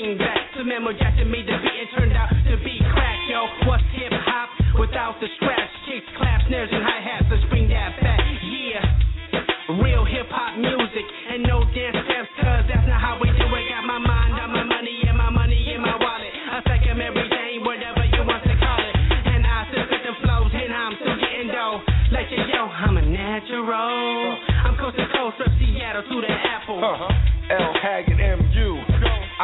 thing 0.10 0.18
back. 0.18 0.38
So 0.57 0.65
Memo 0.65 0.91
Jackson 0.94 1.30
made 1.30 1.45
the 1.45 1.57
beat, 1.61 1.77
it 1.77 1.90
turned 1.94 2.14
out 2.18 2.30
to 2.30 2.53
be 2.65 2.81
crack, 2.94 3.19
yo. 3.30 3.45
What's 3.69 3.86
hip 3.94 4.14
hop 4.26 4.49
without 4.80 5.22
the 5.22 5.30
scratch? 5.38 5.69
Kicks, 5.86 6.06
claps, 6.18 6.45
snares, 6.49 6.69
and 6.73 6.81
hi 6.81 6.99
hats. 7.02 7.26
Let's 7.30 7.45
bring 7.53 7.69
that 7.69 7.94
back, 8.02 8.22
yeah. 8.41 9.77
Real 9.77 10.02
hip 10.06 10.26
hop 10.34 10.57
music 10.57 11.06
and 11.06 11.45
no 11.45 11.61
dance 11.77 12.02
steps, 12.10 12.30
cause 12.41 12.65
that's 12.65 12.88
not 12.90 12.98
how 12.98 13.22
we 13.22 13.30
do 13.38 13.45
it. 13.45 13.65
Got 13.69 13.86
my 13.86 14.02
mind 14.02 14.34
on 14.41 14.49
my 14.49 14.65
money 14.65 14.98
and 15.06 15.18
my 15.18 15.30
money 15.30 15.77
in 15.77 15.81
my 15.81 15.94
wallet. 15.94 16.34
I 16.34 16.57
take 16.65 16.90
'em 16.90 17.02
every 17.02 17.30
day, 17.30 17.61
whatever 17.61 18.02
you 18.10 18.26
want 18.26 18.41
to 18.49 18.56
call 18.57 18.81
it. 18.81 18.95
And 19.30 19.45
I 19.45 19.69
still 19.69 19.86
spit 19.86 20.02
the 20.10 20.14
flows, 20.26 20.52
and 20.57 20.73
I'm 20.73 20.94
still 20.98 21.18
getting 21.22 21.53
dough. 21.53 21.86
Like 22.10 22.34
you, 22.34 22.41
yo, 22.49 22.65
I'm 22.65 22.98
a 22.98 23.06
natural. 23.06 24.38
I'm 24.65 24.76
coast 24.81 24.98
to 24.98 25.06
coast 25.14 25.38
from 25.38 25.53
Seattle 25.61 26.02
to 26.02 26.18
the 26.26 26.34
Apple. 26.34 26.81
Uh-huh. 26.81 27.14
L. 27.49 27.79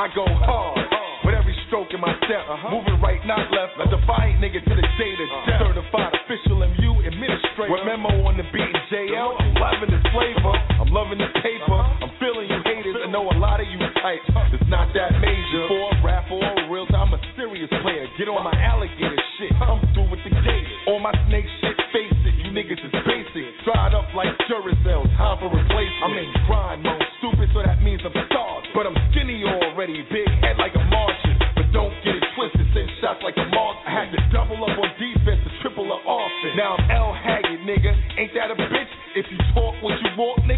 I 0.06 0.14
go 0.14 0.22
hard 0.22 0.77
with 1.26 1.34
every 1.34 1.57
stroke 1.65 1.90
in 1.90 1.98
my 1.98 2.14
step. 2.30 2.45
Uh-huh. 2.45 2.69
Moving 2.69 3.02
right, 3.02 3.18
not 3.26 3.49
left. 3.49 3.73
A 3.82 3.90
defiant 3.90 4.38
nigga 4.38 4.61
to 4.61 4.73
the 4.77 4.86
day 5.02 5.18
to 5.18 5.26
death. 5.49 5.65
Certified 5.65 6.14
official 6.14 6.61
MU 6.61 7.02
administrator. 7.02 7.73
With 7.73 7.90
memo 7.90 8.14
on 8.30 8.38
the 8.38 8.45
beat 8.53 8.69
JL. 8.94 9.34
I'm 9.34 9.57
loving 9.57 9.90
the 9.90 9.98
flavor. 10.14 10.53
I'm 10.77 10.94
loving 10.94 11.18
the 11.18 11.32
paper. 11.41 11.73
Uh-huh. 11.73 12.06
I'm 12.06 12.14
feeling 12.22 12.53
you 12.53 12.61
haters. 12.69 13.02
I 13.02 13.10
know 13.10 13.26
a 13.34 13.38
lot 13.41 13.57
of 13.57 13.65
you 13.65 13.82
types. 14.06 14.30
It's 14.53 14.69
not 14.69 14.94
that 14.94 15.18
major. 15.18 15.65
For 15.73 15.90
a 15.90 15.98
rap 16.06 16.30
or 16.30 16.38
a 16.38 16.69
real 16.69 16.86
I'm 16.94 17.10
a 17.10 17.22
serious 17.34 17.73
player. 17.82 18.06
Get 18.22 18.30
on 18.30 18.45
my 18.45 18.53
alligator 18.61 19.18
shit. 19.41 19.57
I'm 19.57 19.82
through 19.98 20.14
with 20.14 20.22
the 20.22 20.38
gators. 20.38 20.80
On 20.94 21.02
my 21.02 21.18
snake 21.26 21.49
shit, 21.65 21.73
face 21.90 22.14
it. 22.14 22.45
You 22.45 22.53
niggas 22.53 22.77
is 22.77 22.94
basic. 23.10 23.45
Dried 23.65 23.98
up 23.98 24.06
like 24.14 24.30
Duracell. 24.45 25.10
Time 25.18 25.41
for 25.41 25.49
a 25.49 25.57
replacement. 25.57 26.06
I'm 26.06 26.14
in 26.14 26.30
grind 26.45 26.86
mode. 26.86 27.02
Stupid, 27.18 27.49
so 27.57 27.65
that 27.65 27.82
means 27.82 28.06
I'm 28.06 28.14
starved. 28.30 28.69
But 28.77 28.86
I'm 28.86 28.98
skinny 29.10 29.41
Now 36.56 36.80
I'm 36.80 36.88
L 36.90 37.11
Haggood, 37.11 37.68
nigga. 37.68 37.91
Ain't 38.15 38.32
that 38.32 38.48
a 38.48 38.56
bitch? 38.56 38.88
If 39.14 39.26
you 39.27 39.36
talk 39.52 39.76
what 39.84 39.99
you 39.99 40.07
want, 40.15 40.48
nigga, 40.48 40.55